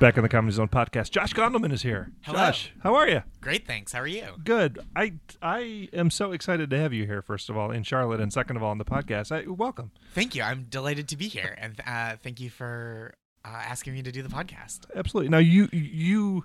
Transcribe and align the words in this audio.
Back 0.00 0.16
in 0.16 0.22
the 0.22 0.28
Comedy 0.28 0.54
Zone 0.54 0.68
podcast. 0.68 1.10
Josh 1.10 1.34
Gondelman 1.34 1.72
is 1.72 1.82
here. 1.82 2.12
Hello. 2.22 2.38
Josh, 2.38 2.72
how 2.84 2.94
are 2.94 3.08
you? 3.08 3.24
Great, 3.40 3.66
thanks. 3.66 3.90
How 3.92 4.00
are 4.00 4.06
you? 4.06 4.26
Good. 4.44 4.78
I 4.94 5.14
I 5.42 5.88
am 5.92 6.10
so 6.10 6.30
excited 6.30 6.70
to 6.70 6.78
have 6.78 6.92
you 6.92 7.04
here. 7.04 7.20
First 7.20 7.50
of 7.50 7.56
all, 7.56 7.72
in 7.72 7.82
Charlotte, 7.82 8.20
and 8.20 8.32
second 8.32 8.56
of 8.56 8.62
all, 8.62 8.70
on 8.70 8.78
the 8.78 8.84
podcast. 8.84 9.32
I, 9.32 9.50
welcome. 9.50 9.90
Thank 10.14 10.36
you. 10.36 10.42
I'm 10.44 10.66
delighted 10.70 11.08
to 11.08 11.16
be 11.16 11.26
here, 11.26 11.56
and 11.58 11.80
uh, 11.84 12.14
thank 12.22 12.38
you 12.38 12.48
for 12.48 13.14
uh, 13.44 13.48
asking 13.48 13.94
me 13.94 14.02
to 14.02 14.12
do 14.12 14.22
the 14.22 14.28
podcast. 14.28 14.82
Absolutely. 14.94 15.30
Now, 15.30 15.38
you 15.38 15.68
you, 15.72 16.44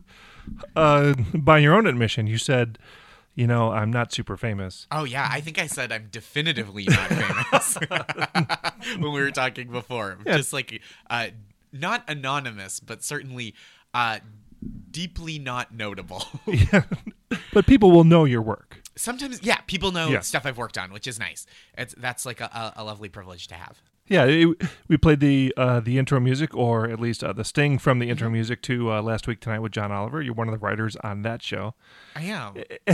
uh, 0.75 1.13
by 1.35 1.59
your 1.59 1.75
own 1.75 1.85
admission, 1.85 2.25
you 2.25 2.39
said, 2.39 2.79
you 3.35 3.45
know, 3.45 3.71
I'm 3.71 3.91
not 3.91 4.11
super 4.11 4.35
famous. 4.35 4.87
Oh 4.91 5.03
yeah, 5.03 5.29
I 5.31 5.41
think 5.41 5.59
I 5.59 5.67
said 5.67 5.91
I'm 5.91 6.07
definitively 6.11 6.85
not 6.85 7.07
famous 7.09 7.77
when 8.97 9.13
we 9.13 9.21
were 9.21 9.31
talking 9.31 9.69
before. 9.69 10.17
Yeah. 10.25 10.37
Just 10.37 10.53
like 10.53 10.81
uh, 11.09 11.27
not 11.73 12.03
anonymous, 12.09 12.79
but 12.79 13.03
certainly 13.03 13.53
uh, 13.93 14.19
deeply 14.91 15.39
not 15.39 15.73
notable. 15.73 16.23
Yeah. 16.47 16.83
but 17.51 17.65
people 17.65 17.91
will 17.91 18.03
know 18.03 18.25
your 18.25 18.41
work. 18.43 18.81
Sometimes, 18.95 19.41
yeah, 19.41 19.57
people 19.65 19.91
know 19.91 20.09
Yeah. 20.09 20.19
stuff 20.19 20.45
I've 20.45 20.57
worked 20.57 20.77
on, 20.77 20.93
which 20.93 21.07
is 21.07 21.19
nice. 21.19 21.47
It's 21.77 21.95
that's 21.97 22.25
like 22.27 22.41
a, 22.41 22.45
a, 22.45 22.81
a 22.81 22.83
lovely 22.83 23.09
privilege 23.09 23.47
to 23.47 23.55
have. 23.55 23.81
Yeah, 24.07 24.25
it, 24.25 24.57
we 24.89 24.97
played 24.97 25.21
the 25.21 25.53
uh, 25.55 25.79
the 25.79 25.97
intro 25.97 26.19
music, 26.19 26.53
or 26.53 26.89
at 26.89 26.99
least 26.99 27.23
uh, 27.23 27.31
the 27.31 27.45
sting 27.45 27.77
from 27.79 27.99
the 27.99 28.09
intro 28.09 28.29
music 28.29 28.61
to 28.63 28.91
uh, 28.91 29.01
last 29.01 29.27
week 29.27 29.39
tonight 29.39 29.59
with 29.59 29.71
John 29.71 29.91
Oliver. 29.93 30.21
You're 30.21 30.33
one 30.33 30.49
of 30.49 30.51
the 30.51 30.57
writers 30.57 30.97
on 30.97 31.21
that 31.21 31.41
show. 31.41 31.73
I 32.15 32.23
am. 32.23 32.55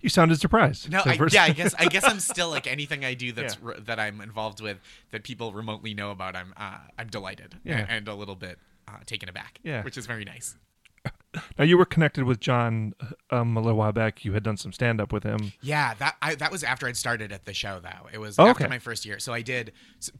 You 0.00 0.08
sounded 0.08 0.38
surprised. 0.40 0.90
No, 0.90 1.00
I, 1.04 1.18
yeah, 1.30 1.44
I 1.44 1.50
guess 1.50 1.74
I 1.78 1.86
guess 1.86 2.04
I'm 2.04 2.20
still 2.32 2.48
like 2.50 2.66
anything 2.66 3.04
I 3.04 3.14
do 3.14 3.32
that's 3.32 3.60
re- 3.62 3.76
that 3.80 3.98
I'm 3.98 4.20
involved 4.20 4.60
with 4.62 4.78
that 5.12 5.24
people 5.24 5.52
remotely 5.52 5.94
know 5.94 6.10
about. 6.10 6.36
I'm 6.36 6.52
uh, 6.56 6.78
I'm 6.98 7.08
delighted 7.08 7.56
Yeah. 7.64 7.78
and, 7.80 7.90
and 7.90 8.08
a 8.08 8.14
little 8.14 8.34
bit 8.34 8.58
uh, 8.88 8.98
taken 9.06 9.28
aback. 9.28 9.60
Yeah. 9.62 9.82
which 9.82 9.96
is 9.98 10.06
very 10.06 10.24
nice. 10.24 10.56
Now 11.58 11.64
you 11.64 11.76
were 11.76 11.84
connected 11.84 12.24
with 12.24 12.38
John 12.38 12.94
um, 13.30 13.56
a 13.56 13.60
little 13.60 13.76
while 13.76 13.90
back. 13.92 14.24
You 14.24 14.34
had 14.34 14.44
done 14.44 14.56
some 14.56 14.72
stand 14.72 15.00
up 15.00 15.12
with 15.12 15.24
him. 15.24 15.52
Yeah, 15.62 15.94
that 15.94 16.16
I, 16.22 16.36
that 16.36 16.52
was 16.52 16.62
after 16.62 16.86
I'd 16.86 16.96
started 16.96 17.32
at 17.32 17.44
the 17.44 17.52
show 17.52 17.80
though. 17.82 18.08
It 18.12 18.18
was 18.18 18.38
Oh, 18.38 18.46
after 18.46 18.64
okay. 18.64 18.70
my 18.70 18.78
first 18.78 19.04
year, 19.04 19.18
so 19.18 19.32
I 19.32 19.42
did, 19.42 19.72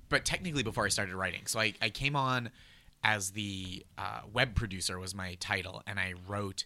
but 0.08 0.24
technically 0.24 0.64
before 0.64 0.84
I 0.84 0.88
started 0.88 1.14
writing. 1.14 1.42
So 1.46 1.60
I 1.60 1.74
I 1.80 1.90
came 1.90 2.16
on 2.16 2.50
as 3.05 3.30
the 3.30 3.84
uh, 3.96 4.22
web 4.32 4.56
producer 4.56 4.98
was 4.98 5.14
my 5.14 5.34
title, 5.38 5.82
and 5.86 6.00
I 6.00 6.14
wrote, 6.27 6.64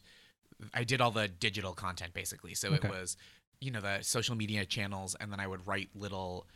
I 0.72 0.84
did 0.84 1.00
all 1.02 1.10
the 1.10 1.28
digital 1.28 1.74
content 1.74 2.14
basically. 2.14 2.54
So 2.54 2.68
Okay. 2.68 2.88
it 2.88 2.90
was, 2.90 3.16
you 3.60 3.70
know, 3.70 3.80
the 3.82 3.98
social 4.02 4.34
media 4.34 4.64
channels, 4.64 5.14
and 5.20 5.30
then 5.30 5.40
I 5.40 5.46
would 5.46 5.66
write 5.66 5.90
little. 5.94 6.46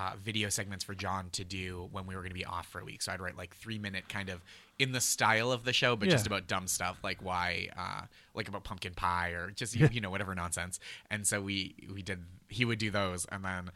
Uh, 0.00 0.12
video 0.16 0.48
segments 0.48 0.82
for 0.82 0.94
John 0.94 1.28
to 1.32 1.44
do 1.44 1.86
when 1.92 2.06
we 2.06 2.14
were 2.14 2.22
going 2.22 2.30
to 2.30 2.34
be 2.34 2.46
off 2.46 2.66
for 2.66 2.80
a 2.80 2.84
week. 2.84 3.02
So 3.02 3.12
I'd 3.12 3.20
write 3.20 3.36
like 3.36 3.54
three 3.54 3.78
minute 3.78 4.08
kind 4.08 4.30
of 4.30 4.40
in 4.78 4.92
the 4.92 5.00
style 5.00 5.52
of 5.52 5.64
the 5.64 5.74
show, 5.74 5.94
but 5.94 6.08
just 6.08 6.26
about 6.26 6.46
dumb 6.46 6.68
stuff 6.68 6.96
like 7.02 7.22
why, 7.22 7.68
uh, 7.76 8.06
like 8.32 8.48
about 8.48 8.64
pumpkin 8.64 8.94
pie 8.94 9.32
or 9.32 9.50
just 9.50 9.76
you, 9.76 9.90
you 9.92 10.00
know 10.00 10.08
whatever 10.08 10.34
nonsense. 10.34 10.80
And 11.10 11.26
so 11.26 11.42
we 11.42 11.74
we 11.92 12.00
did. 12.00 12.20
He 12.48 12.64
would 12.64 12.78
do 12.78 12.90
those, 12.90 13.26
and 13.26 13.44
then 13.44 13.72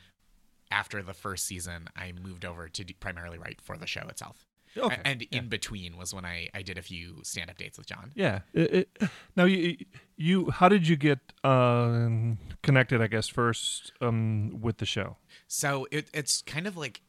after 0.70 1.02
the 1.02 1.12
first 1.12 1.44
season, 1.44 1.88
I 1.94 2.12
moved 2.12 2.46
over 2.46 2.70
to 2.70 2.84
do, 2.84 2.94
primarily 2.98 3.36
write 3.36 3.60
for 3.60 3.76
the 3.76 3.86
show 3.86 4.06
itself. 4.08 4.46
Okay, 4.76 4.96
And 5.04 5.22
yeah. 5.22 5.38
in 5.38 5.48
between 5.48 5.96
was 5.96 6.12
when 6.14 6.24
I, 6.24 6.48
I 6.52 6.62
did 6.62 6.78
a 6.78 6.82
few 6.82 7.20
stand 7.22 7.50
up 7.50 7.58
dates 7.58 7.78
with 7.78 7.86
John. 7.86 8.10
Yeah. 8.14 8.40
It, 8.52 8.74
it, 8.74 9.02
now 9.36 9.44
you 9.44 9.76
you 10.16 10.50
how 10.50 10.68
did 10.68 10.88
you 10.88 10.96
get 10.96 11.20
um, 11.44 12.38
connected? 12.62 13.00
I 13.00 13.06
guess 13.06 13.28
first 13.28 13.92
um, 14.00 14.58
with 14.60 14.78
the 14.78 14.86
show. 14.86 15.16
So 15.46 15.86
it, 15.90 16.08
it's 16.12 16.42
kind 16.42 16.66
of 16.66 16.76
like 16.76 17.00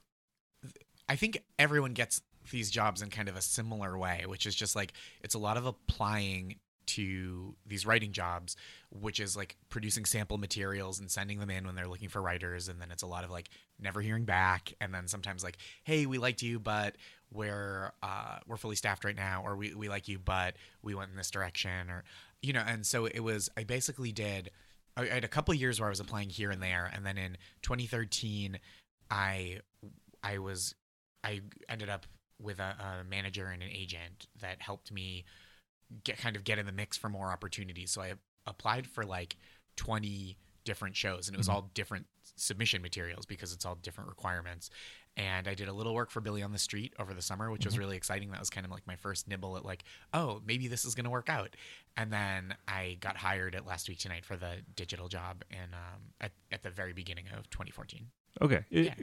I 1.08 1.16
think 1.16 1.44
everyone 1.60 1.94
gets 1.94 2.22
these 2.52 2.70
jobs 2.70 3.02
in 3.02 3.10
kind 3.10 3.30
of 3.30 3.36
a 3.36 3.42
similar 3.42 3.98
way, 3.98 4.24
which 4.28 4.46
is 4.46 4.56
just 4.56 4.76
like 4.76 4.94
it's 5.22 5.36
a 5.36 5.40
lot 5.40 5.58
of 5.58 5.66
applying 5.66 6.58
to 6.88 7.56
these 7.66 7.86
writing 7.86 8.12
jobs, 8.12 8.56
which 8.92 9.20
is 9.20 9.36
like 9.36 9.58
producing 9.70 10.06
sample 10.06 10.38
materials 10.38 11.00
and 11.00 11.10
sending 11.10 11.40
them 11.40 11.50
in 11.50 11.66
when 11.66 11.76
they're 11.76 11.88
looking 11.88 12.10
for 12.10 12.22
writers, 12.22 12.68
and 12.68 12.80
then 12.80 12.92
it's 12.92 13.04
a 13.04 13.08
lot 13.08 13.24
of 13.24 13.32
like 13.32 13.50
never 13.80 14.02
hearing 14.02 14.26
back, 14.26 14.74
and 14.80 14.94
then 14.94 15.08
sometimes 15.08 15.44
like, 15.44 15.58
hey, 15.84 16.06
we 16.06 16.18
liked 16.18 16.42
you, 16.42 16.60
but 16.60 16.96
we're 17.32 17.92
uh, 18.04 18.38
we're 18.48 18.58
fully 18.58 18.76
staffed 18.76 19.04
right 19.04 19.16
now, 19.16 19.42
or 19.44 19.56
we 19.56 19.74
we 19.74 19.90
like 19.90 20.08
you, 20.08 20.20
but 20.20 20.56
we 20.84 20.94
went 20.96 21.10
in 21.10 21.18
this 21.18 21.32
direction, 21.32 21.90
or 21.90 22.04
you 22.42 22.54
know, 22.54 22.64
and 22.66 22.86
so 22.86 23.06
it 23.06 23.20
was. 23.20 23.50
I 23.58 23.64
basically 23.64 24.12
did. 24.12 24.52
I 24.98 25.06
had 25.06 25.24
a 25.24 25.30
couple 25.30 25.54
years 25.54 25.80
where 25.80 25.88
I 25.88 25.90
was 25.90 26.00
applying 26.00 26.30
here 26.30 26.52
and 26.52 26.62
there, 26.62 26.90
and 26.94 27.06
then 27.06 27.18
in 27.18 27.38
2013, 27.64 28.60
I 29.12 29.60
I 30.24 30.38
was 30.38 30.76
I 31.24 31.42
ended 31.68 31.90
up 31.90 32.06
with 32.42 32.60
a, 32.60 32.76
a 33.02 33.04
manager 33.10 33.48
and 33.48 33.62
an 33.64 33.70
agent 33.72 34.28
that 34.42 34.62
helped 34.62 34.92
me 34.92 35.26
get 36.04 36.18
kind 36.18 36.36
of 36.36 36.44
get 36.44 36.60
in 36.60 36.66
the 36.66 36.72
mix 36.72 36.98
for 36.98 37.10
more 37.10 37.32
opportunities. 37.32 37.92
So 37.92 38.02
I 38.02 38.14
applied 38.46 38.88
for 38.88 39.04
like 39.04 39.38
20 39.78 40.38
different 40.64 40.96
shows, 40.96 41.28
and 41.28 41.36
it 41.36 41.38
was 41.38 41.48
mm-hmm. 41.48 41.58
all 41.58 41.72
different 41.74 42.08
submission 42.36 42.82
materials 42.82 43.26
because 43.26 43.54
it's 43.54 43.66
all 43.66 43.76
different 43.76 44.10
requirements. 44.10 44.70
And 45.18 45.48
I 45.48 45.54
did 45.54 45.70
a 45.70 45.74
little 45.74 45.94
work 45.96 46.12
for 46.12 46.20
Billy 46.20 46.44
on 46.44 46.52
the 46.52 46.58
Street 46.60 46.94
over 47.00 47.14
the 47.14 47.22
summer, 47.22 47.50
which 47.50 47.64
was 47.66 47.78
really 47.80 47.96
exciting. 47.96 48.32
That 48.32 48.40
was 48.40 48.50
kind 48.50 48.66
of 48.66 48.72
like 48.72 48.86
my 48.86 48.98
first 48.98 49.30
nibble 49.30 49.56
at 49.56 49.64
like, 49.64 49.86
oh, 50.14 50.42
maybe 50.46 50.68
this 50.68 50.84
is 50.84 50.94
going 50.94 51.06
to 51.06 51.10
work 51.10 51.30
out. 51.30 51.56
And 51.96 52.12
then 52.12 52.54
I 52.68 52.98
got 53.00 53.16
hired 53.16 53.56
at 53.56 53.66
Last 53.66 53.88
Week 53.88 53.98
Tonight 53.98 54.26
for 54.26 54.36
the 54.36 54.58
digital 54.76 55.08
job, 55.08 55.44
and 55.50 55.74
um, 55.74 56.02
at, 56.20 56.32
at 56.52 56.64
the 56.64 56.70
very 56.70 56.92
beginning 56.92 57.26
of 57.38 57.50
2014. 57.50 58.08
Okay. 58.42 58.66
Yeah. 58.70 58.94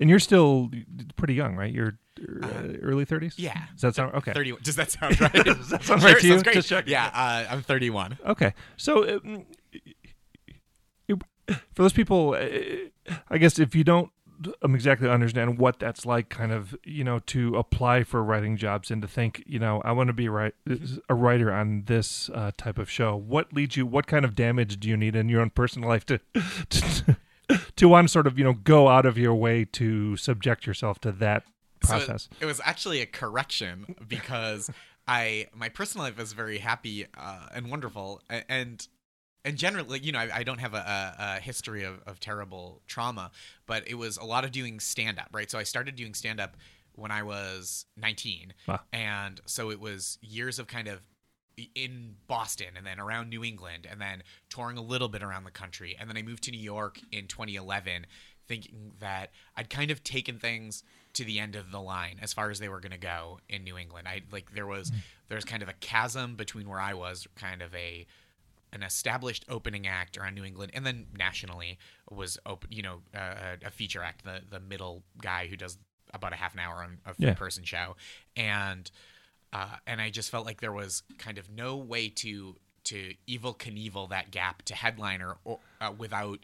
And 0.00 0.10
you're 0.10 0.18
still 0.18 0.70
pretty 1.14 1.34
young, 1.34 1.54
right? 1.54 1.72
You're 1.72 1.96
uh, 2.42 2.46
Uh, 2.46 2.62
early 2.82 3.06
30s? 3.06 3.34
Yeah. 3.36 3.66
Does 3.74 3.82
that 3.82 3.94
sound 3.94 4.14
okay? 4.16 4.32
31. 4.32 4.62
Does 4.64 4.74
that 4.74 4.90
sound 4.90 5.20
right? 5.20 5.32
Does 5.44 5.68
that 5.68 5.84
sound 5.84 6.02
right 6.02 6.18
to 6.18 6.26
you? 6.26 6.42
Just 6.42 6.68
checking. 6.68 6.90
Yeah, 6.90 7.10
uh, 7.14 7.46
I'm 7.48 7.62
31. 7.62 8.18
Okay. 8.26 8.52
So, 8.76 9.08
um, 9.18 9.46
for 11.48 11.82
those 11.82 11.92
people, 11.92 12.34
uh, 12.34 13.12
I 13.30 13.38
guess 13.38 13.60
if 13.60 13.76
you 13.76 13.84
don't 13.84 14.10
um, 14.62 14.74
exactly 14.74 15.08
understand 15.08 15.58
what 15.58 15.78
that's 15.78 16.06
like, 16.06 16.28
kind 16.28 16.52
of, 16.52 16.76
you 16.84 17.04
know, 17.04 17.20
to 17.26 17.56
apply 17.56 18.04
for 18.04 18.22
writing 18.22 18.56
jobs 18.56 18.90
and 18.90 19.02
to 19.02 19.08
think, 19.08 19.42
you 19.46 19.58
know, 19.58 19.80
I 19.84 19.92
want 19.92 20.08
to 20.08 20.12
be 20.12 20.28
right 20.28 20.54
a 21.08 21.14
writer 21.14 21.52
on 21.52 21.84
this 21.86 22.30
uh, 22.30 22.52
type 22.56 22.78
of 22.78 22.90
show. 22.90 23.16
What 23.16 23.52
leads 23.52 23.76
you? 23.76 23.86
What 23.86 24.06
kind 24.06 24.24
of 24.24 24.34
damage 24.34 24.78
do 24.80 24.88
you 24.88 24.96
need 24.96 25.16
in 25.16 25.28
your 25.28 25.40
own 25.40 25.50
personal 25.50 25.88
life 25.88 26.04
to 26.06 26.20
to, 26.70 27.16
to 27.76 27.88
want 27.88 28.08
to 28.08 28.12
sort 28.12 28.26
of, 28.26 28.38
you 28.38 28.44
know, 28.44 28.54
go 28.54 28.88
out 28.88 29.06
of 29.06 29.16
your 29.18 29.34
way 29.34 29.64
to 29.72 30.16
subject 30.16 30.66
yourself 30.66 31.00
to 31.00 31.12
that 31.12 31.44
process? 31.80 32.28
So 32.32 32.36
it 32.40 32.46
was 32.46 32.60
actually 32.64 33.00
a 33.00 33.06
correction 33.06 33.96
because 34.06 34.70
I 35.08 35.46
my 35.54 35.68
personal 35.68 36.06
life 36.06 36.18
is 36.18 36.32
very 36.32 36.58
happy 36.58 37.06
uh, 37.16 37.46
and 37.54 37.70
wonderful 37.70 38.22
and 38.28 38.86
and 39.46 39.56
generally 39.56 40.00
you 40.00 40.12
know 40.12 40.18
I, 40.18 40.30
I 40.34 40.42
don't 40.42 40.60
have 40.60 40.74
a, 40.74 41.14
a, 41.18 41.40
history 41.40 41.84
of, 41.84 42.02
of 42.06 42.20
terrible 42.20 42.82
trauma 42.86 43.30
but 43.64 43.88
it 43.88 43.94
was 43.94 44.18
a 44.18 44.24
lot 44.24 44.44
of 44.44 44.52
doing 44.52 44.80
stand 44.80 45.18
up 45.18 45.28
right 45.32 45.50
so 45.50 45.58
I 45.58 45.62
started 45.62 45.96
doing 45.96 46.12
stand 46.12 46.40
up 46.40 46.56
when 46.92 47.10
I 47.10 47.22
was 47.22 47.86
19 47.96 48.52
Wow. 48.66 48.80
and 48.92 49.40
so 49.46 49.70
it 49.70 49.80
was 49.80 50.18
years 50.20 50.58
of 50.58 50.66
kind 50.66 50.88
of 50.88 51.00
in 51.74 52.16
Boston 52.26 52.68
and 52.76 52.86
then 52.86 53.00
around 53.00 53.30
New 53.30 53.42
England 53.42 53.86
and 53.90 54.00
then 54.00 54.22
touring 54.50 54.76
a 54.76 54.82
little 54.82 55.08
bit 55.08 55.22
around 55.22 55.44
the 55.44 55.50
country. 55.50 55.96
And 55.98 56.08
then 56.08 56.16
I 56.16 56.22
moved 56.22 56.42
to 56.44 56.50
New 56.50 56.60
York 56.60 57.00
in 57.10 57.26
2011 57.26 58.06
thinking 58.46 58.92
that 59.00 59.30
I'd 59.56 59.70
kind 59.70 59.90
of 59.90 60.04
taken 60.04 60.38
things 60.38 60.82
to 61.14 61.24
the 61.24 61.38
end 61.38 61.56
of 61.56 61.70
the 61.70 61.80
line 61.80 62.18
as 62.20 62.32
far 62.32 62.50
as 62.50 62.58
they 62.58 62.68
were 62.68 62.80
going 62.80 62.92
to 62.92 62.98
go 62.98 63.40
in 63.48 63.64
New 63.64 63.78
England. 63.78 64.06
I 64.06 64.22
like 64.30 64.52
there 64.54 64.66
was 64.66 64.90
hmm. 64.90 64.96
there's 65.28 65.44
kind 65.44 65.62
of 65.62 65.68
a 65.68 65.72
chasm 65.74 66.36
between 66.36 66.68
where 66.68 66.80
I 66.80 66.94
was 66.94 67.26
kind 67.36 67.62
of 67.62 67.74
a 67.74 68.06
an 68.76 68.82
established 68.84 69.44
opening 69.48 69.86
act 69.86 70.16
around 70.16 70.34
New 70.36 70.44
England, 70.44 70.70
and 70.74 70.86
then 70.86 71.06
nationally 71.16 71.78
was 72.10 72.38
open, 72.46 72.70
you 72.70 72.82
know, 72.82 73.02
uh, 73.14 73.56
a 73.64 73.70
feature 73.70 74.02
act, 74.02 74.24
the 74.24 74.40
the 74.48 74.60
middle 74.60 75.02
guy 75.20 75.48
who 75.48 75.56
does 75.56 75.78
about 76.14 76.32
a 76.32 76.36
half 76.36 76.54
an 76.54 76.60
hour 76.60 76.76
on 76.84 76.98
a 77.04 77.14
Yeah. 77.18 77.30
three 77.30 77.34
person 77.34 77.64
show, 77.64 77.96
and 78.36 78.90
uh, 79.52 79.76
and 79.86 80.00
I 80.00 80.10
just 80.10 80.30
felt 80.30 80.46
like 80.46 80.60
there 80.60 80.72
was 80.72 81.02
kind 81.18 81.38
of 81.38 81.50
no 81.50 81.76
way 81.76 82.08
to 82.10 82.56
to 82.84 83.14
Evel 83.28 83.56
Knievel 83.58 84.08
that 84.10 84.30
gap 84.30 84.62
to 84.62 84.74
headliner 84.76 85.38
or, 85.44 85.58
uh, 85.80 85.92
without 85.96 86.38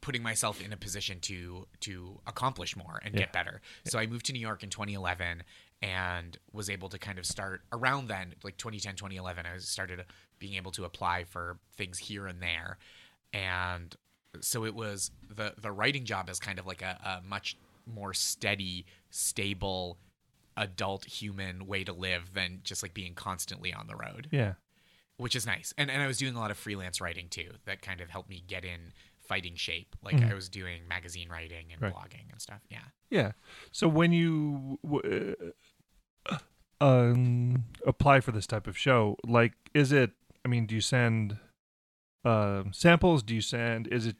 putting 0.00 0.22
myself 0.22 0.62
in 0.62 0.72
a 0.72 0.76
position 0.78 1.20
to 1.20 1.66
to 1.80 2.20
accomplish 2.26 2.74
more 2.76 3.00
and 3.04 3.14
Yeah. 3.14 3.20
get 3.20 3.32
better. 3.32 3.60
So 3.84 3.98
I 3.98 4.06
moved 4.06 4.24
to 4.26 4.32
New 4.32 4.40
York 4.40 4.62
in 4.62 4.70
2011 4.70 5.42
and 5.82 6.38
was 6.52 6.70
able 6.70 6.88
to 6.90 6.98
kind 6.98 7.18
of 7.18 7.26
start 7.26 7.62
around 7.72 8.08
then 8.08 8.34
like 8.42 8.56
2010 8.56 8.96
2011 8.96 9.44
I 9.46 9.58
started 9.58 10.04
being 10.40 10.54
able 10.54 10.72
to 10.72 10.84
apply 10.84 11.22
for 11.22 11.58
things 11.76 11.98
here 11.98 12.26
and 12.26 12.42
there 12.42 12.78
and 13.32 13.94
so 14.40 14.64
it 14.64 14.74
was 14.74 15.12
the 15.28 15.54
the 15.60 15.70
writing 15.70 16.04
job 16.04 16.28
is 16.28 16.40
kind 16.40 16.58
of 16.58 16.66
like 16.66 16.82
a, 16.82 16.98
a 17.04 17.26
much 17.26 17.56
more 17.86 18.12
steady 18.12 18.84
stable 19.10 19.98
adult 20.56 21.04
human 21.04 21.66
way 21.66 21.84
to 21.84 21.92
live 21.92 22.32
than 22.34 22.60
just 22.64 22.82
like 22.82 22.92
being 22.94 23.14
constantly 23.14 23.72
on 23.72 23.86
the 23.86 23.94
road 23.96 24.28
Yeah. 24.32 24.54
which 25.16 25.34
is 25.36 25.46
nice. 25.46 25.72
And 25.78 25.90
and 25.90 26.00
I 26.02 26.06
was 26.06 26.18
doing 26.18 26.34
a 26.34 26.38
lot 26.40 26.50
of 26.50 26.56
freelance 26.58 27.00
writing 27.00 27.28
too. 27.28 27.50
That 27.66 27.82
kind 27.82 28.00
of 28.00 28.08
helped 28.10 28.28
me 28.30 28.42
get 28.46 28.64
in 28.64 28.92
fighting 29.20 29.54
shape. 29.54 29.94
Like 30.02 30.16
Mhm. 30.16 30.30
I 30.30 30.34
was 30.34 30.48
doing 30.48 30.88
magazine 30.88 31.28
writing 31.28 31.66
and 31.72 31.80
Right. 31.82 31.92
blogging 31.94 32.30
and 32.32 32.40
stuff. 32.40 32.60
Yeah. 32.68 32.84
Yeah. 33.10 33.32
So 33.72 33.86
when 33.88 34.12
you 34.12 34.78
w- 34.84 35.36
uh, 36.30 36.38
um, 36.80 37.64
apply 37.86 38.20
for 38.20 38.32
this 38.32 38.46
type 38.46 38.66
of 38.66 38.76
show? 38.78 39.16
Like, 39.26 39.52
is 39.74 39.92
it? 39.92 40.12
I 40.44 40.48
mean, 40.48 40.66
do 40.66 40.74
you 40.74 40.80
send 40.80 41.36
uh, 42.24 42.64
samples? 42.72 43.22
Do 43.22 43.34
you 43.34 43.40
send? 43.40 43.86
Is 43.88 44.06
it 44.06 44.16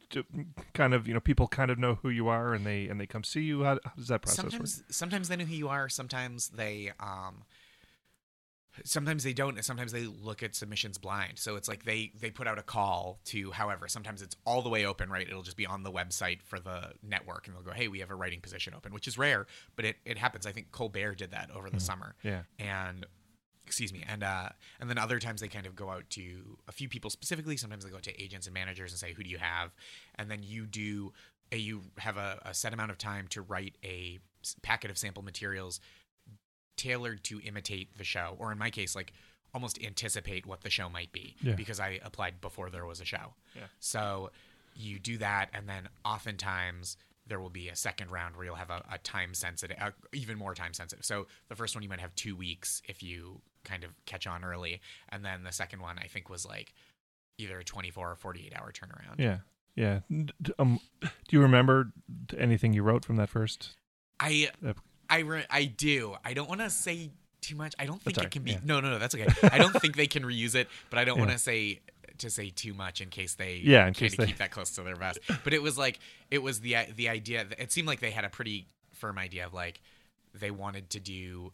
kind 0.74 0.94
of 0.94 1.06
you 1.08 1.14
know 1.14 1.20
people 1.20 1.48
kind 1.48 1.70
of 1.70 1.78
know 1.78 1.96
who 2.02 2.08
you 2.10 2.28
are 2.28 2.54
and 2.54 2.64
they 2.64 2.88
and 2.88 3.00
they 3.00 3.06
come 3.06 3.24
see 3.24 3.42
you? 3.42 3.64
How, 3.64 3.78
how 3.84 3.92
does 3.96 4.08
that 4.08 4.22
process 4.22 4.36
sometimes 4.36 4.78
work? 4.78 4.86
sometimes 4.90 5.28
they 5.28 5.36
know 5.36 5.44
who 5.44 5.54
you 5.54 5.68
are 5.68 5.88
sometimes 5.88 6.48
they 6.48 6.92
um 7.00 7.44
sometimes 8.84 9.24
they 9.24 9.32
don't 9.32 9.56
and 9.56 9.64
sometimes 9.64 9.90
they 9.92 10.04
look 10.04 10.42
at 10.42 10.54
submissions 10.54 10.96
blind 10.96 11.38
so 11.38 11.56
it's 11.56 11.68
like 11.68 11.84
they 11.84 12.12
they 12.18 12.30
put 12.30 12.46
out 12.46 12.56
a 12.58 12.62
call 12.62 13.18
to 13.24 13.50
however 13.50 13.88
sometimes 13.88 14.22
it's 14.22 14.36
all 14.46 14.62
the 14.62 14.68
way 14.68 14.86
open 14.86 15.10
right 15.10 15.26
it'll 15.28 15.42
just 15.42 15.56
be 15.56 15.66
on 15.66 15.82
the 15.82 15.90
website 15.90 16.40
for 16.40 16.60
the 16.60 16.92
network 17.02 17.46
and 17.46 17.56
they'll 17.56 17.64
go 17.64 17.72
hey 17.72 17.88
we 17.88 17.98
have 17.98 18.10
a 18.10 18.14
writing 18.14 18.40
position 18.40 18.72
open 18.72 18.94
which 18.94 19.08
is 19.08 19.18
rare 19.18 19.46
but 19.74 19.84
it, 19.84 19.96
it 20.04 20.16
happens 20.16 20.46
i 20.46 20.52
think 20.52 20.70
colbert 20.70 21.16
did 21.16 21.32
that 21.32 21.50
over 21.50 21.68
the 21.68 21.80
summer 21.80 22.14
Yeah. 22.22 22.42
and 22.58 23.04
excuse 23.70 23.92
me 23.92 24.02
and 24.08 24.24
uh 24.24 24.48
and 24.80 24.90
then 24.90 24.98
other 24.98 25.18
times 25.20 25.40
they 25.40 25.46
kind 25.48 25.64
of 25.64 25.76
go 25.76 25.88
out 25.90 26.02
to 26.10 26.58
a 26.66 26.72
few 26.72 26.88
people 26.88 27.08
specifically 27.08 27.56
sometimes 27.56 27.84
they 27.84 27.90
go 27.90 27.96
out 27.96 28.02
to 28.02 28.20
agents 28.20 28.46
and 28.48 28.52
managers 28.54 28.90
and 28.90 28.98
say 28.98 29.12
who 29.12 29.22
do 29.22 29.30
you 29.30 29.38
have 29.38 29.70
and 30.16 30.28
then 30.28 30.40
you 30.42 30.66
do 30.66 31.12
a, 31.52 31.56
you 31.56 31.80
have 31.98 32.16
a, 32.16 32.40
a 32.44 32.52
set 32.52 32.72
amount 32.74 32.90
of 32.90 32.98
time 32.98 33.26
to 33.28 33.42
write 33.42 33.76
a 33.84 34.18
packet 34.62 34.90
of 34.90 34.98
sample 34.98 35.22
materials 35.22 35.80
tailored 36.76 37.22
to 37.24 37.40
imitate 37.42 37.96
the 37.98 38.04
show 38.04 38.34
or 38.38 38.50
in 38.52 38.58
my 38.58 38.70
case 38.70 38.96
like 38.96 39.12
almost 39.54 39.78
anticipate 39.84 40.46
what 40.46 40.62
the 40.62 40.70
show 40.70 40.88
might 40.88 41.12
be 41.12 41.34
Yeah. 41.42 41.54
because 41.54 41.78
i 41.80 42.00
applied 42.02 42.40
before 42.40 42.70
there 42.70 42.86
was 42.86 43.00
a 43.00 43.04
show 43.04 43.34
Yeah. 43.54 43.62
so 43.78 44.30
you 44.74 44.98
do 44.98 45.18
that 45.18 45.50
and 45.52 45.68
then 45.68 45.88
oftentimes 46.04 46.96
there 47.26 47.38
will 47.38 47.50
be 47.50 47.68
a 47.68 47.76
second 47.76 48.10
round 48.10 48.34
where 48.34 48.44
you'll 48.46 48.54
have 48.56 48.70
a, 48.70 48.82
a 48.90 48.98
time 48.98 49.34
sensitive 49.34 49.76
uh, 49.80 49.90
even 50.12 50.38
more 50.38 50.54
time 50.54 50.72
sensitive 50.72 51.04
so 51.04 51.26
the 51.48 51.54
first 51.56 51.74
one 51.76 51.82
you 51.82 51.88
might 51.88 52.00
have 52.00 52.14
two 52.14 52.34
weeks 52.34 52.80
if 52.88 53.02
you 53.02 53.40
kind 53.64 53.84
of 53.84 53.90
catch 54.06 54.26
on 54.26 54.44
early 54.44 54.80
and 55.10 55.24
then 55.24 55.42
the 55.44 55.52
second 55.52 55.80
one 55.80 55.98
i 55.98 56.06
think 56.06 56.28
was 56.30 56.46
like 56.46 56.72
either 57.38 57.58
a 57.58 57.64
24 57.64 58.10
or 58.12 58.14
48 58.16 58.52
hour 58.56 58.72
turnaround 58.72 59.18
Yeah. 59.18 59.38
Yeah. 59.76 60.00
Um, 60.58 60.80
do 61.00 61.08
you 61.30 61.40
remember 61.40 61.92
anything 62.36 62.72
you 62.74 62.82
wrote 62.82 63.04
from 63.04 63.16
that 63.16 63.30
first? 63.30 63.76
I 64.18 64.50
I 65.08 65.20
re- 65.20 65.46
I 65.48 65.64
do. 65.64 66.16
I 66.24 66.34
don't 66.34 66.48
want 66.48 66.60
to 66.60 66.68
say 66.68 67.10
too 67.40 67.54
much. 67.56 67.74
I 67.78 67.86
don't 67.86 68.02
think 68.02 68.18
it 68.18 68.30
can 68.30 68.42
be. 68.42 68.50
yeah. 68.52 68.58
No, 68.64 68.80
no, 68.80 68.90
no. 68.90 68.98
That's 68.98 69.14
okay. 69.14 69.26
I 69.44 69.58
don't 69.58 69.72
think 69.80 69.96
they 69.96 70.08
can 70.08 70.22
reuse 70.24 70.54
it, 70.54 70.68
but 70.90 70.98
I 70.98 71.04
don't 71.04 71.16
Yeah. 71.16 71.20
want 71.26 71.32
to 71.32 71.38
say 71.38 71.80
to 72.18 72.28
say 72.28 72.50
too 72.50 72.74
much 72.74 73.00
in 73.00 73.08
case 73.08 73.34
they 73.36 73.62
Yeah, 73.64 73.86
in 73.86 73.94
case 73.94 74.16
they- 74.16 74.26
keep 74.26 74.38
that 74.38 74.50
close 74.50 74.72
to 74.72 74.82
their 74.82 74.96
vest. 74.96 75.20
But 75.44 75.54
it 75.54 75.62
was 75.62 75.78
like 75.78 76.00
it 76.30 76.42
was 76.42 76.60
the 76.60 76.76
the 76.94 77.08
idea. 77.08 77.44
That, 77.44 77.60
it 77.60 77.72
seemed 77.72 77.86
like 77.88 78.00
they 78.00 78.10
had 78.10 78.24
a 78.24 78.28
pretty 78.30 78.66
firm 78.92 79.18
idea 79.18 79.46
of 79.46 79.54
like 79.54 79.80
they 80.34 80.50
wanted 80.50 80.90
to 80.90 81.00
do 81.00 81.52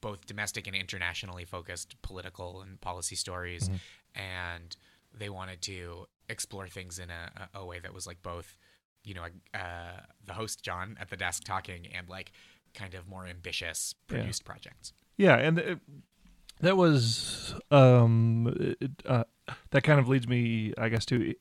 both 0.00 0.26
domestic 0.26 0.66
and 0.66 0.76
internationally 0.76 1.44
focused 1.44 2.00
political 2.02 2.62
and 2.62 2.80
policy 2.80 3.16
stories, 3.16 3.68
Mhm. 3.68 3.80
and 4.14 4.76
they 5.12 5.28
wanted 5.28 5.60
to 5.62 6.06
explore 6.28 6.68
things 6.68 6.98
in 6.98 7.10
a, 7.10 7.48
a, 7.54 7.64
way 7.64 7.78
that 7.78 7.92
was 7.92 8.06
like 8.06 8.22
both, 8.22 8.56
you 9.04 9.14
know, 9.14 9.26
uh, 9.52 10.00
the 10.24 10.32
host 10.34 10.62
John 10.62 10.96
at 10.98 11.10
the 11.10 11.16
desk 11.16 11.44
talking 11.44 11.86
and 11.86 12.08
like 12.08 12.32
kind 12.74 12.94
of 12.94 13.06
more 13.06 13.26
ambitious 13.26 13.94
Yeah. 14.08 14.18
produced 14.18 14.44
projects. 14.44 14.92
Yeah, 15.16 15.36
and 15.36 15.58
it, 15.58 15.78
that 16.60 16.76
was 16.76 17.54
um 17.70 18.74
it, 18.80 18.90
uh, 19.06 19.24
that 19.70 19.82
kind 19.84 20.00
of 20.00 20.08
leads 20.08 20.26
me, 20.26 20.72
I 20.78 20.88
guess, 20.88 21.04
to 21.06 21.34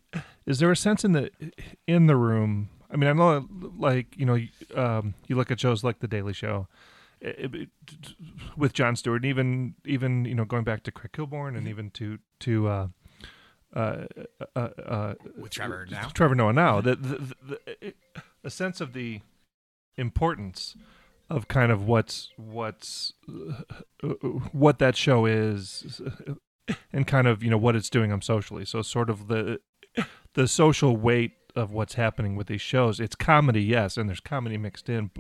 is 0.46 0.60
there 0.60 0.72
a 0.72 0.76
sense 0.76 1.04
in 1.04 1.14
the 1.14 1.32
in 1.88 2.08
the 2.08 2.16
room? 2.16 2.70
I 2.92 2.96
mean, 2.96 3.10
I 3.10 3.14
know, 3.14 3.48
like 3.78 4.16
you 4.18 4.26
know, 4.26 4.40
um, 4.76 5.16
you 5.28 5.36
look 5.36 5.50
at 5.50 5.60
shows 5.60 5.84
like 5.84 6.00
The 6.00 6.08
Daily 6.08 6.34
Show. 6.34 6.68
It- 7.26 7.70
with 8.58 8.74
Jon 8.74 8.96
Stewart, 8.98 9.22
and 9.24 9.26
even 9.30 9.76
even 9.86 10.26
you 10.26 10.36
know 10.36 10.44
going 10.46 10.64
back 10.66 10.84
to 10.84 10.92
Craig 10.92 11.14
Kilborn, 11.14 11.56
and 11.58 11.66
Mhm. 11.66 11.70
even 11.70 11.90
to 11.92 12.20
to 12.40 12.68
uh, 12.68 12.88
uh, 13.74 14.06
uh, 14.56 14.60
uh, 14.60 15.14
With 15.38 15.52
Trevor 15.54 15.88
now? 15.90 16.10
Trevor 16.10 16.36
Noah 16.36 16.54
now, 16.54 16.82
the, 16.82 16.96
the, 16.96 17.36
the, 17.42 17.94
a 18.44 18.50
sense 18.50 18.82
of 18.82 18.94
the 18.94 19.22
importance 19.96 20.76
of 21.30 21.48
kind 21.48 21.72
of 21.72 21.86
what's 21.88 22.32
what's 22.36 23.14
uh, 23.30 24.08
what 24.52 24.80
that 24.80 24.96
show 24.98 25.26
is, 25.26 26.02
and 26.92 27.08
kind 27.08 27.28
of 27.28 27.42
you 27.44 27.50
know 27.50 27.58
what 27.58 27.76
it's 27.76 27.90
doing 27.90 28.12
on 28.12 28.22
socially. 28.22 28.66
So 28.66 28.82
sort 28.82 29.10
of 29.10 29.28
the 29.28 29.60
the 30.34 30.48
social 30.48 30.98
weight 30.98 31.34
of 31.56 31.72
what's 31.72 31.94
happening 31.94 32.36
with 32.36 32.48
these 32.48 32.62
shows. 32.62 33.00
It's 33.00 33.16
comedy, 33.16 33.64
yes, 33.64 33.96
and 33.98 34.10
there's 34.10 34.20
comedy 34.20 34.58
mixed 34.58 34.90
in, 34.90 35.12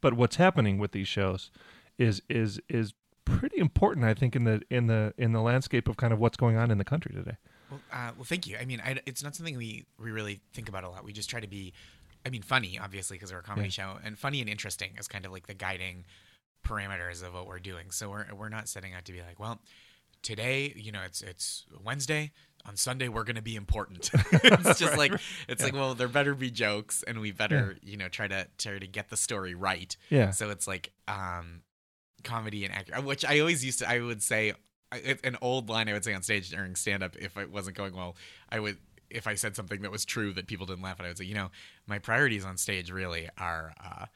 but 0.00 0.14
what's 0.14 0.36
happening 0.36 0.78
with 0.78 0.92
these 0.92 1.08
shows 1.08 1.50
is 1.98 2.22
is 2.28 2.60
is 2.68 2.94
pretty 3.24 3.58
important, 3.58 4.04
I 4.04 4.14
think, 4.14 4.36
in 4.36 4.44
the 4.44 4.62
in 4.70 4.86
the 4.86 5.14
in 5.18 5.32
the 5.32 5.40
landscape 5.40 5.88
of 5.88 5.96
kind 5.96 6.12
of 6.12 6.18
what's 6.18 6.36
going 6.36 6.56
on 6.56 6.70
in 6.70 6.78
the 6.78 6.84
country 6.84 7.14
today. 7.14 7.36
Well, 7.70 7.80
uh, 7.92 8.10
well, 8.16 8.24
thank 8.24 8.46
you. 8.46 8.56
I 8.60 8.64
mean, 8.66 8.80
I, 8.84 8.98
it's 9.06 9.22
not 9.22 9.34
something 9.34 9.56
we, 9.56 9.86
we 9.98 10.10
really 10.10 10.40
think 10.52 10.68
about 10.68 10.84
a 10.84 10.90
lot. 10.90 11.02
We 11.02 11.12
just 11.14 11.30
try 11.30 11.40
to 11.40 11.46
be, 11.46 11.72
I 12.26 12.28
mean, 12.28 12.42
funny, 12.42 12.78
obviously, 12.78 13.16
because 13.16 13.32
we're 13.32 13.38
a 13.38 13.42
comedy 13.42 13.68
Yeah. 13.68 13.94
show, 13.94 13.98
and 14.04 14.18
funny 14.18 14.40
and 14.42 14.50
interesting 14.50 14.90
is 14.98 15.08
kind 15.08 15.24
of 15.24 15.32
like 15.32 15.46
the 15.46 15.54
guiding 15.54 16.04
parameters 16.64 17.22
of 17.26 17.32
what 17.34 17.46
we're 17.46 17.58
doing. 17.58 17.90
So 17.90 18.10
we're 18.10 18.26
we're 18.34 18.48
not 18.50 18.68
setting 18.68 18.92
out 18.94 19.04
to 19.06 19.12
be 19.12 19.22
like, 19.22 19.40
well, 19.40 19.60
today, 20.22 20.72
you 20.76 20.92
know, 20.92 21.00
it's 21.04 21.22
it's 21.22 21.64
Wednesday. 21.82 22.32
On 22.66 22.76
Sunday, 22.76 23.08
we're 23.08 23.24
going 23.24 23.36
to 23.36 23.42
be 23.42 23.56
important. 23.56 24.10
it's 24.32 24.78
just 24.78 24.96
like 24.96 25.12
it's 25.48 25.62
like, 25.62 25.74
well, 25.74 25.94
there 25.94 26.08
better 26.08 26.34
be 26.34 26.50
jokes, 26.50 27.04
and 27.06 27.20
we 27.20 27.30
better, 27.30 27.76
you 27.82 27.96
know, 27.98 28.08
try 28.08 28.26
to 28.26 28.46
try 28.56 28.78
to 28.78 28.86
get 28.86 29.10
the 29.10 29.18
story 29.18 29.54
right. 29.54 29.94
Yeah, 30.08 30.30
So 30.30 30.48
it's 30.48 30.66
like 30.66 30.92
um, 31.06 31.60
comedy 32.22 32.64
and 32.64 32.74
act, 32.74 32.90
which 33.04 33.24
I 33.24 33.40
always 33.40 33.64
used 33.64 33.80
to. 33.80 33.88
I 33.90 34.00
would 34.00 34.22
say 34.22 34.54
an 34.92 35.36
old 35.40 35.68
line 35.68 35.88
I 35.88 35.92
would 35.92 36.04
say 36.04 36.14
on 36.14 36.22
stage 36.22 36.50
during 36.50 36.76
stand 36.76 37.02
up 37.02 37.16
if 37.16 37.36
it 37.36 37.50
wasn't 37.50 37.76
going 37.76 37.94
well. 37.94 38.16
I 38.48 38.60
would 38.60 38.78
if 39.10 39.26
I 39.26 39.34
said 39.34 39.54
something 39.54 39.82
that 39.82 39.92
was 39.92 40.04
true 40.04 40.32
that 40.32 40.46
people 40.46 40.66
didn't 40.66 40.82
laugh 40.82 40.98
at. 40.98 41.06
I 41.06 41.08
would 41.08 41.18
say, 41.18 41.24
you 41.24 41.34
know, 41.34 41.50
my 41.86 41.98
priorities 41.98 42.44
on 42.44 42.56
stage 42.56 42.90
really 42.90 43.28
are 43.38 43.72
uh, 43.82 44.06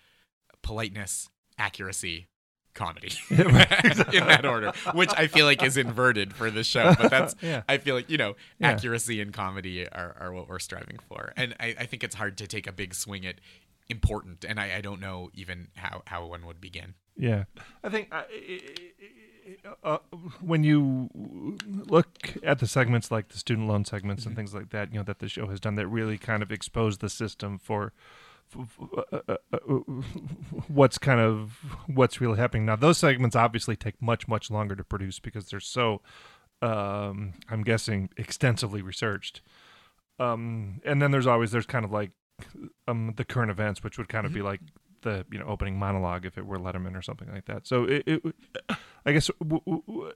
politeness, 0.62 1.28
accuracy, 1.58 2.28
comedy 2.74 3.12
in 3.30 3.38
that 3.46 4.44
order, 4.44 4.72
which 4.94 5.10
I 5.16 5.26
feel 5.26 5.46
like 5.46 5.62
is 5.62 5.76
inverted 5.76 6.32
for 6.32 6.50
this 6.50 6.66
show. 6.66 6.94
But 6.98 7.10
that's 7.10 7.34
yeah. 7.42 7.62
I 7.68 7.78
feel 7.78 7.94
like 7.94 8.08
you 8.10 8.18
know 8.18 8.34
Yeah. 8.58 8.68
accuracy 8.70 9.20
and 9.20 9.32
comedy 9.32 9.86
are, 9.88 10.16
are 10.20 10.32
what 10.32 10.48
we're 10.48 10.58
striving 10.58 10.98
for, 11.08 11.32
and 11.36 11.54
I, 11.60 11.74
I 11.80 11.86
think 11.86 12.04
it's 12.04 12.14
hard 12.14 12.38
to 12.38 12.46
take 12.46 12.66
a 12.66 12.72
big 12.72 12.94
swing 12.94 13.26
at 13.26 13.36
important, 13.88 14.44
and 14.44 14.60
I, 14.60 14.76
I 14.76 14.80
don't 14.80 15.00
know 15.00 15.30
even 15.34 15.68
how 15.76 16.02
how 16.06 16.26
one 16.26 16.46
would 16.46 16.60
begin. 16.60 16.94
Yeah, 17.16 17.44
I 17.82 17.88
think 17.88 18.08
uh, 18.12 18.22
uh, 19.82 19.98
when 20.40 20.62
you 20.62 21.08
look 21.64 22.34
at 22.42 22.58
the 22.58 22.66
segments 22.66 23.10
like 23.10 23.28
the 23.28 23.38
student 23.38 23.66
loan 23.66 23.84
segments 23.84 24.26
and 24.26 24.36
things 24.36 24.54
like 24.54 24.70
that, 24.70 24.92
you 24.92 24.98
know 24.98 25.04
that 25.04 25.18
the 25.18 25.28
show 25.28 25.46
has 25.48 25.58
done 25.58 25.74
that 25.76 25.86
really 25.88 26.18
kind 26.18 26.42
of 26.42 26.52
expose 26.52 26.98
the 26.98 27.08
system 27.08 27.58
for. 27.58 27.92
what's 30.68 30.98
kind 30.98 31.20
of 31.20 31.52
what's 31.86 32.20
really 32.20 32.38
happening. 32.38 32.66
Now 32.66 32.76
those 32.76 32.98
segments 32.98 33.36
obviously 33.36 33.76
take 33.76 34.00
much 34.00 34.28
much 34.28 34.50
longer 34.50 34.76
to 34.76 34.84
produce 34.84 35.18
because 35.18 35.48
they're 35.48 35.60
so 35.60 36.00
um 36.60 37.34
i'm 37.48 37.62
guessing 37.62 38.10
extensively 38.16 38.82
researched. 38.82 39.42
Um 40.18 40.80
and 40.84 41.00
then 41.00 41.10
there's 41.10 41.26
always 41.26 41.52
there's 41.52 41.66
kind 41.66 41.84
of 41.84 41.92
like 41.92 42.10
um 42.86 43.14
the 43.16 43.24
current 43.24 43.50
events 43.50 43.84
which 43.84 43.98
would 43.98 44.08
kind 44.08 44.26
of 44.26 44.32
be 44.32 44.42
like 44.42 44.60
the 45.02 45.24
you 45.30 45.38
know 45.38 45.46
opening 45.46 45.78
monologue 45.78 46.26
if 46.26 46.38
it 46.38 46.46
were 46.46 46.58
Letterman 46.58 46.96
or 46.96 47.02
something 47.02 47.30
like 47.32 47.46
that. 47.46 47.66
So 47.66 47.84
it, 47.84 48.02
it 48.06 48.22
I 49.06 49.12
guess 49.12 49.30
w- 49.40 49.62
w- 49.64 49.82
w- 49.86 50.12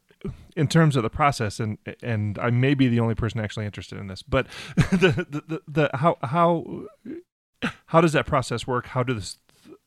in 0.56 0.68
terms 0.68 0.96
of 0.96 1.02
the 1.02 1.10
process 1.10 1.60
and 1.60 1.78
and 2.02 2.38
I 2.38 2.50
may 2.50 2.74
be 2.74 2.88
the 2.88 3.00
only 3.00 3.14
person 3.14 3.40
actually 3.40 3.66
interested 3.66 3.98
in 3.98 4.08
this, 4.08 4.22
but 4.22 4.46
the 4.76 5.26
the, 5.28 5.42
the, 5.46 5.62
the 5.68 5.90
how 5.94 6.18
how 6.22 6.84
how 7.86 8.00
does 8.00 8.12
that 8.12 8.26
process 8.26 8.66
work? 8.66 8.86
How 8.86 9.02
do 9.02 9.14
this 9.14 9.38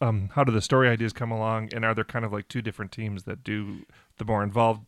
um 0.02 0.30
how 0.34 0.44
do 0.44 0.52
the 0.52 0.62
story 0.62 0.90
ideas 0.90 1.14
come 1.14 1.32
along 1.32 1.70
and 1.74 1.86
are 1.86 1.94
there 1.94 2.04
kind 2.04 2.26
of 2.26 2.32
like 2.34 2.48
two 2.48 2.62
different 2.62 2.92
teams 2.92 3.24
that 3.24 3.44
do 3.44 3.86
the 4.18 4.26
more 4.26 4.44
involved 4.44 4.86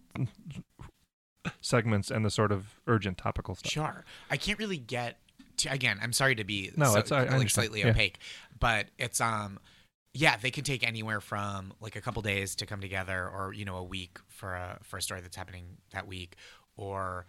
segments 1.62 2.12
and 2.12 2.26
the 2.26 2.30
sort 2.30 2.52
of 2.52 2.76
urgent 2.88 3.18
topical 3.18 3.56
stuff? 3.56 3.72
Sure, 3.72 4.06
I 4.30 4.38
can't 4.38 4.60
really 4.60 4.78
get 4.78 5.18
to, 5.58 5.72
again. 5.72 6.00
I'm 6.02 6.14
sorry 6.14 6.36
to 6.36 6.44
be 6.44 6.72
No, 6.76 6.92
so, 6.94 7.00
it's- 7.00 7.12
I- 7.12 7.36
like 7.38 7.50
slightly 7.50 7.82
Yeah. 7.82 7.90
opaque, 7.90 8.20
but 8.60 8.88
it's 8.98 9.22
um 9.22 9.60
yeah 10.14 10.36
they 10.38 10.52
can 10.52 10.64
take 10.64 10.86
anywhere 10.86 11.22
from 11.22 11.74
like 11.80 11.96
a 11.96 12.02
couple 12.02 12.22
days 12.22 12.56
to 12.56 12.66
come 12.66 12.82
together, 12.82 13.28
or 13.30 13.54
you 13.54 13.66
know 13.66 13.78
a 13.78 13.84
week 13.84 14.20
for 14.28 14.56
a 14.56 14.80
for 14.84 14.98
a 14.98 15.02
story 15.02 15.22
that's 15.22 15.36
happening 15.36 15.78
that 15.92 16.08
week, 16.08 16.36
or 16.76 17.26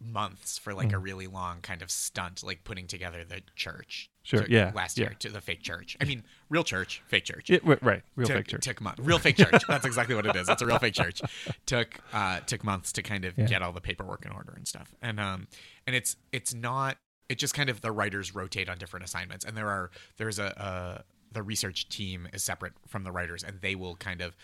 months 0.00 0.56
for 0.58 0.72
like 0.72 0.92
a 0.92 0.96
Mm. 0.96 1.02
really 1.02 1.26
long 1.26 1.60
kind 1.60 1.82
of 1.82 1.90
stunt, 1.90 2.42
like 2.42 2.64
putting 2.64 2.86
together 2.86 3.22
the 3.24 3.42
church. 3.54 4.10
Sure, 4.22 4.40
took 4.40 4.48
yeah, 4.48 4.72
Last 4.74 4.96
yeah. 4.98 5.06
year 5.06 5.14
to 5.20 5.28
the 5.28 5.40
fake 5.40 5.62
church. 5.62 5.96
I 6.00 6.04
mean, 6.04 6.24
real 6.48 6.64
church, 6.64 7.02
fake 7.08 7.24
church. 7.24 7.48
Yeah, 7.50 7.58
right, 7.82 8.02
real 8.16 8.26
took, 8.28 8.36
fake 8.38 8.46
church. 8.48 8.64
Took 8.64 8.80
months. 8.80 9.00
Real 9.00 9.18
fake 9.18 9.36
church. 9.36 9.62
That's 9.68 9.84
exactly 9.86 10.14
what 10.14 10.26
it 10.26 10.36
is. 10.36 10.48
It's 10.48 10.62
a 10.62 10.66
real 10.66 10.78
fake 10.78 10.94
church. 10.94 11.20
Took 11.66 12.00
uh, 12.12 12.40
took 12.40 12.64
months 12.64 12.92
to 12.92 13.02
kind 13.02 13.24
of 13.24 13.36
Yeah. 13.36 13.46
get 13.46 13.62
all 13.62 13.72
the 13.72 13.80
paperwork 13.80 14.24
in 14.24 14.32
order 14.32 14.52
and 14.56 14.66
stuff. 14.66 14.94
And 15.02 15.18
um 15.20 15.48
and 15.86 15.94
it's 15.96 16.16
it's 16.32 16.54
not. 16.54 16.96
It 17.28 17.38
just 17.38 17.54
kind 17.54 17.70
of 17.70 17.80
the 17.80 17.92
writers 17.92 18.34
rotate 18.34 18.68
on 18.68 18.76
different 18.78 19.04
assignments, 19.04 19.44
and 19.44 19.56
there 19.56 19.68
are 19.68 19.90
there's 20.16 20.38
a, 20.40 20.46
a 20.46 21.04
the 21.32 21.42
research 21.42 21.88
team 21.88 22.26
is 22.32 22.42
separate 22.42 22.72
from 22.88 23.04
the 23.04 23.12
writers, 23.12 23.44
and 23.44 23.60
they 23.60 23.74
will 23.76 23.94
kind 23.96 24.20
of 24.20 24.36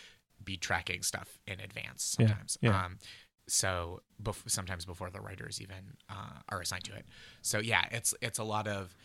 be 0.45 0.57
tracking 0.57 1.03
stuff 1.03 1.39
in 1.49 1.59
advance 1.61 2.15
Yeah, 2.19 2.29
sometimes. 2.29 2.59
yeah. 2.61 2.85
Um, 2.85 2.99
so 3.49 4.03
bef- 4.23 4.49
sometimes 4.49 4.85
before 4.85 5.11
the 5.11 5.21
writers 5.21 5.61
even 5.61 5.97
uh, 6.11 6.41
are 6.49 6.61
assigned 6.61 6.85
to 6.85 6.95
it. 6.95 7.07
So 7.43 7.59
yeah, 7.59 7.85
it's 7.91 8.15
it's 8.21 8.39
a 8.39 8.45
lot 8.45 8.67
of 8.67 8.97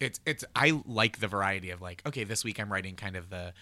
it's 0.00 0.20
it's 0.26 0.44
I 0.54 0.80
like 0.86 1.20
the 1.20 1.28
variety 1.28 1.70
of 1.70 1.80
like 1.80 2.02
okay, 2.06 2.24
this 2.24 2.44
week 2.44 2.60
I'm 2.60 2.72
writing 2.72 2.96
kind 2.96 3.16
of 3.16 3.30
the 3.30 3.52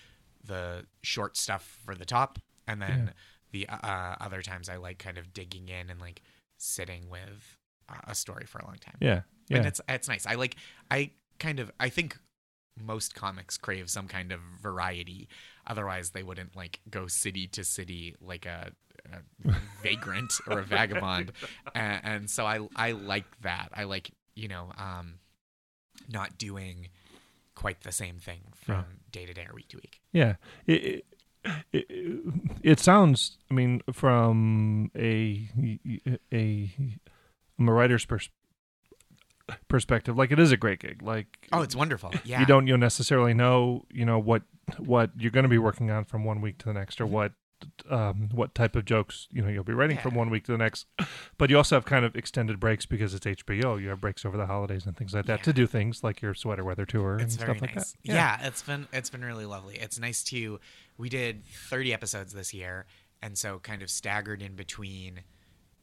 the 0.45 0.87
short 1.03 1.37
stuff 1.37 1.79
for 1.85 1.95
the 1.95 2.05
top, 2.05 2.39
and 2.67 2.81
then 2.81 3.13
the 3.53 3.69
uh, 3.69 4.17
other 4.21 4.43
times 4.43 4.69
I 4.69 4.77
like 4.77 4.99
kind 4.99 5.19
of 5.19 5.33
digging 5.33 5.69
in 5.69 5.91
and 5.91 6.01
like 6.01 6.23
sitting 6.59 7.09
with 7.09 7.57
uh, 7.89 7.95
a 8.07 8.15
story 8.15 8.45
for 8.47 8.59
a 8.59 8.67
long 8.67 8.77
time. 8.77 8.97
Yeah. 9.01 9.23
Yeah. 9.49 9.59
And 9.59 9.67
it's 9.67 9.81
it's 9.89 10.09
nice. 10.09 10.27
I 10.27 10.35
like 10.35 10.57
I 10.91 11.11
kind 11.39 11.61
of 11.61 11.71
I 11.81 11.89
think 11.89 12.19
most 12.81 13.15
comics 13.15 13.57
crave 13.57 13.91
some 13.91 14.09
kind 14.09 14.33
of 14.33 14.41
variety. 14.61 15.29
Otherwise, 15.67 16.11
they 16.11 16.23
wouldn't 16.23 16.55
like 16.57 16.81
go 16.91 17.07
city 17.07 17.47
to 17.49 17.65
city 17.65 18.15
like 18.21 18.47
a, 18.47 18.73
a 19.13 19.55
vagrant 19.83 20.33
or 20.47 20.59
a 20.61 20.65
vagabond. 20.65 21.33
And, 21.75 22.01
and 22.05 22.31
so 22.31 22.47
I 22.47 22.67
I 22.77 22.93
like 22.93 23.27
that. 23.43 23.69
I 23.75 23.85
like 23.85 24.11
you 24.35 24.49
know 24.49 24.73
um, 24.79 25.15
not 26.11 26.39
doing 26.39 26.89
quite 27.55 27.81
the 27.83 27.93
same 27.93 28.19
thing 28.19 28.41
from 28.65 28.85
day 29.11 29.27
to 29.27 29.33
day 29.35 29.47
or 29.49 29.55
week 29.55 29.69
to 29.69 29.77
week. 29.79 30.01
Yeah, 30.13 30.37
it, 30.67 30.85
it, 30.85 31.05
it, 31.73 32.35
it 32.63 32.81
sounds. 32.81 33.39
I 33.51 33.55
mean, 33.55 33.83
from 33.93 34.91
a 34.97 35.49
a 36.33 36.71
from 37.57 37.69
a 37.69 37.73
writer's 37.73 38.05
pers- 38.05 38.31
perspective, 39.69 40.17
like 40.17 40.31
it 40.31 40.39
is 40.39 40.53
a 40.53 40.57
great 40.57 40.81
gig. 40.81 41.03
Like, 41.03 41.49
Oh, 41.53 41.63
it's 41.63 41.77
wonderful. 41.77 42.13
Yeah. 42.25 42.41
you 42.41 42.47
don't 42.47 42.67
you 42.67 42.77
necessarily 42.77 43.35
know 43.35 43.85
you 43.91 44.05
know 44.05 44.19
what 44.19 44.43
what 44.79 45.11
you're 45.19 45.31
going 45.31 45.45
to 45.45 45.49
be 45.49 45.59
working 45.59 45.91
on 45.91 46.05
from 46.05 46.25
one 46.25 46.41
week 46.41 46.59
to 46.59 46.67
the 46.67 46.75
next, 46.75 47.01
or 47.01 47.07
Mhm. 47.07 47.11
what 47.11 47.33
um 47.91 48.29
what 48.33 48.55
type 48.55 48.77
of 48.77 48.85
jokes 48.85 49.27
you 49.31 49.43
know 49.43 49.49
you'll 49.49 49.65
be 49.65 49.73
writing 49.73 49.99
from 49.99 50.15
one 50.15 50.31
week 50.31 50.45
to 50.45 50.53
the 50.53 50.59
next. 50.59 50.87
But 51.39 51.51
you 51.51 51.57
also 51.57 51.77
have 51.77 51.85
kind 51.85 52.05
of 52.05 52.15
extended 52.17 52.61
breaks 52.61 52.87
because 52.87 53.15
it's 53.15 53.27
HBO. 53.27 53.81
You 53.81 53.89
have 53.89 54.01
breaks 54.01 54.25
over 54.25 54.37
the 54.37 54.47
holidays 54.47 54.87
and 54.87 54.97
things 54.97 55.15
like 55.15 55.27
that 55.27 55.43
to 55.45 55.53
do 55.53 55.67
things 55.67 56.05
like 56.05 56.21
your 56.23 56.35
sweater 56.35 56.65
weather 56.65 56.85
tour 56.87 57.13
and 57.15 57.23
It's 57.23 57.37
very 57.37 57.53
stuff 57.57 57.63
like 57.63 57.77
nice. 57.77 57.93
that. 57.93 57.99
Yeah. 58.03 58.47
it's 58.47 58.63
been 58.63 58.87
it's 58.93 59.11
been 59.11 59.25
really 59.25 59.47
lovely. 59.47 59.77
It's 59.77 59.99
nice 59.99 60.23
to 60.25 60.61
we 60.97 61.09
did 61.09 61.45
30 61.47 61.93
episodes 61.93 62.33
this 62.33 62.53
year 62.55 62.87
and 63.23 63.37
so 63.39 63.59
kind 63.59 63.83
of 63.83 63.91
staggered 63.91 64.43
in 64.43 64.55
between 64.55 65.21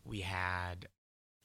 we 0.05 0.21
had 0.21 0.87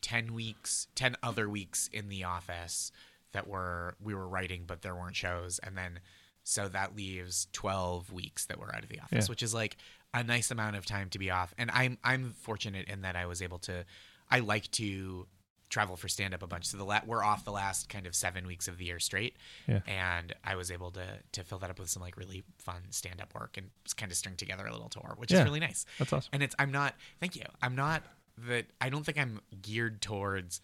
10 0.03 0.33
weeks, 0.35 0.87
10 0.95 1.17
other 1.23 1.49
weeks 1.49 1.89
in 1.93 2.09
the 2.09 2.25
office 2.25 2.93
that 3.33 3.47
were 3.47 3.95
we 4.03 4.15
were 4.15 4.29
writing 4.29 4.65
but 4.67 4.83
there 4.83 4.95
weren't 4.95 5.17
shows 5.17 5.59
and 5.61 5.77
then 5.77 6.01
so 6.43 6.69
that 6.69 6.97
leaves 6.97 7.47
12 7.53 8.13
weeks 8.13 8.47
that 8.47 8.59
we're 8.59 8.73
out 8.75 8.83
of 8.83 8.89
the 8.89 8.99
office, 8.99 9.27
Yeah. 9.27 9.31
which 9.31 9.43
is 9.43 9.53
like 9.55 9.77
a 10.13 10.23
nice 10.25 10.51
amount 10.51 10.77
of 10.77 10.85
time 10.87 11.09
to 11.11 11.19
be 11.19 11.31
off. 11.31 11.55
And 11.59 11.71
I'm 11.73 11.99
I'm 12.05 12.33
fortunate 12.33 12.89
in 12.89 13.03
that 13.03 13.17
I 13.17 13.27
was 13.27 13.43
able 13.43 13.59
to 13.61 13.85
I 14.31 14.41
like 14.41 14.71
to 14.73 15.27
travel 15.69 15.97
for 15.97 16.09
stand 16.09 16.35
up 16.35 16.43
a 16.43 16.49
bunch. 16.49 16.65
So 16.67 16.77
the 16.79 16.85
la- 16.85 17.01
we're 17.07 17.23
off 17.23 17.45
the 17.45 17.53
last 17.53 17.89
kind 17.89 18.05
of 18.09 18.15
7 18.17 18.45
weeks 18.45 18.67
of 18.67 18.77
the 18.77 18.87
year 18.87 18.99
straight 18.99 19.37
Yeah. 19.69 19.81
and 19.87 20.35
I 20.43 20.57
was 20.57 20.71
able 20.73 20.91
to 20.93 21.07
to 21.33 21.45
fill 21.45 21.59
that 21.61 21.71
up 21.71 21.79
with 21.79 21.89
some 21.91 22.03
like 22.03 22.17
really 22.17 22.43
fun 22.59 22.83
stand 22.91 23.21
up 23.21 23.33
work 23.35 23.57
and 23.57 23.71
just 23.85 23.97
kind 23.97 24.11
of 24.11 24.19
string 24.19 24.35
together 24.37 24.67
a 24.67 24.73
little 24.73 24.89
tour, 24.89 25.15
which 25.17 25.31
Yeah. 25.31 25.39
is 25.41 25.45
really 25.45 25.61
nice. 25.61 25.87
That's 25.99 26.13
awesome. 26.13 26.31
And 26.33 26.43
it's 26.43 26.57
I'm 26.59 26.73
not 26.73 26.95
thank 27.21 27.37
you. 27.37 27.45
I'm 27.63 27.77
not 27.77 28.03
that 28.49 28.67
I 28.81 28.89
don't 28.89 29.05
think 29.05 29.17
I'm 29.19 29.41
geared 29.63 30.01
towards 30.03 30.61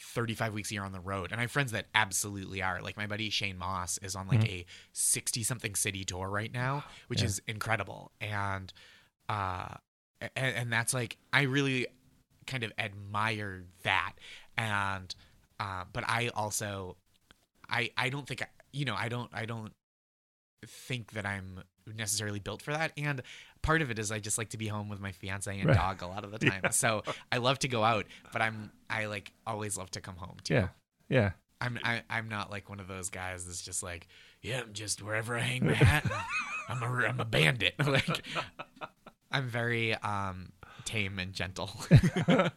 35 0.00 0.54
weeks 0.54 0.70
a 0.70 0.74
year 0.74 0.84
on 0.84 0.92
the 0.92 1.00
road. 1.00 1.30
And 1.32 1.40
I 1.40 1.44
have 1.44 1.50
friends 1.50 1.72
that 1.72 1.86
absolutely 1.94 2.62
are. 2.62 2.80
Like 2.80 2.96
my 2.96 3.06
buddy 3.06 3.30
Shane 3.30 3.58
Mauss 3.58 3.98
is 3.98 4.16
on 4.16 4.26
like 4.26 4.40
Mhm. 4.40 4.48
a 4.62 4.66
60 4.92 5.42
something 5.42 5.74
city 5.74 6.04
tour 6.04 6.28
right 6.28 6.52
now, 6.52 6.84
which 7.08 7.20
Yeah. 7.20 7.26
is 7.26 7.42
incredible. 7.46 8.12
And 8.20 8.72
uh 9.28 9.74
and, 10.20 10.56
and 10.56 10.72
that's 10.72 10.94
like 10.94 11.18
I 11.32 11.42
really 11.42 11.86
kind 12.46 12.64
of 12.64 12.72
admire 12.78 13.64
that. 13.82 14.14
And 14.56 15.14
uh 15.60 15.84
but 15.92 16.04
I 16.08 16.28
also 16.28 16.96
I 17.68 17.90
I 17.96 18.08
don't 18.08 18.26
think 18.26 18.42
I, 18.42 18.46
you 18.72 18.84
know, 18.84 18.94
I 18.96 19.08
don't 19.08 19.30
I 19.32 19.44
don't 19.46 19.72
think 20.66 21.12
that 21.12 21.26
I'm 21.26 21.60
necessarily 21.96 22.38
built 22.38 22.62
for 22.62 22.72
that. 22.72 22.92
And 22.96 23.22
part 23.62 23.82
of 23.82 23.90
it 23.90 23.98
is 23.98 24.12
I 24.12 24.18
just 24.20 24.38
like 24.38 24.50
to 24.50 24.58
be 24.58 24.68
home 24.68 24.88
with 24.88 25.00
my 25.00 25.12
fiance 25.12 25.52
and 25.58 25.68
Right. 25.68 25.76
dog 25.76 26.02
a 26.02 26.06
lot 26.06 26.24
of 26.24 26.30
the 26.30 26.38
time. 26.50 26.62
So 26.70 27.02
I 27.30 27.38
love 27.38 27.58
to 27.60 27.68
go 27.68 27.82
out, 27.84 28.06
but 28.32 28.40
I'm 28.42 28.70
I 28.88 29.06
like 29.06 29.32
always 29.46 29.76
love 29.76 29.90
to 29.92 30.00
come 30.00 30.16
home 30.16 30.36
too. 30.44 30.54
Yeah. 30.54 30.68
Yeah. 31.08 31.30
I'm 31.60 31.78
I, 31.84 32.02
I'm 32.10 32.28
not 32.28 32.50
like 32.50 32.68
one 32.68 32.80
of 32.80 32.88
those 32.88 33.10
guys 33.10 33.44
that's 33.46 33.62
just 33.62 33.82
like, 33.82 34.08
yeah, 34.40 34.60
I'm 34.60 34.72
just 34.72 35.02
wherever 35.02 35.36
I 35.36 35.40
hang 35.40 35.66
my 35.66 35.74
hat. 35.74 36.04
I'm 36.68 36.82
a 36.82 37.06
I'm 37.06 37.20
a 37.20 37.24
bandit. 37.24 37.74
like 37.86 38.22
I'm 39.30 39.48
very 39.48 39.94
um 39.96 40.52
tame 40.84 41.18
and 41.18 41.32
gentle. 41.32 41.70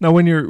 Now, 0.00 0.10
when 0.12 0.26
you're 0.26 0.46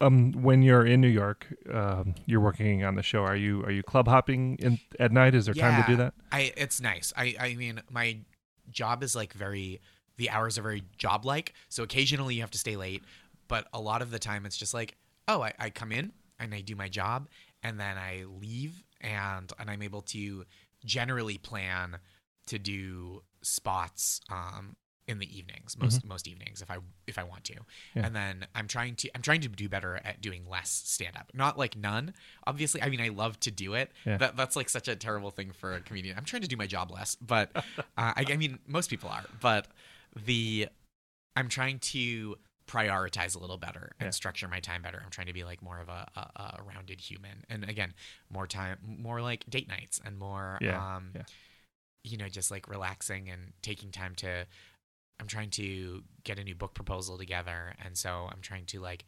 um 0.00 0.32
when 0.32 0.62
you're 0.62 0.84
in 0.84 1.00
New 1.00 1.08
York, 1.08 1.46
um, 1.72 2.14
you're 2.26 2.40
working 2.40 2.84
on 2.84 2.96
the 2.96 3.02
show. 3.02 3.22
Are 3.22 3.36
you 3.36 3.62
are 3.64 3.70
you 3.70 3.82
club 3.82 4.08
hopping 4.08 4.56
in 4.56 4.78
at 4.98 5.12
night? 5.12 5.34
Is 5.34 5.46
there 5.46 5.54
time 5.54 5.82
to 5.82 5.88
do 5.88 5.96
that? 5.96 6.14
I 6.32 6.52
it's 6.56 6.80
nice. 6.80 7.12
I 7.16 7.36
I 7.38 7.54
mean 7.54 7.80
my 7.90 8.18
job 8.70 9.02
is 9.02 9.14
like 9.14 9.32
very 9.32 9.80
the 10.16 10.30
hours 10.30 10.58
are 10.58 10.62
very 10.62 10.82
job 10.98 11.24
like. 11.24 11.54
So 11.68 11.82
occasionally 11.82 12.34
you 12.34 12.40
have 12.40 12.50
to 12.52 12.58
stay 12.58 12.76
late, 12.76 13.04
but 13.48 13.66
a 13.72 13.80
lot 13.80 14.02
of 14.02 14.10
the 14.10 14.18
time 14.18 14.46
it's 14.46 14.56
just 14.56 14.74
like, 14.74 14.96
oh, 15.28 15.42
I, 15.42 15.52
I 15.58 15.70
come 15.70 15.92
in 15.92 16.12
and 16.38 16.54
I 16.54 16.60
do 16.60 16.74
my 16.74 16.88
job 16.88 17.28
and 17.62 17.78
then 17.78 17.96
I 17.96 18.24
leave 18.40 18.82
and 19.00 19.52
and 19.58 19.70
I'm 19.70 19.82
able 19.82 20.02
to 20.02 20.44
generally 20.84 21.38
plan 21.38 21.98
to 22.46 22.58
do 22.58 23.22
spots 23.42 24.20
um 24.30 24.76
in 25.08 25.18
the 25.18 25.36
evenings 25.36 25.76
most 25.76 26.04
most 26.04 26.28
evenings 26.28 26.62
if 26.62 26.70
I 26.70 26.76
if 27.08 27.18
I 27.18 27.24
want 27.24 27.42
to. 27.44 27.54
Mm-hmm. 27.54 27.98
Yeah. 27.98 28.06
And 28.06 28.14
then 28.14 28.46
I'm 28.54 28.68
trying 28.68 28.94
to 28.96 29.10
I'm 29.14 29.22
trying 29.22 29.40
to 29.40 29.48
do 29.48 29.68
better 29.68 30.00
at 30.04 30.20
doing 30.20 30.48
less 30.48 30.70
stand 30.70 31.16
up. 31.16 31.30
Not 31.34 31.58
like 31.58 31.76
none. 31.76 32.14
Obviously, 32.46 32.80
I 32.82 32.88
mean 32.88 33.00
I 33.00 33.08
love 33.08 33.38
to 33.40 33.50
do 33.50 33.74
it. 33.74 33.90
Yeah. 34.06 34.18
That 34.18 34.36
that's 34.36 34.54
like 34.54 34.68
such 34.68 34.86
a 34.86 34.94
terrible 34.94 35.30
thing 35.32 35.50
for 35.52 35.72
a 35.74 35.80
comedian. 35.80 36.16
I'm 36.16 36.24
trying 36.24 36.42
to 36.42 36.48
do 36.48 36.56
my 36.56 36.66
job 36.66 36.90
less, 36.92 37.16
but 37.16 37.50
uh, 37.56 37.62
I, 37.96 38.24
I 38.28 38.36
mean 38.36 38.60
most 38.66 38.90
people 38.90 39.08
are. 39.10 39.24
But 39.40 39.66
the 40.24 40.68
I'm 41.34 41.48
trying 41.48 41.78
to 41.80 42.36
prioritize 42.68 43.34
a 43.34 43.38
little 43.40 43.58
better 43.58 43.92
and 43.98 44.06
Yeah. 44.06 44.10
structure 44.10 44.46
my 44.46 44.60
time 44.60 44.82
better. 44.82 45.00
I'm 45.04 45.10
trying 45.10 45.26
to 45.26 45.32
be 45.32 45.42
like 45.44 45.62
more 45.62 45.80
of 45.80 45.88
a, 45.88 46.06
a, 46.14 46.20
a 46.20 46.62
rounded 46.62 47.00
human. 47.00 47.44
And 47.50 47.64
again, 47.68 47.92
more 48.30 48.46
time, 48.46 48.78
more 48.86 49.20
like 49.20 49.44
date 49.50 49.68
nights 49.68 50.00
and 50.04 50.16
more, 50.18 50.58
Yeah, 50.60 50.96
um, 50.96 51.10
yeah. 51.14 51.22
you 52.04 52.16
know, 52.18 52.28
just 52.28 52.50
like 52.52 52.68
relaxing 52.68 53.28
and 53.28 53.52
taking 53.62 53.90
time 53.90 54.14
to. 54.16 54.46
I'm 55.20 55.26
trying 55.26 55.50
to 55.50 56.02
get 56.24 56.38
a 56.38 56.44
new 56.44 56.54
book 56.54 56.74
proposal 56.74 57.16
together, 57.16 57.74
and 57.84 57.96
so 57.96 58.28
I'm 58.30 58.40
trying 58.40 58.66
to 58.66 58.80
like 58.80 59.04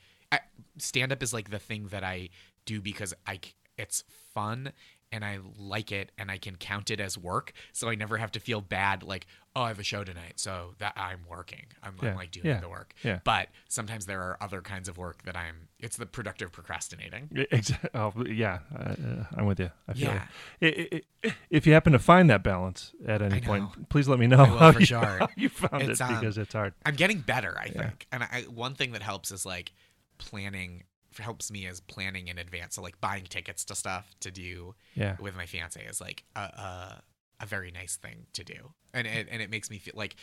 stand 0.78 1.12
up 1.12 1.22
is 1.22 1.32
like 1.32 1.50
the 1.50 1.58
thing 1.58 1.88
that 1.88 2.04
I 2.04 2.30
do 2.66 2.80
because 2.80 3.14
I 3.26 3.40
it's 3.76 4.04
fun 4.32 4.72
and 5.14 5.24
I 5.24 5.38
like 5.58 5.92
it 5.92 6.10
and 6.18 6.30
I 6.30 6.38
can 6.38 6.56
count 6.56 6.90
it 6.90 7.00
as 7.00 7.16
work, 7.16 7.52
so 7.72 7.88
I 7.88 7.94
never 7.94 8.16
have 8.18 8.32
to 8.32 8.40
feel 8.40 8.60
bad 8.60 9.02
like 9.02 9.26
oh 9.56 9.62
I 9.62 9.68
have 9.68 9.78
a 9.78 9.84
show 9.84 10.02
tonight, 10.02 10.32
so 10.40 10.74
that 10.78 10.94
I'm 10.96 11.20
working, 11.28 11.66
I'm, 11.80 11.94
I'm 12.02 12.16
like 12.16 12.32
doing 12.32 12.46
yeah, 12.46 12.58
the 12.60 12.68
work. 12.68 12.92
yeah. 13.04 13.20
But 13.22 13.50
sometimes 13.68 14.04
there 14.06 14.20
are 14.20 14.36
other 14.40 14.60
kinds 14.60 14.88
of 14.88 14.98
work 14.98 15.22
that 15.26 15.36
I'm. 15.36 15.68
It's 15.78 15.96
the 15.96 16.06
productive 16.06 16.50
procrastinating. 16.50 17.28
Exactly. 17.52 17.90
Oh, 17.94 18.12
yeah, 18.26 18.58
uh, 18.76 18.94
I'm 19.36 19.46
with 19.46 19.60
you. 19.60 19.70
I 19.86 19.92
feel 19.92 20.08
Yeah. 20.08 20.24
it. 20.60 21.04
I- 21.22 21.28
I- 21.28 21.34
if 21.50 21.66
you 21.68 21.72
happen 21.72 21.92
to 21.92 21.98
find 22.00 22.28
that 22.30 22.42
balance 22.42 22.92
at 23.06 23.22
any 23.22 23.40
point, 23.40 23.88
please 23.90 24.08
let 24.08 24.18
me 24.18 24.26
know 24.26 24.44
how, 24.44 24.72
for 24.72 24.80
you, 24.80 24.86
sure. 24.86 25.18
how 25.20 25.28
you 25.36 25.48
found 25.48 25.82
It's, 25.82 26.00
it 26.00 26.04
um, 26.04 26.18
because 26.18 26.36
it's 26.36 26.52
hard. 26.52 26.74
I'm 26.84 26.96
getting 26.96 27.20
better, 27.20 27.56
I 27.56 27.66
Yeah. 27.66 27.82
think. 27.82 28.06
And 28.12 28.24
I, 28.24 28.42
one 28.52 28.74
thing 28.74 28.90
that 28.92 29.02
helps 29.02 29.30
is 29.30 29.46
like 29.46 29.70
planning 30.18 30.82
helps 31.18 31.50
me 31.50 31.66
is 31.66 31.80
planning 31.80 32.28
in 32.28 32.38
advance. 32.38 32.74
So 32.76 32.82
like 32.82 33.00
buying 33.00 33.24
tickets 33.24 33.64
to 33.66 33.74
stuff 33.74 34.14
to 34.20 34.30
do 34.30 34.74
Yeah, 34.94 35.16
with 35.20 35.36
my 35.36 35.46
fiance 35.46 35.82
is 35.84 36.00
like 36.00 36.24
a 36.36 36.40
a, 36.40 37.02
a 37.40 37.46
very 37.46 37.70
nice 37.70 37.96
thing 37.96 38.26
to 38.32 38.44
do, 38.44 38.72
and 38.92 39.06
it, 39.06 39.28
and 39.30 39.40
it 39.42 39.50
makes 39.50 39.70
me 39.70 39.78
feel 39.78 39.94
like 39.96 40.16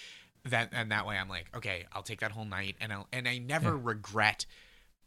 that. 0.46 0.70
And 0.72 0.92
that 0.92 1.06
way, 1.06 1.18
I'm 1.18 1.30
like, 1.30 1.48
okay, 1.56 1.86
I'll 1.94 2.04
take 2.04 2.22
that 2.22 2.32
whole 2.32 2.46
night, 2.46 2.76
and 2.82 2.92
I'll 2.94 3.08
and 3.14 3.28
I 3.28 3.38
never 3.38 3.72
Yeah. 3.76 3.82
regret 3.84 4.46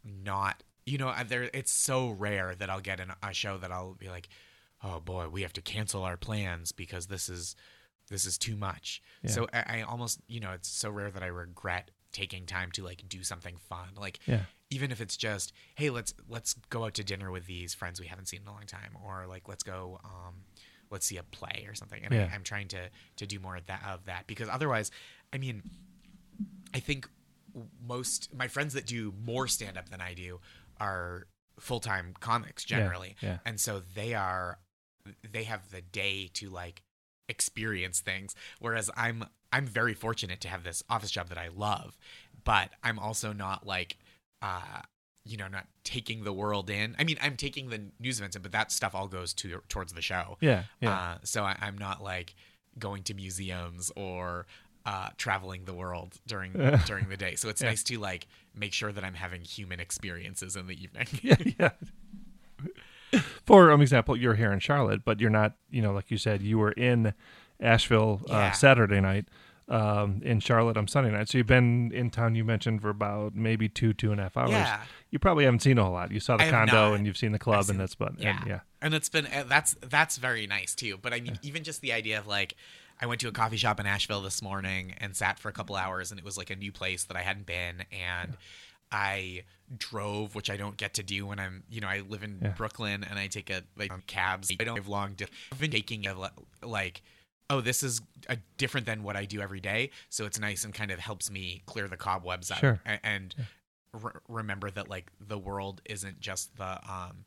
not. 0.04 0.62
You 0.86 0.98
know, 0.98 1.14
there 1.26 1.48
it's 1.54 1.72
so 1.72 2.10
rare 2.10 2.54
that 2.54 2.68
I'll 2.68 2.80
get 2.80 3.00
in 3.00 3.10
a 3.22 3.32
show 3.32 3.56
that 3.58 3.72
I'll 3.72 3.94
be 3.94 4.08
like, 4.08 4.28
oh 4.82 5.00
boy, 5.00 5.28
we 5.28 5.42
have 5.42 5.52
to 5.54 5.62
cancel 5.62 6.02
our 6.02 6.16
plans 6.16 6.72
because 6.72 7.06
this 7.06 7.28
is 7.28 7.56
this 8.10 8.26
is 8.26 8.36
too 8.36 8.54
much. 8.54 9.02
Yeah. 9.22 9.30
So 9.30 9.46
I, 9.54 9.78
I 9.78 9.82
almost, 9.82 10.20
you 10.28 10.40
know, 10.40 10.52
it's 10.52 10.68
so 10.68 10.90
rare 10.90 11.10
that 11.10 11.22
I 11.22 11.28
regret 11.28 11.90
taking 12.12 12.44
time 12.44 12.70
to 12.72 12.84
like 12.84 13.02
do 13.08 13.22
something 13.22 13.56
fun. 13.56 13.88
Like 13.96 14.18
yeah, 14.26 14.42
even 14.70 14.90
if 14.90 15.00
it's 15.00 15.16
just, 15.16 15.52
hey, 15.76 15.90
let's 15.90 16.14
let's 16.28 16.54
go 16.70 16.84
out 16.84 16.94
to 16.94 17.04
dinner 17.04 17.30
with 17.30 17.46
these 17.46 17.74
friends 17.74 18.00
we 18.00 18.06
haven't 18.06 18.26
seen 18.26 18.42
in 18.42 18.48
a 18.48 18.52
long 18.52 18.66
time, 18.66 18.96
or 19.04 19.26
like 19.28 19.48
let's 19.48 19.62
go, 19.62 20.00
um, 20.04 20.34
let's 20.90 21.06
see 21.06 21.16
a 21.16 21.22
play 21.22 21.66
or 21.68 21.74
something. 21.74 22.02
And 22.04 22.12
Yeah. 22.14 22.28
I, 22.30 22.34
I'm 22.34 22.42
trying 22.42 22.68
to 22.68 22.88
to 23.16 23.26
do 23.26 23.38
more 23.38 23.56
of 23.56 23.66
that 23.66 23.82
of 23.86 24.04
that 24.06 24.26
because 24.26 24.48
otherwise, 24.48 24.90
I 25.32 25.38
mean, 25.38 25.62
I 26.74 26.80
think 26.80 27.08
most 27.86 28.34
my 28.34 28.48
friends 28.48 28.74
that 28.74 28.86
do 28.86 29.12
more 29.24 29.46
stand 29.46 29.78
up 29.78 29.88
than 29.90 30.00
I 30.00 30.14
do 30.14 30.40
are 30.80 31.26
full 31.60 31.80
time 31.80 32.14
comics 32.18 32.64
generally, 32.64 33.16
yeah. 33.20 33.38
and 33.46 33.60
so 33.60 33.80
they 33.94 34.14
are 34.14 34.58
they 35.30 35.44
have 35.44 35.70
the 35.70 35.82
day 35.82 36.30
to 36.34 36.48
like 36.48 36.82
experience 37.28 38.00
things 38.00 38.34
whereas 38.58 38.90
i'm 38.96 39.24
i'm 39.52 39.66
very 39.66 39.94
fortunate 39.94 40.40
to 40.42 40.48
have 40.48 40.62
this 40.62 40.82
office 40.90 41.10
job 41.10 41.28
that 41.28 41.38
i 41.38 41.48
love 41.48 41.96
but 42.44 42.70
i'm 42.82 42.98
also 42.98 43.32
not 43.32 43.66
like 43.66 43.96
uh 44.44 44.80
you 45.24 45.36
know 45.38 45.48
not 45.48 45.66
taking 45.84 46.24
the 46.24 46.32
world 46.32 46.68
in 46.68 46.94
i 46.98 47.04
mean 47.04 47.16
i'm 47.22 47.36
taking 47.36 47.70
the 47.70 47.80
news 47.98 48.18
events 48.18 48.36
in 48.36 48.42
but 48.42 48.52
that 48.52 48.70
stuff 48.70 48.94
all 48.94 49.08
goes 49.08 49.32
to 49.32 49.60
towards 49.68 49.92
the 49.94 50.02
show 50.02 50.36
Yeah, 50.40 50.64
yeah. 50.80 50.90
uh, 50.92 51.18
so 51.24 51.44
I, 51.44 51.56
i'm 51.60 51.78
not 51.78 52.02
like 52.02 52.34
going 52.78 53.02
to 53.04 53.14
museums 53.14 53.90
or 53.96 54.46
uh, 54.86 55.08
traveling 55.16 55.64
the 55.64 55.72
world 55.72 56.18
during 56.26 56.52
during 56.86 57.08
the 57.08 57.16
day 57.16 57.36
so 57.36 57.48
it's 57.48 57.62
Yeah. 57.62 57.68
nice 57.70 57.82
to 57.84 57.98
like 57.98 58.26
make 58.54 58.72
sure 58.74 58.92
that 58.92 59.02
i'm 59.02 59.14
having 59.14 59.42
human 59.42 59.80
experiences 59.80 60.56
in 60.56 60.66
the 60.66 60.76
evening 60.82 61.06
yeah, 61.22 61.36
yeah. 61.58 61.70
For 63.46 63.70
um, 63.70 63.80
example, 63.80 64.16
you're 64.16 64.34
here 64.34 64.52
in 64.52 64.58
Charlotte, 64.58 65.04
but 65.04 65.20
you're 65.20 65.30
not. 65.30 65.52
You 65.70 65.82
know, 65.82 65.92
like 65.92 66.10
you 66.10 66.18
said, 66.18 66.42
you 66.42 66.58
were 66.58 66.72
in 66.72 67.14
Asheville 67.60 68.22
uh, 68.28 68.32
Yeah. 68.34 68.50
Saturday 68.52 69.00
night, 69.00 69.26
um, 69.68 70.20
in 70.24 70.40
Charlotte 70.40 70.76
on 70.76 70.86
Sunday 70.88 71.10
night. 71.10 71.28
So 71.28 71.38
you've 71.38 71.46
been 71.46 71.90
in 71.92 72.10
town. 72.10 72.34
You 72.34 72.44
mentioned 72.44 72.82
for 72.82 72.90
about 72.90 73.34
maybe 73.34 73.68
two, 73.68 73.92
two 73.94 74.10
and 74.12 74.20
a 74.20 74.24
half 74.24 74.36
hours. 74.36 74.50
Yeah. 74.50 74.80
You 75.10 75.18
probably 75.18 75.44
haven't 75.44 75.60
seen 75.60 75.78
a 75.78 75.84
whole 75.84 75.92
lot. 75.92 76.10
You 76.12 76.20
saw 76.20 76.36
the 76.36 76.44
I 76.44 76.50
condo 76.50 76.92
and 76.94 77.06
you've 77.06 77.16
seen 77.16 77.32
the 77.32 77.38
club, 77.38 77.54
I've 77.60 77.60
and 77.60 77.66
seen- 77.68 77.78
that's 77.78 77.94
but 77.94 78.12
yeah. 78.20 78.38
and, 78.40 78.46
yeah. 78.48 78.60
and 78.82 78.94
it's 78.94 79.08
been 79.08 79.26
that's 79.48 79.74
that's 79.80 80.16
very 80.18 80.46
nice 80.46 80.74
too 80.74 80.98
but 81.00 81.14
i 81.14 81.20
mean 81.20 81.38
even 81.42 81.62
just 81.64 81.80
the 81.80 81.92
idea 81.92 82.18
of 82.18 82.26
like 82.26 82.56
i 83.00 83.06
went 83.06 83.20
to 83.22 83.28
a 83.28 83.32
coffee 83.32 83.56
shop 83.56 83.78
in 83.80 83.86
asheville 83.86 84.20
this 84.20 84.42
morning 84.42 84.94
and 84.98 85.16
sat 85.16 85.38
for 85.38 85.48
a 85.48 85.52
couple 85.52 85.74
hours 85.76 86.10
and 86.10 86.18
it 86.18 86.24
was 86.24 86.36
like 86.36 86.50
a 86.50 86.56
new 86.56 86.70
place 86.72 87.04
that 87.04 87.16
i 87.16 87.22
hadn't 87.22 87.46
been 87.46 87.84
and 87.92 88.36
i 88.92 89.42
drove 89.78 90.34
which 90.34 90.50
i 90.50 90.56
don't 90.56 90.76
get 90.76 90.94
to 90.94 91.02
do 91.02 91.26
when 91.26 91.38
i'm 91.38 91.62
you 91.70 91.80
know 91.80 91.88
i 91.88 92.00
live 92.08 92.22
in 92.22 92.38
Yeah. 92.42 92.48
brooklyn 92.50 93.04
and 93.08 93.18
i 93.18 93.26
take 93.28 93.48
a 93.50 93.62
like 93.76 93.92
cabs 94.06 94.50
i 94.60 94.62
don't 94.64 94.76
have 94.76 94.88
long 94.88 95.14
di- 95.14 95.26
i've 95.52 95.58
been 95.60 95.70
taking 95.70 96.06
a, 96.06 96.14
like 96.62 97.00
oh 97.50 97.60
this 97.60 97.82
is 97.82 98.00
a, 98.28 98.36
different 98.56 98.86
than 98.86 99.02
what 99.02 99.16
i 99.16 99.24
do 99.24 99.40
every 99.40 99.60
day 99.60 99.90
so 100.08 100.24
it's 100.26 100.38
nice 100.40 100.64
and 100.64 100.72
kind 100.74 100.90
of 100.90 100.98
helps 100.98 101.30
me 101.30 101.62
clear 101.66 101.88
the 101.88 101.96
cobwebs 101.96 102.50
out 102.50 102.58
Sure. 102.58 102.80
a- 102.86 103.04
and 103.06 103.34
re- 103.92 104.12
remember 104.28 104.70
that 104.70 104.88
like 104.88 105.10
the 105.20 105.38
world 105.38 105.80
isn't 105.84 106.20
just 106.20 106.56
the 106.56 106.78
um 106.90 107.24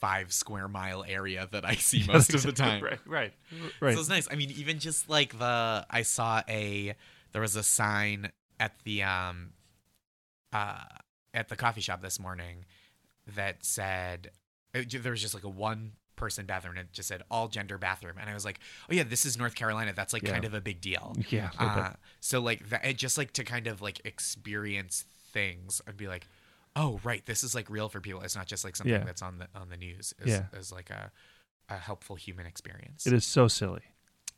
five 0.00 0.32
square 0.32 0.68
mile 0.68 1.04
area 1.08 1.48
that 1.50 1.64
I 1.64 1.74
see 1.74 2.04
most 2.12 2.32
of 2.32 2.44
the 2.44 2.52
time. 2.52 2.84
right, 2.84 3.00
right, 3.04 3.32
right. 3.80 3.94
So 3.94 4.00
it's 4.00 4.08
nice. 4.08 4.28
I 4.30 4.36
mean, 4.36 4.52
even 4.52 4.78
just 4.78 5.08
like 5.10 5.36
the 5.36 5.84
I 5.90 6.02
saw 6.02 6.40
a 6.48 6.94
there 7.32 7.42
was 7.42 7.56
a 7.56 7.64
sign 7.64 8.30
at 8.60 8.74
the 8.84 9.02
um 9.02 9.50
uh 10.52 10.84
at 11.34 11.48
the 11.48 11.56
coffee 11.56 11.80
shop 11.80 12.00
this 12.00 12.20
morning 12.20 12.64
that 13.34 13.64
said 13.64 14.30
it, 14.72 15.02
there 15.02 15.10
was 15.12 15.20
just 15.20 15.34
like 15.34 15.42
a 15.44 15.48
one 15.48 15.92
person 16.18 16.44
bathroom 16.44 16.76
and 16.76 16.86
it 16.86 16.92
just 16.92 17.08
said 17.08 17.22
all 17.30 17.48
gender 17.48 17.78
bathroom 17.78 18.16
and 18.20 18.28
I 18.28 18.34
was 18.34 18.44
like, 18.44 18.60
"Oh 18.90 18.94
yeah, 18.94 19.04
this 19.04 19.24
is 19.24 19.38
North 19.38 19.54
Carolina. 19.54 19.92
That's 19.96 20.12
like 20.12 20.22
Yeah. 20.24 20.32
kind 20.32 20.44
of 20.44 20.52
a 20.52 20.60
big 20.60 20.80
deal." 20.82 21.16
yeah, 21.30 21.50
Uh, 21.58 21.92
so 22.20 22.40
like 22.40 22.68
that, 22.68 22.84
it 22.84 22.98
just 22.98 23.16
like 23.16 23.32
to 23.34 23.44
kind 23.44 23.66
of 23.66 23.80
like 23.80 24.00
experience 24.04 25.04
things. 25.32 25.80
I'd 25.88 25.96
be 25.96 26.08
like, 26.08 26.26
oh 26.76 27.00
right, 27.02 27.24
this 27.26 27.42
is 27.42 27.54
like 27.54 27.70
real 27.70 27.88
for 27.88 28.00
people. 28.00 28.20
It's 28.22 28.36
not 28.36 28.46
just 28.46 28.64
like 28.64 28.76
something 28.76 28.92
Yeah. 28.92 29.04
that's 29.04 29.22
on 29.22 29.38
the 29.38 29.48
on 29.54 29.68
the 29.70 29.76
news. 29.76 30.12
Is, 30.20 30.28
Yeah. 30.28 30.44
is 30.58 30.70
like 30.72 30.90
a 30.90 31.10
a 31.70 31.76
helpful 31.76 32.16
human 32.16 32.46
experience. 32.46 33.06
it 33.06 33.12
is 33.12 33.26
so 33.26 33.46
silly. 33.48 33.82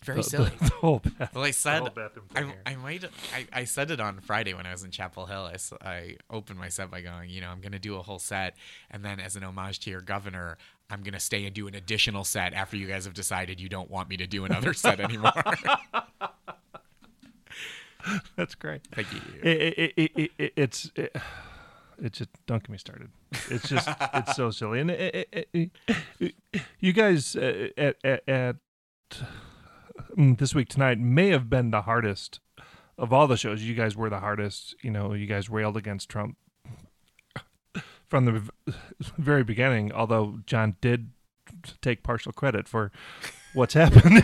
very 0.02 0.16
The- 0.16 0.22
the- 0.22 0.30
silly. 0.30 0.50
The, 0.60 0.68
whole 0.70 0.98
bath, 1.00 1.34
Well, 1.34 1.44
I 1.44 1.48
the 1.48 1.52
said 1.52 1.80
whole 1.80 1.90
bathroom 1.90 2.26
I, 2.34 2.40
thing 2.40 2.48
here. 2.48 2.62
I 2.64 2.74
might 2.76 3.04
I, 3.34 3.46
I 3.52 3.64
said 3.64 3.90
it 3.90 4.00
on 4.00 4.20
Friday 4.20 4.54
when 4.54 4.64
I 4.66 4.72
was 4.72 4.82
in 4.82 4.90
Chapel 4.90 5.26
Hill. 5.26 5.50
I, 5.52 5.86
I 5.88 6.16
opened 6.30 6.58
my 6.58 6.70
set 6.70 6.90
by 6.90 7.02
going, 7.02 7.28
you 7.28 7.40
know, 7.42 7.50
I'm 7.50 7.60
going 7.60 7.72
to 7.72 7.78
do 7.78 7.96
a 7.96 8.02
whole 8.02 8.18
set, 8.18 8.56
and 8.90 9.04
then 9.04 9.20
as 9.20 9.36
an 9.36 9.44
homage 9.44 9.78
to 9.80 9.90
your 9.90 10.00
governor, 10.00 10.56
I'm 10.92 11.02
going 11.02 11.14
to 11.14 11.20
stay 11.20 11.44
and 11.46 11.54
do 11.54 11.66
an 11.68 11.74
additional 11.74 12.24
set 12.24 12.52
after 12.54 12.76
you 12.76 12.86
guys 12.86 13.04
have 13.04 13.14
decided 13.14 13.60
you 13.60 13.68
don't 13.68 13.90
want 13.90 14.08
me 14.08 14.16
to 14.18 14.26
do 14.26 14.44
another 14.44 14.72
set 14.74 15.00
anymore. 15.00 15.32
That's 18.36 18.54
great. 18.54 18.80
Thank 18.94 19.12
you. 19.12 19.20
it, 19.42 19.56
it, 19.78 19.92
it, 19.96 20.10
it, 20.16 20.30
it, 20.38 20.52
it's 20.56 20.90
it, 20.96 21.14
just 22.12 22.30
don't 22.46 22.62
get 22.62 22.70
me 22.70 22.78
started. 22.78 23.10
It's 23.50 23.68
just 23.68 23.88
it's 24.14 24.36
so 24.36 24.50
silly. 24.50 24.80
And 24.80 24.90
it, 24.90 25.28
it, 25.32 25.48
it, 25.52 25.70
it- 26.18 26.34
you 26.80 26.92
guys 26.94 27.36
uh, 27.36 27.68
at 27.76 27.96
at, 28.02 28.26
at 28.28 28.56
mm, 30.16 30.38
this 30.38 30.54
week 30.54 30.68
tonight 30.68 30.98
may 30.98 31.28
have 31.28 31.50
been 31.50 31.70
the 31.70 31.82
hardest 31.82 32.40
of 32.96 33.12
all 33.12 33.26
the 33.26 33.36
shows. 33.36 33.62
You 33.62 33.74
guys 33.74 33.96
were 33.96 34.08
the 34.08 34.20
hardest. 34.20 34.74
You 34.82 34.90
know, 34.90 35.12
you 35.12 35.26
guys 35.26 35.50
railed 35.50 35.76
against 35.76 36.08
Trump 36.08 36.36
from 38.10 38.24
the 38.26 38.42
very 39.18 39.44
beginning. 39.44 39.92
Although 39.92 40.40
John 40.46 40.76
did 40.82 41.10
take 41.80 42.02
partial 42.02 42.32
credit 42.32 42.68
for 42.68 42.90
what's 43.54 43.74
happened 43.82 44.22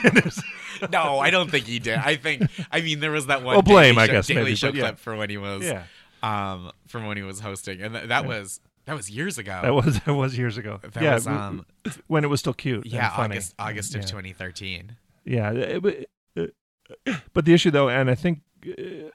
No, 0.93 1.19
I 1.19 1.31
don't 1.31 1.51
think 1.51 1.67
he 1.67 1.79
did. 1.79 1.97
I 1.99 2.17
think 2.17 2.43
I 2.71 2.81
mean 2.81 3.01
there 3.01 3.11
was 3.11 3.27
that 3.27 3.43
one 3.43 3.55
Well, 3.55 3.63
blame, 3.63 3.95
Daily 3.95 4.03
I 4.05 4.07
Show- 4.07 4.13
guess, 4.13 4.27
Daily 4.27 4.43
maybe, 4.43 4.55
Show 4.57 4.69
yeah. 4.73 4.81
clip 4.83 4.99
for 4.99 5.17
when 5.17 5.31
he 5.31 5.37
was 5.39 5.65
yeah. 5.65 5.85
um 6.23 6.71
from 6.89 7.07
when 7.07 7.17
he 7.17 7.23
was 7.23 7.41
hosting, 7.41 7.81
and 7.83 7.95
th- 7.95 8.09
that 8.09 8.23
Yeah. 8.23 8.29
was 8.29 8.61
that 8.87 8.95
was 8.95 9.11
years 9.11 9.37
ago. 9.39 9.59
That 9.63 9.75
was 9.75 10.01
that 10.07 10.15
was 10.15 10.39
years 10.39 10.57
ago. 10.57 10.79
That 10.83 11.03
yeah, 11.03 11.15
was, 11.15 11.27
um, 11.27 11.67
when 12.07 12.23
it 12.25 12.29
was 12.29 12.41
still 12.41 12.55
cute. 12.55 12.87
yeah. 12.87 13.11
August 13.17 13.55
August 13.59 13.95
of 13.97 14.03
Yeah. 14.03 14.07
2013. 14.09 14.97
Yeah, 15.25 15.51
uh, 15.51 15.81
but, 15.81 15.97
uh, 16.37 17.15
but 17.35 17.45
the 17.45 17.53
issue 17.53 17.73
though, 17.73 17.89
and 17.89 18.09
I 18.09 18.15
think 18.15 18.43
uh, 18.67 19.11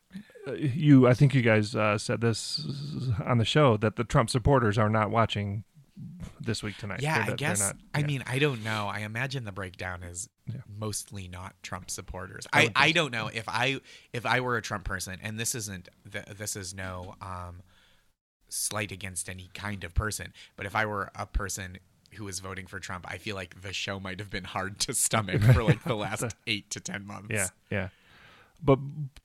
you, 0.55 1.07
I 1.07 1.13
think 1.13 1.33
you 1.33 1.41
guys 1.41 1.75
uh, 1.75 1.97
said 1.97 2.21
this 2.21 2.65
on 3.25 3.37
the 3.37 3.45
show 3.45 3.77
that 3.77 3.95
the 3.95 4.03
Trump 4.03 4.29
supporters 4.29 4.77
are 4.77 4.89
not 4.89 5.11
watching 5.11 5.63
this 6.39 6.63
week 6.63 6.77
tonight. 6.77 7.01
Yeah, 7.01 7.23
They're 7.25 7.33
I 7.33 7.35
guess. 7.35 7.59
not- 7.59 7.75
I 7.93 8.01
mean, 8.03 8.23
I 8.25 8.39
don't 8.39 8.63
know. 8.63 8.87
I 8.91 8.99
imagine 8.99 9.43
the 9.45 9.51
breakdown 9.51 10.01
is 10.03 10.29
Yeah. 10.47 10.61
mostly 10.67 11.27
not 11.27 11.53
Trump 11.61 11.91
supporters. 11.91 12.47
I 12.51 12.63
I, 12.75 12.87
I 12.87 12.91
don't 12.91 13.11
know 13.11 13.27
if 13.27 13.47
I 13.47 13.79
if 14.13 14.25
I 14.25 14.39
were 14.39 14.57
a 14.57 14.61
Trump 14.61 14.83
person, 14.83 15.19
and 15.21 15.39
this 15.39 15.53
isn't 15.53 15.89
this 16.05 16.55
is 16.55 16.73
no 16.73 17.15
um 17.21 17.61
slight 18.49 18.91
against 18.91 19.29
any 19.29 19.49
kind 19.53 19.83
of 19.83 19.93
person, 19.93 20.33
but 20.55 20.65
if 20.65 20.75
I 20.75 20.85
were 20.85 21.09
a 21.15 21.25
person 21.25 21.77
who 22.15 22.25
was 22.25 22.39
voting 22.39 22.67
for 22.67 22.79
Trump, 22.79 23.05
I 23.07 23.17
feel 23.17 23.35
like 23.35 23.61
the 23.61 23.71
show 23.71 23.99
might 23.99 24.19
have 24.19 24.29
been 24.29 24.43
hard 24.43 24.79
to 24.81 24.93
stomach 24.93 25.41
for 25.41 25.63
like 25.63 25.83
the 25.83 25.95
last 26.05 26.35
eight 26.47 26.69
to 26.71 26.79
ten 26.79 27.05
months. 27.05 27.27
yeah, 27.29 27.47
yeah. 27.69 27.87
But 28.63 28.79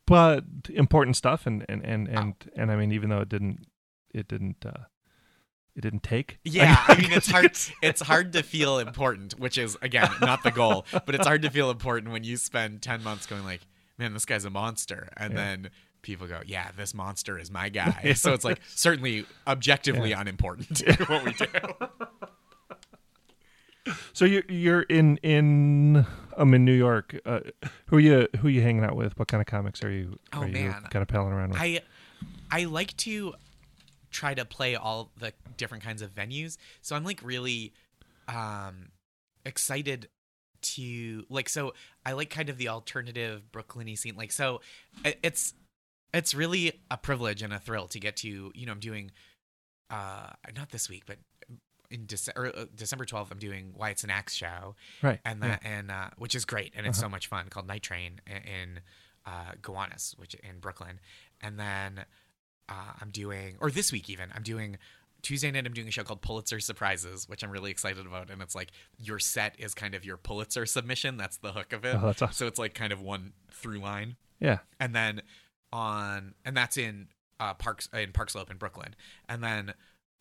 but 0.06 0.44
important 0.72 1.16
stuff, 1.16 1.46
and 1.46 1.64
and 1.68 1.84
and 1.84 2.08
Oh. 2.08 2.20
and, 2.20 2.34
and 2.56 2.72
I 2.72 2.76
mean, 2.76 2.92
even 2.92 3.10
though 3.10 3.20
it 3.20 3.28
didn't, 3.28 3.66
it 4.14 4.28
didn't, 4.28 4.64
uh, 4.64 4.84
it 5.74 5.80
didn't 5.82 6.02
take. 6.02 6.38
Yeah, 6.44 6.82
I 6.88 6.96
mean 7.00 7.12
it's 7.12 7.30
hard 7.30 7.50
it's 7.82 8.00
hard 8.00 8.32
to 8.32 8.42
feel 8.42 8.78
important, 8.78 9.38
which 9.38 9.58
is 9.58 9.76
again 9.82 10.10
not 10.20 10.42
the 10.42 10.50
goal, 10.50 10.86
but 10.92 11.14
it's 11.14 11.26
hard 11.26 11.42
to 11.42 11.50
feel 11.50 11.70
important 11.70 12.12
when 12.12 12.24
you 12.24 12.36
spend 12.38 12.80
10 12.82 13.02
months 13.02 13.26
going 13.26 13.44
like, 13.44 13.60
"Man, 13.98 14.14
this 14.14 14.24
guy's 14.24 14.44
a 14.46 14.50
monster." 14.50 15.08
And 15.18 15.32
Yeah. 15.34 15.36
then 15.38 15.70
people 16.00 16.26
go, 16.26 16.40
"Yeah, 16.46 16.70
this 16.76 16.94
monster 16.94 17.38
is 17.38 17.50
my 17.50 17.68
guy." 17.82 18.14
So 18.14 18.32
it's 18.32 18.44
like 18.44 18.60
certainly 18.74 19.26
objectively 19.46 20.12
unimportant 20.12 20.80
what 21.08 21.24
we 21.24 21.32
do. 21.34 21.46
So 24.14 24.24
you're 24.24 24.42
you're 24.48 24.82
in 24.82 25.18
in 25.18 26.06
um 26.36 26.54
in 26.54 26.64
New 26.64 26.72
York. 26.72 27.18
Uh, 27.24 27.40
who 27.86 27.96
are 27.96 28.00
you 28.00 28.28
who 28.40 28.48
are 28.48 28.50
you 28.50 28.62
hanging 28.62 28.84
out 28.84 28.96
with? 28.96 29.18
What 29.18 29.28
kind 29.28 29.40
of 29.40 29.46
comics 29.46 29.82
are 29.82 29.90
you? 29.90 30.18
Oh, 30.32 30.40
are 30.40 30.46
you 30.46 30.52
man. 30.52 30.82
kind 30.90 31.02
of 31.02 31.08
palling 31.08 31.32
around 31.32 31.50
with? 31.50 31.60
I 31.60 31.80
I 32.50 32.64
like 32.64 32.96
to 32.98 33.34
try 34.10 34.34
to 34.34 34.44
play 34.44 34.76
all 34.76 35.10
the 35.18 35.32
different 35.56 35.84
kinds 35.84 36.02
of 36.02 36.14
venues. 36.14 36.56
So 36.82 36.96
I'm 36.96 37.04
like 37.04 37.22
really 37.22 37.72
um 38.28 38.88
excited 39.44 40.08
to 40.62 41.24
like 41.28 41.48
so 41.48 41.74
I 42.04 42.12
like 42.12 42.30
kind 42.30 42.48
of 42.48 42.58
the 42.58 42.68
alternative 42.68 43.42
Brooklyny 43.52 43.96
scene. 43.96 44.16
Like 44.16 44.32
so 44.32 44.60
it's 45.04 45.54
it's 46.14 46.34
really 46.34 46.80
a 46.90 46.96
privilege 46.96 47.42
and 47.42 47.52
a 47.52 47.58
thrill 47.58 47.88
to 47.88 48.00
get 48.00 48.16
to, 48.18 48.52
you 48.54 48.66
know, 48.66 48.72
I'm 48.72 48.80
doing 48.80 49.10
uh 49.90 50.30
not 50.56 50.70
this 50.70 50.88
week, 50.88 51.04
but 51.06 51.18
in 51.90 52.06
December, 52.06 52.52
uh, 52.56 52.64
December 52.74 53.04
12th, 53.04 53.30
I'm 53.30 53.38
doing 53.38 53.72
Wyatt 53.76 53.98
Cenac's 53.98 54.34
show 54.34 54.74
right. 55.02 55.20
and 55.24 55.40
yeah. 55.42 55.48
that 55.48 55.62
and 55.64 55.90
uh, 55.90 56.10
which 56.18 56.34
is 56.34 56.44
great 56.44 56.72
and 56.76 56.86
it's 56.86 56.98
Uh-huh. 56.98 57.06
so 57.06 57.10
much 57.10 57.26
fun 57.28 57.48
called 57.48 57.66
Night 57.66 57.82
Train 57.82 58.20
in 58.26 58.80
uh, 59.26 59.52
Gowanus, 59.62 60.14
which 60.18 60.34
in 60.34 60.58
Brooklyn, 60.60 61.00
and 61.40 61.58
then 61.58 62.04
uh, 62.68 62.92
I'm 63.00 63.10
doing 63.10 63.56
or 63.60 63.70
this 63.70 63.90
week 63.92 64.08
even 64.10 64.30
I'm 64.34 64.42
doing 64.42 64.78
Tuesday 65.22 65.50
night 65.50 65.66
I'm 65.66 65.72
doing 65.72 65.88
a 65.88 65.90
show 65.90 66.04
called 66.04 66.22
Pulitzer 66.22 66.60
Surprises, 66.60 67.28
which 67.28 67.42
I'm 67.42 67.50
really 67.50 67.70
excited 67.72 68.06
about, 68.06 68.30
and 68.30 68.40
it's 68.40 68.54
like 68.54 68.70
your 68.98 69.18
set 69.18 69.54
is 69.58 69.74
kind 69.74 69.94
of 69.96 70.04
your 70.04 70.16
Pulitzer 70.16 70.66
submission. 70.66 71.16
That's 71.16 71.38
the 71.38 71.52
hook 71.52 71.72
of 71.72 71.84
it. 71.84 71.96
Oh, 72.00 72.06
that's 72.06 72.22
awesome. 72.22 72.34
So 72.34 72.46
it's 72.46 72.58
like 72.58 72.74
kind 72.74 72.92
of 72.92 73.00
one 73.00 73.32
through 73.50 73.78
line, 73.80 74.14
Yeah. 74.38 74.58
and 74.78 74.94
then 74.94 75.22
on 75.72 76.34
and 76.44 76.56
that's 76.56 76.76
in 76.76 77.08
uh, 77.40 77.54
Parks 77.54 77.88
in 77.92 78.12
Park 78.12 78.30
Slope 78.30 78.50
in 78.50 78.56
Brooklyn, 78.58 78.94
and 79.28 79.42
then. 79.42 79.74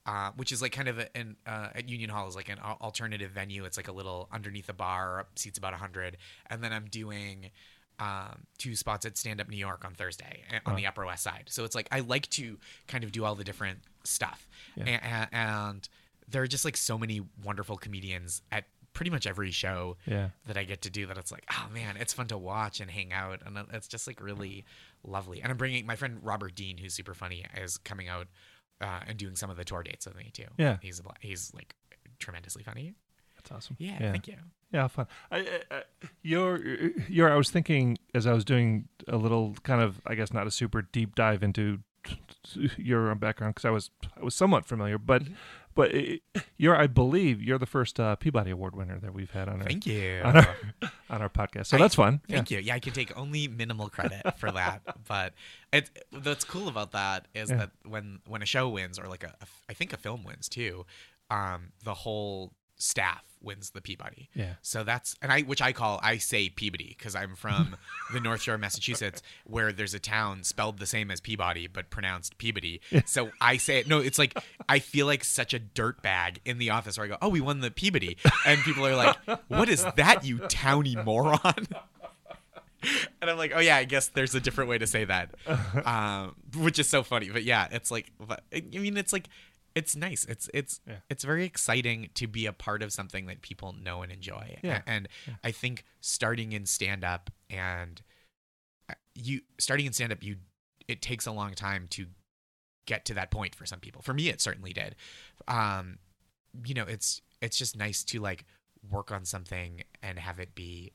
Uh, 0.05 0.29
which 0.35 0.51
is 0.51 0.61
like 0.61 0.71
kind 0.71 0.87
of 0.87 0.99
a, 0.99 1.17
an 1.17 1.35
uh, 1.47 1.69
at 1.73 1.89
Union 1.89 2.11
Hall 2.11 2.27
is 2.27 2.35
like 2.35 2.47
an 2.49 2.59
alternative 2.59 3.31
venue. 3.31 3.65
It's 3.65 3.75
like 3.75 3.87
a 3.87 3.91
little 3.91 4.27
underneath 4.31 4.69
a 4.69 4.73
bar, 4.73 5.25
seats 5.35 5.57
about 5.57 5.73
hundred, 5.73 6.17
and 6.47 6.63
then 6.63 6.71
I'm 6.71 6.85
doing 6.85 7.49
um, 7.97 8.43
two 8.59 8.75
spots 8.75 9.05
at 9.05 9.17
Stand 9.17 9.41
Up 9.41 9.49
New 9.49 9.57
York 9.57 9.83
on 9.83 9.93
Thursday 9.95 10.43
eh, 10.51 10.59
on 10.65 10.75
the 10.75 10.85
Upper 10.85 11.05
West 11.05 11.23
Side. 11.23 11.45
So 11.47 11.63
it's 11.63 11.73
like 11.75 11.87
I 11.91 12.01
like 12.01 12.29
to 12.31 12.59
kind 12.87 13.03
of 13.03 13.11
do 13.11 13.25
all 13.25 13.33
the 13.35 13.43
different 13.43 13.79
stuff, 14.03 14.47
Yeah. 14.75 14.83
and, 14.85 15.29
and 15.31 15.89
there 16.29 16.43
are 16.43 16.47
just 16.47 16.65
like 16.65 16.77
so 16.77 16.97
many 16.99 17.21
wonderful 17.43 17.77
comedians 17.77 18.41
at 18.51 18.65
pretty 18.93 19.09
much 19.11 19.25
every 19.25 19.49
show 19.51 19.97
Yeah. 20.05 20.29
that 20.47 20.55
I 20.55 20.63
get 20.65 20.81
to 20.83 20.89
do 20.89 21.05
that 21.07 21.17
it's 21.17 21.31
like, 21.31 21.45
oh 21.51 21.67
man, 21.73 21.97
it's 21.97 22.13
fun 22.13 22.27
to 22.27 22.37
watch 22.37 22.79
and 22.79 22.91
hang 22.91 23.11
out, 23.11 23.39
and 23.45 23.57
it's 23.73 23.87
just 23.87 24.05
like 24.07 24.21
really 24.21 24.65
lovely. 25.03 25.41
And 25.41 25.51
I'm 25.51 25.57
bringing 25.57 25.85
my 25.87 25.95
friend 25.95 26.19
Robert 26.21 26.53
Dean, 26.53 26.77
who's 26.77 26.93
super 26.93 27.13
funny, 27.15 27.43
is 27.57 27.77
coming 27.77 28.07
out 28.07 28.27
uh, 28.81 28.99
and 29.07 29.17
doing 29.17 29.35
some 29.35 29.49
of 29.49 29.57
the 29.57 29.63
tour 29.63 29.83
dates 29.83 30.05
with 30.05 30.15
me 30.15 30.29
too. 30.33 30.45
Yeah. 30.57 30.77
he's 30.81 30.99
a 30.99 31.03
he's 31.19 31.53
like 31.53 31.75
tremendously 32.19 32.63
funny. 32.63 32.93
That's 33.35 33.51
awesome. 33.51 33.75
Yeah, 33.79 33.97
Yeah. 33.99 34.11
thank 34.11 34.27
you. 34.27 34.35
Yeah, 34.71 34.87
fun. 34.87 35.07
I, 35.31 35.37
I, 35.39 35.59
I, 35.71 35.83
your, 36.23 36.59
your. 37.07 37.31
I 37.31 37.35
was 37.35 37.49
thinking 37.51 37.97
as 38.13 38.25
I 38.27 38.33
was 38.33 38.43
doing 38.43 38.87
a 39.07 39.15
little 39.17 39.55
kind 39.63 39.81
of, 39.81 40.01
I 40.05 40.15
guess, 40.15 40.33
not 40.33 40.47
a 40.47 40.51
super 40.51 40.81
deep 40.81 41.15
dive 41.15 41.43
into 41.43 41.79
your 42.77 43.13
background 43.15 43.55
because 43.55 43.65
I 43.65 43.69
was, 43.69 43.89
I 44.19 44.23
was 44.23 44.35
somewhat 44.35 44.65
familiar, 44.65 44.97
but, 44.97 45.23
Mhm. 45.23 45.35
but 45.75 45.93
it, 45.93 46.21
you're, 46.57 46.75
I 46.75 46.87
believe, 46.87 47.41
you're 47.41 47.57
the 47.59 47.65
first 47.65 47.99
uh, 47.99 48.15
Peabody 48.15 48.51
Award 48.51 48.75
winner 48.75 48.99
that 48.99 49.13
we've 49.13 49.31
had 49.31 49.47
on 49.47 49.61
our 49.61 49.67
Thank 49.67 49.85
you. 49.85 50.21
on 50.23 50.37
our 50.37 50.55
on 51.15 51.21
our 51.21 51.29
podcast. 51.29 51.67
So 51.67 51.77
I- 51.77 51.79
that's 51.79 51.95
fun. 51.95 52.21
Thank 52.29 52.51
you. 52.51 52.59
Yeah, 52.59 52.75
I 52.75 52.79
can 52.79 52.93
take 52.93 53.15
only 53.17 53.47
minimal 53.47 53.89
credit 53.89 54.37
for 54.37 54.51
that, 54.51 54.81
but 55.07 55.33
it 55.73 55.89
what's 56.23 56.43
cool 56.43 56.67
about 56.67 56.91
that 56.91 57.27
is 57.33 57.49
Yeah. 57.49 57.57
that 57.57 57.71
when 57.85 58.19
when 58.27 58.41
a 58.41 58.45
show 58.45 58.69
wins 58.69 58.99
or 58.99 59.07
like 59.07 59.23
a, 59.23 59.33
a 59.41 59.45
I 59.69 59.73
think 59.73 59.93
a 59.93 59.97
film 59.97 60.23
wins 60.23 60.47
too, 60.49 60.85
um, 61.31 61.71
the 61.83 61.93
whole 61.93 62.53
staff 62.77 63.23
wins 63.41 63.69
the 63.69 63.81
Peabody. 63.81 64.29
Yeah. 64.33 64.53
So 64.61 64.83
that's 64.83 65.15
and 65.21 65.31
I 65.31 65.41
which 65.41 65.61
I 65.61 65.71
call 65.71 65.99
I 66.03 66.17
say 66.17 66.49
Peabody 66.49 66.95
because 66.97 67.15
I'm 67.15 67.35
from 67.35 67.77
the 68.13 68.19
North 68.19 68.41
Shore 68.41 68.55
of 68.55 68.61
Massachusetts 68.61 69.21
where 69.45 69.71
there's 69.71 69.93
a 69.93 69.99
town 69.99 70.43
spelled 70.43 70.79
the 70.79 70.85
same 70.85 71.11
as 71.11 71.21
Peabody 71.21 71.67
but 71.67 71.89
pronounced 71.89 72.37
Peabody. 72.37 72.81
So 73.05 73.31
I 73.39 73.57
say 73.57 73.79
it 73.79 73.87
no, 73.87 73.99
it's 73.99 74.17
like 74.17 74.37
I 74.67 74.79
feel 74.79 75.05
like 75.05 75.23
such 75.23 75.53
a 75.53 75.59
dirt 75.59 76.01
bag 76.01 76.41
in 76.43 76.57
the 76.57 76.71
office 76.71 76.97
where 76.97 77.05
I 77.05 77.09
go, 77.09 77.17
"Oh, 77.21 77.29
we 77.29 77.39
won 77.41 77.61
the 77.61 77.71
Peabody." 77.71 78.17
And 78.45 78.59
people 78.61 78.85
are 78.85 78.95
like, 78.95 79.15
"What 79.47 79.69
is 79.69 79.85
that, 79.95 80.25
you 80.25 80.39
towny 80.39 80.95
moron?" 80.95 81.67
And 83.19 83.31
I'm 83.31 83.37
like, 83.37 83.51
"Oh 83.55 83.59
yeah, 83.59 83.77
I 83.77 83.83
guess 83.85 84.09
there's 84.09 84.35
a 84.35 84.39
different 84.39 84.69
way 84.69 84.77
to 84.77 84.85
say 84.85 85.05
that." 85.05 85.33
Um, 85.85 86.35
which 86.57 86.77
is 86.79 86.87
so 86.87 87.01
funny. 87.03 87.29
But 87.29 87.43
yeah, 87.43 87.67
it's 87.71 87.89
like 87.89 88.11
I 88.53 88.61
mean, 88.71 88.95
it's 88.97 89.11
like 89.13 89.27
it's 89.75 89.95
nice. 89.95 90.23
It's 90.25 90.49
it's 90.53 90.79
Yeah. 90.87 90.99
it's 91.09 91.23
very 91.23 91.45
exciting 91.45 92.09
to 92.15 92.27
be 92.27 92.45
a 92.45 92.53
part 92.53 92.81
of 92.81 92.91
something 92.93 93.25
that 93.27 93.41
people 93.41 93.73
know 93.73 94.01
and 94.01 94.11
enjoy. 94.11 94.57
Yeah. 94.63 94.81
And 94.87 95.07
I 95.43 95.51
think 95.51 95.83
starting 96.01 96.53
in 96.53 96.65
stand 96.65 97.03
up 97.03 97.29
and 97.49 98.01
uh, 98.89 98.93
you 99.13 99.41
starting 99.59 99.85
in 99.85 99.93
stand 99.93 100.11
up 100.13 100.23
you 100.23 100.37
it 100.87 101.01
takes 101.01 101.25
a 101.25 101.31
long 101.31 101.53
time 101.53 101.87
to 101.89 102.05
get 102.85 103.03
to 103.05 103.13
that 103.15 103.31
point 103.31 103.53
for 103.55 103.65
some 103.65 103.79
people. 103.79 104.01
For 104.01 104.13
me 104.13 104.29
it 104.29 104.39
certainly 104.41 104.71
did. 104.73 104.95
Um 105.47 105.99
you 106.65 106.73
know, 106.73 106.85
it's 106.85 107.21
it's 107.41 107.57
just 107.57 107.75
nice 107.75 108.03
to 108.05 108.19
like 108.21 108.45
work 108.89 109.11
on 109.11 109.25
something 109.25 109.83
and 110.01 110.17
have 110.19 110.39
it 110.39 110.55
be 110.55 110.93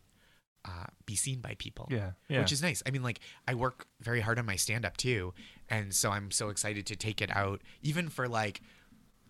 uh, 0.64 0.84
be 1.06 1.16
seen 1.16 1.40
by 1.40 1.54
people 1.58 1.88
Yeah. 1.90 2.10
Yeah. 2.28 2.40
which 2.40 2.52
is 2.52 2.62
nice. 2.62 2.82
I 2.86 2.90
mean, 2.90 3.02
like 3.02 3.20
I 3.48 3.54
work 3.54 3.86
very 4.00 4.20
hard 4.20 4.38
on 4.38 4.46
my 4.46 4.56
stand 4.56 4.84
up 4.84 4.96
too, 4.96 5.32
and 5.68 5.94
so 5.94 6.10
I'm 6.10 6.30
so 6.30 6.48
excited 6.50 6.86
to 6.86 6.96
take 6.96 7.20
it 7.22 7.34
out, 7.34 7.62
even 7.82 8.08
for 8.08 8.28
like 8.28 8.60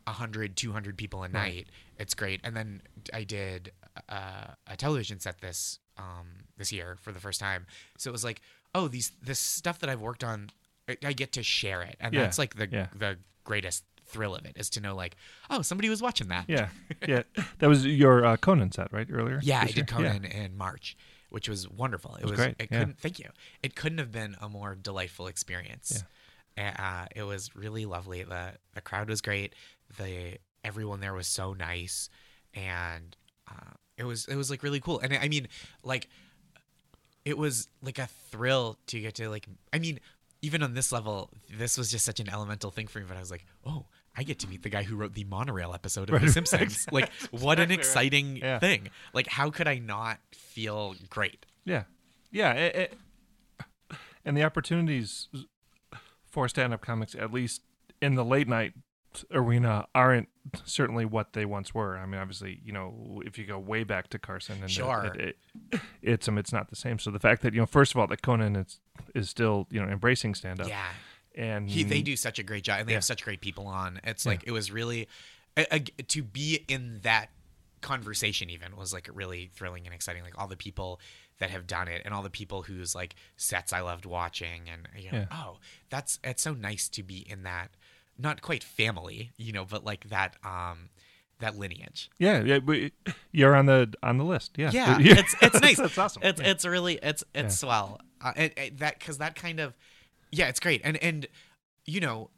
100, 0.05 0.57
200 0.57 0.97
people 0.97 1.23
a 1.23 1.29
night. 1.29 1.69
It's 1.99 2.15
great. 2.15 2.41
And 2.43 2.57
then 2.57 2.83
I 3.13 3.25
did 3.25 3.73
uh, 4.09 4.55
a 4.67 4.77
television 4.77 5.21
set 5.21 5.41
this 5.41 5.79
um, 5.99 6.27
this 6.57 6.73
year 6.73 6.97
for 7.01 7.13
the 7.13 7.21
first 7.21 7.39
time, 7.41 7.67
so 7.99 8.09
it 8.11 8.13
was 8.13 8.25
like, 8.25 8.41
oh, 8.75 8.89
these 8.89 9.13
this 9.23 9.39
stuff 9.39 9.79
that 9.81 9.91
I've 9.91 10.01
worked 10.01 10.25
on, 10.25 10.51
I, 10.89 10.97
I 11.05 11.13
get 11.13 11.33
to 11.33 11.43
share 11.43 11.83
it, 11.83 11.97
and 12.01 12.15
Yeah, 12.15 12.23
that's 12.23 12.39
like 12.39 12.55
the 12.57 12.69
yeah. 12.71 12.87
the 12.97 13.19
greatest 13.45 13.85
thrill 14.07 14.35
of 14.35 14.45
it 14.45 14.57
is 14.57 14.69
to 14.71 14.81
know 14.81 14.95
like, 14.97 15.15
oh, 15.51 15.63
somebody 15.63 15.89
was 15.89 16.03
watching 16.03 16.29
that. 16.29 16.47
yeah. 16.49 16.69
Yeah. 17.07 17.23
That 17.61 17.69
was 17.69 17.87
your 17.87 18.25
uh, 18.25 18.37
Conan 18.37 18.73
set, 18.73 18.93
right? 18.93 19.07
Earlier. 19.11 19.41
Yeah, 19.43 19.61
I 19.61 19.67
this 19.67 19.77
year? 19.77 19.85
did 19.85 19.95
Conan 19.95 20.25
in 20.25 20.57
March, 20.57 20.97
which 21.31 21.49
was 21.49 21.69
wonderful. 21.69 22.17
It 22.17 22.23
was 22.23 22.33
was, 22.33 22.41
great, 22.41 22.57
It 22.59 22.69
yeah. 22.71 22.79
couldn't. 22.81 22.99
Thank 23.01 23.19
you. 23.19 23.31
It 23.63 23.75
couldn't 23.75 23.99
have 23.99 24.13
been 24.13 24.37
a 24.41 24.49
more 24.49 24.75
delightful 24.75 25.27
experience. 25.27 26.05
Yeah. 26.57 26.75
Uh, 26.79 27.07
it 27.17 27.23
was 27.23 27.55
really 27.57 27.87
lovely. 27.87 28.23
the 28.23 28.55
The 28.75 28.81
crowd 28.81 29.09
was 29.09 29.21
great. 29.21 29.55
The 29.97 30.39
everyone 30.63 31.01
there 31.01 31.15
was 31.15 31.27
so 31.27 31.55
nice, 31.55 32.11
and 32.53 33.17
uh, 33.51 33.73
it 33.97 34.05
was 34.05 34.27
it 34.27 34.37
was 34.37 34.51
like 34.51 34.63
really 34.63 34.81
cool. 34.81 34.99
And 35.01 35.15
I 35.15 35.29
mean, 35.29 35.49
like, 35.83 36.09
it 37.25 37.39
was 37.39 37.69
like 37.83 37.99
a 37.99 38.09
thrill 38.31 38.79
to 38.89 39.01
get 39.01 39.15
to 39.15 39.31
like. 39.31 39.47
I 39.73 39.79
mean, 39.79 40.01
even 40.43 40.63
on 40.63 40.75
this 40.75 40.93
level, 40.93 41.31
this 41.51 41.79
was 41.79 41.91
just 41.91 42.05
such 42.05 42.21
an 42.21 42.29
elemental 42.29 42.71
thing 42.71 42.89
for 42.89 42.99
me. 42.99 43.07
But 43.09 43.17
I 43.17 43.21
was 43.21 43.31
like, 43.31 43.47
oh. 43.65 43.87
I 44.17 44.23
get 44.25 44.39
to 44.41 44.49
meet 44.49 44.63
the 44.63 44.69
guy 44.69 44.83
who 44.83 44.97
wrote 44.97 45.15
the 45.15 45.25
monorail 45.25 45.73
episode 45.73 46.09
of 46.11 46.15
Right, 46.15 46.23
The 46.23 46.33
Simpsons. 46.33 46.87
Like, 46.91 47.11
what 47.31 47.59
an 47.61 47.71
exciting 47.71 48.37
Yeah. 48.37 48.59
thing. 48.59 48.89
Like, 49.15 49.29
how 49.29 49.51
could 49.51 49.69
I 49.69 49.79
not 49.79 50.19
feel 50.33 50.95
great? 51.09 51.47
Yeah, 51.65 51.85
yeah, 52.31 52.53
it, 52.53 52.77
it- 52.77 52.95
and 54.25 54.37
the 54.37 54.43
opportunities 54.45 55.29
for 56.27 56.47
stand-up 56.49 56.83
comics, 56.83 57.15
at 57.15 57.33
least 57.33 57.63
in 58.03 58.15
the 58.17 58.25
late 58.25 58.47
night 58.49 58.75
arena, 59.33 59.87
aren't 59.95 60.29
certainly 60.65 61.05
what 61.07 61.33
they 61.33 61.45
once 61.47 61.75
were. 61.75 61.97
I 61.97 62.05
mean, 62.07 62.21
obviously, 62.21 62.61
you 62.65 62.73
know, 62.73 63.23
if 63.25 63.39
you 63.39 63.47
go 63.47 63.59
way 63.59 63.83
back 63.83 64.09
to 64.11 64.19
Carson, 64.19 64.59
and 64.61 64.71
Sure. 64.71 65.11
it, 65.15 65.37
it, 65.73 65.81
it's 66.03 66.29
um, 66.29 66.37
it's 66.39 66.53
not 66.53 66.69
the 66.69 66.77
same. 66.77 66.99
So 66.99 67.11
the 67.11 67.19
fact 67.19 67.43
that 67.43 67.55
you 67.55 67.61
know, 67.61 67.67
first 67.67 67.93
of 67.93 67.99
all, 67.99 68.07
that 68.09 68.21
Conan 68.23 68.57
is 68.57 68.79
is 69.15 69.31
still 69.31 69.67
you 69.71 69.81
know 69.81 69.89
embracing 69.89 70.35
stand-up, 70.35 70.69
Yeah. 70.69 70.85
And 71.35 71.69
He, 71.71 71.83
they 71.85 72.03
do 72.03 72.17
such 72.17 72.39
a 72.39 72.43
great 72.43 72.65
job, 72.65 72.81
and 72.81 72.89
they 72.89 72.93
Yeah. 72.93 72.97
have 72.97 73.05
such 73.05 73.23
great 73.25 73.41
people 73.41 73.67
on. 73.67 74.01
It's 74.05 74.25
Yeah. 74.25 74.33
like, 74.33 74.45
it 74.47 74.51
was 74.53 74.71
really, 74.71 75.09
a, 75.57 75.67
a- 75.75 75.81
to 75.81 76.23
be 76.23 76.65
in 76.69 77.01
that 77.03 77.31
conversation 77.81 78.51
even 78.51 78.77
was 78.77 78.93
like 78.93 79.09
really 79.13 79.51
thrilling 79.55 79.87
and 79.87 79.95
exciting. 79.95 80.23
Like, 80.23 80.39
all 80.39 80.49
the 80.49 80.57
people 80.57 81.01
that 81.39 81.51
have 81.51 81.67
done 81.67 81.89
it 81.89 82.03
and 82.05 82.13
all 82.13 82.23
the 82.23 82.29
people 82.31 82.63
whose 82.63 82.95
like 82.95 83.15
sets 83.37 83.73
I 83.73 83.81
loved 83.81 84.05
watching. 84.05 84.69
And, 84.71 84.87
you 85.03 85.11
know, 85.11 85.19
Yeah. 85.21 85.27
oh, 85.31 85.59
that's, 85.89 86.19
it's 86.23 86.43
so 86.43 86.53
nice 86.53 86.89
to 86.91 87.03
be 87.03 87.19
in 87.31 87.45
that, 87.45 87.71
not 88.19 88.43
quite 88.43 88.63
family, 88.63 89.31
you 89.39 89.53
know, 89.53 89.65
but 89.65 89.83
like 89.85 90.09
that, 90.11 90.37
um, 90.45 90.91
that 91.39 91.57
lineage. 91.57 92.11
Yeah, 92.19 92.43
yeah, 92.43 92.59
but 92.59 92.93
you're 93.33 93.57
on 93.57 93.65
the 93.65 93.95
on 94.03 94.19
the 94.19 94.25
list. 94.25 94.59
Yeah, 94.59 94.71
Yeah, 94.73 94.99
it's 95.01 95.35
it's 95.41 95.59
nice. 95.63 95.79
That's 95.79 95.97
awesome. 95.97 96.23
It's 96.23 96.39
Yeah. 96.39 96.49
it's 96.49 96.67
really 96.67 96.99
it's 97.03 97.25
it's 97.35 97.59
swell. 97.59 97.99
Uh, 98.21 98.35
it, 98.37 98.53
it- 98.59 98.79
that 98.81 98.99
because 98.99 99.17
that 99.17 99.37
kind 99.37 99.59
of 99.59 99.73
yeah, 100.31 100.49
it's 100.49 100.61
great. 100.61 100.81
And 100.85 100.97
and 101.03 101.27
you 101.87 102.01
know, 102.01 102.31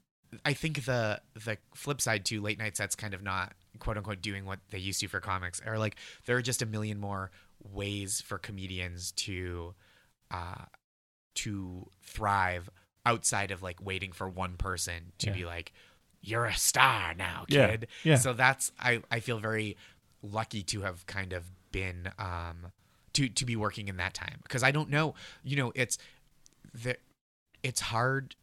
I 0.45 0.53
think 0.53 0.85
the 0.85 1.21
the 1.35 1.59
flip 1.75 2.01
side 2.01 2.25
to 2.27 2.41
late 2.41 2.59
night 2.59 2.77
sets 2.77 2.95
kind 2.97 3.15
of 3.15 3.23
not 3.23 3.53
quote 3.79 3.97
unquote 3.97 4.21
doing 4.23 4.45
what 4.45 4.61
they 4.71 4.79
used 4.79 5.01
to 5.01 5.09
for 5.09 5.21
comics 5.21 5.61
or 5.67 5.79
like 5.79 5.97
there 6.27 6.37
are 6.37 6.43
just 6.43 6.63
a 6.63 6.67
million 6.67 6.99
more 6.99 7.31
ways 7.73 8.21
for 8.21 8.39
comedians 8.39 9.13
to 9.13 9.75
uh 10.31 10.65
to 11.35 11.87
thrive 12.03 12.69
outside 13.07 13.51
of 13.51 13.63
like 13.63 13.85
waiting 13.85 14.13
for 14.13 14.29
one 14.29 14.57
person 14.57 15.13
to 15.19 15.29
Yeah. 15.29 15.33
be 15.33 15.45
like 15.45 15.73
you're 16.21 16.45
a 16.45 16.55
star 16.55 17.15
now 17.15 17.45
kid 17.49 17.89
Yeah, 18.05 18.13
yeah. 18.13 18.17
so 18.17 18.33
that's 18.33 18.71
i 18.79 19.03
i 19.11 19.19
feel 19.21 19.39
very 19.39 19.77
lucky 20.23 20.63
to 20.65 20.83
have 20.83 21.05
kind 21.07 21.33
of 21.33 21.45
been 21.73 22.11
um 22.19 22.73
to 23.15 23.29
to 23.29 23.45
be 23.45 23.57
working 23.57 23.89
in 23.89 23.97
that 23.97 24.15
time 24.15 24.39
because 24.43 24.63
i 24.63 24.71
don't 24.71 24.91
know 24.91 25.15
you 25.43 25.57
know 25.57 25.73
it's 25.75 25.99
the 26.75 26.97
it's 27.63 27.81
hard 27.81 28.35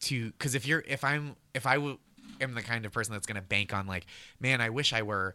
to 0.00 0.30
because 0.32 0.54
if 0.54 0.66
you're 0.66 0.82
if 0.88 1.04
i'm 1.04 1.36
if 1.54 1.66
i 1.66 1.74
w- 1.74 1.98
am 2.40 2.54
the 2.54 2.62
kind 2.62 2.86
of 2.86 2.92
person 2.92 3.12
that's 3.12 3.26
going 3.26 3.36
to 3.36 3.42
bank 3.42 3.74
on 3.74 3.86
like 3.86 4.06
man 4.40 4.60
i 4.60 4.70
wish 4.70 4.92
i 4.92 5.02
were 5.02 5.34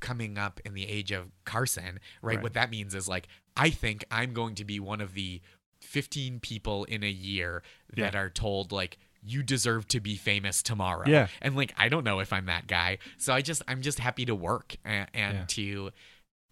coming 0.00 0.36
up 0.38 0.60
in 0.64 0.74
the 0.74 0.86
age 0.86 1.10
of 1.10 1.26
carson 1.44 1.98
right, 2.22 2.36
Right. 2.36 2.42
what 2.42 2.52
that 2.54 2.70
means 2.70 2.94
is 2.94 3.08
like 3.08 3.28
i 3.56 3.70
think 3.70 4.04
i'm 4.10 4.32
going 4.34 4.54
to 4.56 4.64
be 4.64 4.78
one 4.78 5.00
of 5.00 5.14
the 5.14 5.40
15 5.80 6.40
people 6.40 6.84
in 6.84 7.02
a 7.02 7.10
year 7.10 7.62
that 7.96 8.14
Yeah. 8.14 8.20
are 8.20 8.30
told 8.30 8.72
like 8.72 8.98
you 9.26 9.42
deserve 9.42 9.88
to 9.88 10.00
be 10.00 10.16
famous 10.16 10.62
tomorrow 10.62 11.04
Yeah. 11.08 11.28
and 11.40 11.56
like 11.56 11.72
i 11.78 11.88
don't 11.88 12.04
know 12.04 12.20
if 12.20 12.32
i'm 12.32 12.46
that 12.46 12.66
guy 12.66 12.98
so 13.16 13.32
i 13.32 13.40
just 13.40 13.62
i'm 13.68 13.80
just 13.80 13.98
happy 13.98 14.26
to 14.26 14.34
work 14.34 14.76
and, 14.84 15.08
and 15.14 15.38
Yeah. 15.38 15.44
to 15.48 15.90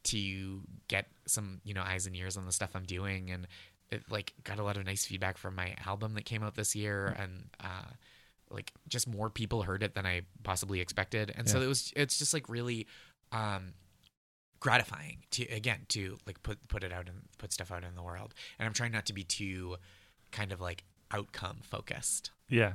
to 0.04 0.62
get 0.88 1.06
some 1.26 1.60
you 1.64 1.74
know 1.74 1.82
eyes 1.82 2.06
and 2.06 2.16
ears 2.16 2.36
on 2.36 2.44
the 2.46 2.52
stuff 2.52 2.70
i'm 2.74 2.84
doing 2.84 3.30
and 3.30 3.46
it, 3.92 4.02
like 4.10 4.32
got 4.44 4.58
a 4.58 4.64
lot 4.64 4.76
of 4.76 4.84
nice 4.84 5.04
feedback 5.04 5.38
from 5.38 5.54
my 5.54 5.74
album 5.86 6.14
that 6.14 6.24
came 6.24 6.42
out 6.42 6.54
this 6.54 6.74
year 6.74 7.14
and 7.18 7.44
uh 7.60 7.90
like 8.50 8.72
just 8.88 9.08
more 9.08 9.30
people 9.30 9.62
heard 9.62 9.82
it 9.82 9.94
than 9.94 10.04
i 10.04 10.22
possibly 10.42 10.80
expected. 10.80 11.32
And 11.36 11.48
so 11.48 11.60
it 11.62 11.66
was 11.66 11.92
it's 11.96 12.18
just 12.18 12.34
like 12.34 12.48
really 12.48 12.86
um 13.30 13.72
gratifying 14.60 15.18
to 15.32 15.44
again 15.48 15.80
to 15.88 16.18
like 16.26 16.42
put 16.42 16.68
put 16.68 16.84
it 16.84 16.92
out 16.92 17.08
and 17.08 17.22
put 17.38 17.52
stuff 17.52 17.70
out 17.70 17.84
in 17.84 17.94
the 17.94 18.02
world. 18.02 18.34
And 18.58 18.66
i'm 18.66 18.74
trying 18.74 18.92
not 18.92 19.06
to 19.06 19.12
be 19.12 19.24
too 19.24 19.76
kind 20.32 20.52
of 20.52 20.60
like 20.60 20.84
outcome 21.12 21.58
focused. 21.62 22.30
Yeah. 22.48 22.74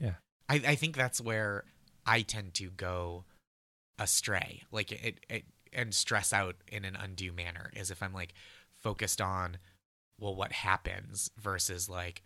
yeah, 0.00 0.14
I, 0.48 0.60
I 0.66 0.74
think 0.74 0.96
that's 0.96 1.20
where 1.20 1.64
I 2.04 2.22
tend 2.22 2.54
to 2.54 2.70
go 2.70 3.24
astray, 3.98 4.62
like 4.70 4.92
it, 4.92 5.20
it 5.28 5.44
and 5.72 5.94
stress 5.94 6.32
out 6.32 6.56
in 6.68 6.84
an 6.84 6.96
undue 6.96 7.32
manner. 7.32 7.70
Is 7.74 7.90
if 7.90 8.02
I'm 8.02 8.12
like 8.12 8.34
focused 8.76 9.20
on, 9.20 9.58
well, 10.18 10.34
what 10.34 10.52
happens 10.52 11.30
versus 11.38 11.88
like 11.88 12.22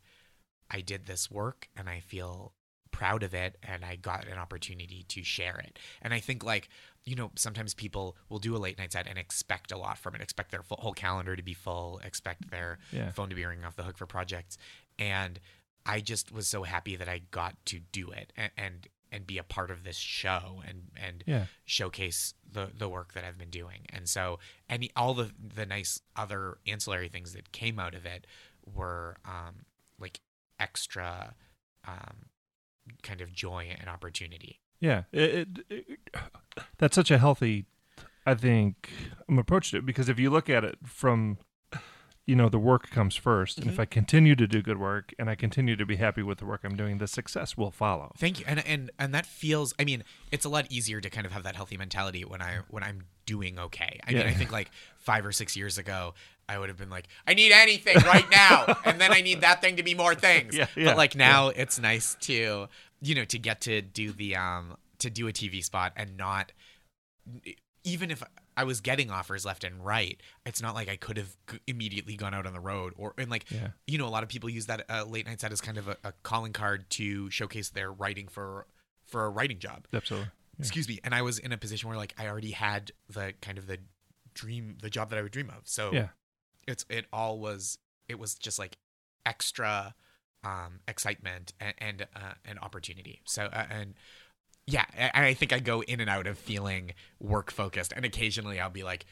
I 0.71 0.81
did 0.81 1.07
this 1.07 1.31
work 1.31 1.69
and 1.77 1.89
I 1.89 2.01
feel 2.01 2.53
proud 2.93 3.23
of 3.23 3.35
it 3.35 3.57
and 3.63 3.85
I 3.85 3.97
got 3.97 4.27
an 4.27 4.39
opportunity 4.39 5.05
to 5.09 5.23
share 5.23 5.59
it. 5.59 5.79
And 6.03 6.13
I 6.15 6.21
think 6.21 6.45
like 6.45 6.69
you 7.07 7.17
know, 7.17 7.31
sometimes 7.35 7.73
people 7.73 8.15
will 8.29 8.39
do 8.39 8.55
a 8.55 8.59
late 8.59 8.77
night 8.79 8.93
set 8.93 9.07
and 9.07 9.19
expect 9.19 9.73
a 9.73 9.77
lot 9.79 9.97
from 9.97 10.15
it, 10.15 10.21
expect 10.21 10.51
their 10.51 10.63
full, 10.63 10.77
whole 10.83 10.93
calendar 10.93 11.35
to 11.35 11.43
be 11.43 11.55
full, 11.55 11.99
expect 12.05 12.51
their 12.51 12.79
Yeah. 12.93 13.11
phone 13.11 13.31
to 13.31 13.35
be 13.35 13.45
ringing 13.47 13.65
off 13.65 13.75
the 13.75 13.85
hook 13.85 13.97
for 13.97 14.05
projects. 14.07 14.59
And 14.99 15.41
I 15.87 16.01
just 16.01 16.31
was 16.31 16.47
so 16.47 16.63
happy 16.65 16.97
that 16.97 17.09
I 17.09 17.23
got 17.31 17.57
to 17.67 17.79
do 17.81 18.11
it 18.11 18.33
and, 18.37 18.51
and, 18.57 18.87
and 19.13 19.27
be 19.27 19.39
a 19.39 19.43
part 19.43 19.71
of 19.71 19.83
this 19.85 19.97
show 19.97 20.63
and, 20.67 20.89
and 20.97 21.25
Yeah. 21.27 21.47
showcase 21.65 22.35
the, 22.51 22.69
the 22.77 22.89
work 22.89 23.13
that 23.15 23.25
I've 23.25 23.39
been 23.39 23.51
doing. 23.51 23.81
And 23.91 24.09
so 24.09 24.39
any, 24.69 24.91
all 24.95 25.15
the, 25.15 25.31
the 25.55 25.67
nice 25.67 26.01
other 26.17 26.59
ancillary 26.67 27.09
things 27.09 27.33
that 27.33 27.53
came 27.53 27.79
out 27.79 27.95
of 27.95 28.07
it 28.07 28.27
were, 28.73 29.17
um, 29.25 29.65
like 29.99 30.21
extra, 30.59 31.35
um, 31.87 32.27
kind 33.03 33.21
of 33.21 33.33
joy 33.33 33.75
and 33.79 33.89
opportunity. 33.89 34.61
Yeah, 34.81 35.05
it, 35.13 35.31
it, 35.31 35.49
it- 35.69 35.99
that's 36.79 36.95
such 36.95 37.11
a 37.11 37.19
healthy, 37.19 37.67
I 38.27 38.35
think, 38.35 38.91
um, 39.29 39.39
approach 39.39 39.71
to 39.73 39.79
it 39.79 39.87
because 39.87 40.09
if 40.09 40.19
you 40.19 40.31
look 40.31 40.49
at 40.51 40.65
it 40.65 40.77
from, 40.85 41.39
you 42.27 42.37
know, 42.37 42.49
the 42.49 42.59
work 42.59 42.91
comes 42.91 43.17
1st 43.17 43.59
and 43.59 43.67
if 43.71 43.77
Mhm. 43.77 43.81
I 43.81 43.85
continue 43.87 44.37
to 44.37 44.47
do 44.47 44.63
good 44.63 44.79
work 44.79 45.13
and 45.19 45.29
I 45.29 45.35
continue 45.35 45.75
to 45.75 45.85
be 45.87 45.97
happy 45.97 46.23
with 46.23 46.39
the 46.39 46.45
work 46.47 46.61
I'm 46.63 46.77
doing, 46.77 46.99
the 46.99 47.09
success 47.09 47.57
will 47.57 47.71
follow. 47.73 48.13
Thank 48.19 48.39
you. 48.39 48.45
And 48.47 48.65
and 48.67 48.91
and 48.99 49.13
that 49.15 49.27
feels 49.27 49.75
I 49.79 49.85
mean, 49.85 50.05
it's 50.31 50.45
a 50.45 50.49
lot 50.49 50.67
easier 50.71 51.01
to 51.01 51.11
kind 51.11 51.27
of 51.27 51.33
have 51.33 51.43
that 51.43 51.57
healthy 51.57 51.77
mentality 51.77 52.25
when 52.25 52.41
I 52.41 52.59
when 52.69 52.83
I'm 52.85 53.05
doing 53.27 53.59
okay. 53.59 53.99
I 54.07 54.13
mean, 54.13 54.27
I 54.27 54.33
think 54.33 54.53
like 54.53 54.71
5 54.99 55.25
or 55.27 55.33
6 55.33 55.57
years 55.57 55.79
ago, 55.79 56.15
I 56.49 56.59
would 56.59 56.69
have 56.69 56.79
been 56.79 56.91
like, 56.91 57.07
I 57.27 57.35
need 57.35 57.53
anything 57.53 57.97
right 58.05 58.29
now, 58.31 58.77
and 58.85 59.01
then 59.01 59.13
I 59.13 59.21
need 59.23 59.41
that 59.41 59.61
thing 59.61 59.77
to 59.77 59.83
be 59.83 59.95
more 59.95 60.15
things. 60.15 60.57
Yeah, 60.57 60.67
yeah, 60.77 60.85
but 60.87 60.97
like 60.97 61.15
now 61.17 61.49
it's 61.49 61.79
nice 61.79 62.17
to, 62.23 62.69
you 63.01 63.15
know, 63.15 63.25
to 63.25 63.39
get 63.39 63.61
to 63.63 63.83
do 63.83 64.13
the 64.13 64.37
um 64.37 64.77
to 64.99 65.11
do 65.11 65.27
a 65.27 65.33
TV 65.33 65.65
spot 65.65 65.93
and 65.97 66.17
not 66.17 66.53
even 67.85 68.11
if 68.11 68.23
I 68.61 68.65
was 68.65 68.81
getting 68.81 69.11
offers 69.11 69.45
left 69.45 69.65
and 69.65 69.85
right, 69.85 70.21
it's 70.45 70.61
not 70.63 70.75
like 70.75 70.89
I 70.89 70.97
could 70.97 71.17
have 71.17 71.37
immediately 71.67 72.17
gone 72.17 72.35
out 72.35 72.47
on 72.47 72.53
the 72.53 72.61
road 72.61 72.93
or 72.97 73.15
and 73.19 73.31
like 73.31 73.51
Yeah. 73.51 73.69
you 73.87 73.99
know 73.99 74.07
a 74.07 74.13
lot 74.17 74.23
of 74.23 74.29
people 74.29 74.49
use 74.51 74.67
that 74.67 74.85
uh, 74.91 75.05
late 75.05 75.27
night 75.27 75.41
set 75.41 75.53
as 75.53 75.61
kind 75.61 75.79
of 75.79 75.89
a, 75.89 75.97
a 76.05 76.13
calling 76.23 76.53
card 76.53 76.89
to 76.91 77.31
showcase 77.31 77.71
their 77.71 77.91
writing 77.93 78.29
for 78.29 78.67
for 79.07 79.25
a 79.25 79.31
writing 79.31 79.59
job. 79.59 79.87
Absolutely. 79.93 80.27
Yeah. 80.59 80.63
Excuse 80.63 80.87
me. 80.89 81.01
And 81.05 81.15
I 81.15 81.23
was 81.23 81.39
in 81.39 81.53
a 81.53 81.59
position 81.59 81.89
where 81.89 81.99
like 81.99 82.15
I 82.19 82.29
already 82.29 82.51
had 82.53 82.93
the 83.09 83.33
kind 83.41 83.57
of 83.59 83.67
the 83.67 83.79
dream, 84.35 84.77
the 84.83 84.91
job 84.91 85.11
that 85.11 85.19
I 85.19 85.23
would 85.23 85.33
dream 85.33 85.51
of. 85.51 85.63
So 85.67 85.91
Yeah. 85.93 86.09
it's 86.69 86.85
it 86.91 87.07
all 87.13 87.39
was 87.41 87.79
it 88.09 88.19
was 88.19 88.35
just 88.35 88.59
like 88.59 88.77
extra 89.27 89.95
um 90.43 90.81
excitement 90.89 91.53
and 91.61 91.75
and 91.79 92.03
uh, 92.17 92.35
an 92.45 92.59
opportunity. 92.59 93.21
So 93.25 93.45
uh, 93.45 93.67
and 93.71 93.95
yeah, 94.71 94.85
and 94.97 95.25
I 95.27 95.35
think 95.35 95.53
I 95.53 95.59
go 95.59 95.83
in 95.83 96.01
and 96.01 96.09
out 96.09 96.27
of 96.27 96.39
feeling 96.39 96.93
work 97.21 97.51
focused, 97.51 97.93
and 97.95 98.05
occasionally 98.05 98.59
I'll 98.61 98.71
be 98.71 98.83
like, 98.85 99.05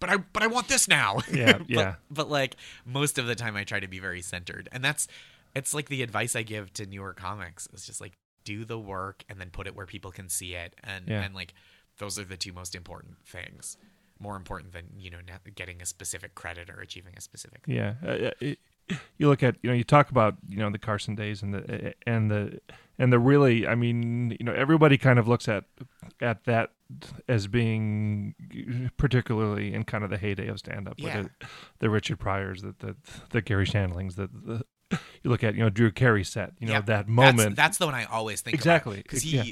"But 0.00 0.10
I, 0.10 0.16
but 0.18 0.42
I 0.42 0.46
want 0.46 0.68
this 0.68 0.86
now." 0.88 1.18
Yeah, 1.32 1.58
But- 1.58 1.70
yeah. 1.70 1.94
But, 2.10 2.30
like 2.30 2.56
most 2.84 3.18
of 3.18 3.26
the 3.26 3.34
time, 3.34 3.56
I 3.56 3.64
try 3.64 3.80
to 3.80 3.88
be 3.88 3.98
very 3.98 4.22
centered, 4.22 4.68
and 4.72 4.84
that's 4.84 5.08
it's 5.54 5.72
like 5.74 5.88
the 5.88 6.02
advice 6.02 6.36
I 6.36 6.42
give 6.42 6.72
to 6.74 6.86
newer 6.86 7.12
comics. 7.14 7.68
It's 7.72 7.86
just 7.86 8.00
like 8.00 8.12
do 8.44 8.64
the 8.64 8.78
work 8.78 9.24
and 9.28 9.40
then 9.40 9.50
put 9.50 9.66
it 9.66 9.74
where 9.74 9.86
people 9.86 10.10
can 10.12 10.28
see 10.28 10.54
it, 10.54 10.74
and 10.84 11.08
Yeah. 11.08 11.22
and 11.22 11.34
like 11.34 11.54
those 11.98 12.18
are 12.18 12.24
the 12.24 12.36
two 12.36 12.52
most 12.52 12.74
important 12.74 13.16
things. 13.26 13.76
More 14.18 14.36
important 14.36 14.72
than 14.72 14.84
you 14.98 15.10
know 15.10 15.18
getting 15.54 15.82
a 15.82 15.86
specific 15.86 16.34
credit 16.34 16.70
or 16.70 16.80
achieving 16.80 17.14
a 17.16 17.20
specific. 17.20 17.62
Yeah, 17.66 17.94
uh, 18.06 18.30
it, 18.40 18.58
you 19.18 19.28
look 19.28 19.42
at 19.42 19.56
you 19.62 19.70
know 19.70 19.76
you 19.76 19.84
talk 19.84 20.10
about 20.10 20.36
you 20.48 20.58
know 20.58 20.70
the 20.70 20.78
Carson 20.78 21.14
days 21.14 21.42
and 21.42 21.54
the 21.54 21.58
eh, 21.70 21.88
eh, 21.88 21.92
and 22.06 22.30
the 22.30 22.60
and 22.98 23.12
the 23.12 23.18
really 23.18 23.66
I 23.66 23.74
mean 23.74 24.36
you 24.38 24.44
know 24.46 24.52
everybody 24.52 24.96
kind 24.98 25.18
of 25.18 25.26
looks 25.28 25.48
at 25.48 25.64
at 26.20 26.44
that 26.44 26.70
as 27.28 27.46
being 27.48 28.34
particularly 28.96 29.74
in 29.74 29.84
kind 29.84 30.04
of 30.04 30.10
the 30.10 30.18
heyday 30.18 30.48
of 30.48 30.58
stand 30.58 30.88
up 30.88 30.94
Yeah. 30.98 31.22
the, 31.22 31.30
the 31.80 31.90
Richard 31.90 32.18
Pryors 32.18 32.62
the 32.62 32.74
the, 32.78 32.96
the 33.30 33.42
Garry 33.42 33.66
Shandlings 33.66 34.14
the, 34.16 34.28
the 34.32 34.64
you 35.22 35.30
look 35.30 35.42
at 35.42 35.54
you 35.54 35.60
know 35.62 35.68
Drew 35.70 35.90
Carey 35.90 36.24
set 36.24 36.52
you 36.60 36.66
know 36.68 36.74
Yeah, 36.74 36.80
that 36.82 36.86
That's, 37.06 37.08
moment 37.08 37.56
that's 37.56 37.78
the 37.78 37.86
one 37.86 37.94
I 37.94 38.04
always 38.04 38.40
think 38.40 38.54
Exactly. 38.54 38.98
because 38.98 39.22
he, 39.22 39.36
Yeah. 39.36 39.42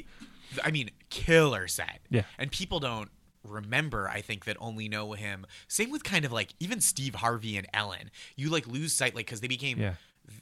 I 0.63 0.71
mean, 0.71 0.89
killer 1.09 1.67
set. 1.67 1.99
Yeah. 2.09 2.21
and 2.37 2.49
people 2.51 2.79
don't 2.79 3.09
remember. 3.47 4.09
I 4.09 4.21
think 4.21 4.45
that 4.45 4.57
only 4.59 4.87
know 4.89 5.13
him. 5.13 5.45
Same 5.67 5.91
with 5.91 6.03
kind 6.03 6.25
of 6.25 6.31
like 6.31 6.53
even 6.59 6.81
Steve 6.81 7.15
Harvey 7.15 7.57
and 7.57 7.67
Ellen. 7.73 8.11
You 8.35 8.49
like 8.49 8.67
lose 8.67 8.93
sight 8.93 9.15
like 9.15 9.25
because 9.25 9.41
they 9.41 9.47
became. 9.47 9.79
Yeah. 9.79 9.93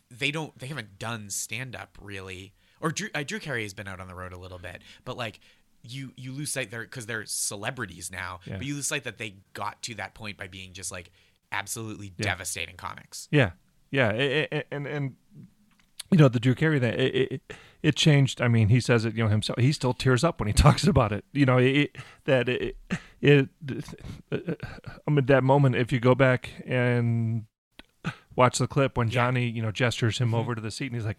They 0.09 0.31
don't. 0.31 0.57
They 0.57 0.67
haven't 0.67 0.97
done 0.99 1.29
stand 1.29 1.75
up 1.75 1.97
really. 2.01 2.53
Or 2.81 2.91
Drew, 2.91 3.09
uh, 3.15 3.23
Drew 3.23 3.39
Carey 3.39 3.63
has 3.63 3.73
been 3.73 3.87
out 3.87 3.99
on 3.99 4.07
the 4.07 4.15
road 4.15 4.33
a 4.33 4.37
little 4.37 4.59
bit, 4.59 4.81
but 5.05 5.17
like. 5.17 5.39
You, 5.85 6.13
you 6.15 6.31
lose 6.31 6.49
sight 6.49 6.71
there 6.71 6.83
because 6.83 7.07
they're 7.07 7.25
celebrities 7.25 8.09
now, 8.09 8.39
Yeah. 8.45 8.55
but 8.55 8.65
you 8.65 8.73
lose 8.75 8.87
sight 8.87 9.03
that 9.03 9.17
they 9.17 9.35
got 9.51 9.81
to 9.81 9.95
that 9.95 10.13
point 10.13 10.37
by 10.37 10.47
being 10.47 10.71
just 10.71 10.93
like 10.93 11.11
absolutely 11.51 12.13
Yeah. 12.17 12.23
devastating 12.27 12.77
comics. 12.77 13.27
Yeah, 13.31 13.51
yeah, 13.91 14.13
a- 14.13 14.47
a- 14.49 14.63
and 14.73 14.87
and 14.87 15.15
you 16.09 16.17
know 16.17 16.29
the 16.29 16.39
Drew 16.39 16.55
Carey 16.55 16.79
thing. 16.79 16.93
It, 16.97 17.41
it, 17.83 17.89
it 17.89 17.95
changed. 17.95 18.41
I 18.41 18.47
mean, 18.47 18.69
he 18.69 18.79
says 18.79 19.05
it. 19.05 19.15
You 19.15 19.23
know 19.23 19.29
himself. 19.29 19.59
He 19.59 19.71
still 19.71 19.93
tears 19.93 20.23
up 20.23 20.39
when 20.39 20.47
he 20.47 20.53
talks 20.65 20.87
about 20.87 21.11
it. 21.11 21.25
You 21.33 21.45
know 21.45 21.57
it, 21.57 21.95
that 22.25 22.49
it, 22.49 22.77
it. 23.21 23.49
I 24.31 25.11
mean 25.11 25.25
that 25.25 25.43
moment. 25.43 25.75
If 25.75 25.91
you 25.91 25.99
go 25.99 26.15
back 26.15 26.51
and 26.65 27.45
watch 28.35 28.57
the 28.57 28.67
clip 28.67 28.97
when 28.97 29.07
Yeah. 29.07 29.13
Johnny, 29.13 29.47
you 29.47 29.61
know, 29.61 29.71
gestures 29.71 30.17
him 30.17 30.31
Mhm. 30.31 30.35
over 30.39 30.55
to 30.55 30.61
the 30.61 30.71
seat, 30.71 30.87
and 30.87 30.95
he's 30.95 31.05
like, 31.05 31.17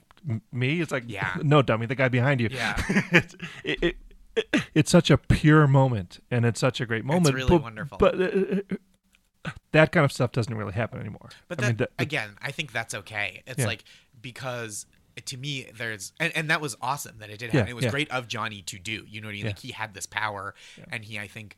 "Me?" 0.52 0.80
It's 0.80 0.90
like, 0.92 1.04
Yeah. 1.06 1.36
no, 1.42 1.62
dummy, 1.62 1.86
the 1.86 1.94
guy 1.94 2.08
behind 2.08 2.40
you." 2.40 2.48
Yeah. 2.50 2.74
it's, 3.12 3.36
it, 3.62 3.96
it, 4.36 4.62
it's 4.74 4.90
such 4.90 5.10
a 5.10 5.16
pure 5.18 5.66
moment, 5.68 6.20
and 6.30 6.44
it's 6.44 6.58
such 6.60 6.80
a 6.80 6.86
great 6.86 7.04
moment. 7.04 7.26
It's 7.28 7.34
really 7.34 7.50
but, 7.50 7.62
wonderful. 7.62 7.98
But 7.98 8.20
uh, 8.20 9.50
that 9.72 9.92
kind 9.92 10.04
of 10.04 10.10
stuff 10.12 10.32
doesn't 10.32 10.54
really 10.54 10.72
happen 10.72 10.98
anymore. 11.00 11.28
But 11.48 11.58
I 11.58 11.62
that, 11.62 11.68
mean, 11.68 11.76
that- 11.76 11.90
again, 11.98 12.30
I 12.42 12.50
think 12.50 12.72
that's 12.72 12.94
okay. 12.94 13.42
It's 13.46 13.60
Yeah. 13.60 13.66
like 13.66 13.84
because 14.20 14.86
to 15.26 15.36
me, 15.36 15.68
there's 15.76 16.12
and, 16.20 16.36
and 16.36 16.50
that 16.50 16.60
was 16.60 16.76
awesome 16.80 17.18
that 17.18 17.30
it 17.30 17.38
did 17.38 17.52
Yeah, 17.54 17.66
it 17.68 17.74
was 17.74 17.84
yeah. 17.84 17.90
great 17.90 18.10
of 18.10 18.28
Johnny 18.28 18.62
to 18.62 18.78
do. 18.78 19.04
You 19.08 19.20
know 19.20 19.28
what 19.28 19.32
I 19.32 19.34
mean? 19.34 19.42
Yeah. 19.44 19.48
Like 19.50 19.58
he 19.58 19.72
had 19.72 19.94
this 19.94 20.06
power, 20.06 20.54
and 20.90 21.04
he, 21.04 21.18
I 21.18 21.26
think, 21.28 21.56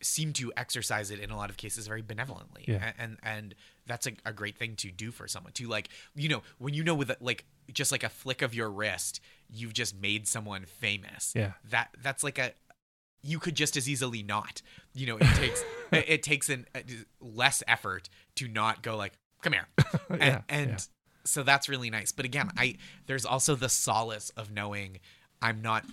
seemed 0.00 0.36
to 0.36 0.52
exercise 0.56 1.10
it 1.10 1.18
in 1.18 1.30
a 1.30 1.36
lot 1.36 1.50
of 1.50 1.56
cases 1.56 1.86
very 1.88 2.02
benevolently. 2.02 2.64
Yeah. 2.68 2.92
A- 2.96 3.00
And 3.02 3.18
and 3.22 3.54
that's 3.86 4.06
a, 4.06 4.12
a 4.24 4.32
great 4.32 4.56
thing 4.56 4.76
to 4.76 4.90
do 4.90 5.10
for 5.10 5.26
someone 5.26 5.52
to 5.54 5.66
like 5.66 5.88
you 6.14 6.28
know 6.28 6.42
when 6.58 6.74
you 6.74 6.84
know 6.84 6.94
with 6.94 7.10
a, 7.10 7.16
like 7.20 7.44
just 7.72 7.90
like 7.92 8.02
a 8.04 8.08
flick 8.08 8.40
of 8.42 8.54
your 8.54 8.70
wrist, 8.70 9.20
you've 9.50 9.72
just 9.74 9.94
made 10.00 10.26
someone 10.28 10.64
famous. 10.66 11.32
Yeah. 11.34 11.52
That 11.70 11.88
that's 12.02 12.22
like 12.22 12.38
a 12.38 12.52
you 13.22 13.40
could 13.40 13.56
just 13.56 13.76
as 13.76 13.88
easily 13.88 14.22
not. 14.22 14.62
You 14.94 15.06
know, 15.08 15.16
it 15.16 15.26
takes 15.34 15.64
it, 15.92 16.04
it 16.08 16.22
takes 16.22 16.48
an 16.48 16.66
uh, 16.74 16.80
less 17.20 17.62
effort 17.66 18.08
to 18.36 18.46
not 18.46 18.82
go 18.82 18.96
like, 18.96 19.14
come 19.42 19.52
here, 19.52 19.66
and, 20.08 20.20
Yeah, 20.20 20.40
and. 20.48 20.88
So 21.28 21.42
that's 21.42 21.68
really 21.68 21.90
nice. 21.90 22.12
But 22.12 22.24
again, 22.24 22.50
I 22.56 22.76
there's 23.06 23.24
also 23.24 23.54
the 23.54 23.68
solace 23.68 24.30
of 24.30 24.50
knowing 24.52 24.98
I'm 25.42 25.62
not. 25.62 25.84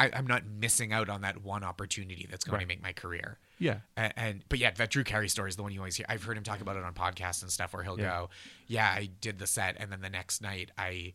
I, 0.00 0.10
I'm 0.12 0.28
not 0.28 0.44
missing 0.46 0.92
out 0.92 1.08
on 1.08 1.22
that 1.22 1.42
one 1.42 1.64
opportunity 1.64 2.24
that's 2.30 2.44
going 2.44 2.60
to 2.60 2.66
make 2.66 2.80
my 2.80 2.92
career. 2.92 3.36
yeah. 3.58 3.78
And, 3.96 4.12
and 4.16 4.44
but 4.48 4.60
yeah, 4.60 4.70
that 4.70 4.90
Drew 4.90 5.02
Carey 5.02 5.28
story 5.28 5.48
is 5.50 5.56
the 5.56 5.64
one 5.64 5.72
you 5.72 5.80
always 5.80 5.96
hear. 5.96 6.06
I've 6.08 6.22
heard 6.22 6.36
him 6.36 6.44
talk 6.44 6.60
about 6.60 6.76
it 6.76 6.84
on 6.84 6.94
podcasts 6.94 7.42
and 7.42 7.50
stuff 7.50 7.72
where 7.74 7.82
he'll 7.82 7.98
Yeah. 7.98 8.10
go, 8.20 8.30
"Yeah, 8.68 8.86
I 8.88 9.08
did 9.20 9.40
the 9.40 9.46
set, 9.48 9.74
and 9.80 9.90
then 9.90 10.00
the 10.00 10.10
next 10.10 10.40
night 10.40 10.70
I." 10.78 11.14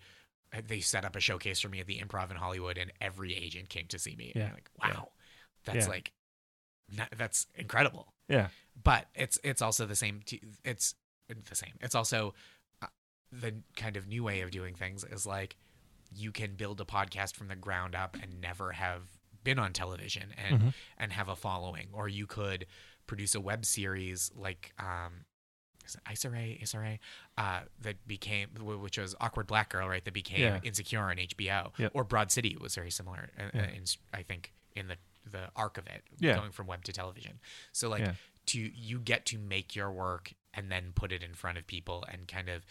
They 0.67 0.81
set 0.81 1.03
up 1.05 1.15
a 1.15 1.19
showcase 1.19 1.59
for 1.61 1.69
me 1.69 1.79
at 1.79 1.87
the 1.87 1.99
Improv 1.99 2.29
in 2.29 2.35
Hollywood, 2.37 2.77
and 2.77 2.91
every 3.01 3.33
agent 3.35 3.69
came 3.69 3.87
to 3.87 3.97
see 3.97 4.15
me. 4.15 4.33
And 4.35 4.43
Yeah. 4.43 4.47
I'm 4.49 4.53
like, 4.53 4.69
wow, 4.83 5.09
that's 5.65 5.85
Yeah. 5.85 5.91
like, 5.91 6.11
that's 7.17 7.47
incredible 7.55 8.13
Yeah. 8.27 8.49
but 8.83 9.07
it's 9.15 9.39
it's 9.43 9.61
also 9.61 9.85
the 9.85 9.95
same 9.95 10.21
t- 10.25 10.41
it's 10.63 10.93
the 11.49 11.55
same 11.55 11.73
it's 11.81 11.95
also 11.95 12.35
the 13.41 13.55
kind 13.75 13.97
of 13.97 14.07
new 14.07 14.23
way 14.23 14.41
of 14.41 14.51
doing 14.51 14.75
things 14.75 15.03
is 15.03 15.25
like 15.25 15.55
you 16.15 16.31
can 16.31 16.53
build 16.55 16.79
a 16.79 16.85
podcast 16.85 17.35
from 17.35 17.47
the 17.47 17.55
ground 17.55 17.95
up 17.95 18.15
and 18.21 18.39
never 18.39 18.71
have 18.73 19.01
been 19.43 19.57
on 19.59 19.73
television 19.73 20.33
and 20.37 20.61
Mhm. 20.61 20.73
and 20.97 21.11
have 21.13 21.27
a 21.27 21.35
following 21.35 21.87
or 21.91 22.07
you 22.07 22.25
could 22.27 22.65
produce 23.07 23.35
a 23.35 23.41
web 23.41 23.65
series 23.65 24.31
like 24.35 24.71
um 24.79 25.25
is 25.85 25.95
it 25.95 26.01
Issa 26.11 26.29
Rae 26.29 26.57
Isare 26.63 26.99
uh 27.37 27.61
that 27.81 28.07
became 28.07 28.49
which 28.61 28.97
was 28.97 29.15
awkward 29.19 29.47
black 29.47 29.69
girl 29.69 29.89
right 29.89 30.03
that 30.05 30.13
became 30.13 30.39
Yeah. 30.39 30.59
insecure 30.63 31.01
on 31.09 31.17
HBO 31.17 31.73
Yep. 31.77 31.91
or 31.93 32.03
Broad 32.03 32.31
City 32.31 32.55
was 32.59 32.75
very 32.75 32.91
similar 32.91 33.31
uh, 33.37 33.49
Yeah. 33.53 33.61
uh, 33.61 33.65
in, 33.65 33.83
I 34.13 34.23
think 34.23 34.53
in 34.75 34.87
the 34.87 34.97
the 35.25 35.49
arc 35.55 35.77
of 35.77 35.87
it 35.87 36.03
Yeah. 36.19 36.35
going 36.35 36.51
from 36.51 36.67
web 36.67 36.83
to 36.85 36.93
television 36.93 37.39
so 37.71 37.89
like 37.89 38.01
Yeah. 38.01 38.15
to 38.47 38.59
you 38.59 38.99
get 38.99 39.25
to 39.27 39.37
make 39.39 39.75
your 39.75 39.91
work 39.91 40.33
and 40.53 40.71
then 40.71 40.93
put 40.93 41.11
it 41.11 41.23
in 41.23 41.33
front 41.33 41.57
of 41.57 41.65
people 41.65 42.05
and 42.07 42.27
kind 42.27 42.47
of 42.49 42.65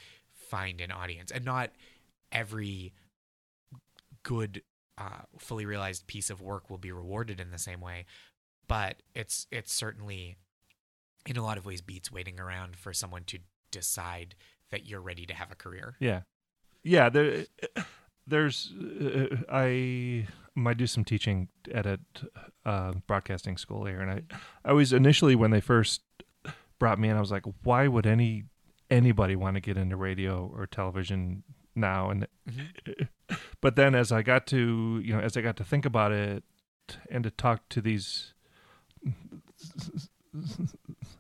find 0.53 0.81
an 0.81 0.93
audience 0.93 1.31
and 1.31 1.45
not 1.45 1.71
every 2.31 2.93
good 4.23 4.63
uh, 4.99 5.25
fully 5.39 5.65
realized 5.65 6.07
piece 6.07 6.29
of 6.29 6.43
work 6.43 6.69
will 6.69 6.79
be 6.79 6.93
rewarded 6.93 7.41
in 7.41 7.51
the 7.51 7.59
same 7.59 7.81
way 7.81 8.05
but 8.69 8.97
it's 9.15 9.47
it's 9.51 9.73
certainly 9.73 10.37
in 11.27 11.37
a 11.37 11.43
lot 11.43 11.57
of 11.57 11.65
ways 11.65 11.81
beats 11.81 12.13
waiting 12.13 12.39
around 12.39 12.77
for 12.77 12.93
someone 12.93 13.25
to 13.25 13.39
decide 13.71 14.35
that 14.71 14.87
you're 14.87 15.01
ready 15.01 15.25
to 15.27 15.35
have 15.35 15.51
a 15.51 15.55
career 15.55 15.97
Yeah, 16.01 16.23
yeah. 16.83 17.09
There, 17.09 17.47
there's. 18.27 18.73
Uh, 18.73 19.37
I 19.51 20.27
might 20.55 20.77
do 20.77 20.87
some 20.87 21.05
teaching 21.05 21.49
at 21.73 21.87
a 21.87 21.99
uh, 22.65 22.93
broadcasting 23.07 23.57
school 23.57 23.85
here, 23.85 24.01
and 24.01 24.11
I, 24.11 24.23
I 24.65 24.73
was 24.73 24.93
initially 24.93 25.35
when 25.35 25.51
they 25.51 25.61
first 25.61 26.03
brought 26.79 26.99
me 26.99 27.09
in, 27.09 27.17
I 27.17 27.21
was 27.21 27.31
like, 27.31 27.45
why 27.63 27.87
would 27.87 28.07
any 28.07 28.45
anybody 28.93 29.37
want 29.37 29.55
to 29.57 29.61
get 29.61 29.77
into 29.77 29.97
radio 29.97 30.51
or 30.55 30.67
television 30.67 31.43
now? 31.75 32.11
And 32.11 32.27
Mhm. 32.49 33.09
but 33.61 33.77
then 33.77 33.95
as 33.95 34.13
I 34.13 34.23
got 34.23 34.47
to 34.49 35.01
you 35.05 35.13
know 35.15 35.21
as 35.21 35.37
I 35.37 35.41
got 35.41 35.57
to 35.57 35.65
think 35.65 35.85
about 35.85 36.13
it 36.13 36.45
and 37.11 37.25
to 37.25 37.31
talk 37.31 37.69
to 37.71 37.81
these 37.81 38.35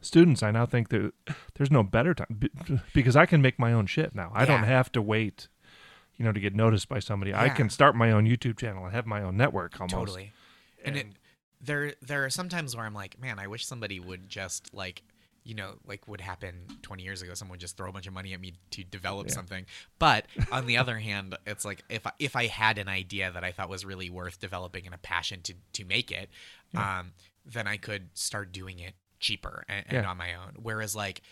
students, 0.01 0.43
I 0.43 0.51
now 0.51 0.67
think 0.67 0.89
that 0.91 1.13
there's 1.55 1.71
no 1.71 1.83
better 1.83 2.15
time 2.15 2.41
because 2.93 3.17
I 3.17 3.27
can 3.27 3.43
make 3.43 3.59
my 3.59 3.73
own 3.73 3.87
shit 3.87 4.15
now. 4.15 4.31
I 4.35 4.45
don't 4.45 4.65
have 4.65 4.91
to 4.93 5.03
wait, 5.03 5.49
you 6.17 6.25
know, 6.25 6.33
to 6.33 6.41
get 6.41 6.55
noticed 6.55 6.89
by 6.89 6.99
somebody. 6.99 7.35
I 7.35 7.49
can 7.49 7.71
start 7.71 7.95
my 7.95 8.11
own 8.11 8.27
YouTube 8.27 8.59
channel. 8.59 8.85
I 8.85 8.91
have 8.91 9.07
my 9.07 9.23
own 9.23 9.37
network 9.37 9.81
almost. 9.81 9.95
Totally. 9.95 10.33
And, 10.85 10.97
it, 10.97 11.07
there 11.61 11.95
there 12.03 12.25
are 12.25 12.31
some 12.31 12.49
times 12.49 12.75
where 12.75 12.85
I'm 12.85 12.95
like, 12.95 13.21
man, 13.21 13.39
I 13.39 13.47
wish 13.47 13.65
somebody 13.65 14.01
would 14.01 14.29
just 14.29 14.75
like, 14.75 15.03
you 15.45 15.55
know, 15.55 15.75
like 15.87 16.07
would 16.07 16.21
happen 16.21 16.55
20 16.83 17.03
years 17.03 17.21
ago. 17.23 17.35
Someone 17.35 17.55
would 17.55 17.61
just 17.61 17.77
throw 17.77 17.89
a 17.89 17.93
bunch 17.93 18.07
of 18.07 18.13
money 18.15 18.33
at 18.33 18.41
me 18.41 18.55
to 18.71 18.85
develop 18.85 19.27
Yeah. 19.29 19.35
something. 19.35 19.67
But 19.99 20.27
on 20.53 20.67
the 20.67 20.79
other 20.79 20.99
hand, 21.11 21.37
it's 21.47 21.65
like 21.65 21.83
if 21.89 22.07
I, 22.07 22.13
if 22.19 22.37
I 22.37 22.47
had 22.47 22.79
an 22.79 22.89
idea 22.89 23.31
that 23.33 23.43
I 23.45 23.51
thought 23.53 23.69
was 23.69 23.85
really 23.85 24.09
worth 24.11 24.39
developing 24.41 24.87
and 24.87 24.95
a 24.95 24.99
passion 24.99 25.41
to 25.43 25.55
to 25.75 25.85
make 25.85 26.11
it, 26.13 26.31
Yeah. 26.73 27.01
um, 27.01 27.13
then 27.45 27.67
I 27.67 27.77
could 27.77 28.11
start 28.15 28.53
doing 28.53 28.79
it 28.79 28.95
cheaper 29.19 29.65
and, 29.69 29.85
and 29.89 30.05
Yeah. 30.05 30.11
on 30.11 30.17
my 30.17 30.35
own. 30.35 30.55
Whereas 30.63 30.95
like, 30.95 31.23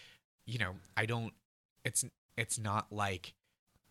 you 0.46 0.59
know, 0.59 0.75
I 0.96 1.07
don't. 1.07 1.33
It's 1.85 2.05
it's 2.37 2.59
not 2.59 2.90
like. 2.92 3.35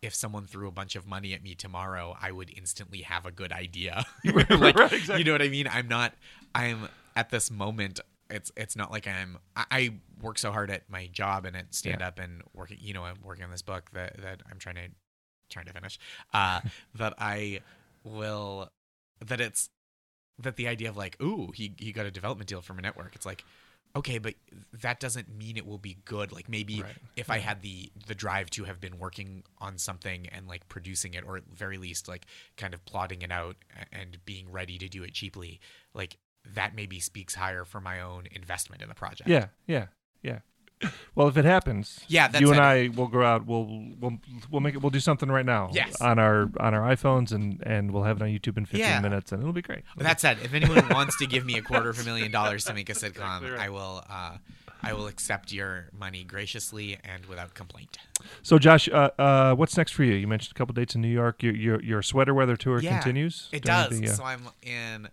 If 0.02 0.16
someone 0.16 0.48
threw 0.48 0.70
a 0.70 0.72
bunch 0.72 0.96
of 0.96 1.06
money 1.06 1.34
at 1.34 1.44
me 1.44 1.56
tomorrow, 1.56 2.16
I 2.22 2.32
would 2.32 2.50
instantly 2.56 3.02
have 3.02 3.26
a 3.26 3.32
good 3.32 3.52
idea. 3.52 4.06
like, 4.24 4.50
Right, 4.80 4.94
exactly. 4.94 5.18
you 5.18 5.24
know 5.26 5.34
what 5.34 5.42
I 5.42 5.50
mean? 5.50 5.68
I'm 5.68 5.90
not. 5.90 6.14
I'm 6.56 6.88
at 7.18 7.32
this 7.32 7.52
moment. 7.52 8.00
It's 8.30 8.52
it's 8.56 8.76
not 8.76 8.92
like 8.92 9.08
I'm. 9.08 9.38
I, 9.56 9.66
I 9.72 9.94
work 10.22 10.38
so 10.38 10.52
hard 10.52 10.70
at 10.70 10.90
my 10.90 11.08
job 11.08 11.46
and 11.46 11.56
at 11.56 11.74
stand 11.74 12.02
up 12.02 12.20
and 12.20 12.42
working. 12.54 12.78
You 12.80 12.94
know, 12.94 13.04
I'm 13.04 13.18
working 13.24 13.44
on 13.44 13.52
this 13.52 13.62
book 13.62 13.90
that 13.94 14.22
that 14.22 14.42
I'm 14.52 14.60
trying 14.60 14.76
to 14.76 14.90
trying 15.50 15.66
to 15.66 15.74
finish. 15.74 16.00
Uh, 16.34 16.62
that 16.96 17.14
I 17.18 17.62
will. 18.04 18.70
That 19.26 19.42
it's 19.42 19.70
that 20.38 20.56
the 20.56 20.68
idea 20.68 20.90
of 20.90 20.98
like, 20.98 21.22
ooh, 21.22 21.52
he 21.54 21.74
he 21.78 21.92
got 21.92 22.06
a 22.06 22.12
development 22.12 22.48
deal 22.50 22.62
from 22.62 22.80
a 22.80 22.82
network. 22.82 23.16
It's 23.16 23.26
like, 23.26 23.44
okay, 23.96 24.20
but 24.20 24.36
that 24.82 25.00
doesn't 25.00 25.28
mean 25.36 25.58
it 25.58 25.66
will 25.66 25.78
be 25.80 25.98
good. 26.06 26.32
Like 26.32 26.48
maybe 26.48 26.82
Right. 26.84 26.94
if 27.16 27.30
I 27.30 27.40
had 27.40 27.62
the 27.62 27.92
the 28.08 28.16
drive 28.16 28.50
to 28.52 28.64
have 28.66 28.80
been 28.80 29.00
working 29.00 29.44
on 29.58 29.78
something 29.78 30.28
and 30.28 30.48
like 30.48 30.70
producing 30.70 31.16
it, 31.16 31.24
or 31.26 31.38
at 31.38 31.44
very 31.54 31.78
least 31.78 32.08
like 32.08 32.26
kind 32.58 32.74
of 32.74 32.86
plotting 32.86 33.22
it 33.24 33.32
out 33.32 33.58
and 33.92 34.24
being 34.26 34.52
ready 34.52 34.78
to 34.78 34.88
do 34.88 35.04
it 35.04 35.14
cheaply, 35.14 35.60
like 35.94 36.18
that 36.56 36.76
maybe 36.76 37.00
speaks 37.00 37.36
higher 37.36 37.66
for 37.66 37.80
my 37.82 38.02
own 38.02 38.28
investment 38.32 38.82
in 38.82 38.90
the 38.90 38.96
project. 38.96 39.30
Yeah, 39.30 39.48
yeah, 39.68 39.88
yeah. 40.24 40.40
Well, 41.14 41.28
if 41.28 41.36
it 41.36 41.44
happens, 41.44 42.00
Yeah, 42.08 42.30
that's 42.30 42.40
you 42.40 42.52
and 42.52 42.58
it. 42.58 42.62
I 42.64 42.88
will 42.88 43.08
go 43.08 43.22
out. 43.22 43.46
We'll 43.46 43.66
we'll 44.00 44.18
we'll 44.50 44.62
make 44.62 44.76
it. 44.76 44.82
We'll 44.82 44.92
do 44.92 45.02
something 45.02 45.30
right 45.30 45.46
now. 45.46 45.72
Yes. 45.74 46.00
on 46.00 46.20
our 46.20 46.50
on 46.58 46.74
our 46.74 46.96
iPhones 46.96 47.34
and 47.34 47.62
and 47.66 47.92
we'll 47.92 48.04
have 48.04 48.16
it 48.18 48.24
on 48.24 48.30
YouTube 48.30 48.58
in 48.58 48.66
15 48.66 48.80
Yeah. 48.80 49.02
minutes, 49.02 49.34
and 49.34 49.42
it'll 49.42 49.52
be 49.54 49.62
great. 49.62 49.82
But 49.98 50.06
that 50.06 50.22
said, 50.22 50.38
if 50.42 50.54
anyone 50.54 50.88
wants 50.90 51.18
to 51.18 51.28
give 51.28 51.46
me 51.46 51.58
a 51.58 51.62
quarter 51.62 51.90
of 51.90 52.00
a 52.00 52.04
million 52.06 52.32
dollars 52.32 52.64
to 52.66 52.74
make 52.74 52.90
a 52.90 52.94
sitcom, 52.94 53.08
exactly 53.42 53.52
right. 53.52 53.60
I 53.60 53.70
will. 53.70 54.04
Uh, 54.10 54.38
I 54.82 54.94
will 54.94 55.08
accept 55.08 55.52
your 55.52 55.90
money 55.92 56.24
graciously 56.24 56.98
and 57.04 57.26
without 57.26 57.54
complaint. 57.54 57.98
So, 58.44 58.58
Josh, 58.58 58.88
uh, 58.88 59.10
uh, 59.20 59.54
what's 59.56 59.76
next 59.76 59.92
for 59.92 60.06
you? 60.06 60.14
You 60.14 60.26
mentioned 60.26 60.54
a 60.56 60.58
couple 60.58 60.72
dates 60.74 60.96
in 60.96 61.02
New 61.02 61.10
York. 61.10 61.44
Your 61.44 61.54
your, 61.54 61.84
your 61.84 62.02
sweater 62.02 62.34
weather 62.34 62.56
tour 62.56 62.80
Yeah, 62.80 62.92
continues. 63.02 63.50
It 63.52 63.64
does. 63.66 64.00
the, 64.00 64.08
uh, 64.08 64.14
So 64.14 64.24
I'm 64.24 64.48
in 64.64 65.10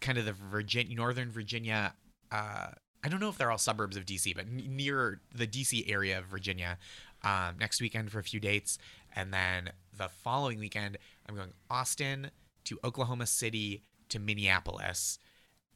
kind 0.00 0.18
of 0.18 0.24
the 0.24 0.32
Virginia, 0.32 0.96
Northern 0.96 1.30
Virginia. 1.30 1.94
Uh, 2.30 2.68
I 3.04 3.08
don't 3.08 3.20
know 3.20 3.28
if 3.28 3.38
they're 3.38 3.50
all 3.50 3.58
suburbs 3.58 3.96
of 3.96 4.04
DC, 4.04 4.34
but 4.34 4.46
n- 4.46 4.62
near 4.70 5.20
the 5.34 5.46
DC 5.46 5.90
area 5.90 6.18
of 6.18 6.24
Virginia. 6.26 6.78
Um, 7.22 7.56
next 7.58 7.80
weekend 7.80 8.10
for 8.12 8.18
a 8.18 8.22
few 8.22 8.38
dates, 8.40 8.78
and 9.14 9.32
then 9.32 9.70
the 9.96 10.08
following 10.08 10.58
weekend 10.58 10.98
I'm 11.28 11.34
going 11.34 11.52
Austin 11.70 12.30
to 12.64 12.78
Oklahoma 12.84 13.26
City 13.26 13.82
to 14.10 14.18
Minneapolis, 14.18 15.18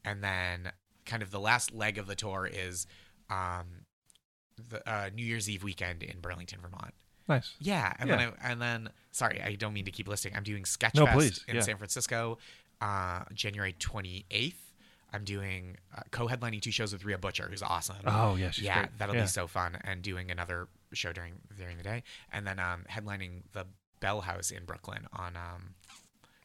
and 0.05 0.23
then 0.23 0.71
kind 1.05 1.23
of 1.23 1.31
the 1.31 1.39
last 1.39 1.73
leg 1.73 1.97
of 1.97 2.07
the 2.07 2.15
tour 2.15 2.47
is 2.51 2.85
um, 3.29 3.85
the 4.69 4.87
uh, 4.89 5.09
New 5.13 5.25
Year's 5.25 5.49
Eve 5.49 5.63
weekend 5.63 6.03
in 6.03 6.19
Burlington, 6.21 6.59
Vermont. 6.61 6.93
nice. 7.27 7.55
Yeah, 7.59 7.93
and 7.99 8.07
Yeah. 8.09 8.17
then 8.17 8.33
I, 8.41 8.51
and 8.51 8.61
then 8.61 8.89
sorry, 9.11 9.41
I 9.41 9.55
don't 9.55 9.73
mean 9.73 9.85
to 9.85 9.91
keep 9.91 10.07
listing. 10.07 10.33
I'm 10.35 10.43
doing 10.43 10.63
Sketchfest 10.63 10.95
No, 10.95 11.19
in 11.47 11.55
yeah. 11.55 11.61
San 11.61 11.77
Francisco, 11.77 12.37
uh, 12.81 13.23
January 13.33 13.73
28th. 13.79 14.55
I'm 15.13 15.23
doing 15.23 15.75
uh, 15.95 16.01
co-headlining 16.11 16.61
two 16.61 16.71
shows 16.71 16.93
with 16.93 17.03
Rhea 17.03 17.17
Butcher, 17.17 17.47
who's 17.49 17.61
awesome. 17.61 17.97
Oh 18.05 18.35
yeah, 18.35 18.51
she's 18.51 18.63
yeah, 18.63 18.79
great. 18.79 18.97
that'll 18.97 19.15
yeah. 19.15 19.21
be 19.21 19.27
so 19.27 19.45
fun, 19.45 19.77
and 19.83 20.01
doing 20.01 20.31
another 20.31 20.67
show 20.93 21.11
during 21.11 21.33
during 21.57 21.77
the 21.77 21.83
day, 21.83 22.03
and 22.31 22.47
then 22.47 22.59
um, 22.59 22.85
headlining 22.89 23.43
the 23.51 23.65
Bell 23.99 24.21
House 24.21 24.51
in 24.51 24.63
Brooklyn 24.63 25.07
on 25.11 25.35
um, 25.35 25.75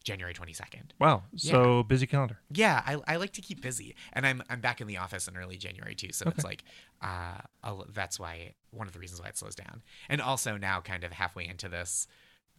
January 0.02 0.34
22nd. 0.34 0.90
Wow, 0.98 1.22
so 1.36 1.84
busy 1.84 2.06
calendar. 2.06 2.38
Yeah, 2.50 2.82
I, 2.84 2.96
I 3.06 3.16
like 3.16 3.32
to 3.34 3.40
keep 3.40 3.60
busy, 3.60 3.94
and 4.12 4.26
I'm 4.26 4.42
I'm 4.50 4.60
back 4.60 4.80
in 4.80 4.86
the 4.86 4.96
office 4.96 5.28
in 5.28 5.36
early 5.36 5.56
January 5.56 5.94
too. 5.94 6.12
So 6.12 6.28
it's 6.28 6.44
like, 6.44 6.64
uh, 7.02 7.38
I'll, 7.62 7.86
that's 7.92 8.18
why 8.18 8.54
one 8.70 8.86
of 8.86 8.92
the 8.92 8.98
reasons 8.98 9.20
why 9.20 9.28
it 9.28 9.36
slows 9.36 9.54
down. 9.54 9.82
And 10.08 10.20
also 10.20 10.56
now, 10.56 10.80
kind 10.80 11.04
of 11.04 11.12
halfway 11.12 11.46
into 11.46 11.68
this 11.68 12.06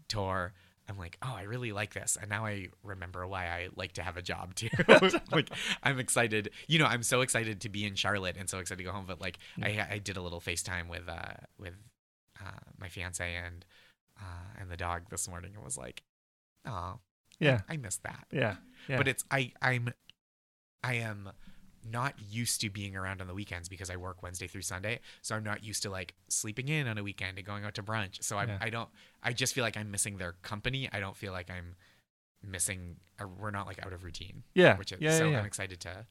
tour, 0.08 0.54
I'm 0.90 0.98
like, 0.98 1.18
oh, 1.22 1.34
I 1.36 1.44
really 1.44 1.72
like 1.74 1.94
this, 1.94 2.18
and 2.20 2.30
now 2.30 2.46
I 2.46 2.70
remember 2.84 3.28
why 3.28 3.48
I 3.48 3.70
like 3.76 3.94
to 3.94 4.04
have 4.04 4.16
a 4.18 4.22
job 4.22 4.56
too. 4.56 4.70
like, 5.32 5.50
I'm 5.84 6.00
excited. 6.00 6.50
You 6.68 6.80
know, 6.80 6.86
I'm 6.86 7.04
so 7.04 7.22
excited 7.22 7.62
to 7.62 7.70
be 7.70 7.86
in 7.86 7.96
Charlotte 7.96 8.38
and 8.40 8.50
so 8.50 8.60
excited 8.60 8.78
to 8.80 8.84
go 8.84 8.92
home. 8.92 9.06
But 9.08 9.20
like, 9.20 9.38
I 9.62 9.86
I 9.92 9.98
did 9.98 10.18
a 10.18 10.22
little 10.22 10.40
FaceTime 10.40 10.88
with 10.90 11.10
uh 11.10 11.34
with 11.60 11.74
uh, 12.40 12.52
my 12.80 12.88
fiance 12.88 13.36
and 13.36 13.66
uh, 14.20 14.62
and 14.62 14.72
the 14.72 14.78
dog 14.78 15.10
this 15.10 15.28
morning, 15.28 15.52
and 15.56 15.64
was 15.64 15.78
like, 15.78 16.04
oh, 16.66 17.00
Yeah, 17.40 17.62
I 17.70 17.78
missed 17.78 18.04
that 18.04 18.26
yeah, 18.32 18.56
yeah. 18.88 18.98
but 18.98 19.08
it's 19.08 19.24
I 19.30 19.52
I'm 19.62 19.94
I 20.84 20.96
am 20.96 21.30
not 21.92 22.14
used 22.30 22.62
to 22.62 22.70
being 22.70 22.96
around 22.96 23.22
on 23.22 23.28
the 23.28 23.34
weekends 23.34 23.70
because 23.70 23.90
I 23.90 23.96
work 23.96 24.24
Wednesday 24.24 24.48
through 24.48 24.62
Sunday. 24.64 25.00
So 25.22 25.36
I'm 25.36 25.44
not 25.44 25.64
used 25.64 25.84
to 25.84 25.90
like 25.90 26.14
sleeping 26.28 26.68
in 26.68 26.88
on 26.88 26.98
a 26.98 27.04
weekend 27.04 27.38
and 27.38 27.46
going 27.46 27.64
out 27.64 27.76
to 27.76 27.84
brunch. 27.84 28.24
So 28.24 28.38
I 28.38 28.46
Yeah. 28.46 28.58
I 28.62 28.70
don't 28.70 28.90
I 29.24 29.34
just 29.34 29.54
feel 29.54 29.64
like 29.64 29.78
I'm 29.78 29.92
missing 29.92 30.18
their 30.18 30.34
company. 30.42 30.90
I 30.92 31.00
don't 31.00 31.16
feel 31.16 31.32
like 31.32 31.50
I'm 31.50 31.76
missing 32.44 32.98
or 33.20 33.28
we're 33.28 33.52
not 33.52 33.68
like 33.68 33.84
out 33.86 33.94
of 33.94 34.04
routine. 34.04 34.44
yeah, 34.54 34.78
Which 34.78 34.92
is, 34.92 35.02
yeah, 35.02 35.18
so 35.18 35.26
yeah, 35.26 35.32
yeah. 35.32 35.40
I'm 35.40 35.46
excited 35.46 35.80
to 35.82 36.06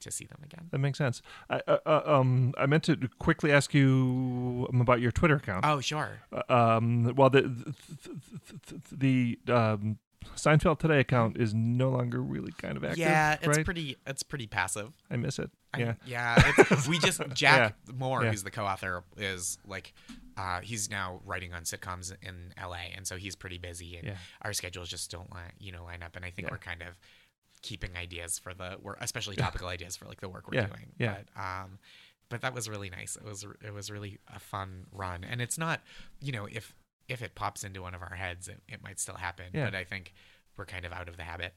to 0.00 0.10
see 0.10 0.24
them 0.26 0.40
again. 0.44 0.68
That 0.72 0.78
makes 0.78 0.98
sense. 0.98 1.22
I, 1.48 1.60
uh, 1.68 1.78
uh, 1.86 2.02
um, 2.04 2.54
I 2.58 2.66
meant 2.66 2.82
to 2.84 2.96
quickly 3.20 3.52
ask 3.52 3.72
you 3.72 4.66
um, 4.72 4.80
about 4.80 5.00
your 5.00 5.12
Twitter 5.12 5.36
account. 5.36 5.64
Oh, 5.64 5.80
sure. 5.80 6.18
Uh, 6.32 6.52
um, 6.52 7.14
well, 7.16 7.30
the 7.30 7.42
the, 8.90 9.38
the 9.46 9.52
um, 9.52 9.98
Seinfeld 10.36 10.78
Today 10.78 11.00
account 11.00 11.36
is 11.36 11.54
no 11.54 11.90
longer 11.90 12.22
really 12.22 12.52
kind 12.52 12.76
of 12.76 12.84
active. 12.84 12.98
yeah, 12.98 13.34
it's 13.40 13.46
right? 13.46 13.64
pretty 13.64 13.96
it's 14.06 14.22
pretty 14.22 14.46
passive. 14.46 14.92
I 15.10 15.16
miss 15.16 15.38
it. 15.38 15.50
I- 15.74 15.78
Yeah, 15.80 15.94
yeah. 16.04 16.52
It's, 16.58 16.86
we 16.88 16.98
just 16.98 17.20
Jack 17.34 17.74
Moore, 17.94 18.24
yeah. 18.24 18.30
who's 18.30 18.42
the 18.42 18.50
co-author, 18.50 19.04
is 19.16 19.58
like, 19.66 19.94
uh, 20.36 20.60
he's 20.60 20.90
now 20.90 21.20
writing 21.24 21.52
on 21.54 21.62
sitcoms 21.62 22.12
in 22.22 22.52
L.A. 22.56 22.92
and 22.96 23.06
so 23.06 23.16
he's 23.16 23.36
pretty 23.36 23.58
busy, 23.58 23.96
and 23.96 24.08
Yeah. 24.08 24.16
our 24.42 24.52
schedules 24.52 24.88
just 24.88 25.10
don't 25.10 25.30
line, 25.32 25.52
you 25.58 25.72
know, 25.72 25.84
line 25.84 26.02
up. 26.02 26.14
And 26.16 26.24
I 26.24 26.30
think 26.30 26.48
Yeah. 26.48 26.54
we're 26.54 26.58
kind 26.58 26.82
of 26.82 26.98
keeping 27.62 27.96
ideas 27.96 28.38
for 28.38 28.52
the 28.54 28.76
work, 28.82 28.98
especially 29.00 29.36
topical 29.36 29.68
ideas 29.68 29.96
for 29.96 30.06
like 30.06 30.20
the 30.20 30.28
work 30.28 30.48
we're 30.48 30.58
Yeah, 30.60 30.66
doing. 30.66 30.92
yeah. 30.98 31.16
But, 31.34 31.40
um, 31.42 31.78
but 32.28 32.40
that 32.40 32.54
was 32.54 32.68
really 32.68 32.90
nice. 32.90 33.16
It 33.16 33.24
was 33.24 33.44
it 33.62 33.72
was 33.72 33.90
really 33.90 34.18
a 34.34 34.40
fun 34.40 34.86
run, 34.90 35.22
and 35.22 35.40
it's 35.40 35.58
not, 35.58 35.80
you 36.20 36.32
know, 36.32 36.46
if 36.50 36.74
if 37.08 37.22
it 37.22 37.34
pops 37.34 37.64
into 37.64 37.82
one 37.82 37.94
of 37.94 38.02
our 38.02 38.14
heads, 38.14 38.48
it, 38.48 38.60
it 38.68 38.82
might 38.82 38.98
still 39.00 39.16
happen. 39.16 39.46
Yeah. 39.52 39.64
But 39.66 39.74
I 39.74 39.84
think 39.84 40.12
we're 40.56 40.66
kind 40.66 40.84
of 40.84 40.92
out 40.92 41.08
of 41.08 41.16
the 41.16 41.22
habit. 41.24 41.54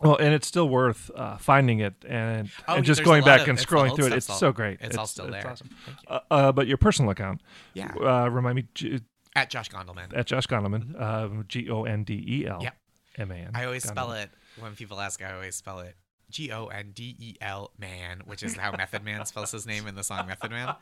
Well, 0.00 0.16
and 0.16 0.32
it's 0.34 0.46
still 0.48 0.68
worth 0.68 1.10
uh, 1.14 1.36
finding 1.36 1.80
it 1.80 1.94
and 2.08 2.50
Oh, 2.66 2.76
and 2.76 2.84
just 2.84 3.04
going 3.04 3.22
back 3.24 3.42
of- 3.42 3.48
and 3.50 3.58
scrolling 3.58 3.94
through 3.94 4.06
it. 4.06 4.12
It's 4.14 4.28
all- 4.30 4.36
so 4.36 4.50
great. 4.52 4.78
It's, 4.80 4.96
all 4.96 5.06
still 5.06 5.30
there. 5.30 5.46
awesome. 5.46 5.68
Thank 5.84 5.98
you. 6.02 6.08
Uh, 6.16 6.20
uh, 6.30 6.52
but 6.52 6.66
your 6.66 6.78
personal 6.78 7.10
account, 7.10 7.40
Yeah, 7.74 7.92
uh, 7.94 8.28
remind 8.28 8.56
me 8.56 8.68
J- 8.74 9.00
at 9.36 9.50
Josh 9.50 9.68
Gondelman. 9.70 10.16
at 10.16 10.26
Josh 10.26 10.46
Gondelman, 10.46 11.00
um, 11.00 11.44
G 11.46 11.68
O 11.70 11.84
N 11.84 12.04
D 12.04 12.14
E 12.26 12.46
L 12.46 12.54
Mm-hmm. 12.54 12.62
Yep. 12.64 12.76
M 13.18 13.30
A 13.30 13.34
N. 13.34 13.50
I 13.54 13.64
always 13.66 13.86
spell 13.86 14.12
it 14.12 14.30
when 14.58 14.74
people 14.74 14.98
ask. 14.98 15.22
I 15.22 15.34
always 15.34 15.54
spell 15.54 15.80
it 15.80 15.94
G 16.30 16.50
O 16.50 16.66
N 16.68 16.92
D 16.94 17.14
E 17.18 17.36
L 17.42 17.70
Man, 17.78 18.22
which 18.24 18.42
is 18.42 18.56
how 18.56 18.72
Method 18.72 19.04
Man 19.04 19.24
spells 19.26 19.50
his 19.52 19.66
name 19.66 19.86
in 19.86 19.94
the 19.94 20.02
song 20.02 20.26
Method 20.26 20.50
Man. 20.50 20.74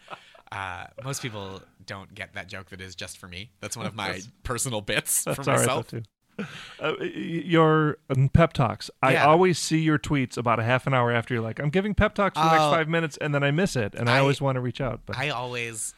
Uh, 0.53 0.86
most 1.05 1.22
people 1.22 1.62
don't 1.86 2.12
get 2.14 2.34
that 2.34 2.48
joke. 2.48 2.70
That 2.70 2.80
is 2.80 2.94
just 2.94 3.18
for 3.18 3.28
me. 3.28 3.51
That's 3.61 3.76
one 3.76 3.86
of 3.86 3.94
my 3.94 4.07
That's- 4.09 4.28
personal 4.42 4.80
bits 4.80 5.22
for 5.24 5.30
right 5.32 5.46
myself. 5.46 5.88
too. 5.88 6.03
Uh, 6.80 6.94
your 7.03 7.98
um, 8.09 8.28
pep 8.30 8.53
talks. 8.55 8.90
I 9.03 9.12
Yeah. 9.12 9.26
always 9.26 9.59
see 9.59 9.78
your 9.80 9.98
tweets 9.98 10.36
about 10.38 10.59
a 10.59 10.62
half 10.64 10.86
an 10.86 10.94
hour 10.94 11.12
after 11.12 11.34
you're 11.34 11.42
like, 11.42 11.59
I'm 11.61 11.68
giving 11.70 11.94
pep 11.94 12.14
talks 12.14 12.38
for 12.38 12.44
the 12.44 12.51
next 12.51 12.62
Oh. 12.62 12.70
five 12.72 12.88
minutes, 12.88 13.18
and 13.20 13.34
then 13.34 13.44
I 13.44 13.51
miss 13.51 13.76
it, 13.76 13.94
and 13.94 14.09
I, 14.09 14.16
I- 14.16 14.18
always 14.20 14.40
want 14.40 14.57
to 14.57 14.61
reach 14.61 14.80
out. 14.80 15.03
But 15.07 15.18
I 15.18 15.28
always, 15.30 15.94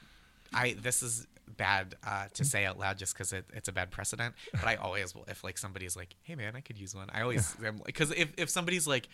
I 0.52 0.72
this 0.74 1.02
is 1.02 1.26
bad 1.56 1.94
uh, 2.04 2.26
to 2.34 2.44
say 2.44 2.64
out 2.64 2.78
loud 2.78 2.98
just 2.98 3.14
because 3.14 3.32
it, 3.32 3.44
it's 3.54 3.68
a 3.68 3.72
bad 3.72 3.90
precedent. 3.92 4.34
But 4.52 4.64
I 4.66 4.74
always 4.76 5.14
will 5.14 5.24
if 5.28 5.44
like 5.44 5.58
somebody's 5.58 5.94
like, 5.96 6.16
"Hey 6.22 6.34
man, 6.34 6.56
I 6.56 6.60
could 6.60 6.76
use 6.78 6.94
one." 6.94 7.08
I 7.12 7.22
always 7.22 7.54
because 7.86 8.10
if 8.10 8.30
if 8.36 8.50
somebody's 8.50 8.86
like, 8.88 9.08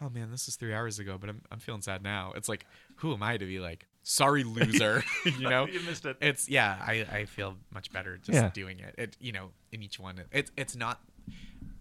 "Oh 0.00 0.08
man, 0.08 0.30
this 0.30 0.46
was 0.46 0.56
three 0.56 0.72
hours 0.72 0.98
ago, 0.98 1.18
but 1.20 1.28
I'm 1.28 1.42
I'm 1.50 1.58
feeling 1.58 1.82
sad 1.82 2.02
now," 2.02 2.32
it's 2.34 2.48
like, 2.48 2.64
who 2.96 3.12
am 3.12 3.22
I 3.22 3.36
to 3.36 3.44
be 3.44 3.60
like, 3.60 3.86
"Sorry, 4.08 4.44
loser," 4.44 5.02
you 5.24 5.48
know? 5.48 5.66
you 5.66 5.80
missed 5.80 6.06
it. 6.06 6.16
It's 6.20 6.48
yeah, 6.48 6.78
I 6.80 7.04
I 7.10 7.24
feel 7.24 7.56
much 7.74 7.92
better 7.92 8.16
just 8.18 8.32
Yeah. 8.36 8.50
doing 8.50 8.78
it. 8.78 8.94
It 8.96 9.16
you 9.20 9.32
know 9.32 9.50
in 9.72 9.82
each 9.82 9.98
one, 9.98 10.22
it's 10.30 10.50
it's 10.56 10.76
not. 10.76 11.00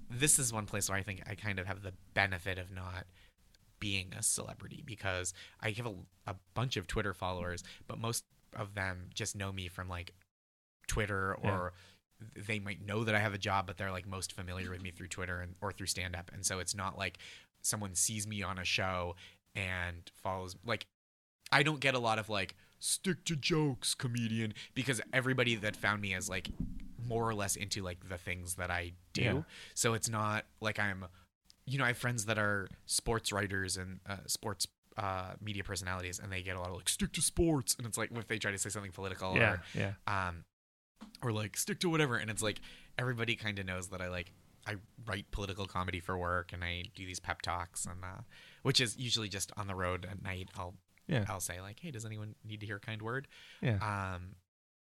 This 0.10 0.40
is 0.40 0.52
one 0.54 0.66
place 0.66 0.90
where 0.90 0.98
I 0.98 1.04
think 1.04 1.24
I 1.28 1.36
kind 1.36 1.60
of 1.60 1.68
have 1.68 1.82
the 1.84 1.94
benefit 2.14 2.58
of 2.58 2.72
not 2.72 3.06
being 3.80 4.14
a 4.18 4.24
celebrity 4.24 4.82
because 4.86 5.34
I 5.62 5.72
have 5.72 5.86
a, 5.86 5.94
a 6.28 6.36
bunch 6.54 6.78
of 6.78 6.88
Twitter 6.88 7.14
followers, 7.14 7.64
but 7.88 8.00
most 8.00 8.24
of 8.56 8.74
them 8.76 9.10
just 9.14 9.36
know 9.36 9.52
me 9.52 9.68
from 9.68 9.90
like 9.90 10.14
Twitter 10.88 11.36
or 11.36 11.74
they 12.36 12.60
might 12.60 12.86
know 12.86 13.04
that 13.04 13.14
I 13.16 13.20
have 13.20 13.34
a 13.34 13.38
job, 13.38 13.68
but 13.68 13.78
they're 13.78 13.92
like 13.92 14.08
most 14.08 14.32
familiar 14.32 14.70
with 14.72 14.82
me 14.82 14.92
through 14.92 15.10
Twitter 15.10 15.42
and 15.42 15.56
or 15.62 15.72
through 15.72 15.88
stand 15.88 16.16
up. 16.16 16.32
And 16.34 16.46
so 16.46 16.60
it's 16.60 16.74
not 16.76 16.98
like 16.98 17.18
someone 17.62 17.96
sees 17.96 18.26
me 18.28 18.42
on 18.42 18.58
a 18.58 18.64
show 18.64 19.16
and 19.56 20.10
follows 20.16 20.56
like 20.66 20.88
I 21.52 21.64
don't 21.64 21.80
get 21.80 21.96
a 21.96 22.00
lot 22.00 22.20
of 22.20 22.30
like 22.30 22.56
stick 22.80 23.24
to 23.26 23.36
jokes 23.36 23.96
comedian 23.96 24.54
because 24.74 25.02
everybody 25.14 25.56
that 25.56 25.76
found 25.76 26.02
me 26.02 26.14
is 26.14 26.30
like 26.30 26.50
more 27.08 27.28
or 27.28 27.34
less 27.34 27.56
into 27.56 27.82
like 27.82 28.10
the 28.10 28.18
things 28.18 28.56
that 28.56 28.72
I 28.72 28.94
do. 29.14 29.22
Yeah. 29.22 29.42
So 29.74 29.94
it's 29.94 30.10
not 30.10 30.46
like 30.62 30.80
I'm 30.80 31.06
you 31.66 31.80
know, 31.80 31.84
I 31.84 31.88
have 31.88 31.98
friends 31.98 32.26
that 32.26 32.38
are 32.38 32.68
sports 32.86 33.32
writers 33.32 33.76
and 33.78 34.00
uh, 34.08 34.18
sports 34.28 34.68
uh, 34.98 35.34
media 35.42 35.64
personalities, 35.64 36.20
and 36.20 36.32
they 36.32 36.42
get 36.42 36.56
a 36.56 36.60
lot 36.60 36.70
of 36.70 36.76
like 36.76 36.90
stick 36.90 37.12
to 37.14 37.22
sports, 37.22 37.76
and 37.78 37.88
it's 37.88 37.98
like 37.98 38.12
if 38.16 38.28
they 38.28 38.38
try 38.38 38.52
to 38.52 38.58
say 38.58 38.70
something 38.70 38.92
political 38.92 39.36
Yeah, 39.36 39.54
or 39.54 39.62
yeah. 39.74 39.92
um, 40.08 40.46
or 41.22 41.32
like 41.32 41.58
stick 41.58 41.80
to 41.82 41.90
whatever, 41.90 42.18
and 42.18 42.30
it's 42.30 42.44
like 42.44 42.60
everybody 42.98 43.36
kind 43.36 43.58
of 43.60 43.66
knows 43.66 43.88
that 43.88 44.02
I 44.02 44.10
like 44.10 44.32
I 44.68 44.76
write 45.06 45.32
political 45.32 45.66
comedy 45.66 46.00
for 46.00 46.18
work, 46.18 46.54
and 46.54 46.64
I 46.64 46.84
do 46.96 47.06
these 47.06 47.20
pep 47.20 47.42
talks, 47.42 47.86
and 47.86 48.04
uh, 48.04 48.22
which 48.62 48.80
is 48.80 48.98
usually 48.98 49.28
just 49.28 49.52
on 49.58 49.68
the 49.68 49.76
road 49.76 50.08
at 50.10 50.22
night. 50.24 50.50
I'll 50.56 50.76
Yeah. 51.08 51.26
I'll 51.30 51.40
say 51.40 51.62
like, 51.62 51.80
hey, 51.80 51.92
does 51.92 52.06
anyone 52.06 52.36
need 52.48 52.60
to 52.62 52.66
hear 52.66 52.78
a 52.78 52.80
kind 52.80 53.02
word? 53.02 53.28
Yeah. 53.62 53.78
Um, 54.16 54.36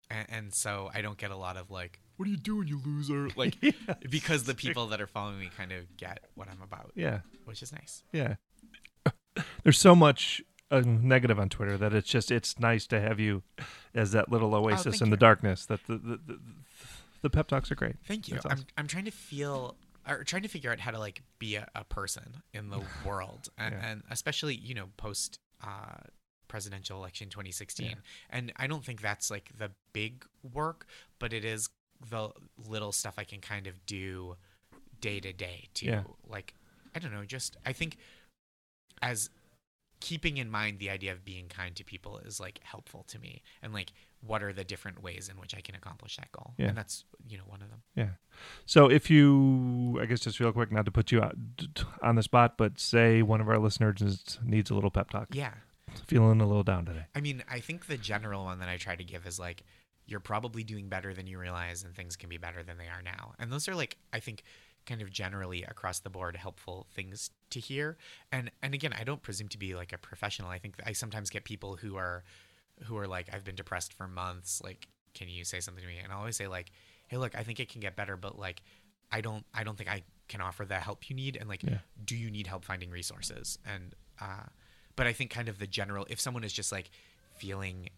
and, 0.10 0.26
and 0.30 0.54
so 0.54 0.90
I 0.94 1.02
don't 1.02 1.18
get 1.18 1.32
a 1.32 1.36
lot 1.36 1.56
of 1.58 1.70
like, 1.70 2.00
what 2.18 2.28
are 2.28 2.32
you 2.32 2.38
doing, 2.38 2.68
you 2.68 2.82
loser? 2.84 3.30
Like 3.36 3.56
Yeah. 3.62 3.72
because 4.10 4.44
the 4.46 4.56
people 4.56 4.88
that 4.88 5.00
are 5.02 5.08
following 5.08 5.40
me 5.40 5.50
kind 5.56 5.72
of 5.72 5.96
get 5.98 6.20
what 6.36 6.48
I'm 6.50 6.62
about, 6.62 6.92
Yeah. 6.96 7.20
which 7.46 7.62
is 7.62 7.72
nice. 7.72 8.04
Yeah. 8.12 8.36
There's 9.64 9.80
so 9.80 9.96
much 9.96 10.42
uh, 10.72 10.82
negative 10.86 11.40
on 11.40 11.50
Twitter 11.50 11.78
that 11.78 11.94
it's 11.94 12.10
just 12.10 12.32
it's 12.32 12.60
nice 12.60 12.86
to 12.88 13.00
have 13.00 13.20
you 13.20 13.44
as 13.96 14.12
that 14.12 14.30
little 14.32 14.54
oasis 14.56 14.84
thank 14.84 15.02
in 15.02 15.10
the 15.10 15.16
you. 15.16 15.20
darkness. 15.20 15.66
That 15.66 15.86
the 15.88 15.98
the, 15.98 16.20
the 16.26 16.40
the 17.22 17.30
pep 17.30 17.48
talks 17.48 17.72
are 17.72 17.76
great. 17.76 17.96
Thank 18.08 18.28
you. 18.28 18.36
That's 18.36 18.46
I'm. 18.46 18.66
I'm 18.78 18.88
trying 18.88 19.06
to 19.06 19.12
feel 19.12 19.76
or 20.08 20.24
trying 20.24 20.44
to 20.44 20.48
figure 20.48 20.72
out 20.72 20.80
how 20.80 20.92
to 20.92 21.00
like 21.00 21.22
be 21.40 21.56
a, 21.56 21.68
a 21.76 21.84
person 21.86 22.44
in 22.54 22.70
the 22.70 22.82
world, 23.06 23.50
and, 23.58 23.74
Yeah. 23.74 23.90
and 23.90 24.04
especially 24.12 24.56
you 24.56 24.74
know 24.76 24.90
post 24.98 25.40
uh, 25.64 25.98
presidential 26.48 26.98
election 26.98 27.30
2016. 27.30 27.88
Yeah. 27.88 27.94
And 28.30 28.52
I 28.58 28.68
don't 28.68 28.84
think 28.84 29.02
that's 29.02 29.30
like 29.32 29.52
the 29.58 29.72
big 29.94 30.26
work, 30.54 30.86
but 31.20 31.34
it 31.34 31.46
is 31.46 31.70
the 32.10 32.30
little 32.68 32.92
stuff 32.92 33.16
I 33.18 33.24
can 33.24 33.42
kind 33.42 33.68
of 33.68 33.86
do 33.86 34.36
day 35.02 35.20
to 35.20 35.34
day 35.34 35.68
to 35.76 35.86
Yeah. 35.86 36.04
like 36.28 36.54
I 36.96 37.00
don't 37.00 37.14
know, 37.14 37.24
just 37.26 37.56
I 37.66 37.74
think 37.74 37.98
as 39.02 39.30
keeping 40.02 40.38
in 40.38 40.50
mind 40.50 40.80
the 40.80 40.90
idea 40.90 41.12
of 41.12 41.26
being 41.26 41.48
kind 41.48 41.76
to 41.76 41.84
people 41.84 42.18
is 42.20 42.40
like 42.40 42.60
helpful 42.64 43.04
to 43.10 43.20
me 43.20 43.42
and 43.62 43.74
like 43.74 43.92
what 44.26 44.44
are 44.44 44.52
the 44.52 44.64
different 44.64 45.02
ways 45.02 45.30
in 45.30 45.40
which 45.40 45.56
I 45.56 45.62
can 45.62 45.76
accomplish 45.76 46.18
that 46.18 46.32
goal. 46.32 46.54
Yeah. 46.58 46.68
And 46.68 46.78
that's 46.78 47.06
you 47.28 47.38
know 47.38 47.46
one 47.48 47.62
of 47.62 47.70
them. 47.70 47.82
Yeah. 47.96 48.10
So 48.66 48.90
if 48.90 49.10
you, 49.10 49.98
I 50.02 50.06
guess 50.06 50.20
just 50.22 50.40
real 50.40 50.52
quick, 50.52 50.72
not 50.72 50.86
to 50.86 50.92
put 50.92 51.12
you 51.12 51.22
out 51.22 51.36
on 52.02 52.16
the 52.16 52.24
spot, 52.24 52.58
but 52.58 52.80
say 52.80 53.22
one 53.22 53.42
of 53.42 53.48
our 53.50 53.58
listeners 53.60 54.38
needs 54.44 54.70
a 54.70 54.74
little 54.76 54.92
pep 54.92 55.10
talk, 55.10 55.28
Yeah. 55.32 55.54
feeling 56.08 56.42
a 56.42 56.46
little 56.48 56.64
down 56.64 56.86
today. 56.86 57.06
I 57.16 57.22
mean, 57.22 57.44
I 57.50 57.60
think 57.60 57.88
the 57.88 57.98
general 57.98 58.44
one 58.46 58.60
that 58.60 58.70
I 58.70 58.78
try 58.78 58.96
to 58.96 59.04
give 59.04 59.26
is 59.26 59.40
like, 59.40 59.64
you're 60.06 60.20
probably 60.20 60.64
doing 60.64 60.90
better 60.90 61.14
than 61.14 61.28
you 61.28 61.38
realize, 61.38 61.84
and 61.84 61.96
things 61.96 62.16
can 62.16 62.30
be 62.30 62.38
better 62.38 62.64
than 62.64 62.78
they 62.78 62.88
are 62.88 63.02
now. 63.04 63.34
And 63.40 63.52
those 63.52 63.68
are 63.68 63.76
like, 63.76 63.98
I 64.12 64.20
think, 64.20 64.44
kind 64.86 65.02
of 65.02 65.12
generally 65.12 65.64
across 65.64 66.00
the 66.00 66.10
board 66.10 66.36
helpful 66.36 66.88
things 66.96 67.30
to 67.52 67.60
hear. 67.60 67.96
And 68.32 68.50
and 68.64 68.74
again, 68.74 68.94
I 69.00 69.04
don't 69.04 69.22
presume 69.22 69.50
to 69.50 69.58
be 69.58 69.76
like 69.76 69.94
a 69.94 69.98
professional. 70.00 70.50
I 70.50 70.58
think 70.58 70.76
I 70.86 70.94
sometimes 70.94 71.30
get 71.30 71.44
people 71.44 71.76
who 71.76 71.96
are, 71.96 72.24
who 72.86 72.98
are 72.98 73.08
like, 73.08 73.28
I've 73.34 73.44
been 73.44 73.56
depressed 73.56 73.94
for 73.94 74.08
months. 74.08 74.62
Like, 74.64 74.88
can 75.14 75.28
you 75.30 75.44
say 75.44 75.60
something 75.60 75.82
to 75.82 75.88
me? 75.88 75.98
And 76.04 76.12
I 76.14 76.16
always 76.16 76.36
say 76.36 76.48
like, 76.48 76.72
hey, 77.08 77.18
look, 77.18 77.36
I 77.38 77.44
think 77.44 77.60
it 77.60 77.70
can 77.70 77.82
get 77.82 77.96
better, 77.96 78.16
but 78.18 78.38
like, 78.38 78.62
I 79.12 79.22
don't, 79.22 79.46
I 79.54 79.64
don't 79.64 79.78
think 79.78 79.90
I 79.90 80.04
can 80.28 80.42
offer 80.42 80.66
the 80.66 80.76
help 80.76 81.10
you 81.10 81.16
need. 81.16 81.36
And 81.36 81.50
like, 81.50 81.64
Yeah. 81.64 81.80
do 82.06 82.16
you 82.16 82.30
need 82.30 82.48
help 82.48 82.64
finding 82.66 82.90
resources? 82.92 83.58
And 83.66 83.96
uh, 84.22 84.44
but 84.96 85.08
I 85.08 85.14
think 85.14 85.32
kind 85.32 85.50
of 85.50 85.60
the 85.60 85.68
general, 85.68 86.06
if 86.10 86.20
someone 86.20 86.44
is 86.44 86.54
just 86.54 86.72
like 86.72 86.92
feeling 87.38 87.90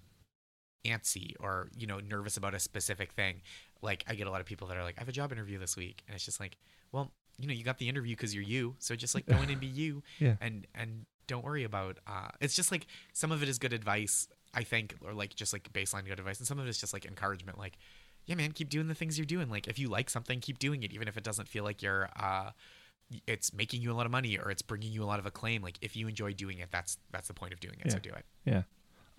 antsy 0.86 1.34
or 1.40 1.70
you 1.78 1.86
know 1.86 2.00
nervous 2.00 2.38
about 2.38 2.56
a 2.56 2.60
specific 2.60 3.12
thing 3.12 3.40
like 3.84 4.04
i 4.08 4.16
get 4.16 4.26
a 4.26 4.32
lot 4.32 4.42
of 4.42 4.48
people 4.48 4.68
that 4.68 4.76
are 4.76 4.84
like 4.84 4.96
i 4.98 5.02
have 5.02 5.08
a 5.10 5.12
job 5.12 5.32
interview 5.32 5.60
this 5.60 5.78
week 5.78 6.02
and 6.08 6.16
it's 6.16 6.26
just 6.26 6.40
like 6.40 6.58
well 6.92 7.12
you 7.38 7.48
know 7.48 7.54
you 7.54 7.64
got 7.64 7.78
the 7.78 7.88
interview 7.88 8.16
because 8.16 8.34
you're 8.34 8.44
you 8.44 8.76
so 8.80 8.96
just 8.96 9.14
like 9.14 9.28
go 9.28 9.40
in 9.44 9.52
and 9.52 9.60
be 9.60 9.68
you 9.82 10.02
Yeah. 10.18 10.38
and 10.42 10.66
and 10.74 11.06
don't 11.32 11.46
worry 11.46 11.64
about 11.64 11.98
uh 12.08 12.28
it's 12.42 12.56
just 12.56 12.72
like 12.72 12.86
some 13.14 13.32
of 13.32 13.42
it 13.42 13.48
is 13.48 13.58
good 13.58 13.74
advice 13.74 14.28
i 14.54 14.64
think 14.64 14.96
or 15.06 15.14
like 15.14 15.34
just 15.34 15.54
like 15.54 15.72
baseline 15.72 16.06
good 16.06 16.20
advice 16.20 16.40
and 16.40 16.48
some 16.48 16.60
of 16.60 16.66
it 16.66 16.70
is 16.70 16.78
just 16.78 16.94
like 16.94 17.06
encouragement 17.06 17.58
like 17.58 17.78
yeah 18.26 18.36
man 18.36 18.52
keep 18.52 18.70
doing 18.70 18.88
the 18.88 18.96
things 18.96 19.18
you're 19.18 19.26
doing. 19.26 19.50
Like 19.50 19.68
if 19.68 19.80
you 19.80 19.88
like 19.88 20.10
something 20.10 20.40
keep 20.40 20.60
doing 20.60 20.84
it 20.84 20.94
even 20.94 21.08
if 21.08 21.18
it 21.18 21.24
doesn't 21.24 21.48
feel 21.48 21.64
like 21.64 21.82
you're 21.82 22.10
uh 22.16 22.52
it's 23.28 23.54
making 23.54 23.82
you 23.82 23.92
a 23.92 23.96
lot 23.96 24.06
of 24.06 24.12
money 24.12 24.38
or 24.38 24.52
it's 24.52 24.62
bringing 24.62 24.92
you 24.92 25.04
a 25.04 25.06
lot 25.06 25.20
of 25.20 25.26
acclaim 25.26 25.62
like 25.62 25.78
if 25.82 25.96
you 25.96 26.08
enjoy 26.08 26.32
doing 26.34 26.60
it 26.60 26.70
that's 26.72 26.98
that's 27.12 27.28
the 27.28 27.34
point 27.34 27.54
of 27.54 27.60
doing 27.60 27.76
it 27.84 27.92
so 27.92 28.00
do 28.00 28.10
it. 28.10 28.26
Yeah. 28.46 28.64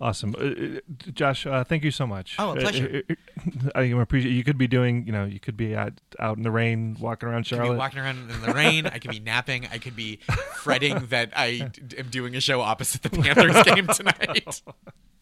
Awesome, 0.01 0.35
uh, 0.37 0.43
uh, 0.43 0.79
Josh. 1.13 1.45
Uh, 1.45 1.63
thank 1.63 1.83
you 1.83 1.91
so 1.91 2.05
much. 2.05 2.35
Oh, 2.37 2.49
a 2.49 2.51
Uh, 2.53 2.59
pleasure. 2.59 3.03
uh, 3.09 3.69
I 3.75 3.83
appreciate. 3.83 4.31
You 4.33 4.43
could 4.43 4.57
be 4.57 4.67
doing. 4.67 5.05
You 5.05 5.13
know, 5.13 5.23
you 5.23 5.39
could 5.39 5.55
be 5.55 5.75
out 5.75 5.93
out 6.19 6.35
in 6.35 6.43
the 6.43 6.51
rain, 6.51 6.97
walking 6.99 7.29
around 7.29 7.39
I 7.39 7.43
could 7.43 7.49
be 7.51 7.55
Charlotte. 7.57 7.77
walking 7.77 7.99
around 7.99 8.29
in 8.29 8.41
the 8.41 8.53
rain. 8.53 8.85
I 8.87 8.97
could 8.99 9.11
be 9.11 9.19
napping. 9.19 9.67
I 9.71 9.77
could 9.77 9.95
be 9.95 10.17
fretting 10.55 11.05
that 11.09 11.31
I 11.35 11.69
d- 11.71 11.97
am 11.97 12.09
doing 12.09 12.35
a 12.35 12.41
show 12.41 12.59
opposite 12.61 13.01
the 13.03 13.11
Panthers 13.11 13.63
game 13.75 13.87
tonight. 13.87 14.61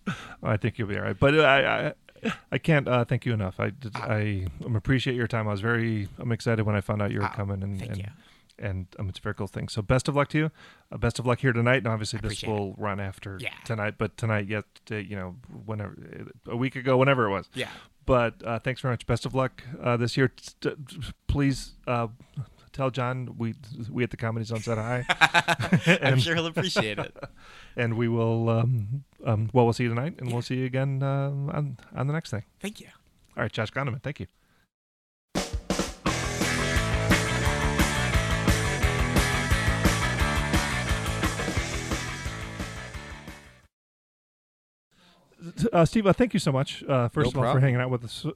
I 0.44 0.58
think 0.58 0.80
you'll 0.80 0.88
be 0.88 0.98
all 0.98 1.04
right. 1.04 1.20
But 1.20 1.40
I, 1.40 1.94
I, 2.24 2.34
I 2.54 2.58
can't 2.58 2.88
uh, 2.88 3.06
thank 3.06 3.26
you 3.26 3.34
enough. 3.34 3.60
I, 3.60 3.74
Ah. 3.94 4.08
I, 4.10 4.48
um, 4.66 4.76
appreciate 4.76 5.16
your 5.16 5.28
time. 5.28 5.48
I 5.48 5.52
was 5.52 5.62
very, 5.62 6.08
I'm 6.18 6.32
excited 6.32 6.66
when 6.66 6.76
I 6.76 6.82
found 6.82 7.02
out 7.04 7.12
you 7.12 7.20
were 7.20 7.26
Ah, 7.26 7.34
coming, 7.36 7.62
and 7.62 7.78
Thank 7.78 7.92
and, 7.92 8.00
you. 8.02 8.08
And 8.62 8.88
um, 9.00 9.10
it's 9.10 9.20
a 9.20 9.22
very 9.22 9.36
cool 9.36 9.48
thing. 9.48 9.68
So 9.70 9.82
best 9.82 10.08
of 10.08 10.16
luck 10.16 10.30
to 10.30 10.38
you. 10.38 10.52
Uh, 10.92 10.98
best 10.98 11.18
of 11.20 11.26
luck 11.26 11.40
here 11.40 11.52
tonight. 11.52 11.78
And 11.78 11.88
obviously 11.88 12.20
this 12.20 12.28
Appreciate 12.34 12.50
it. 12.50 12.54
will 12.54 12.74
run 12.78 13.00
after 13.00 13.38
Yeah. 13.42 13.50
tonight, 13.66 13.96
but 13.98 14.16
tonight, 14.18 14.48
yet 14.48 14.66
uh, 14.92 14.96
you 14.98 15.16
know, 15.16 15.36
whenever 15.66 15.98
a 16.48 16.56
week 16.56 16.76
ago, 16.76 16.96
whenever 16.98 17.26
it 17.26 17.32
was. 17.32 17.50
Yeah. 17.56 17.70
But 18.06 18.36
uh, 18.46 18.60
thanks 18.60 18.82
very 18.82 18.94
much. 18.94 19.06
Best 19.08 19.26
of 19.26 19.34
luck 19.36 19.64
uh, 19.82 19.98
this 19.98 20.16
year. 20.18 20.32
Please 21.28 21.74
uh, 21.88 22.08
tell 22.74 22.90
John 22.90 23.36
we 23.38 23.54
we 23.90 24.04
at 24.04 24.10
the 24.10 24.18
Comedy 24.18 24.44
Zone 24.46 24.60
said 24.60 24.78
hi, 24.78 25.06
I'm 26.02 26.20
sure 26.26 26.36
he'll 26.36 26.48
appreciate 26.48 26.98
it. 27.00 27.16
and 27.76 27.96
we 27.98 28.08
will. 28.08 28.50
Um, 28.50 29.04
um, 29.26 29.50
well, 29.54 29.66
we'll 29.66 29.74
see 29.74 29.84
you 29.84 29.90
tonight, 29.90 30.16
and 30.20 30.32
we'll 30.32 30.42
see 30.42 30.56
you 30.56 30.66
again 30.66 31.04
um 31.04 31.50
on 31.52 31.78
on 31.96 32.08
the 32.08 32.14
next 32.14 32.32
thing. 32.32 32.44
Thank 32.60 32.80
you. 32.80 32.88
All 33.38 33.44
right, 33.44 33.52
Josh 33.52 33.72
Gondelman, 33.72 34.02
thank 34.02 34.20
you. 34.20 34.28
Uh, 45.74 45.86
Steve, 45.86 46.06
uh, 46.08 46.14
thank 46.14 46.34
you 46.34 46.40
so 46.40 46.52
much. 46.52 46.84
Uh, 46.84 47.08
first 47.10 47.34
No 47.36 47.42
of 47.42 47.48
all, 47.48 47.54
for 47.56 47.60
hanging 47.60 47.80
out 47.82 47.90
with 47.90 48.04
us. 48.04 48.26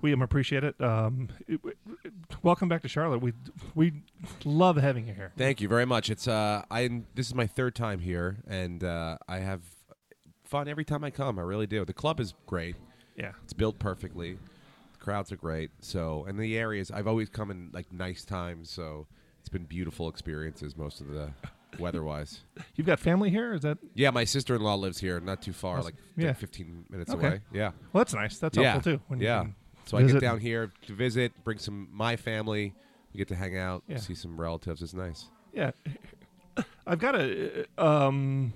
We 0.00 0.12
um, 0.14 0.22
appreciate 0.22 0.64
it. 0.64 0.80
Um, 0.80 1.28
it- 1.46 1.60
it- 1.64 2.12
Welcome 2.42 2.68
back 2.68 2.82
to 2.82 2.88
Charlotte. 2.88 3.18
We 3.20 3.32
we 3.74 4.02
love 4.44 4.76
having 4.76 5.06
you 5.08 5.14
here. 5.14 5.32
Thank 5.36 5.60
you 5.60 5.68
very 5.68 5.84
much. 5.86 6.10
It's 6.10 6.26
uh, 6.28 6.62
I 6.70 7.02
this 7.14 7.26
is 7.26 7.34
my 7.34 7.46
third 7.46 7.74
time 7.74 7.98
here, 7.98 8.38
and 8.46 8.82
uh, 8.84 9.18
I 9.28 9.38
have 9.38 9.60
fun 10.44 10.68
every 10.68 10.84
time 10.84 11.04
I 11.04 11.10
come. 11.10 11.38
I 11.38 11.42
really 11.42 11.66
do. 11.66 11.84
The 11.84 11.92
club 11.92 12.20
is 12.20 12.34
great. 12.46 12.76
Yeah, 13.16 13.32
It's 13.44 13.52
built 13.52 13.78
perfectly. 13.78 14.38
The 14.92 14.98
crowds 14.98 15.32
are 15.32 15.36
great. 15.36 15.70
So, 15.80 16.24
and 16.26 16.38
the 16.38 16.56
areas 16.58 16.90
I've 16.90 17.06
always 17.06 17.28
come 17.28 17.50
in 17.50 17.70
like 17.72 17.92
nice 17.92 18.24
times. 18.24 18.70
So 18.70 19.06
it's 19.40 19.48
been 19.50 19.64
beautiful 19.64 20.08
experiences 20.08 20.76
most 20.76 21.00
of 21.00 21.08
the 21.08 21.30
weather-wise. 21.78 22.40
you've 22.76 22.86
got 22.86 22.98
family 23.00 23.30
here. 23.30 23.54
Is 23.54 23.62
that 23.62 23.78
Yeah, 23.94 24.10
my 24.10 24.24
sister-in-law 24.24 24.74
lives 24.76 24.98
here, 24.98 25.20
not 25.20 25.42
too 25.42 25.52
far, 25.52 25.82
like 25.82 25.94
Yeah. 26.16 26.32
15 26.32 26.86
minutes 26.90 27.12
Okay. 27.12 27.26
away. 27.26 27.40
Yeah. 27.52 27.70
well? 27.92 28.00
That's 28.04 28.14
nice. 28.14 28.38
That's 28.38 28.56
yeah. 28.56 28.72
helpful 28.72 28.92
too. 28.98 29.02
When 29.08 29.20
yeah. 29.20 29.46
So 29.86 29.98
I 29.98 30.02
get 30.04 30.20
down 30.20 30.40
here 30.40 30.72
to 30.86 30.92
visit, 30.94 31.32
bring 31.44 31.58
some 31.58 31.88
my 31.92 32.16
family. 32.16 32.72
We 33.12 33.18
get 33.18 33.28
to 33.28 33.34
hang 33.34 33.56
out, 33.58 33.82
Yeah. 33.86 33.98
see 33.98 34.14
some 34.14 34.40
relatives. 34.40 34.82
It's 34.82 34.94
nice. 34.94 35.26
Yeah, 35.52 35.70
I've 36.86 36.98
got 36.98 37.14
a 37.14 37.66
um, 37.78 38.52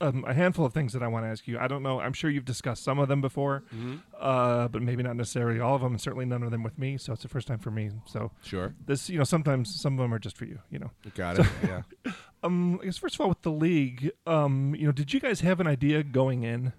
um, 0.00 0.24
a 0.26 0.34
handful 0.34 0.64
of 0.66 0.72
things 0.72 0.92
that 0.92 1.02
I 1.02 1.08
want 1.08 1.24
to 1.24 1.28
ask 1.28 1.46
you. 1.46 1.58
I 1.58 1.68
don't 1.68 1.82
know. 1.82 2.00
I'm 2.00 2.12
sure 2.12 2.28
you've 2.28 2.44
discussed 2.44 2.82
some 2.82 2.98
of 2.98 3.08
them 3.08 3.20
before, 3.20 3.64
Mm-hmm. 3.74 3.96
uh, 4.20 4.68
but 4.68 4.82
maybe 4.82 5.02
not 5.02 5.16
necessarily 5.16 5.60
all 5.60 5.74
of 5.76 5.82
them, 5.82 5.92
and 5.92 6.00
certainly 6.00 6.24
none 6.26 6.42
of 6.42 6.50
them 6.50 6.62
with 6.62 6.78
me. 6.78 6.98
So 6.98 7.12
it's 7.12 7.22
the 7.22 7.28
first 7.28 7.46
time 7.46 7.58
for 7.58 7.70
me. 7.70 7.90
So 8.06 8.30
Sure. 8.42 8.74
this, 8.84 9.08
you 9.08 9.18
know, 9.18 9.24
sometimes 9.24 9.74
some 9.80 9.92
of 9.94 9.98
them 10.02 10.12
are 10.12 10.18
just 10.18 10.36
for 10.36 10.44
you. 10.46 10.58
You 10.70 10.80
know. 10.80 10.90
Got 11.14 11.38
it. 11.40 11.46
yeah. 11.62 11.82
Um, 12.42 12.78
I 12.82 12.84
guess 12.84 12.98
first 12.98 13.14
of 13.14 13.22
all, 13.22 13.30
with 13.30 13.40
the 13.40 13.50
league, 13.50 14.10
um, 14.26 14.74
you 14.74 14.84
know, 14.84 14.92
did 14.92 15.14
you 15.14 15.20
guys 15.20 15.40
have 15.40 15.60
an 15.60 15.66
idea 15.66 16.02
going 16.02 16.42
in 16.42 16.74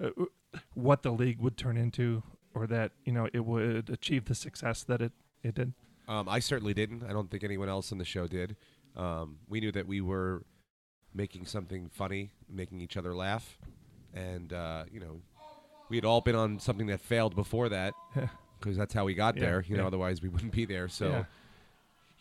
uh, 0.00 0.10
what 0.74 1.02
the 1.02 1.10
league 1.10 1.40
would 1.40 1.56
turn 1.56 1.76
into, 1.76 2.22
or 2.54 2.68
that 2.68 2.92
you 3.04 3.12
know 3.12 3.28
it 3.32 3.44
would 3.44 3.90
achieve 3.90 4.26
the 4.26 4.36
success 4.36 4.84
that 4.84 5.02
it 5.02 5.10
it 5.42 5.56
did? 5.56 5.72
Um, 6.06 6.28
I 6.28 6.38
certainly 6.38 6.74
didn't. 6.74 7.02
I 7.02 7.12
don't 7.12 7.28
think 7.28 7.42
anyone 7.42 7.68
else 7.68 7.90
in 7.90 7.98
the 7.98 8.04
show 8.04 8.28
did. 8.28 8.54
Um, 8.96 9.38
we 9.48 9.58
knew 9.60 9.72
that 9.72 9.88
we 9.88 10.00
were 10.00 10.44
making 11.14 11.46
something 11.46 11.88
funny, 11.88 12.30
making 12.48 12.80
each 12.80 12.96
other 12.96 13.14
laugh, 13.14 13.58
and 14.14 14.52
uh, 14.52 14.84
you 14.92 15.00
know, 15.00 15.20
we 15.88 15.96
had 15.96 16.04
all 16.04 16.20
been 16.20 16.36
on 16.36 16.58
something 16.58 16.86
that 16.88 17.00
failed 17.00 17.34
before 17.34 17.68
that 17.68 17.94
because 18.60 18.76
that's 18.76 18.94
how 18.94 19.04
we 19.04 19.14
got 19.14 19.36
Yeah, 19.36 19.42
there. 19.42 19.64
You 19.66 19.76
know, 19.76 19.86
otherwise 19.86 20.22
we 20.22 20.28
wouldn't 20.28 20.52
be 20.52 20.64
there. 20.64 20.88
So. 20.88 21.08
Yeah. 21.08 21.24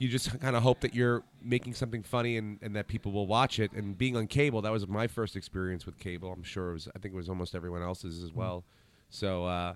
You 0.02 0.08
just 0.08 0.40
kind 0.40 0.56
of 0.56 0.64
hope 0.64 0.80
that 0.80 0.96
you're 0.96 1.24
making 1.44 1.74
something 1.74 2.04
funny 2.04 2.38
and, 2.38 2.58
and 2.62 2.74
that 2.78 2.88
people 2.88 3.12
will 3.12 3.28
watch 3.28 3.60
it. 3.60 3.74
And 3.74 3.98
being 3.98 4.16
on 4.16 4.28
cable, 4.28 4.62
that 4.62 4.72
was 4.72 4.88
my 4.88 5.08
first 5.08 5.36
experience 5.36 5.86
with 5.86 6.00
cable. 6.00 6.32
I'm 6.32 6.42
sure 6.42 6.70
it 6.70 6.74
was. 6.76 6.88
I 6.96 7.00
think 7.00 7.14
it 7.14 7.18
was 7.18 7.28
almost 7.28 7.54
everyone 7.54 7.84
else's 7.84 8.24
as 8.24 8.32
well. 8.32 8.64
So 9.10 9.44
uh, 9.44 9.74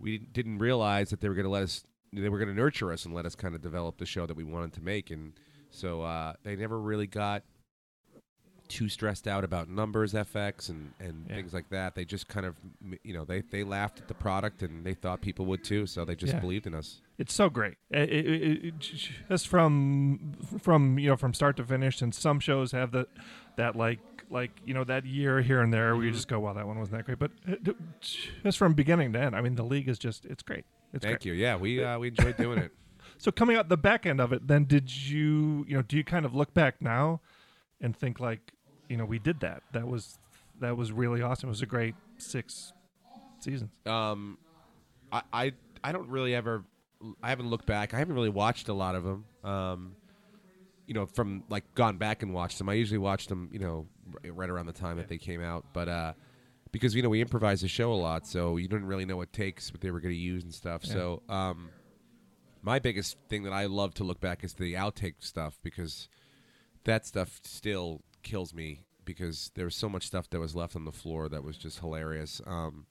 we 0.00 0.18
didn't 0.18 0.58
realize 0.58 1.10
that 1.10 1.20
they 1.20 1.28
were 1.28 1.36
going 1.36 1.44
to 1.44 1.50
let 1.52 1.62
us. 1.62 1.84
They 2.12 2.28
were 2.28 2.38
going 2.38 2.48
to 2.48 2.54
nurture 2.54 2.90
us 2.92 3.04
and 3.04 3.14
let 3.14 3.24
us 3.26 3.36
kind 3.36 3.54
of 3.54 3.62
develop 3.62 3.98
the 3.98 4.06
show 4.06 4.26
that 4.26 4.36
we 4.36 4.42
wanted 4.42 4.72
to 4.72 4.80
make. 4.80 5.12
And 5.12 5.34
so 5.70 6.02
uh, 6.02 6.32
they 6.42 6.56
never 6.56 6.80
really 6.80 7.06
got 7.06 7.44
too 8.70 8.88
stressed 8.88 9.28
out 9.28 9.44
about 9.44 9.68
numbers, 9.68 10.14
FX, 10.14 10.70
and, 10.70 10.92
and 10.98 11.26
Yeah. 11.28 11.36
things 11.36 11.52
like 11.52 11.68
that. 11.68 11.94
They 11.94 12.04
just 12.06 12.28
kind 12.28 12.46
of, 12.46 12.56
you 13.04 13.12
know, 13.12 13.24
they, 13.26 13.42
they 13.42 13.62
laughed 13.64 13.98
at 14.00 14.08
the 14.08 14.14
product 14.14 14.62
and 14.62 14.84
they 14.86 14.94
thought 14.94 15.20
people 15.20 15.44
would 15.46 15.62
too. 15.62 15.84
So 15.86 16.04
they 16.06 16.14
just 16.16 16.32
Yeah. 16.32 16.40
believed 16.40 16.66
in 16.66 16.74
us. 16.74 17.02
It's 17.18 17.34
so 17.34 17.50
great. 17.50 17.74
It, 17.90 18.08
it, 18.08 18.26
it, 18.26 18.64
it, 18.64 18.78
just 18.78 19.46
from 19.48 20.32
from 20.58 20.98
you 20.98 21.08
know 21.10 21.16
from 21.18 21.34
start 21.34 21.56
to 21.58 21.64
finish, 21.64 22.00
and 22.00 22.14
some 22.14 22.40
shows 22.40 22.72
have 22.72 22.92
the 22.92 23.06
that 23.56 23.76
like 23.76 23.98
like 24.30 24.52
you 24.64 24.72
know 24.72 24.84
that 24.84 25.04
year 25.04 25.42
here 25.42 25.60
and 25.60 25.70
there 25.74 25.94
where 25.94 26.04
you 26.06 26.12
just 26.12 26.28
go, 26.28 26.40
well, 26.40 26.54
that 26.54 26.66
one 26.66 26.78
wasn't 26.78 26.96
that 26.96 27.04
great. 27.04 27.18
But 27.18 27.32
uh, 27.46 27.72
just 28.42 28.56
from 28.56 28.72
beginning 28.72 29.12
to 29.12 29.20
end, 29.20 29.36
I 29.36 29.42
mean, 29.42 29.56
the 29.56 29.64
league 29.64 29.86
is 29.88 29.98
just 29.98 30.24
it's 30.24 30.42
great. 30.42 30.64
It's 30.94 31.04
Thank 31.04 31.18
great. 31.20 31.26
you. 31.26 31.32
Yeah, 31.34 31.56
we 31.56 31.84
uh, 31.84 31.98
we 31.98 32.08
enjoyed 32.08 32.36
doing 32.38 32.58
it. 32.58 32.72
So 33.18 33.30
coming 33.30 33.54
out 33.56 33.68
the 33.68 33.76
back 33.76 34.06
end 34.06 34.18
of 34.18 34.32
it, 34.32 34.46
then 34.46 34.64
did 34.64 34.90
you 35.10 35.66
you 35.68 35.76
know 35.76 35.82
do 35.82 35.98
you 35.98 36.04
kind 36.04 36.24
of 36.24 36.34
look 36.34 36.54
back 36.54 36.80
now 36.80 37.20
and 37.78 37.94
think 37.94 38.18
like 38.18 38.52
you 38.90 38.96
know 38.96 39.04
we 39.06 39.18
did 39.18 39.40
that 39.40 39.62
that 39.72 39.86
was 39.86 40.18
that 40.60 40.76
was 40.76 40.92
really 40.92 41.22
awesome. 41.22 41.48
It 41.48 41.52
was 41.52 41.62
a 41.62 41.66
great 41.66 41.94
six 42.18 42.72
seasons. 43.38 43.70
Um, 43.86 44.36
I, 45.10 45.22
I 45.32 45.52
I 45.82 45.92
don't 45.92 46.08
really 46.08 46.34
ever. 46.34 46.64
I 47.22 47.30
haven't 47.30 47.48
looked 47.48 47.66
back. 47.66 47.94
I 47.94 47.98
haven't 47.98 48.14
really 48.14 48.28
watched 48.28 48.68
a 48.68 48.74
lot 48.74 48.94
of 48.94 49.04
them. 49.04 49.24
Um, 49.42 49.96
you 50.86 50.92
know, 50.92 51.06
from 51.06 51.44
like 51.48 51.74
gone 51.74 51.96
back 51.96 52.22
and 52.22 52.34
watched 52.34 52.58
them. 52.58 52.68
I 52.68 52.74
usually 52.74 52.98
watched 52.98 53.28
them. 53.28 53.48
You 53.52 53.60
know, 53.60 53.86
right 54.24 54.50
around 54.50 54.66
the 54.66 54.72
time 54.72 54.98
that 54.98 55.08
they 55.08 55.18
came 55.18 55.42
out. 55.42 55.64
But 55.72 55.88
uh, 55.88 56.12
because 56.72 56.94
you 56.94 57.02
know 57.02 57.08
we 57.08 57.20
improvise 57.20 57.60
the 57.60 57.68
show 57.68 57.92
a 57.92 57.94
lot, 57.94 58.26
so 58.26 58.56
you 58.56 58.68
didn't 58.68 58.86
really 58.86 59.06
know 59.06 59.16
what 59.16 59.32
takes, 59.32 59.72
what 59.72 59.80
they 59.80 59.90
were 59.90 60.00
going 60.00 60.14
to 60.14 60.20
use 60.20 60.42
and 60.42 60.52
stuff. 60.52 60.82
Yeah. 60.84 60.92
So 60.92 61.22
um, 61.28 61.70
my 62.60 62.80
biggest 62.80 63.16
thing 63.28 63.44
that 63.44 63.52
I 63.52 63.66
love 63.66 63.94
to 63.94 64.04
look 64.04 64.20
back 64.20 64.44
is 64.44 64.54
the 64.54 64.74
outtake 64.74 65.14
stuff 65.20 65.58
because 65.62 66.08
that 66.84 67.06
stuff 67.06 67.40
still 67.44 68.02
kills 68.22 68.54
me 68.54 68.84
because 69.04 69.50
there 69.54 69.64
was 69.64 69.74
so 69.74 69.88
much 69.88 70.06
stuff 70.06 70.30
that 70.30 70.40
was 70.40 70.54
left 70.54 70.76
on 70.76 70.84
the 70.84 70.92
floor 70.92 71.28
that 71.28 71.42
was 71.42 71.56
just 71.56 71.80
hilarious. 71.80 72.40
Um, 72.46 72.86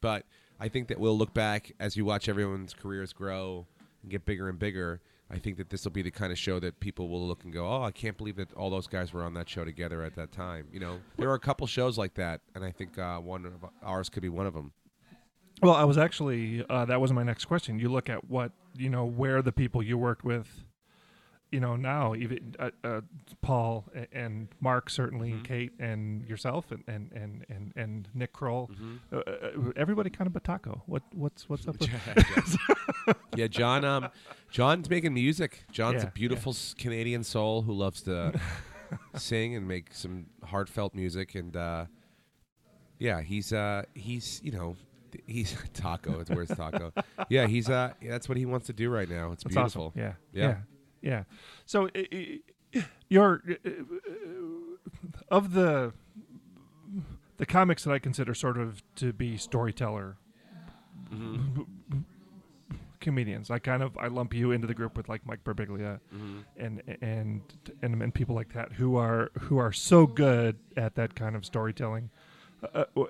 but 0.00 0.24
I 0.60 0.68
think 0.68 0.88
that 0.88 1.00
we'll 1.00 1.18
look 1.18 1.34
back 1.34 1.72
as 1.80 1.96
you 1.96 2.04
watch 2.04 2.28
everyone's 2.28 2.74
careers 2.74 3.12
grow 3.12 3.66
and 4.02 4.10
get 4.10 4.24
bigger 4.24 4.48
and 4.48 4.58
bigger. 4.58 5.00
I 5.30 5.38
think 5.38 5.56
that 5.56 5.70
this 5.70 5.84
will 5.84 5.92
be 5.92 6.02
the 6.02 6.10
kind 6.10 6.30
of 6.30 6.38
show 6.38 6.60
that 6.60 6.78
people 6.80 7.08
will 7.08 7.26
look 7.26 7.44
and 7.44 7.52
go, 7.52 7.66
"Oh, 7.66 7.82
I 7.82 7.90
can't 7.90 8.16
believe 8.16 8.36
that 8.36 8.52
all 8.52 8.70
those 8.70 8.86
guys 8.86 9.12
were 9.12 9.22
on 9.22 9.34
that 9.34 9.48
show 9.48 9.64
together 9.64 10.02
at 10.02 10.14
that 10.16 10.32
time." 10.32 10.68
You 10.70 10.80
know, 10.80 11.00
there 11.16 11.30
are 11.30 11.34
a 11.34 11.40
couple 11.40 11.66
shows 11.66 11.96
like 11.96 12.14
that, 12.14 12.42
and 12.54 12.64
I 12.64 12.70
think 12.70 12.98
uh, 12.98 13.18
one 13.18 13.46
of 13.46 13.64
ours 13.82 14.10
could 14.10 14.22
be 14.22 14.28
one 14.28 14.46
of 14.46 14.52
them. 14.52 14.72
Well, 15.62 15.74
I 15.74 15.84
was 15.84 15.96
actually 15.96 16.64
uh, 16.68 16.84
that 16.84 17.00
was 17.00 17.12
my 17.12 17.22
next 17.22 17.46
question. 17.46 17.78
You 17.78 17.88
look 17.88 18.10
at 18.10 18.28
what 18.28 18.52
you 18.76 18.90
know 18.90 19.06
where 19.06 19.40
the 19.40 19.52
people 19.52 19.82
you 19.82 19.96
worked 19.96 20.24
with, 20.24 20.64
you 21.54 21.60
know 21.60 21.74
now 21.76 22.14
even 22.14 22.38
uh, 22.58 22.70
uh, 22.82 23.00
Paul 23.40 23.84
and 24.12 24.48
Mark 24.60 24.90
certainly, 24.90 25.32
Mhm. 25.32 25.44
Kate 25.44 25.72
and 25.78 26.24
yourself 26.30 26.62
and 26.74 26.82
and 26.94 27.04
and 27.22 27.32
and, 27.54 27.72
and 27.82 28.08
Nick 28.20 28.32
Kroll, 28.38 28.68
Mm-hmm. 28.72 28.94
uh, 29.16 29.18
uh, 29.18 29.72
everybody 29.84 30.10
kind 30.10 30.26
of 30.30 30.34
Batako. 30.38 30.72
What 30.86 31.02
what's 31.22 31.48
what's 31.48 31.66
up 31.68 31.76
with? 31.80 32.56
yeah, 33.36 33.46
John. 33.46 33.84
Um, 33.84 34.08
John's 34.50 34.88
making 34.90 35.14
music. 35.14 35.64
John's 35.70 36.02
Yeah, 36.02 36.08
a 36.08 36.12
beautiful 36.12 36.50
s 36.52 36.74
Canadian 36.84 37.22
soul 37.24 37.62
who 37.62 37.72
loves 37.72 38.02
to 38.02 38.16
sing 39.16 39.54
and 39.56 39.66
make 39.68 39.94
some 39.94 40.26
heartfelt 40.44 40.94
music. 40.94 41.34
And 41.34 41.56
uh, 41.56 41.84
yeah, 42.98 43.20
he's 43.22 43.52
uh, 43.52 43.82
he's 43.94 44.40
you 44.42 44.52
know 44.52 44.76
he's 45.26 45.56
taco. 45.74 46.20
It's 46.20 46.30
where's 46.30 46.48
taco? 46.48 46.92
yeah, 47.28 47.46
he's 47.46 47.68
uh, 47.70 47.92
yeah, 48.02 48.10
that's 48.12 48.28
what 48.28 48.38
he 48.38 48.46
wants 48.46 48.66
to 48.66 48.72
do 48.72 48.90
right 48.90 49.08
now. 49.08 49.32
It's 49.32 49.44
That's 49.44 49.54
beautiful. 49.54 49.86
awesome. 49.96 50.00
Yeah, 50.00 50.12
Yeah. 50.32 50.48
yeah, 50.48 50.56
yeah. 51.04 51.24
So 51.66 51.88
your 53.08 53.42
uh, 53.64 53.70
of 55.28 55.52
the 55.52 55.92
the 57.36 57.46
comics 57.46 57.84
that 57.84 57.92
I 57.92 57.98
consider 57.98 58.34
sort 58.34 58.58
of 58.58 58.82
to 58.96 59.12
be 59.12 59.36
storyteller 59.36 60.16
Mhm. 61.12 61.66
comedians. 63.00 63.50
I 63.50 63.58
kind 63.58 63.82
of 63.82 63.96
I 63.98 64.06
lump 64.08 64.32
you 64.34 64.50
into 64.52 64.66
the 64.66 64.74
group 64.74 64.96
with 64.96 65.08
like 65.08 65.26
Mike 65.26 65.44
Birbiglia 65.44 66.00
Mhm. 66.14 66.44
and 66.56 66.82
and 67.02 67.42
and 67.82 68.02
and 68.02 68.14
people 68.14 68.34
like 68.34 68.52
that 68.54 68.72
who 68.72 68.96
are 68.96 69.30
who 69.40 69.58
are 69.58 69.72
so 69.72 70.06
good 70.06 70.56
at 70.76 70.94
that 70.94 71.14
kind 71.14 71.36
of 71.36 71.44
storytelling. 71.44 72.10
Uh, 72.74 72.84
uh, 72.96 73.04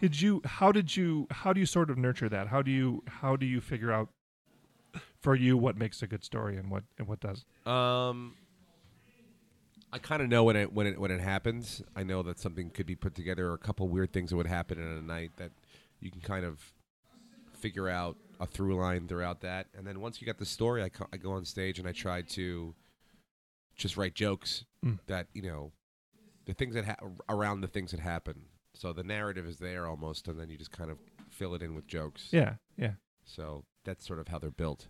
did 0.00 0.18
you? 0.22 0.40
How 0.46 0.72
did 0.72 0.96
you? 0.96 1.26
How 1.30 1.52
do 1.52 1.60
you 1.60 1.66
sort 1.66 1.90
of 1.90 1.98
nurture 1.98 2.28
that? 2.30 2.48
How 2.48 2.62
do 2.62 2.70
you? 2.70 3.02
How 3.06 3.36
do 3.36 3.44
you 3.44 3.60
figure 3.60 3.92
out 3.92 4.08
for 5.26 5.34
you 5.34 5.56
what 5.56 5.76
makes 5.76 6.02
a 6.02 6.06
good 6.06 6.22
story 6.22 6.56
and 6.56 6.70
what 6.70 6.84
and 6.98 7.08
what 7.08 7.18
does? 7.18 7.44
Um, 7.66 8.34
I 9.92 9.98
kind 9.98 10.22
of 10.22 10.28
know 10.28 10.44
when 10.44 10.54
it 10.54 10.72
when 10.72 10.86
it 10.86 11.00
when 11.00 11.10
it 11.10 11.20
happens. 11.20 11.82
I 11.96 12.04
know 12.04 12.22
that 12.22 12.38
something 12.38 12.70
could 12.70 12.86
be 12.86 12.94
put 12.94 13.16
together, 13.16 13.48
or 13.50 13.54
a 13.54 13.58
couple 13.58 13.88
weird 13.88 14.12
things 14.12 14.30
that 14.30 14.36
would 14.36 14.46
happen 14.46 14.78
in 14.80 14.86
a 14.86 15.02
night 15.02 15.32
that 15.38 15.50
you 15.98 16.12
can 16.12 16.20
kind 16.20 16.44
of 16.44 16.60
figure 17.58 17.88
out 17.88 18.16
a 18.38 18.46
through 18.46 18.76
line 18.76 19.08
throughout 19.08 19.40
that. 19.40 19.66
And 19.76 19.84
then 19.84 20.00
once 20.00 20.20
you 20.20 20.26
got 20.28 20.38
the 20.38 20.44
story, 20.46 20.84
I, 20.84 20.90
co- 20.90 21.08
I 21.12 21.16
go 21.16 21.32
on 21.32 21.44
stage 21.44 21.80
and 21.80 21.88
I 21.88 21.92
try 21.92 22.22
to 22.22 22.72
just 23.76 23.96
write 23.96 24.14
jokes 24.14 24.64
Mm. 24.84 25.00
that 25.08 25.26
you 25.34 25.42
know 25.42 25.72
the 26.44 26.54
things 26.54 26.74
that 26.76 26.84
ha- 26.84 27.08
around 27.28 27.62
the 27.62 27.66
things 27.66 27.90
that 27.90 27.98
happen. 27.98 28.42
So 28.74 28.92
the 28.92 29.02
narrative 29.02 29.44
is 29.46 29.58
there 29.58 29.88
almost, 29.88 30.28
and 30.28 30.38
then 30.38 30.50
you 30.50 30.56
just 30.56 30.70
kind 30.70 30.90
of 30.92 30.98
fill 31.30 31.54
it 31.56 31.62
in 31.62 31.74
with 31.74 31.88
jokes. 31.88 32.28
Yeah, 32.30 32.54
yeah, 32.76 32.92
So 33.24 33.64
that's 33.84 34.06
sort 34.06 34.20
of 34.20 34.28
how 34.28 34.38
they're 34.38 34.50
built. 34.52 34.86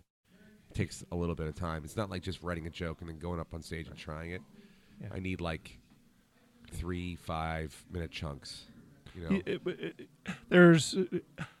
It 0.77 0.81
takes 0.81 1.03
a 1.11 1.15
little 1.15 1.33
bit 1.33 1.47
of 1.47 1.55
time. 1.55 1.83
It's 1.83 1.97
not 1.97 2.11
like 2.11 2.21
just 2.21 2.43
writing 2.43 2.67
a 2.67 2.69
joke 2.69 2.97
and 3.01 3.09
then 3.09 3.17
going 3.17 3.39
up 3.39 3.53
on 3.53 3.63
stage 3.63 3.87
and 3.87 3.97
trying 3.97 4.29
it. 4.31 4.41
Yeah. 5.01 5.07
I 5.11 5.19
need 5.19 5.41
like 5.41 5.79
three, 6.71 7.15
five 7.15 7.75
minute 7.91 8.11
chunks. 8.11 8.65
You 9.15 9.23
know, 9.23 9.29
Y- 9.31 9.43
it- 9.47 9.61
it- 9.67 10.09
there's 10.49 10.95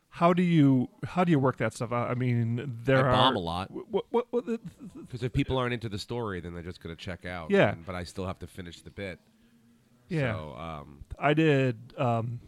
how 0.09 0.33
do 0.33 0.43
you 0.43 0.89
how 1.03 1.23
do 1.23 1.31
you 1.31 1.39
work 1.39 1.57
that 1.57 1.73
stuff 1.73 1.91
out? 1.91 2.11
I 2.11 2.13
mean, 2.13 2.79
there 2.83 3.05
I 3.05 3.09
are 3.09 3.11
bomb 3.11 3.35
a 3.35 3.39
lot 3.39 3.71
because 4.95 5.23
if 5.23 5.33
people 5.33 5.57
aren't 5.57 5.73
into 5.73 5.89
the 5.89 5.97
story, 5.99 6.39
then 6.39 6.53
they're 6.53 6.61
just 6.61 6.81
going 6.83 6.95
to 6.95 7.01
check 7.01 7.25
out. 7.25 7.49
Yeah. 7.49 7.71
and- 7.73 7.85
but 7.87 7.95
I 7.95 8.03
still 8.03 8.27
have 8.27 8.37
to 8.39 8.47
finish 8.47 8.81
the 8.81 8.91
bit. 8.91 9.19
yeah, 10.09 10.33
So, 10.35 10.55
um, 10.57 10.99
I 11.17 11.33
did. 11.33 11.75
Um, 11.97 12.39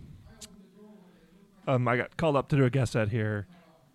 um, 1.67 1.87
I 1.87 1.97
got 1.97 2.15
called 2.17 2.35
up 2.35 2.47
to 2.49 2.55
do 2.57 2.65
a 2.65 2.69
guest 2.69 2.91
set 2.93 3.09
here, 3.09 3.47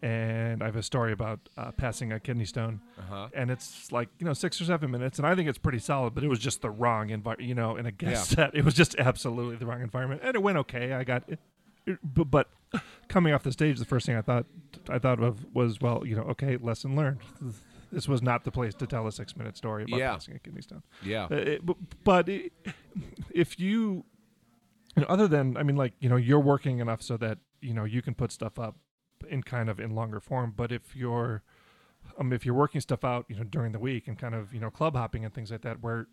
and 0.05 0.63
I 0.63 0.67
have 0.67 0.77
a 0.77 0.83
story 0.83 1.13
about 1.13 1.41
uh, 1.57 1.73
passing 1.73 2.13
a 2.13 2.21
kidney 2.21 2.45
stone, 2.45 2.81
uh 2.99 3.03
huh. 3.09 3.29
and 3.35 3.51
it's 3.51 3.91
like 3.91 4.11
you 4.19 4.27
know 4.27 4.35
six 4.35 4.61
or 4.61 4.65
seven 4.67 4.91
minutes, 4.91 5.19
and 5.19 5.27
I 5.27 5.35
think 5.35 5.49
it's 5.49 5.59
pretty 5.59 5.79
solid, 5.79 6.15
but 6.15 6.23
it 6.23 6.29
was 6.29 6.39
just 6.39 6.61
the 6.61 6.71
wrong 6.71 7.09
environment. 7.11 7.49
You 7.49 7.55
know, 7.55 7.77
in 7.77 7.87
a 7.87 7.91
guest 7.93 8.31
set, 8.37 8.55
it 8.55 8.65
was 8.65 8.75
just 8.75 8.95
absolutely 8.99 9.57
the 9.57 9.67
wrong 9.67 9.81
environment, 9.81 10.21
and 10.23 10.35
it 10.37 10.43
went 10.43 10.59
okay. 10.59 10.93
I 10.93 11.05
got 11.05 11.25
it, 11.29 11.39
it- 11.87 11.99
but, 12.15 12.49
coming 13.09 13.33
off 13.35 13.43
the 13.43 13.53
stage, 13.53 13.79
the 13.79 13.85
first 13.85 14.05
thing 14.07 14.17
I 14.17 14.23
thought 14.23 14.47
I 14.89 14.99
thought 14.99 15.23
of 15.23 15.47
was, 15.55 15.81
well, 15.81 16.03
you 16.07 16.17
know, 16.17 16.23
okay, 16.25 16.57
lesson 16.59 16.95
learned. 16.97 17.19
This 17.93 18.09
was 18.09 18.21
not 18.23 18.45
the 18.45 18.51
place 18.51 18.75
to 18.75 18.87
tell 18.87 19.07
a 19.07 19.13
six 19.13 19.37
minute 19.37 19.57
story 19.57 19.85
about 19.85 19.99
Yeah. 19.99 20.13
passing 20.13 20.35
a 20.35 20.39
kidney 20.39 20.63
stone. 20.63 20.83
Yeah. 21.05 21.25
Uh, 21.31 21.35
it- 21.37 21.63
but, 22.05 22.29
if 23.31 23.59
you, 23.61 24.05
you 24.97 25.03
know, 25.03 25.07
other 25.09 25.29
than 25.29 25.57
I 25.57 25.63
mean, 25.63 25.77
like 25.77 25.93
you 26.01 26.09
know, 26.09 26.17
you're 26.17 26.41
working 26.41 26.79
enough 26.81 27.01
so 27.03 27.17
that 27.19 27.39
you 27.61 27.73
know 27.75 27.85
you 27.85 28.03
can 28.03 28.15
put 28.15 28.33
stuff 28.33 28.59
up 28.59 28.77
in 29.25 29.43
kind 29.43 29.69
of 29.69 29.79
in 29.81 29.95
longer 29.95 30.21
form. 30.21 30.53
But 30.57 30.73
if 30.73 30.95
you're, 30.97 31.43
um, 32.19 32.33
if 32.33 32.45
you're 32.45 32.55
working 32.55 32.81
stuff 32.81 33.05
out, 33.05 33.27
you 33.29 33.37
know, 33.37 33.45
during 33.45 33.73
the 33.73 33.79
week 33.79 34.09
and 34.09 34.19
kind 34.19 34.35
of 34.35 34.53
you 34.55 34.61
know 34.61 34.71
club 34.71 34.95
hopping 34.97 35.25
and 35.25 35.33
things 35.33 35.51
like 35.51 35.63
that, 35.63 35.83
where 35.83 36.07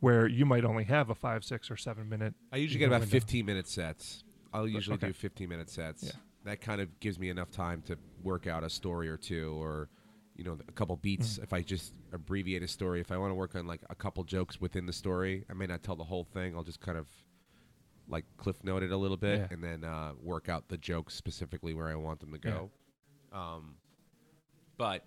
where 0.00 0.26
you 0.26 0.44
might 0.46 0.64
only 0.64 0.84
have 0.84 1.10
a 1.10 1.14
five, 1.14 1.44
six, 1.44 1.70
or 1.70 1.76
seven 1.76 2.08
minute. 2.08 2.34
I 2.52 2.56
usually 2.56 2.78
get 2.78 2.86
about 2.86 3.00
window. 3.00 3.12
15 3.12 3.46
minute 3.46 3.68
sets. 3.68 4.24
I'll 4.52 4.68
usually 4.68 4.96
okay. 4.96 5.08
do 5.08 5.12
15 5.12 5.48
minute 5.48 5.70
sets. 5.70 6.04
Yeah. 6.04 6.12
That 6.44 6.60
kind 6.60 6.80
of 6.80 6.98
gives 7.00 7.18
me 7.18 7.30
enough 7.30 7.50
time 7.50 7.82
to 7.86 7.96
work 8.22 8.46
out 8.46 8.64
a 8.64 8.70
story 8.70 9.08
or 9.08 9.16
two 9.16 9.54
or 9.62 9.88
you 10.36 10.44
know 10.44 10.58
a 10.66 10.72
couple 10.72 10.96
beats 10.96 11.38
Mm. 11.38 11.44
if 11.44 11.52
I 11.52 11.62
just 11.62 11.92
abbreviate 12.12 12.62
a 12.62 12.68
story. 12.68 13.00
If 13.00 13.12
I 13.12 13.18
want 13.18 13.30
to 13.30 13.34
work 13.34 13.54
on 13.54 13.66
like 13.66 13.82
a 13.90 13.94
couple 13.94 14.24
jokes 14.24 14.60
within 14.60 14.86
the 14.86 14.92
story, 14.92 15.44
I 15.50 15.54
may 15.54 15.66
not 15.66 15.82
tell 15.82 15.94
the 15.96 16.04
whole 16.04 16.24
thing. 16.24 16.56
I'll 16.56 16.64
just 16.64 16.80
kind 16.80 16.98
of 16.98 17.06
like 18.08 18.24
cliff 18.36 18.62
note 18.64 18.82
it 18.82 18.90
a 18.90 18.96
little 18.96 19.16
bit 19.16 19.38
Yeah. 19.40 19.46
and 19.50 19.62
then 19.62 19.84
uh, 19.84 20.12
work 20.20 20.48
out 20.48 20.68
the 20.68 20.76
jokes 20.76 21.14
specifically 21.14 21.72
where 21.74 21.88
I 21.88 21.94
want 21.94 22.20
them 22.20 22.32
to 22.32 22.38
go. 22.38 22.70
Um, 23.32 23.76
but 24.76 25.04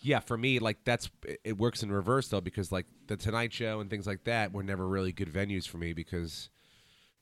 yeah, 0.00 0.20
for 0.20 0.36
me, 0.38 0.58
like 0.58 0.84
that's 0.84 1.10
it- 1.24 1.40
it 1.44 1.58
works 1.58 1.82
in 1.82 1.90
reverse 1.92 2.28
though 2.28 2.40
because 2.40 2.70
like 2.72 2.86
the 3.06 3.16
Tonight 3.16 3.52
Show 3.52 3.80
and 3.80 3.90
things 3.90 4.06
like 4.06 4.24
that 4.24 4.52
were 4.52 4.62
never 4.62 4.86
really 4.86 5.12
good 5.12 5.28
venues 5.32 5.66
for 5.68 5.78
me 5.78 5.92
because 5.92 6.50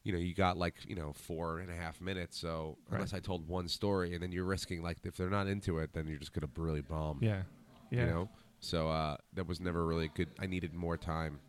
you 0.05 0.13
know 0.13 0.19
you 0.19 0.35
got 0.35 0.57
like 0.57 0.75
you 0.87 0.95
know 0.95 1.13
four 1.13 1.59
and 1.59 1.71
a 1.71 1.75
half 1.75 2.01
minutes. 2.01 2.39
So 2.39 2.77
Right. 2.89 2.97
unless 2.97 3.13
I 3.15 3.21
told 3.21 3.49
one 3.49 3.69
story 3.69 4.15
and 4.15 4.23
then 4.23 4.31
you're 4.33 4.45
risking 4.45 4.83
like 4.83 4.99
if 5.05 5.17
they're 5.17 5.31
not 5.31 5.47
into 5.49 5.79
it, 5.79 5.93
then 5.93 6.07
you're 6.07 6.19
just 6.19 6.33
gonna 6.33 6.51
really 6.57 6.83
bomb. 6.83 7.19
Yeah, 7.23 7.43
yeah. 7.91 8.01
You 8.01 8.07
know. 8.07 8.29
So 8.61 8.89
uh, 8.89 9.17
that 9.35 9.47
was 9.47 9.61
never 9.61 9.85
really 9.85 10.09
good. 10.15 10.29
I 10.39 10.47
needed 10.47 10.73
more 10.75 10.97
time. 10.97 11.41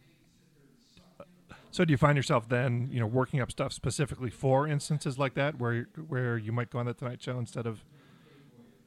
So 1.71 1.85
do 1.85 1.91
you 1.91 1.97
find 1.97 2.15
yourself 2.15 2.47
then, 2.49 2.87
you 2.91 2.99
know, 2.99 3.05
working 3.05 3.39
up 3.41 3.51
stuff 3.51 3.71
specifically 3.73 4.29
for 4.29 4.67
instances 4.67 5.19
like 5.19 5.33
that, 5.35 5.59
where 5.59 5.87
where 6.07 6.37
you 6.37 6.51
might 6.51 6.69
go 6.71 6.79
on 6.79 6.85
the 6.85 6.93
Tonight 6.93 7.21
Show 7.21 7.37
instead 7.37 7.65
of 7.67 7.83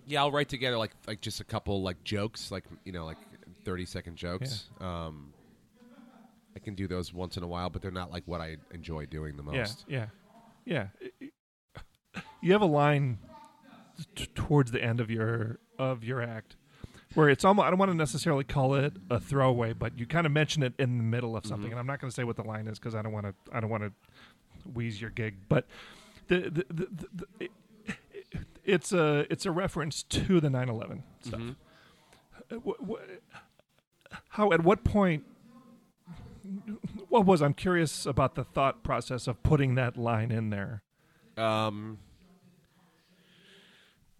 Yeah, 0.07 0.21
I'll 0.21 0.33
write 0.33 0.49
together 0.49 0.77
like 0.79 0.93
like 1.07 1.21
just 1.21 1.41
a 1.41 1.45
couple 1.45 1.83
like 1.83 2.03
jokes, 2.05 2.51
like 2.51 2.65
you 2.85 2.93
know, 2.93 3.05
like 3.05 3.19
thirty 3.65 3.85
second 3.85 4.17
jokes. 4.17 4.71
Um, 4.81 5.33
I 6.57 6.59
can 6.59 6.75
do 6.75 6.89
those 6.89 7.13
once 7.15 7.37
in 7.37 7.43
a 7.43 7.47
while, 7.47 7.71
but 7.71 7.81
they're 7.81 7.91
not 7.93 8.11
like 8.11 8.25
what 8.27 8.41
I 8.41 8.57
enjoy 8.73 9.07
doing 9.07 9.37
the 9.37 9.43
most. 9.45 9.85
yeah, 9.87 10.07
yeah, 10.65 10.89
yeah. 11.21 11.29
You 12.43 12.53
have 12.53 12.63
a 12.63 12.67
line 12.67 13.19
t- 14.17 14.27
towards 14.35 14.73
the 14.73 14.83
end 14.83 14.99
of 15.01 15.11
your 15.11 15.61
of 15.79 16.03
your 16.03 16.21
act 16.23 16.57
where 17.15 17.29
it's 17.29 17.45
almost 17.45 17.67
I 17.67 17.71
don't 17.71 17.79
want 17.79 17.91
to 17.91 17.97
necessarily 17.97 18.45
call 18.45 18.75
it 18.75 18.95
a 19.11 19.19
throwaway, 19.21 19.73
but 19.73 19.99
you 19.99 20.07
kind 20.07 20.27
of 20.27 20.33
mention 20.33 20.63
it 20.63 20.75
in 20.79 20.97
the 20.99 21.05
middle 21.05 21.37
of 21.37 21.45
something, 21.47 21.69
Mhm. 21.69 21.73
and 21.73 21.81
I'm 21.81 21.87
not 21.87 22.01
going 22.01 22.11
to 22.11 22.15
say 22.15 22.25
what 22.25 22.37
the 22.37 22.45
line 22.45 22.67
is 22.69 22.79
because 22.79 22.95
I 22.95 23.03
don't 23.03 23.13
want 23.13 23.27
to 23.27 23.35
I 23.53 23.61
don't 23.61 23.71
want 23.71 23.83
to 23.85 23.93
wheeze 24.75 25.01
your 25.01 25.11
gig, 25.11 25.37
but 25.49 25.67
the 26.29 26.41
the, 26.51 26.67
the, 26.69 26.87
the, 26.91 27.09
the 27.13 27.27
it, 27.41 27.51
it's 28.65 28.93
a 28.93 29.27
it's 29.31 29.47
a 29.47 29.51
reference 29.51 30.03
to 30.05 30.41
the 30.41 30.49
9/11 30.49 31.03
stuff. 31.23 31.41
Mhm. 31.41 31.57
Uh, 32.53 32.95
how 34.31 34.53
at 34.53 34.63
what 34.65 34.83
point 34.85 35.25
what 37.09 37.25
was 37.25 37.41
i'm 37.43 37.55
curious 37.55 38.07
about 38.07 38.35
the 38.35 38.43
thought 38.43 38.83
process 38.83 39.29
of 39.29 39.41
putting 39.45 39.77
that 39.77 39.97
line 39.97 40.31
in 40.33 40.51
there 40.51 40.83
Um, 41.37 41.99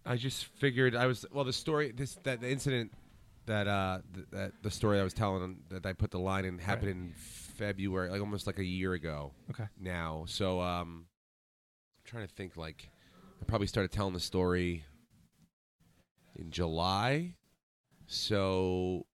I 0.05 0.15
just 0.15 0.45
figured 0.45 0.95
I 0.95 1.05
was 1.05 1.25
well. 1.31 1.43
The 1.43 1.53
story, 1.53 1.91
this 1.91 2.17
that 2.23 2.41
the 2.41 2.49
incident 2.51 2.91
that 3.45 3.67
uh 3.67 3.99
th- 4.13 4.27
that 4.31 4.51
the 4.63 4.71
story 4.71 4.99
I 4.99 5.03
was 5.03 5.13
telling 5.13 5.59
that 5.69 5.85
I 5.85 5.93
put 5.93 6.11
the 6.11 6.19
line 6.19 6.45
in 6.45 6.57
happened 6.57 6.89
in 6.89 7.13
February, 7.15 8.09
like 8.09 8.21
almost 8.21 8.47
like 8.47 8.59
a 8.59 8.63
year 8.65 8.93
ago 8.93 9.31
okay 9.51 9.65
now. 9.79 10.25
So 10.27 10.59
um, 10.61 11.05
I'm 11.99 12.05
trying 12.05 12.27
to 12.27 12.33
think. 12.33 12.57
Like, 12.57 12.89
I 13.41 13.45
probably 13.45 13.67
started 13.67 13.91
telling 13.91 14.13
the 14.13 14.19
story 14.19 14.83
in 16.35 16.49
July. 16.51 17.35
So 18.07 19.05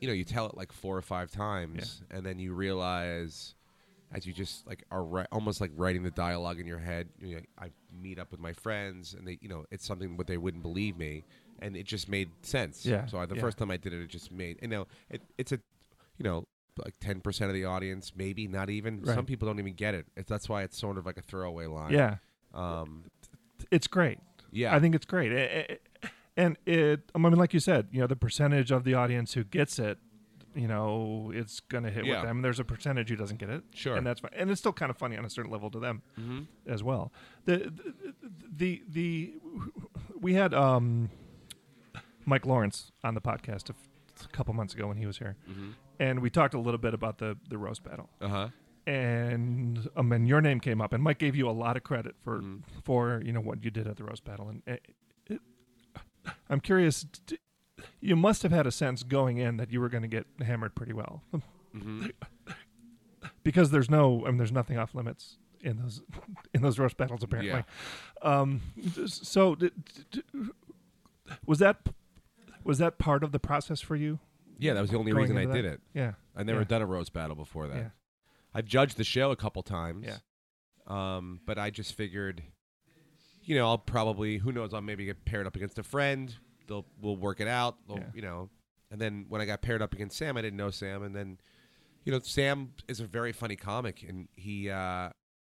you 0.00 0.08
know, 0.08 0.14
you 0.14 0.24
tell 0.24 0.46
it 0.46 0.56
like 0.56 0.72
four 0.72 0.96
or 0.96 1.02
five 1.02 1.30
times, 1.30 2.02
and 2.10 2.24
then 2.24 2.38
you 2.38 2.54
realize 2.54 3.54
as 4.12 4.26
you 4.26 4.32
just 4.32 4.66
like 4.66 4.84
are 4.90 5.04
ri- 5.04 5.26
almost 5.32 5.60
like 5.60 5.70
writing 5.76 6.02
the 6.02 6.10
dialogue 6.10 6.58
in 6.60 6.66
your 6.66 6.78
head. 6.78 7.08
You 7.20 7.36
know, 7.36 7.40
I 7.58 7.70
meet 8.02 8.18
up 8.18 8.30
with 8.30 8.40
my 8.40 8.52
friends, 8.52 9.14
and 9.14 9.26
they, 9.26 9.38
you 9.40 9.48
know, 9.48 9.64
it's 9.70 9.86
something 9.86 10.16
what 10.16 10.26
they 10.26 10.36
wouldn't 10.36 10.62
believe 10.62 10.96
me, 10.96 11.24
and 11.60 11.76
it 11.76 11.84
just 11.86 12.08
made 12.08 12.30
sense. 12.42 12.84
Yeah, 12.84 13.06
So 13.06 13.18
I, 13.18 13.26
the 13.26 13.34
yeah. 13.36 13.40
first 13.40 13.58
time 13.58 13.70
I 13.70 13.76
did 13.76 13.92
it, 13.92 14.00
it 14.02 14.08
just 14.08 14.32
made. 14.32 14.58
You 14.62 14.68
know, 14.68 14.86
it, 15.10 15.22
it's 15.38 15.52
a, 15.52 15.60
you 16.18 16.24
know, 16.24 16.46
like 16.84 16.94
ten 17.00 17.20
percent 17.20 17.50
of 17.50 17.54
the 17.54 17.64
audience, 17.64 18.12
maybe 18.16 18.48
not 18.48 18.68
even. 18.70 19.02
Right. 19.02 19.14
Some 19.14 19.26
people 19.26 19.46
don't 19.46 19.58
even 19.58 19.74
get 19.74 19.94
it. 19.94 20.06
It's, 20.16 20.28
that's 20.28 20.48
why 20.48 20.62
it's 20.62 20.76
sort 20.78 20.98
of 20.98 21.06
like 21.06 21.16
a 21.18 21.22
throwaway 21.22 21.66
line. 21.66 21.92
yeah 21.92 22.16
Um. 22.54 23.04
it's 23.70 23.86
great 23.86 24.18
Yeah. 24.50 24.74
i 24.74 24.80
think 24.80 24.94
it's 24.94 25.04
great 25.04 25.30
eh, 25.32 25.64
eh, 26.02 26.08
and 26.36 26.56
it 26.66 27.10
i 27.14 27.18
mean 27.18 27.32
like 27.34 27.52
you 27.54 27.60
said 27.60 27.86
you 27.92 28.00
know 28.00 28.06
the 28.08 28.16
percentage 28.16 28.70
of 28.72 28.82
the 28.84 28.94
audience 28.94 29.34
who 29.34 29.44
gets 29.44 29.78
it 29.78 29.98
you 30.54 30.66
know 30.68 31.30
it's 31.34 31.60
gonna 31.60 31.90
hit 31.90 32.04
Yeah. 32.04 32.14
with 32.16 32.22
them 32.24 32.42
there's 32.42 32.58
a 32.60 32.64
percentage 32.64 33.08
who 33.08 33.16
doesn't 33.16 33.38
get 33.38 33.48
it 33.50 33.62
Sure. 33.74 33.96
and 33.96 34.06
that's 34.06 34.20
fine 34.20 34.32
and 34.34 34.50
it's 34.50 34.60
still 34.60 34.72
kind 34.72 34.90
of 34.90 34.96
funny 34.96 35.16
on 35.16 35.24
a 35.24 35.30
certain 35.30 35.50
level 35.50 35.70
to 35.70 35.78
them 35.78 36.02
hmm 36.16 36.40
as 36.66 36.82
well 36.82 37.12
the 37.44 37.72
the 37.72 37.94
the, 38.56 38.82
the 38.88 39.34
we 40.20 40.34
had 40.34 40.52
um 40.54 41.08
mike 42.26 42.44
lawrence 42.46 42.90
on 43.04 43.14
the 43.14 43.20
podcast 43.20 43.70
a, 43.70 43.74
f- 43.74 44.24
a 44.24 44.28
couple 44.28 44.52
months 44.54 44.74
ago 44.74 44.86
when 44.88 44.96
he 44.96 45.06
was 45.06 45.18
here 45.18 45.36
hmm 45.46 45.70
and 45.98 46.20
we 46.20 46.30
talked 46.30 46.54
a 46.54 46.58
little 46.58 46.78
bit 46.78 46.94
about 46.94 47.18
the 47.18 47.36
the 47.48 47.58
roast 47.58 47.82
battle 47.84 48.08
Uh 48.20 48.28
huh. 48.28 48.48
and 48.86 49.88
um, 49.96 50.10
and 50.12 50.26
your 50.26 50.40
name 50.40 50.58
came 50.60 50.80
up, 50.80 50.92
and 50.94 51.02
Mike 51.02 51.18
gave 51.18 51.36
you 51.36 51.48
a 51.48 51.52
lot 51.52 51.76
of 51.76 51.82
credit 51.84 52.14
for 52.24 52.40
Mhm. 52.40 52.62
for 52.84 53.20
you 53.24 53.32
know 53.32 53.40
what 53.40 53.62
you 53.64 53.70
did 53.70 53.86
at 53.86 53.96
the 53.98 54.04
roast 54.04 54.24
battle, 54.24 54.48
and 54.48 54.62
it, 54.66 54.86
it, 55.26 55.40
I'm 56.48 56.60
curious. 56.60 57.02
d- 57.02 57.38
You 58.00 58.16
must 58.16 58.42
have 58.42 58.52
had 58.52 58.66
a 58.66 58.70
sense 58.72 59.02
going 59.02 59.38
in 59.38 59.56
that 59.58 59.70
you 59.72 59.80
were 59.80 59.88
going 59.88 60.02
to 60.02 60.08
get 60.08 60.26
hammered 60.44 60.74
pretty 60.74 60.92
well, 60.92 61.22
hmm 61.72 62.06
because 63.42 63.70
there's 63.70 63.90
no, 63.90 64.22
I 64.24 64.28
mean, 64.28 64.38
there's 64.38 64.52
nothing 64.52 64.78
off 64.78 64.94
limits 64.94 65.36
in 65.62 65.76
those 65.78 66.02
in 66.54 66.62
those 66.62 66.78
roast 66.78 66.96
battles 66.96 67.22
apparently. 67.22 67.64
Yeah. 68.22 68.28
Um, 68.28 68.60
so 69.06 69.54
d- 69.54 69.70
d- 70.10 70.22
d- 70.34 70.48
was 71.46 71.58
that 71.58 71.78
was 72.64 72.78
that 72.78 72.98
part 72.98 73.22
of 73.24 73.32
the 73.32 73.38
process 73.38 73.80
for 73.80 73.96
you? 73.96 74.18
Yeah, 74.58 74.74
that 74.74 74.80
was 74.80 74.90
the 74.90 74.98
only 74.98 75.12
reason 75.12 75.36
I 75.38 75.42
into 75.42 75.54
did 75.54 75.64
that? 75.64 75.72
it. 75.74 75.80
Yeah, 75.94 76.12
I've 76.36 76.46
never 76.46 76.60
Yeah. 76.60 76.64
done 76.66 76.82
a 76.82 76.86
roast 76.86 77.12
battle 77.12 77.36
before 77.36 77.66
that. 77.68 77.76
Yeah. 77.76 77.88
I've 78.54 78.66
judged 78.66 78.96
the 78.96 79.04
show 79.04 79.30
a 79.30 79.36
couple 79.36 79.62
times. 79.62 80.06
Yeah. 80.06 80.16
Um, 80.86 81.40
but 81.46 81.56
I 81.58 81.70
just 81.70 81.94
figured, 81.94 82.42
you 83.42 83.54
know, 83.54 83.66
I'll 83.68 83.78
probably 83.78 84.38
who 84.38 84.50
knows, 84.52 84.74
I'll 84.74 84.80
maybe 84.80 85.04
get 85.04 85.24
paired 85.24 85.46
up 85.46 85.56
against 85.56 85.78
a 85.78 85.82
friend. 85.82 86.34
They'll 86.70 86.86
we'll 87.02 87.16
work 87.16 87.40
it 87.40 87.48
out. 87.48 87.76
Yeah. 87.88 87.98
You 88.14 88.22
know, 88.22 88.48
and 88.92 88.98
then 89.00 89.26
when 89.28 89.40
I 89.40 89.44
got 89.44 89.60
paired 89.60 89.82
up 89.82 89.92
against 89.92 90.16
Sam, 90.16 90.36
I 90.36 90.40
didn't 90.42 90.56
know 90.56 90.70
Sam, 90.70 91.02
and 91.02 91.14
then, 91.14 91.38
you 92.04 92.12
know, 92.12 92.20
Sam 92.22 92.70
is 92.88 93.00
a 93.00 93.04
very 93.06 93.32
funny 93.32 93.56
comic, 93.56 94.02
and 94.08 94.28
he, 94.36 94.70
uh, 94.70 95.10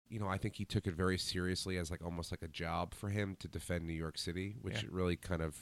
you 0.08 0.18
know, 0.20 0.28
I 0.28 0.38
think 0.38 0.54
he 0.54 0.64
took 0.64 0.86
it 0.86 0.94
very 0.94 1.18
seriously 1.18 1.76
as 1.78 1.90
like 1.90 2.02
almost 2.04 2.30
like 2.32 2.42
a 2.42 2.48
job 2.48 2.94
for 2.94 3.08
him 3.10 3.36
to 3.40 3.48
defend 3.48 3.86
New 3.86 3.92
York 3.92 4.16
City, 4.18 4.54
which 4.62 4.82
Yeah. 4.84 4.88
really 4.92 5.16
kind 5.16 5.42
of 5.42 5.56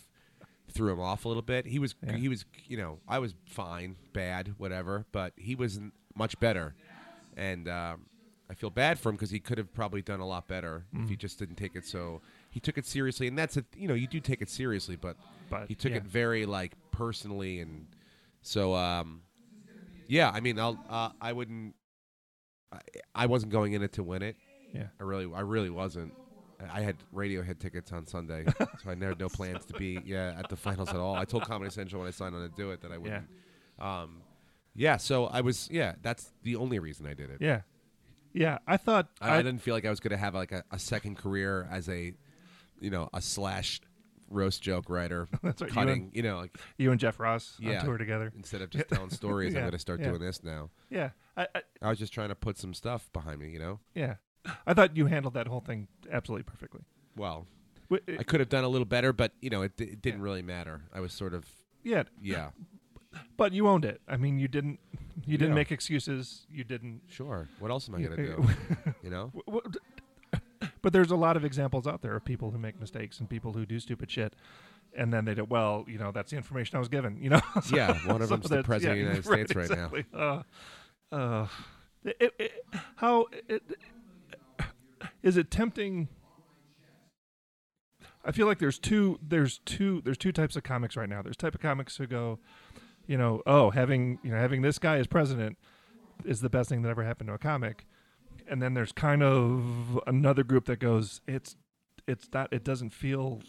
threw 0.71 0.93
him 0.93 1.01
off 1.01 1.25
a 1.25 1.29
little 1.29 1.43
bit. 1.43 1.65
He 1.67 1.79
was 1.79 1.95
Yeah. 2.07 2.17
he 2.17 2.29
was 2.29 2.45
you 2.67 2.77
know 2.77 3.01
I 3.09 3.19
was 3.19 3.35
fine, 3.47 3.97
bad, 4.13 4.55
whatever, 4.59 5.07
but 5.13 5.33
he 5.37 5.55
was 5.55 5.81
much 6.15 6.39
better, 6.41 6.75
and 7.37 7.69
um, 7.69 8.07
I 8.51 8.55
feel 8.55 8.71
bad 8.71 8.99
for 8.99 9.09
him 9.11 9.17
because 9.17 9.31
he 9.31 9.41
could 9.41 9.59
have 9.59 9.73
probably 9.75 10.03
done 10.03 10.21
a 10.21 10.27
lot 10.27 10.47
better 10.49 10.85
if 10.95 11.09
he 11.09 11.17
Mm. 11.17 11.19
just 11.21 11.39
didn't 11.39 11.57
take 11.57 11.75
it 11.77 11.85
so. 11.87 12.21
He 12.51 12.61
took 12.61 12.79
it 12.79 12.87
seriously, 12.87 13.27
and 13.29 13.39
that's 13.39 13.57
a 13.59 13.65
you 13.77 13.89
know 13.89 13.95
you 13.95 14.07
do 14.07 14.21
take 14.21 14.41
it 14.43 14.49
seriously, 14.51 14.97
but 14.97 15.17
but 15.51 15.69
he 15.69 15.75
took 15.75 15.93
yeah. 15.93 15.99
it 15.99 16.05
very 16.05 16.47
like 16.47 16.73
personally, 16.93 17.61
and 17.61 17.87
so 18.43 18.75
um, 18.75 19.23
yeah. 20.07 20.31
I 20.31 20.41
mean, 20.41 20.59
I'll 20.59 20.79
uh, 20.89 21.11
I 21.21 21.33
wouldn't. 21.33 21.75
I, 22.73 22.79
I 23.15 23.27
wasn't 23.27 23.53
going 23.53 23.73
in 23.73 23.83
it 23.83 23.93
to 23.95 24.03
win 24.03 24.23
it. 24.23 24.37
Yeah. 24.75 24.89
I 25.01 25.05
really, 25.05 25.29
I 25.35 25.41
really 25.41 25.71
wasn't. 25.71 26.13
I 26.73 26.81
had 26.81 26.97
Radiohead 27.15 27.61
tickets 27.61 27.93
on 27.93 28.07
Sunday, 28.07 28.45
so 28.59 28.91
I 28.91 28.95
never 28.95 29.13
had 29.13 29.21
no 29.21 29.29
plans 29.29 29.65
to 29.67 29.75
be 29.75 30.01
yeah 30.05 30.35
at 30.39 30.49
the 30.49 30.57
finals 30.57 30.89
at 30.89 30.97
all. 30.97 31.15
I 31.15 31.25
told 31.25 31.45
Comedy 31.45 31.71
Central 31.71 32.01
when 32.01 32.09
I 32.09 32.11
signed 32.11 32.35
on 32.35 32.43
to 32.43 32.55
do 32.55 32.71
it 32.71 32.81
that 32.83 32.93
I 32.93 32.99
wouldn't. 32.99 33.27
Yeah. 33.79 34.01
Um, 34.01 34.23
yeah, 34.75 34.97
so 34.97 35.27
I 35.27 35.41
was 35.41 35.69
yeah. 35.71 35.95
That's 36.03 36.33
the 36.43 36.57
only 36.57 36.79
reason 36.79 37.07
I 37.07 37.15
did 37.15 37.31
it. 37.31 37.39
Yeah, 37.41 37.63
yeah. 38.33 38.59
I 38.67 38.77
thought 38.77 39.09
I, 39.21 39.35
I 39.35 39.37
didn't 39.39 39.61
feel 39.61 39.75
like 39.75 39.85
I 39.85 39.91
was 39.91 40.01
going 40.01 40.13
to 40.13 40.17
have 40.17 40.35
like 40.35 40.53
a, 40.53 40.65
a 40.71 40.79
second 40.79 41.17
career 41.17 41.69
as 41.71 41.89
a, 41.89 42.13
you 42.81 42.91
know, 42.91 43.09
a 43.13 43.21
slash 43.21 43.81
roast 44.31 44.63
joke 44.63 44.89
writer, 44.91 45.29
That's 45.43 45.61
right, 45.63 45.69
you 45.71 45.75
cutting. 45.75 46.03
and- 46.05 46.11
You 46.17 46.23
know, 46.23 46.37
like 46.39 46.57
you 46.77 46.91
and 46.91 47.01
Jeff 47.01 47.19
Ross 47.21 47.57
Yeah. 47.61 47.79
on 47.81 47.85
tour 47.85 47.99
together. 47.99 48.33
instead 48.37 48.63
of 48.63 48.71
just 48.71 48.89
telling 48.93 49.11
stories, 49.11 49.55
I'm 49.55 49.63
going 49.63 49.73
to 49.73 49.79
start 49.79 50.01
yeah. 50.01 50.09
doing 50.09 50.21
this 50.21 50.43
now. 50.45 50.71
Yeah, 50.91 51.11
I, 51.37 51.47
I, 51.55 51.63
I 51.83 51.89
was 51.89 51.99
just 51.99 52.13
trying 52.13 52.29
to 52.29 52.35
put 52.35 52.59
some 52.59 52.75
stuff 52.75 53.11
behind 53.13 53.41
me. 53.41 53.51
You 53.51 53.59
know, 53.59 53.81
yeah. 53.95 54.15
I 54.67 54.73
thought 54.75 54.97
you 54.97 55.07
handled 55.07 55.35
that 55.35 55.47
whole 55.49 55.61
thing 55.61 55.89
absolutely 56.11 56.45
perfectly. 56.45 56.83
well, 57.17 57.47
Wi- 57.91 58.03
uh, 58.17 58.21
I 58.21 58.23
could 58.23 58.41
have 58.41 58.49
done 58.49 58.65
a 58.65 58.69
little 58.69 58.85
better, 58.87 59.13
but 59.13 59.33
you 59.41 59.51
know, 59.51 59.63
it, 59.63 59.73
it 59.81 60.01
didn't 60.03 60.21
really 60.23 60.43
matter. 60.43 60.83
I 60.95 61.01
was 61.01 61.13
sort 61.13 61.35
of 61.35 61.45
yeah, 61.83 62.05
yeah, 62.23 62.51
but 63.37 63.53
you 63.53 63.67
owned 63.69 63.85
it. 63.85 64.01
I 64.09 64.17
mean, 64.17 64.39
you 64.39 64.49
didn't. 64.49 64.79
You 65.27 65.37
didn't 65.37 65.51
Yeah. 65.51 65.55
make 65.57 65.73
excuses. 65.73 66.47
You 66.51 66.65
didn't. 66.65 67.01
sure. 67.09 67.49
What 67.59 67.71
else 67.71 67.89
am 67.89 67.95
I 67.97 68.03
going 68.03 68.17
to 68.17 68.25
do? 68.27 68.49
You 69.03 69.11
know, 69.11 69.33
w- 69.35 69.61
w- 69.63 69.73
But 70.89 70.95
there's 70.95 71.11
a 71.11 71.17
lot 71.17 71.37
of 71.37 71.45
examples 71.45 71.87
out 71.87 72.01
there 72.01 72.17
of 72.17 72.25
people 72.25 72.51
who 72.51 72.57
make 72.57 72.81
mistakes 72.81 73.21
and 73.21 73.29
people 73.29 73.53
who 73.53 73.67
do 73.67 73.79
stupid 73.79 74.11
shit, 74.11 74.33
and 74.97 75.13
then 75.13 75.27
they 75.27 75.35
do 75.35 75.45
well. 75.45 75.85
You 75.87 75.99
know, 75.99 76.13
that's 76.13 76.31
the 76.31 76.39
information 76.39 76.77
I 76.77 76.79
was 76.79 76.89
given. 76.89 77.23
You 77.23 77.29
know, 77.29 77.43
So- 77.63 77.77
Yeah, 77.77 77.93
one 78.07 78.23
of 78.23 78.29
so 78.31 78.37
them's 78.37 78.49
the 78.49 78.63
president 78.63 79.01
yeah, 79.01 79.05
of 79.19 79.23
the 79.23 79.31
United 79.31 79.51
States 79.51 79.55
right 79.55 79.71
exactly. 79.71 80.07
now. 80.15 80.45
Uh, 81.13 81.15
uh, 81.15 81.47
it, 82.05 82.33
it, 82.39 82.53
how 82.97 83.27
it, 83.51 83.63
is 85.23 85.37
it 85.37 85.51
tempting? 85.51 86.09
I 88.25 88.33
feel 88.33 88.47
like 88.47 88.59
there's 88.59 88.79
two 88.79 89.19
there's 89.21 89.59
two 89.67 90.01
there's 90.07 90.17
two 90.17 90.33
types 90.33 90.57
of 90.57 90.63
comics 90.63 90.97
right 90.97 91.11
now. 91.11 91.21
There's 91.21 91.37
type 91.37 91.55
of 91.55 91.61
comics 91.61 91.99
who 91.99 92.07
go, 92.07 92.39
you 93.07 93.19
know, 93.19 93.43
oh, 93.47 93.69
having 93.69 94.21
you 94.23 94.31
know 94.31 94.39
having 94.39 94.63
this 94.63 94.79
guy 94.79 94.97
as 94.97 95.07
president 95.07 95.59
is 96.25 96.41
the 96.41 96.49
best 96.49 96.71
thing 96.71 96.81
that 96.81 96.89
ever 96.89 97.05
happened 97.05 97.29
to 97.29 97.35
a 97.35 97.39
comic. 97.39 97.85
And 98.51 98.63
then 98.63 98.75
there's 98.75 98.93
kind 98.93 99.23
of 99.23 100.01
another 100.07 100.43
group 100.43 100.65
that 100.67 100.79
goes, 100.79 101.21
it's 101.27 101.57
it's 102.07 102.29
not 102.33 102.53
it 102.53 102.65
doesn't 102.65 102.91
feel 102.91 103.43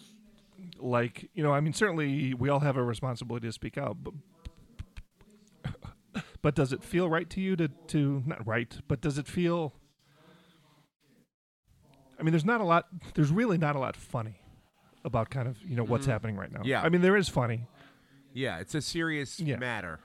like 0.77 1.29
you 1.33 1.41
know 1.41 1.53
i 1.53 1.59
mean 1.61 1.73
certainly 1.73 2.33
we 2.33 2.49
all 2.49 2.59
have 2.59 2.75
a 2.77 2.83
responsibility 2.83 3.47
to 3.47 3.51
speak 3.53 3.77
out 3.77 3.97
but 4.03 4.13
but 6.41 6.55
does 6.55 6.73
it 6.73 6.83
feel 6.83 7.09
right 7.09 7.29
to 7.29 7.39
you 7.41 7.55
to 7.55 7.69
to 7.87 8.21
not 8.25 8.45
right 8.45 8.77
but 8.87 8.99
does 9.01 9.17
it 9.17 9.25
feel 9.25 9.73
i 12.19 12.23
mean 12.23 12.31
there's 12.31 12.45
not 12.45 12.59
a 12.61 12.65
lot 12.65 12.87
there's 13.15 13.31
really 13.31 13.57
not 13.57 13.75
a 13.75 13.79
lot 13.79 13.95
funny 13.95 14.41
about 15.05 15.29
kind 15.29 15.47
of 15.47 15.57
you 15.65 15.75
know 15.75 15.83
what's 15.83 16.03
mm-hmm. 16.03 16.11
happening 16.11 16.35
right 16.35 16.51
now 16.51 16.61
Yeah. 16.63 16.81
i 16.81 16.89
mean 16.89 17.01
there 17.01 17.15
is 17.15 17.29
funny 17.29 17.67
Yeah, 18.33 18.59
it's 18.59 18.75
a 18.75 18.81
serious 18.81 19.39
Yeah. 19.39 19.57
matter 19.57 19.99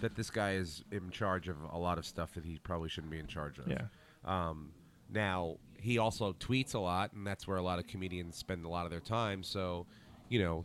that 0.00 0.14
this 0.14 0.30
guy 0.30 0.52
is 0.52 0.84
in 0.90 1.10
charge 1.10 1.48
of 1.48 1.56
a 1.70 1.76
lot 1.78 1.98
of 1.98 2.06
stuff 2.06 2.32
that 2.34 2.44
he 2.44 2.58
probably 2.62 2.88
shouldn't 2.88 3.10
be 3.10 3.18
in 3.18 3.26
charge 3.26 3.58
of. 3.58 3.66
yeah 3.66 3.86
Um, 4.24 4.70
now 5.10 5.56
he 5.78 5.98
also 5.98 6.32
tweets 6.34 6.74
a 6.74 6.78
lot, 6.78 7.12
and 7.12 7.26
that's 7.26 7.46
where 7.46 7.56
a 7.56 7.62
lot 7.62 7.78
of 7.78 7.86
comedians 7.86 8.36
spend 8.36 8.64
a 8.64 8.68
lot 8.68 8.84
of 8.84 8.90
their 8.90 9.00
time. 9.00 9.42
So, 9.42 9.86
you 10.28 10.40
know, 10.42 10.64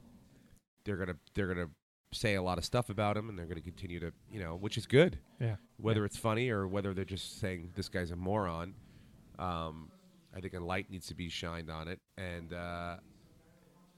they're 0.83 0.97
gonna 0.97 1.15
they're 1.33 1.47
gonna 1.47 1.69
say 2.11 2.35
a 2.35 2.41
lot 2.41 2.57
of 2.57 2.65
stuff 2.65 2.89
about 2.89 3.17
him, 3.17 3.29
and 3.29 3.37
they're 3.37 3.45
gonna 3.45 3.61
continue 3.61 3.99
to 3.99 4.11
you 4.31 4.39
know, 4.39 4.55
which 4.55 4.77
is 4.77 4.85
good. 4.85 5.19
yeah 5.39 5.55
Whether 5.77 6.05
it's 6.05 6.17
funny 6.17 6.49
or 6.49 6.67
whether 6.67 6.93
they're 6.93 7.05
just 7.05 7.39
saying 7.39 7.71
this 7.75 7.89
guy's 7.89 8.11
a 8.11 8.15
moron, 8.15 8.75
um, 9.39 9.89
I 10.35 10.41
think 10.41 10.53
a 10.53 10.59
light 10.59 10.89
needs 10.89 11.07
to 11.07 11.15
be 11.15 11.29
shined 11.29 11.69
on 11.69 11.87
it. 11.87 11.99
And 12.17 12.53
uh, 12.53 12.97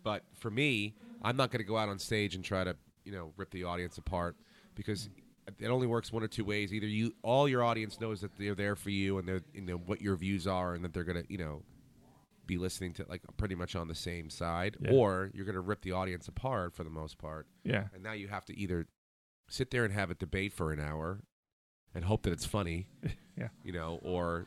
but 0.03 0.23
for 0.35 0.51
me, 0.51 0.95
I'm 1.21 1.35
not 1.35 1.51
going 1.51 1.59
to 1.59 1.67
go 1.67 1.77
out 1.77 1.89
on 1.89 1.99
stage 1.99 2.35
and 2.35 2.43
try 2.43 2.63
to 2.63 2.75
you 3.03 3.11
know 3.11 3.33
rip 3.37 3.51
the 3.51 3.63
audience 3.63 3.97
apart 3.97 4.35
because 4.75 5.09
it 5.59 5.67
only 5.67 5.87
works 5.87 6.11
one 6.11 6.23
or 6.23 6.27
two 6.27 6.43
ways. 6.45 6.73
Either 6.73 6.87
you, 6.87 7.13
all 7.23 7.47
your 7.47 7.63
audience 7.63 7.99
knows 7.99 8.21
that 8.21 8.35
they're 8.37 8.55
there 8.55 8.75
for 8.75 8.89
you 8.89 9.17
and 9.17 9.27
they're 9.27 9.41
you 9.53 9.61
know 9.61 9.77
what 9.77 10.01
your 10.01 10.15
views 10.15 10.47
are 10.47 10.73
and 10.73 10.83
that 10.83 10.93
they're 10.93 11.03
going 11.03 11.21
to 11.23 11.31
you 11.31 11.37
know 11.37 11.61
be 12.45 12.57
listening 12.57 12.93
to 12.93 13.05
like 13.09 13.21
pretty 13.37 13.55
much 13.55 13.75
on 13.75 13.87
the 13.87 13.95
same 13.95 14.29
side, 14.29 14.77
Yeah. 14.79 14.91
or 14.91 15.31
you're 15.33 15.45
going 15.45 15.55
to 15.55 15.61
rip 15.61 15.81
the 15.81 15.91
audience 15.91 16.27
apart 16.27 16.73
for 16.73 16.83
the 16.83 16.89
most 16.89 17.17
part. 17.17 17.45
yeah 17.63 17.85
And 17.93 18.01
now 18.03 18.13
you 18.13 18.27
have 18.29 18.45
to 18.45 18.57
either 18.57 18.87
sit 19.49 19.69
there 19.71 19.83
and 19.85 19.93
have 19.93 20.09
a 20.11 20.15
debate 20.15 20.53
for 20.53 20.71
an 20.71 20.79
hour 20.79 21.19
and 21.93 22.05
hope 22.05 22.23
that 22.23 22.31
it's 22.33 22.45
funny, 22.45 22.87
yeah 23.37 23.49
you 23.63 23.71
know, 23.73 23.99
or 24.01 24.45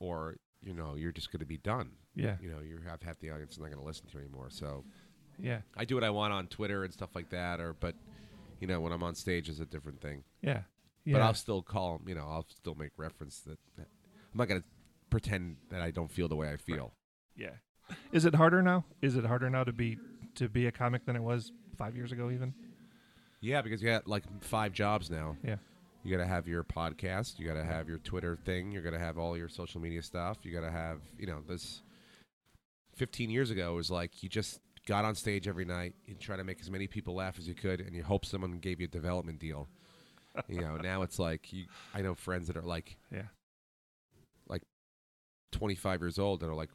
or 0.00 0.36
you 0.62 0.74
know 0.74 0.94
you're 0.96 1.12
just 1.12 1.30
going 1.30 1.40
to 1.40 1.46
be 1.46 1.58
done. 1.58 1.90
yeah 2.14 2.36
You 2.40 2.50
know, 2.50 2.60
you 2.60 2.80
have 2.88 3.02
half 3.02 3.18
the 3.20 3.30
audience 3.30 3.52
is 3.52 3.58
not 3.58 3.66
going 3.66 3.78
to 3.78 3.84
listen 3.86 4.06
to 4.06 4.12
you 4.14 4.20
anymore. 4.24 4.48
So 4.50 4.84
yeah 5.38 5.60
I 5.76 5.84
do 5.84 5.94
what 5.94 6.02
I 6.04 6.10
want 6.10 6.32
on 6.32 6.46
Twitter 6.48 6.82
and 6.84 6.92
stuff 6.92 7.10
like 7.14 7.30
that, 7.30 7.60
or 7.60 7.74
but 7.74 7.94
you 8.60 8.66
know 8.66 8.80
when 8.80 8.92
I'm 8.92 9.02
on 9.02 9.14
stage 9.14 9.48
is 9.48 9.60
a 9.60 9.66
different 9.66 10.00
thing. 10.00 10.24
yeah 10.42 10.62
But 11.06 11.22
I'll 11.22 11.34
still 11.34 11.62
call, 11.62 12.00
you 12.06 12.14
know, 12.14 12.26
I'll 12.28 12.46
still 12.48 12.74
make 12.74 12.90
reference 12.96 13.40
that, 13.40 13.58
I'm 13.78 13.86
not 14.38 14.48
going 14.48 14.60
to 14.60 14.66
pretend 15.10 15.56
that 15.70 15.80
I 15.80 15.90
don't 15.90 16.10
feel 16.10 16.28
the 16.28 16.36
way 16.36 16.50
I 16.50 16.56
feel. 16.56 16.94
yeah 17.36 17.50
is 18.12 18.24
it 18.24 18.34
harder 18.34 18.62
now 18.62 18.84
is 19.00 19.14
it 19.16 19.24
harder 19.24 19.48
now 19.48 19.62
to 19.64 19.72
be 19.72 19.96
to 20.34 20.48
be 20.48 20.66
a 20.66 20.72
comic 20.72 21.06
than 21.06 21.14
it 21.16 21.22
was 21.22 21.52
five 21.78 21.94
years 21.96 22.10
ago 22.12 22.30
even 22.30 22.52
Yeah, 23.40 23.62
because 23.62 23.80
you 23.80 23.88
got 23.88 24.08
like 24.08 24.24
five 24.42 24.72
jobs 24.72 25.08
now. 25.10 25.36
yeah 25.44 25.56
You 26.02 26.10
got 26.16 26.22
to 26.22 26.28
have 26.28 26.46
your 26.48 26.64
podcast. 26.64 27.38
You 27.38 27.46
got 27.46 27.54
to 27.54 27.64
have 27.64 27.88
your 27.88 27.98
Twitter 27.98 28.36
thing. 28.44 28.70
You're 28.72 28.82
going 28.82 28.94
to 29.00 29.04
have 29.08 29.18
all 29.18 29.36
your 29.36 29.48
social 29.48 29.80
media 29.80 30.02
stuff. 30.02 30.38
You 30.42 30.52
got 30.52 30.60
to 30.66 30.70
have, 30.70 31.00
you 31.18 31.26
know, 31.26 31.40
this. 31.48 31.82
15 32.96 33.28
years 33.30 33.50
ago 33.50 33.74
was 33.74 33.90
like 33.90 34.22
you 34.22 34.28
just 34.28 34.60
got 34.86 35.04
on 35.04 35.14
stage 35.14 35.46
every 35.46 35.64
night. 35.64 35.94
You 36.06 36.14
try 36.14 36.36
to 36.36 36.44
make 36.44 36.60
as 36.60 36.70
many 36.70 36.86
people 36.86 37.14
laugh 37.14 37.38
as 37.38 37.46
you 37.46 37.54
could, 37.54 37.80
and 37.80 37.94
you 37.94 38.02
hope 38.02 38.24
someone 38.24 38.58
gave 38.58 38.80
you 38.80 38.86
a 38.86 38.88
development 38.88 39.38
deal. 39.38 39.68
you 40.48 40.60
know, 40.60 40.76
now 40.82 41.02
it's 41.02 41.18
like 41.18 41.52
you. 41.52 41.66
I 41.94 42.02
know 42.02 42.14
friends 42.14 42.46
that 42.48 42.56
are 42.56 42.62
like 42.62 42.96
yeah 43.12 43.22
like 44.48 44.62
25 45.52 46.00
years 46.00 46.18
old 46.18 46.40
that 46.40 46.48
are 46.48 46.54
like 46.54 46.70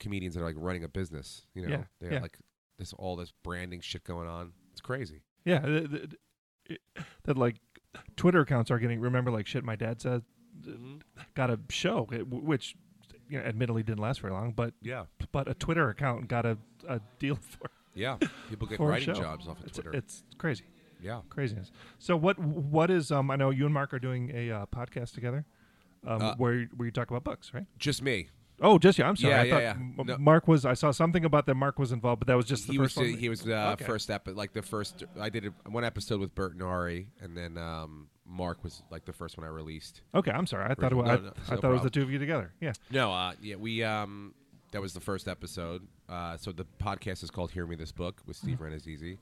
comedians 0.00 0.34
that 0.34 0.42
are 0.42 0.46
like 0.46 0.56
running 0.58 0.84
a 0.84 0.88
business. 0.88 1.46
You 1.54 1.62
know, 1.62 1.68
Yeah, 1.68 1.84
they 2.00 2.06
have 2.06 2.14
yeah. 2.14 2.20
like 2.20 2.38
this 2.78 2.92
all 2.92 3.16
this 3.16 3.32
branding 3.42 3.80
shit 3.80 4.04
going 4.04 4.28
on. 4.28 4.52
It's 4.72 4.80
crazy. 4.80 5.22
Yeah, 5.44 5.60
th- 5.60 5.90
th- 5.90 6.10
th- 6.68 6.80
that 7.24 7.36
like 7.38 7.56
Twitter 8.16 8.40
accounts 8.40 8.70
are 8.70 8.78
getting. 8.78 9.00
Remember, 9.00 9.30
like 9.30 9.46
shit, 9.46 9.64
my 9.64 9.76
dad 9.76 10.00
said 10.00 10.22
mm-hmm. 10.60 10.98
got 11.34 11.50
a 11.50 11.58
show, 11.68 12.06
which 12.28 12.74
you 13.32 13.38
know, 13.38 13.44
admittedly 13.44 13.82
didn't 13.82 14.00
last 14.00 14.20
very 14.20 14.32
long, 14.32 14.52
but 14.52 14.74
Yeah, 14.82 15.04
but 15.32 15.48
a 15.48 15.54
Twitter 15.54 15.88
account 15.88 16.28
got 16.28 16.44
a, 16.46 16.58
a 16.88 17.00
deal 17.18 17.36
for 17.40 17.70
yeah. 17.94 18.16
People 18.48 18.66
get 18.68 18.78
writing 18.80 19.14
jobs 19.14 19.48
off 19.48 19.58
of 19.60 19.66
it's, 19.66 19.74
Twitter. 19.78 19.92
It's 19.94 20.22
crazy, 20.38 20.64
yeah. 21.02 21.20
craziness. 21.30 21.70
So 21.98 22.16
what 22.16 22.38
what 22.38 22.90
is 22.90 23.10
um? 23.10 23.30
I 23.30 23.36
know 23.36 23.50
you 23.50 23.64
and 23.64 23.74
Mark 23.74 23.92
are 23.94 23.98
doing 23.98 24.30
a 24.34 24.50
uh, 24.50 24.66
podcast 24.66 25.12
together, 25.14 25.44
um, 26.06 26.22
Uh, 26.22 26.34
where 26.36 26.64
where 26.76 26.86
you 26.86 26.92
talk 26.92 27.10
about 27.10 27.24
books, 27.24 27.52
right? 27.54 27.66
Just 27.78 28.02
me. 28.02 28.28
Oh, 28.60 28.78
just 28.78 28.96
you. 28.98 29.04
I'm 29.04 29.16
sorry. 29.16 29.34
Yeah, 29.34 29.40
I 29.40 29.44
yeah, 29.44 29.52
thought 29.52 29.62
yeah. 29.62 29.70
M- 29.98 30.06
No. 30.06 30.18
Mark 30.18 30.46
was. 30.46 30.64
I 30.64 30.74
saw 30.74 30.90
something 30.92 31.24
about 31.24 31.46
that 31.46 31.54
Mark 31.56 31.78
was 31.78 31.90
involved, 31.90 32.20
but 32.20 32.28
that 32.28 32.36
was 32.36 32.46
just 32.46 32.66
the 32.66 32.72
he 32.74 32.78
first 32.78 32.96
was 32.96 33.10
one. 33.10 33.18
he 33.18 33.28
was 33.28 33.46
uh, 33.46 33.70
Okay. 33.74 33.84
first 33.84 34.08
ep 34.10 34.28
like 34.28 34.52
the 34.52 34.62
first 34.62 35.02
I 35.20 35.30
did 35.30 35.46
a, 35.46 35.70
one 35.70 35.84
episode 35.84 36.20
with 36.20 36.34
Bert 36.34 36.52
and 36.52 36.62
Ari 36.62 37.08
and 37.20 37.36
then 37.36 37.58
um, 37.58 38.08
Mark 38.26 38.62
was 38.62 38.82
like 38.90 39.04
the 39.04 39.12
first 39.12 39.36
one 39.36 39.46
I 39.46 39.50
released. 39.50 40.02
Okay, 40.14 40.30
I'm 40.30 40.46
sorry. 40.46 40.70
I 40.70 40.74
thought 40.74 40.92
it 40.92 40.94
was, 40.94 41.06
No, 41.06 41.12
I, 41.12 41.16
no, 41.16 41.32
I 41.48 41.54
no 41.54 41.60
thought 41.60 41.70
it 41.70 41.74
was 41.74 41.82
the 41.82 41.90
two 41.90 42.02
of 42.02 42.10
you 42.10 42.18
together. 42.18 42.52
Yeah. 42.60 42.72
No, 42.90 43.12
uh, 43.12 43.32
yeah, 43.42 43.56
we 43.56 43.82
um, 43.82 44.34
that 44.72 44.80
was 44.80 44.92
the 44.94 45.00
first 45.00 45.28
episode. 45.28 45.86
Uh, 46.08 46.36
so 46.36 46.52
the 46.52 46.66
podcast 46.82 47.22
is 47.22 47.30
called 47.30 47.50
"Hear 47.50 47.66
Me 47.66 47.76
This 47.76 47.92
Book" 47.92 48.20
with 48.26 48.36
Steve 48.36 48.58
Mm-hmm. 48.60 48.64
Rannazzisi. 48.74 49.18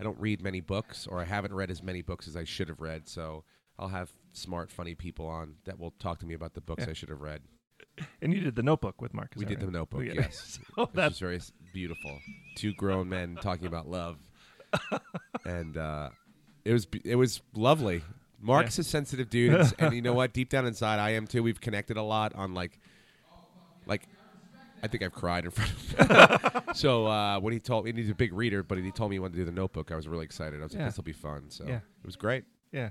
I 0.00 0.04
don't 0.04 0.18
read 0.20 0.42
many 0.42 0.60
books, 0.60 1.06
or 1.06 1.20
I 1.20 1.24
haven't 1.24 1.54
read 1.54 1.70
as 1.70 1.82
many 1.82 2.02
books 2.02 2.26
as 2.28 2.36
I 2.36 2.44
should 2.44 2.68
have 2.68 2.80
read. 2.80 3.08
So 3.08 3.44
I'll 3.78 3.88
have 3.88 4.10
smart, 4.32 4.70
funny 4.70 4.94
people 4.94 5.26
on 5.26 5.54
that 5.64 5.78
will 5.78 5.92
talk 5.92 6.18
to 6.20 6.26
me 6.26 6.34
about 6.34 6.54
the 6.54 6.60
books 6.60 6.84
Yeah. 6.84 6.90
I 6.90 6.92
should 6.94 7.08
have 7.10 7.20
read. 7.20 7.42
And 8.22 8.32
you 8.32 8.40
did 8.40 8.56
the 8.56 8.62
Notebook 8.62 9.00
with 9.02 9.12
Mark. 9.12 9.32
we 9.36 9.44
did 9.44 9.60
the? 9.60 9.70
Notebook, 9.70 10.04
Yeah. 10.04 10.12
yes, 10.14 10.58
so 10.76 10.86
which 10.94 11.18
very 11.18 11.40
beautiful. 11.74 12.18
Two 12.56 12.72
grown 12.74 13.08
men 13.08 13.36
talking 13.40 13.66
about 13.66 13.86
love, 13.88 14.16
and 15.44 15.76
uh, 15.76 16.10
it 16.64 16.72
was 16.72 16.86
it 17.04 17.16
was 17.16 17.42
lovely. 17.54 18.02
Mark's 18.42 18.78
a 18.78 18.84
sensitive 18.84 19.30
dude, 19.30 19.54
and, 19.54 19.74
and 19.78 19.94
you 19.94 20.02
know 20.02 20.12
what? 20.12 20.32
Deep 20.32 20.48
down 20.50 20.66
inside, 20.66 20.98
I 20.98 21.10
am 21.10 21.26
too. 21.26 21.42
We've 21.42 21.60
connected 21.60 21.96
a 21.96 22.02
lot 22.02 22.34
on 22.34 22.52
like, 22.54 22.78
like, 23.86 24.02
I 24.82 24.88
think 24.88 25.02
I've 25.02 25.12
cried 25.12 25.44
in 25.44 25.50
front 25.52 25.70
of 25.70 26.50
him. 26.50 26.62
so 26.74 27.06
uh, 27.06 27.38
when 27.40 27.52
he 27.52 27.60
told 27.60 27.84
me 27.84 27.92
he's 27.92 28.10
a 28.10 28.14
big 28.14 28.32
reader, 28.32 28.62
but 28.62 28.78
he 28.78 28.90
told 28.90 29.10
me 29.10 29.16
he 29.16 29.20
wanted 29.20 29.34
to 29.34 29.38
do 29.38 29.44
the 29.44 29.52
Notebook, 29.52 29.92
I 29.92 29.96
was 29.96 30.08
really 30.08 30.24
excited. 30.24 30.60
I 30.60 30.64
was 30.64 30.72
like, 30.72 30.80
Yeah. 30.80 30.86
this 30.86 30.96
will 30.96 31.04
be 31.04 31.12
fun. 31.12 31.44
So 31.50 31.64
Yeah. 31.66 31.76
it 31.76 32.04
was 32.06 32.16
great. 32.16 32.44
yeah. 32.72 32.90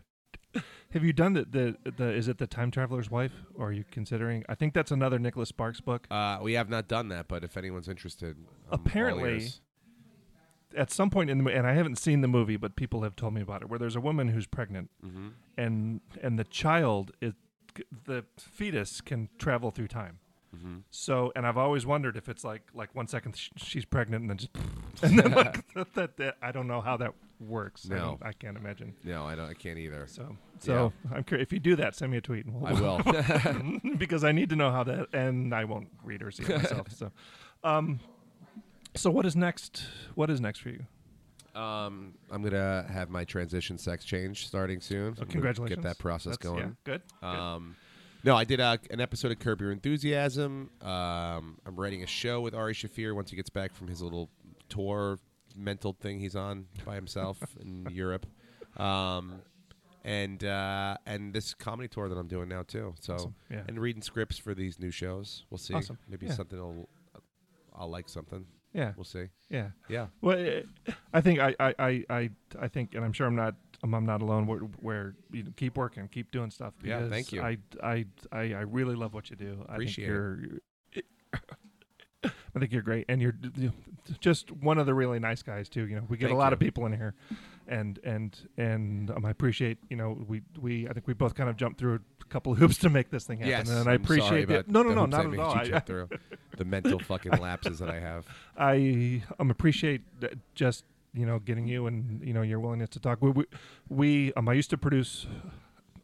Have 0.92 1.04
you 1.06 1.14
done 1.14 1.32
the, 1.34 1.46
the 1.50 1.92
the 1.92 2.12
is 2.12 2.28
it 2.28 2.38
the 2.38 2.48
time 2.48 2.72
traveler's 2.72 3.10
wife 3.10 3.32
or 3.56 3.68
are 3.68 3.72
you 3.72 3.86
considering? 3.90 4.44
I 4.50 4.56
think 4.56 4.74
that's 4.74 4.92
another 4.92 5.18
Nicholas 5.18 5.48
Sparks 5.48 5.80
book. 5.80 6.06
Uh, 6.12 6.40
we 6.42 6.54
have 6.54 6.70
not 6.70 6.90
done 6.90 7.08
that, 7.10 7.30
but 7.30 7.46
if 7.46 7.56
anyone's 7.56 7.88
interested, 7.88 8.36
I'm 8.38 8.46
all 8.70 8.76
Apparently- 8.86 9.32
ears. 9.34 9.62
At 10.76 10.92
some 10.92 11.10
point 11.10 11.30
in 11.30 11.44
the 11.44 11.52
and 11.52 11.66
I 11.68 11.74
haven't 11.74 11.98
seen 11.98 12.22
the 12.22 12.28
movie, 12.28 12.58
but 12.58 12.76
people 12.76 13.04
have 13.04 13.16
told 13.16 13.34
me 13.34 13.42
about 13.42 13.62
it. 13.62 13.70
Where 13.70 13.80
there's 13.80 13.96
a 13.96 14.02
woman 14.02 14.30
who's 14.30 14.48
pregnant 14.48 14.90
Mhm. 15.06 15.32
and 15.58 16.02
and 16.22 16.38
the 16.40 16.44
child 16.46 17.12
is 17.22 17.34
the 18.06 18.26
fetus 18.38 19.02
can 19.02 19.30
travel 19.38 19.72
through 19.72 19.88
time. 19.88 20.20
Mhm. 20.56 20.82
So, 20.92 21.32
and 21.36 21.48
I've 21.48 21.58
always 21.58 21.86
wondered 21.86 22.18
if 22.18 22.28
it's 22.28 22.44
like 22.44 22.64
like 22.74 22.94
one 22.94 23.08
second 23.08 23.38
sh- 23.38 23.50
she's 23.56 23.86
pregnant 23.86 24.22
and 24.24 24.30
then 24.30 24.38
just 24.38 24.52
and 25.04 25.18
then 25.18 25.32
like 25.32 25.66
that, 25.74 25.94
that, 25.94 26.18
that 26.18 26.38
I 26.42 26.52
don't 26.52 26.68
know 26.68 26.82
how 26.82 26.98
that 26.98 27.14
works. 27.40 27.88
No. 27.88 27.98
don't- 27.98 28.24
I 28.24 28.34
can't 28.34 28.58
imagine. 28.58 28.94
no, 29.04 29.26
I 29.26 29.36
don't. 29.36 29.50
I 29.50 29.54
can't 29.54 29.80
either. 29.80 30.06
So, 30.08 30.36
so 30.60 30.92
I'm 31.14 31.24
curious 31.24 31.48
if 31.48 31.54
you 31.54 31.60
do 31.60 31.76
that, 31.78 31.96
send 31.96 32.12
me 32.12 32.18
a 32.18 32.22
tweet. 32.22 32.46
And 32.46 32.54
we'll, 32.62 32.68
I 32.68 32.74
will. 32.74 33.80
because 33.98 34.24
I 34.26 34.32
need 34.34 34.50
to 34.50 34.56
know 34.58 34.72
how 34.72 34.84
that, 34.84 35.08
and 35.14 35.54
I 35.56 35.64
won't 35.66 35.88
read 36.04 36.22
or 36.22 36.32
see 36.32 36.44
it 36.44 36.50
myself. 36.50 36.92
so, 36.92 37.12
um, 37.64 38.00
so 38.96 39.10
what 39.10 39.26
is 39.26 39.36
next? 39.36 39.86
What 40.16 40.30
is 40.30 40.40
next 40.42 40.60
for 40.60 40.70
you? 40.70 40.84
Um, 41.60 42.14
I'm 42.32 42.42
gonna 42.44 42.86
have 42.92 43.10
my 43.10 43.26
transition 43.26 43.78
sex 43.78 44.06
change 44.06 44.48
starting 44.48 44.80
soon. 44.80 45.16
Oh, 45.22 45.26
congratulations! 45.26 45.76
Get 45.78 45.84
that 45.84 45.98
process 45.98 46.38
That's- 46.38 46.50
going. 46.52 46.60
Yeah, 46.70 46.74
good. 46.86 47.02
good. 47.22 47.28
Um, 47.28 47.76
no, 48.24 48.36
I 48.38 48.44
did 48.44 48.60
uh, 48.60 48.78
an 48.92 49.02
episode 49.02 49.32
of 49.32 49.40
Curb 49.40 49.62
Your 49.62 49.72
Enthusiasm. 49.72 50.70
Um, 50.82 51.58
I'm 51.66 51.76
writing 51.76 52.04
a 52.04 52.08
show 52.08 52.40
with 52.40 52.54
Ari 52.54 52.74
Shaffir 52.76 53.16
once 53.16 53.32
he 53.32 53.36
gets 53.36 53.50
back 53.50 53.74
from 53.76 53.88
his 53.88 54.02
little 54.02 54.30
tour 54.70 55.18
mental 55.56 55.92
thing 56.00 56.20
he's 56.20 56.36
on 56.36 56.68
by 56.86 56.96
himself 56.96 57.38
in 57.60 57.86
Europe. 57.92 58.26
Um, 58.78 59.42
and 60.06 60.42
uh, 60.46 60.96
and 61.06 61.34
this 61.34 61.54
comedy 61.54 61.90
tour 61.90 62.08
that 62.08 62.16
I'm 62.18 62.28
doing 62.28 62.48
now 62.48 62.64
too. 62.64 62.94
So 63.02 63.16
Awesome. 63.16 63.36
Yeah. 63.50 63.64
and 63.68 63.78
reading 63.80 64.02
scripts 64.04 64.38
for 64.38 64.54
these 64.56 64.80
new 64.80 64.92
shows. 64.92 65.44
We'll 65.50 65.58
see. 65.58 65.74
Awesome. 65.74 65.98
Maybe 66.08 66.28
Yeah. 66.28 66.34
something 66.36 66.58
will 66.60 66.88
I'll 67.76 67.90
like 67.90 68.08
something. 68.08 68.46
Yeah. 68.74 68.94
We'll 68.96 69.04
see. 69.04 69.26
Yeah. 69.50 69.70
Yeah. 69.90 70.08
Well, 70.22 70.38
eh, 70.38 70.62
I 71.14 71.22
think 71.22 71.40
I, 71.40 71.56
I, 71.60 72.06
I, 72.10 72.30
I, 72.60 72.68
think, 72.68 72.96
and 72.96 73.04
I'm 73.04 73.14
sure 73.14 73.28
I'm 73.28 73.36
not, 73.36 73.56
I'm, 73.84 74.06
not 74.06 74.22
alone. 74.22 74.48
Where, 74.48 74.60
where 74.60 75.16
you 75.32 75.44
know, 75.44 75.52
keep 75.56 75.78
working, 75.78 76.08
keep 76.08 76.32
doing 76.32 76.52
stuff. 76.52 76.74
Yeah, 76.84 77.10
thank 77.10 77.32
you. 77.32 77.42
I, 77.42 77.58
I, 77.84 78.06
I, 78.32 78.40
I 78.54 78.62
really 78.62 78.96
love 78.96 79.14
what 79.14 79.30
you 79.30 79.36
do. 79.36 79.66
Appreciate 79.68 80.06
I 80.06 80.08
think 80.08 80.08
you're, 80.08 80.62
I 82.56 82.60
think 82.60 82.72
you're 82.72 82.82
great, 82.82 83.06
and 83.10 83.22
you're 83.22 83.36
just 84.20 84.52
one 84.52 84.78
of 84.78 84.86
the 84.86 84.94
really 84.94 85.20
nice 85.20 85.42
guys 85.42 85.70
too. 85.70 85.88
You 85.88 85.96
know, 85.96 86.04
we 86.08 86.18
get 86.18 86.28
Thank 86.28 86.36
a 86.36 86.38
lot 86.38 86.52
you. 86.52 86.54
of 86.54 86.60
people 86.60 86.86
in 86.86 86.94
here, 86.94 87.16
and 87.72 88.00
and 88.04 88.38
and 88.58 89.10
um, 89.10 89.26
I 89.26 89.32
appreciate. 89.32 89.78
You 89.90 89.98
know, 89.98 90.24
we 90.28 90.42
we 90.60 90.88
I 90.88 90.94
think 90.94 91.08
we 91.08 91.14
both 91.14 91.34
kind 91.34 91.50
of 91.50 91.56
jumped 91.56 91.80
through 91.80 91.96
a 92.22 92.26
couple 92.26 92.52
of 92.52 92.58
hoops 92.60 92.78
to 92.80 92.90
make 92.90 93.10
this 93.10 93.24
thing 93.24 93.40
happen, 93.40 93.50
Yes. 93.52 93.70
and 93.70 93.90
I 93.90 93.94
appreciate 93.94 94.52
it. 94.52 94.68
No, 94.68 94.84
no, 94.84 94.94
no, 94.94 95.06
not 95.06 95.34
at 95.34 95.40
all. 95.40 95.56
I, 95.56 95.80
through. 95.80 96.10
the 96.58 96.66
mental 96.66 97.00
fucking 97.00 97.32
lapses 97.40 97.80
that 97.80 97.90
I 97.90 98.00
have. 98.00 98.26
I 98.58 99.24
um 99.40 99.50
appreciate 99.50 100.02
just 100.54 100.84
you 101.14 101.26
know 101.26 101.40
getting 101.40 101.66
you 101.68 101.88
and 101.88 102.22
you 102.26 102.34
know 102.34 102.42
your 102.42 102.60
willingness 102.60 102.90
to 102.90 103.00
talk. 103.00 103.22
We 103.22 103.32
we, 103.32 103.46
we 103.90 104.34
um 104.34 104.48
I 104.50 104.54
used 104.54 104.70
to 104.72 104.78
produce 104.78 105.26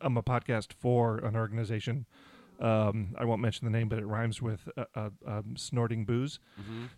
um 0.01 0.17
a 0.17 0.23
podcast 0.23 0.73
for 0.73 1.17
an 1.19 1.35
organization. 1.35 2.05
Um, 2.59 3.15
I 3.17 3.25
won't 3.25 3.41
mention 3.41 3.65
the 3.65 3.71
name, 3.77 3.87
but 3.89 3.99
it 3.99 4.05
rhymes 4.05 4.41
with 4.41 4.67
uh, 4.77 4.85
uh, 4.95 5.09
um, 5.27 5.55
snorting 5.57 6.05
booze. 6.05 6.39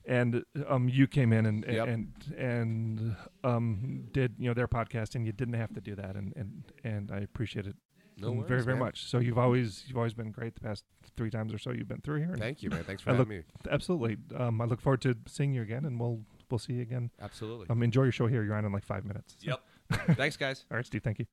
And 0.05 0.43
um, 0.68 0.88
you 0.89 1.05
came 1.07 1.34
in 1.34 1.45
and 1.45 1.66
Yep. 1.68 1.88
and 1.88 2.14
and 2.38 3.16
um 3.43 4.07
did 4.14 4.36
you 4.38 4.47
know 4.47 4.53
their 4.53 4.68
podcast, 4.68 5.16
and 5.16 5.26
you 5.26 5.32
didn't 5.34 5.55
have 5.55 5.74
to 5.74 5.82
do 5.82 5.95
that, 5.95 6.16
and 6.16 6.34
and 6.36 6.64
and 6.84 7.12
I 7.12 7.18
appreciate 7.20 7.68
it 7.68 7.76
No 8.18 8.32
worries, 8.32 8.47
very 8.47 8.64
very 8.64 8.78
man. 8.78 8.86
much. 8.86 9.03
So 9.05 9.20
you've 9.20 9.38
always 9.38 9.84
you've 9.88 9.97
always 9.97 10.14
been 10.14 10.32
great 10.32 10.55
the 10.55 10.62
past 10.62 10.86
three 11.18 11.30
times 11.30 11.53
or 11.53 11.57
so 11.57 11.72
you've 11.72 11.88
been 11.89 12.01
through 12.01 12.20
here. 12.20 12.32
and 12.32 12.39
Thank 12.39 12.64
you, 12.64 12.70
man. 12.70 12.84
Thanks 12.86 13.01
for 13.01 13.10
I 13.10 13.14
having 13.16 13.38
look- 13.38 13.45
me. 13.66 13.72
Absolutely. 13.72 14.18
Um, 14.38 14.62
I 14.62 14.66
look 14.66 14.80
forward 14.80 15.01
to 15.01 15.16
seeing 15.28 15.53
you 15.53 15.62
again, 15.62 15.84
and 15.86 15.99
we'll 15.99 16.22
we'll 16.49 16.60
see 16.60 16.74
you 16.74 16.82
again. 16.84 17.12
Absolutely. 17.20 17.68
Um, 17.70 17.84
enjoy 17.84 18.03
your 18.03 18.12
show 18.14 18.28
here. 18.28 18.43
You're 18.43 18.55
on 18.55 18.64
in 18.66 18.72
like 18.72 18.86
five 18.86 19.03
minutes. 19.05 19.36
So- 19.39 19.49
Yep. 19.91 20.16
Thanks, 20.18 20.38
guys. 20.38 20.66
All 20.72 20.78
right, 20.78 20.86
Steve. 20.86 21.03
Thank 21.03 21.20
you. 21.20 21.26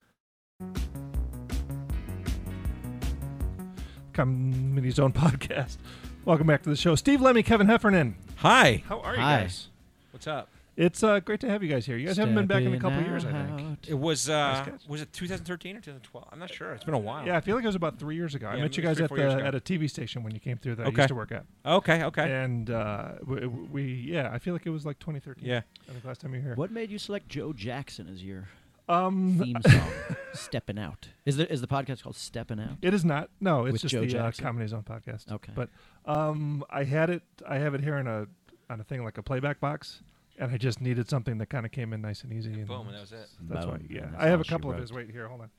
Comedy 4.17 4.91
Zone 4.91 5.13
podcast. 5.13 5.77
Welcome 6.25 6.47
back 6.47 6.63
to 6.63 6.71
the 6.71 6.77
show, 6.77 6.95
Steve 6.95 7.21
Lemme, 7.21 7.43
Kevin 7.43 7.67
Heffernan. 7.67 8.17
Hi. 8.37 8.83
How 8.89 9.01
are 9.01 9.15
you 9.15 9.21
Hi. 9.21 9.41
guys? 9.43 9.69
What's 10.11 10.27
up? 10.27 10.49
It's 10.75 11.03
uh, 11.03 11.21
great 11.21 11.41
to 11.41 11.49
have 11.51 11.63
you 11.63 11.69
guys 11.69 11.85
here. 11.85 11.99
You 11.99 12.07
guys 12.07 12.17
haven't 12.17 12.35
been 12.35 12.47
back 12.47 12.63
in 12.63 12.73
a 12.73 12.77
couple 12.81 12.93
Stepping 12.99 13.11
years, 13.11 13.25
I 13.27 13.33
think. 13.33 13.61
out. 13.61 13.79
It 13.89 13.95
was 13.99 14.29
uh 14.31 14.53
Nice 14.55 14.65
catch. 14.65 14.89
was 14.89 15.01
it 15.03 15.13
2013 15.13 15.77
or 15.77 15.81
2012? 15.81 16.29
I'm 16.33 16.39
not 16.39 16.51
sure. 16.53 16.73
It's 16.73 16.85
been 16.85 16.95
a 16.95 16.99
while. 16.99 17.27
Yeah, 17.27 17.37
I 17.37 17.41
feel 17.41 17.57
like 17.57 17.65
it 17.65 17.69
was 17.69 17.77
about 17.77 17.99
three 17.99 18.15
years 18.17 18.35
ago. 18.35 18.47
I 18.49 18.57
Yeah, 18.57 18.63
met 18.63 18.77
you 18.77 18.83
maybe 18.83 18.89
guys 18.89 18.97
three, 18.97 19.05
at 19.05 19.09
four 19.09 19.19
years 19.19 19.33
the 19.35 19.39
ago. 19.41 19.47
at 19.49 19.55
a 19.55 19.61
TV 19.61 19.89
station 19.91 20.23
when 20.23 20.33
you 20.35 20.41
came 20.41 20.57
through 20.57 20.77
that 20.77 20.87
I 20.87 20.89
Okay. 20.89 21.03
used 21.03 21.09
to 21.09 21.15
work 21.15 21.33
at, 21.33 21.45
Okay. 21.67 22.03
Okay. 22.05 22.31
and 22.43 22.71
uh, 22.71 23.13
we, 23.27 23.47
we 23.47 23.83
yeah, 23.85 24.31
I 24.33 24.39
feel 24.39 24.55
like 24.55 24.65
it 24.67 24.71
was 24.71 24.85
like 24.87 24.99
2013. 24.99 25.45
Yeah. 25.47 25.61
I 25.89 25.93
think 25.93 26.05
last 26.07 26.21
time 26.23 26.33
you 26.35 26.41
were 26.41 26.45
here. 26.47 26.55
What 26.57 26.71
made 26.71 26.91
you 26.91 26.99
select 26.99 27.29
Joe 27.29 27.53
Jackson 27.53 28.09
as 28.13 28.23
your 28.25 28.49
Um, 28.89 29.39
theme 29.43 29.57
song? 29.69 29.91
Stepping 30.33 30.79
Out. 30.79 31.09
Is 31.25 31.37
the 31.37 31.51
is 31.53 31.61
the 31.61 31.67
podcast 31.67 32.03
called 32.03 32.17
Stepping 32.17 32.61
Out? 32.61 32.77
It 32.83 32.95
is 32.95 33.05
not. 33.05 33.31
No, 33.41 33.65
it's 33.67 33.73
With 33.75 33.83
just 33.83 33.93
Joe 33.93 34.01
the 34.03 34.07
uh, 34.07 34.11
Jackson? 34.11 34.45
Comedy 34.45 34.67
Zone 34.69 34.85
podcast. 34.85 35.31
Okay. 35.33 35.53
But 35.55 35.71
um, 36.05 36.65
I 36.71 36.85
had 36.85 37.11
it. 37.11 37.23
I 37.49 37.59
have 37.59 37.75
it 37.75 37.81
here 37.83 37.97
on 37.97 38.07
a 38.07 38.27
on 38.71 38.81
a 38.81 38.85
thing 38.85 39.05
like 39.05 39.19
a 39.19 39.23
playback 39.23 39.59
box, 39.61 40.03
and 40.39 40.51
I 40.53 40.57
just 40.59 40.81
needed 40.81 41.09
something 41.11 41.39
that 41.39 41.47
kind 41.47 41.67
of 41.67 41.73
came 41.73 41.93
in 41.93 42.01
nice 42.01 42.23
and 42.23 42.33
easy. 42.33 42.53
And 42.53 42.67
Boom, 42.67 42.87
and 42.87 42.95
that 42.97 43.01
was 43.01 43.13
it. 43.13 43.29
That's 43.49 43.67
why. 43.67 43.79
Boom, 43.79 43.89
Yeah, 43.91 44.05
and 44.05 44.17
I 44.17 44.27
have 44.27 44.35
all 44.35 44.41
a 44.43 44.45
she 44.45 44.51
couple 44.51 44.71
of 44.71 44.77
wrote. 44.77 44.83
his. 44.83 44.93
Wait 44.93 45.11
here, 45.11 45.27
hold 45.29 45.41
on. 45.43 45.51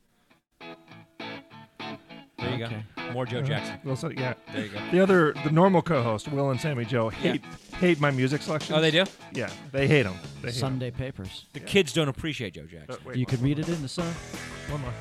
There 2.38 2.54
you 2.56 2.64
Okay. 2.64 2.84
go. 2.96 3.12
More 3.12 3.26
Joe 3.26 3.38
Uh-huh. 3.38 3.46
Jackson. 3.48 3.78
Well, 3.84 3.96
so, 3.96 4.10
yeah. 4.10 4.34
There 4.52 4.62
you 4.64 4.68
go. 4.68 4.78
The 4.92 5.00
other, 5.00 5.32
the 5.44 5.50
normal 5.50 5.82
co-host, 5.82 6.28
Will 6.28 6.50
and 6.50 6.60
Sammy 6.60 6.84
Joe, 6.84 7.10
Yeah. 7.22 7.32
hate 7.32 7.42
hate 7.80 8.00
my 8.00 8.10
music 8.10 8.42
selection. 8.42 8.74
Oh, 8.74 8.80
they 8.80 8.90
do. 8.90 9.04
Yeah, 9.32 9.50
they 9.72 9.86
hate 9.86 10.02
them. 10.02 10.14
They 10.42 10.48
hate 10.48 10.54
'em. 10.56 10.60
Sunday 10.60 10.90
papers. 10.90 11.44
The 11.52 11.60
kids 11.60 11.92
don't 11.92 12.08
appreciate 12.08 12.54
Joe 12.54 12.62
Uh, 12.62 12.66
Jackson. 12.70 12.96
wait, 13.04 13.16
You 13.16 13.24
one 13.24 13.30
could 13.30 13.40
more. 13.40 13.46
read 13.46 13.58
it 13.60 13.68
in 13.68 13.82
the 13.82 13.88
sun. 13.88 14.12
One 14.68 14.80
more. 14.80 14.92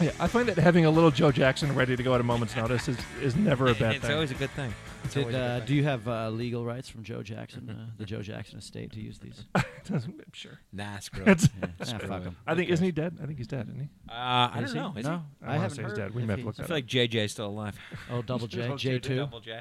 Yeah, 0.00 0.12
I 0.18 0.28
find 0.28 0.48
that 0.48 0.56
having 0.56 0.86
a 0.86 0.90
little 0.90 1.10
Joe 1.10 1.30
Jackson 1.30 1.74
ready 1.74 1.94
to 1.94 2.02
go 2.02 2.14
at 2.14 2.20
a 2.20 2.24
moment's 2.24 2.56
notice 2.56 2.88
is, 2.88 2.96
is 3.20 3.36
never 3.36 3.66
a 3.66 3.74
bad 3.74 3.78
thing. 3.78 3.90
it's 3.96 4.06
thing. 4.06 4.14
always 4.14 4.30
a 4.30 4.34
good 4.34 4.50
thing. 4.52 4.72
It's 5.04 5.14
Did, 5.14 5.20
always 5.22 5.34
a 5.34 5.38
good 5.38 5.44
uh, 5.44 5.60
do 5.66 5.74
you 5.74 5.84
have 5.84 6.08
uh, 6.08 6.30
legal 6.30 6.64
rights 6.64 6.88
from 6.88 7.02
Joe 7.02 7.22
Jackson, 7.22 7.68
uh, 7.70 7.90
the 7.98 8.04
Joe 8.04 8.22
Jackson 8.22 8.58
estate, 8.58 8.92
to 8.92 9.00
use 9.00 9.18
these? 9.18 9.44
sure. 10.32 10.60
Nah, 10.72 10.98
screw 11.00 11.24
it. 11.24 11.42
Yeah. 11.60 11.68
Ah, 11.80 11.84
Screw 11.84 12.08
fuck 12.08 12.22
it. 12.22 12.26
'em. 12.26 12.36
I 12.46 12.54
think 12.54 12.70
isn't 12.70 12.84
he 12.84 12.92
dead? 12.92 13.18
I 13.22 13.26
think 13.26 13.38
he's 13.38 13.46
dead, 13.48 13.66
isn't 13.68 13.80
he? 13.80 13.88
Uh, 14.08 14.12
I 14.14 14.60
Is 14.62 14.72
don't 14.72 14.74
he? 14.74 14.80
know. 14.94 14.98
Is 15.00 15.06
no, 15.06 15.22
he? 15.40 15.46
I 15.46 15.50
I, 15.50 15.54
haven't 15.54 15.70
say 15.76 15.82
he's 15.82 15.90
heard. 15.90 15.96
dead. 15.96 16.14
We 16.14 16.22
if 16.22 16.28
may 16.28 16.32
have 16.32 16.36
to 16.38 16.40
he- 16.42 16.46
look 16.46 16.54
I 16.58 16.62
that 16.62 16.68
feel 16.68 16.76
like 16.76 16.86
JJ's 16.86 17.32
still 17.32 17.46
alive. 17.46 17.76
Oh, 18.10 18.22
double 18.26 18.46
J, 18.46 18.62
Double 18.62 18.76
J 18.76 18.90
J, 18.92 18.98
two. 19.00 19.16
Double 19.16 19.40
J. 19.40 19.60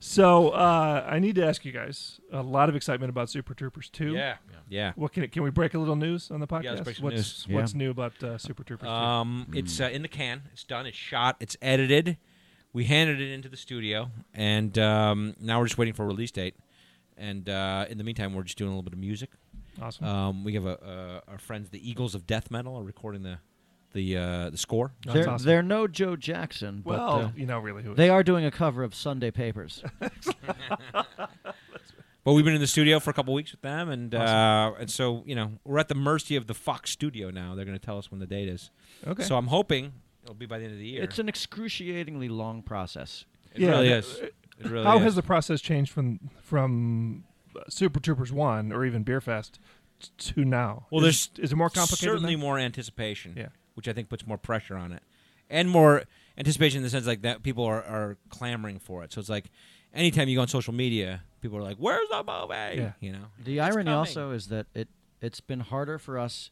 So 0.00 0.50
uh, 0.50 1.06
I 1.08 1.18
need 1.18 1.34
to 1.36 1.46
ask 1.46 1.64
you 1.64 1.72
guys 1.72 2.20
a 2.32 2.42
lot 2.42 2.68
of 2.68 2.76
excitement 2.76 3.10
about 3.10 3.28
Super 3.30 3.54
Troopers 3.54 3.88
2. 3.90 4.12
Yeah. 4.12 4.36
Yeah. 4.68 4.92
What 4.96 5.12
can 5.12 5.22
it, 5.22 5.32
can 5.32 5.42
we 5.42 5.50
break 5.50 5.74
a 5.74 5.78
little 5.78 5.96
news 5.96 6.30
on 6.30 6.40
the 6.40 6.46
podcast? 6.46 6.62
Yeah, 6.64 6.70
let's 6.72 6.82
break 6.82 6.96
some 6.96 7.04
what's 7.04 7.16
news. 7.16 7.46
what's 7.50 7.72
Yeah. 7.72 7.78
new 7.78 7.90
about 7.90 8.22
uh, 8.22 8.38
Super 8.38 8.64
Troopers 8.64 8.86
2? 8.88 8.92
Um, 8.92 9.46
it's 9.54 9.80
uh, 9.80 9.84
in 9.92 10.00
the 10.02 10.08
can. 10.08 10.42
It's 10.52 10.64
done. 10.64 10.86
It's 10.86 10.96
shot. 10.96 11.36
It's 11.40 11.56
edited. 11.60 12.16
We 12.72 12.84
handed 12.84 13.20
it 13.20 13.30
into 13.32 13.48
the 13.48 13.56
studio, 13.56 14.10
and 14.32 14.76
um, 14.78 15.34
now 15.40 15.58
we're 15.60 15.66
just 15.66 15.78
waiting 15.78 15.94
for 15.94 16.04
a 16.04 16.06
release 16.06 16.30
date. 16.30 16.54
And 17.16 17.48
uh, 17.48 17.84
in 17.90 17.98
the 17.98 18.04
meantime, 18.04 18.32
we're 18.34 18.42
just 18.44 18.56
doing 18.56 18.68
a 18.68 18.72
little 18.72 18.82
bit 18.82 18.94
of 18.94 18.98
music. 18.98 19.30
awesome. 19.80 20.06
Um, 20.06 20.44
we 20.44 20.54
have 20.54 20.64
a, 20.64 20.82
uh, 20.82 21.30
our 21.30 21.38
friends, 21.38 21.68
the 21.70 21.86
Eagles 21.88 22.14
of 22.14 22.26
Death 22.26 22.50
Metal, 22.50 22.74
are 22.76 22.82
recording 22.82 23.22
the 23.22 23.38
the 23.92 24.16
uh, 24.16 24.50
the 24.50 24.56
score. 24.56 24.92
That's 25.04 25.14
They're, 25.14 25.28
awesome. 25.28 25.46
they're 25.46 25.62
no 25.62 25.86
Joe 25.86 26.16
Jackson, 26.16 26.80
but 26.82 26.98
well, 26.98 27.12
uh, 27.26 27.30
you 27.36 27.44
know 27.44 27.58
really 27.58 27.82
who 27.82 27.92
it 27.92 27.96
they 27.96 28.06
is. 28.06 28.10
are 28.10 28.22
doing 28.22 28.46
a 28.46 28.50
cover 28.50 28.82
of 28.82 28.94
Sunday 28.94 29.30
Papers. 29.30 29.82
But 32.24 32.34
we've 32.34 32.44
been 32.44 32.54
in 32.54 32.60
the 32.60 32.68
studio 32.68 33.00
for 33.00 33.10
a 33.10 33.12
couple 33.14 33.34
weeks 33.34 33.50
with 33.50 33.62
them, 33.62 33.90
and 33.90 34.14
uh, 34.14 34.74
and 34.78 34.88
so 34.88 35.24
you 35.26 35.34
know 35.34 35.52
we're 35.64 35.78
at 35.80 35.88
the 35.88 35.96
mercy 35.96 36.36
of 36.36 36.46
the 36.46 36.54
Fox 36.54 36.90
studio 36.90 37.30
now. 37.30 37.56
They're 37.56 37.64
going 37.64 37.76
to 37.78 37.84
tell 37.84 37.98
us 37.98 38.12
when 38.12 38.20
the 38.20 38.28
date 38.28 38.48
is. 38.48 38.70
Okay. 39.04 39.24
So 39.24 39.36
I'm 39.36 39.48
hoping 39.48 39.92
it'll 40.22 40.34
be 40.34 40.46
by 40.46 40.58
the 40.58 40.64
end 40.64 40.72
of 40.74 40.78
the 40.78 40.86
year. 40.86 41.02
It's 41.02 41.18
an 41.18 41.28
excruciatingly 41.28 42.28
long 42.28 42.62
process. 42.62 43.24
it 43.54 43.60
Yeah, 43.62 43.70
really 43.70 43.88
is. 43.88 44.18
It 44.18 44.34
really 44.60 44.84
How 44.84 44.98
is. 44.98 45.04
has 45.04 45.14
the 45.16 45.22
process 45.22 45.60
changed 45.60 45.90
from 45.92 46.20
from 46.42 47.24
uh, 47.56 47.60
Super 47.68 48.00
Troopers 48.00 48.32
1 48.32 48.72
or 48.72 48.84
even 48.84 49.04
Beerfest 49.04 49.52
to 50.18 50.44
now? 50.44 50.86
Well, 50.90 51.04
is, 51.04 51.28
there's 51.36 51.46
is 51.46 51.52
it 51.52 51.56
more 51.56 51.70
complicated? 51.70 51.98
Certainly 52.12 52.36
now? 52.36 52.40
more 52.42 52.58
anticipation. 52.58 53.34
Yeah. 53.36 53.48
Which 53.74 53.88
I 53.88 53.92
think 53.92 54.08
puts 54.08 54.26
more 54.26 54.38
pressure 54.38 54.76
on 54.76 54.92
it, 54.92 55.02
and 55.48 55.68
more 55.70 56.02
anticipation 56.36 56.78
in 56.78 56.82
the 56.82 56.90
sense 56.90 57.06
like 57.06 57.22
that 57.22 57.42
people 57.42 57.64
are, 57.64 57.82
are 57.82 58.16
clamoring 58.28 58.78
for 58.78 59.02
it. 59.02 59.12
So 59.12 59.18
it's 59.20 59.30
like 59.30 59.46
anytime 59.94 60.28
you 60.28 60.36
go 60.36 60.42
on 60.42 60.48
social 60.48 60.74
media, 60.74 61.22
people 61.40 61.56
are 61.58 61.62
like, 61.62 61.78
"Where's 61.78 62.08
the 62.10 62.22
movie?" 62.22 62.78
Yeah. 62.82 62.92
You 63.00 63.12
know. 63.12 63.24
The 63.42 63.58
It's 63.58 63.66
irony 63.66 63.84
coming. 63.86 63.94
also 63.98 64.30
is 64.32 64.48
that 64.48 64.66
it 64.74 64.88
it's 65.22 65.40
been 65.40 65.60
harder 65.60 65.98
for 65.98 66.18
us 66.18 66.50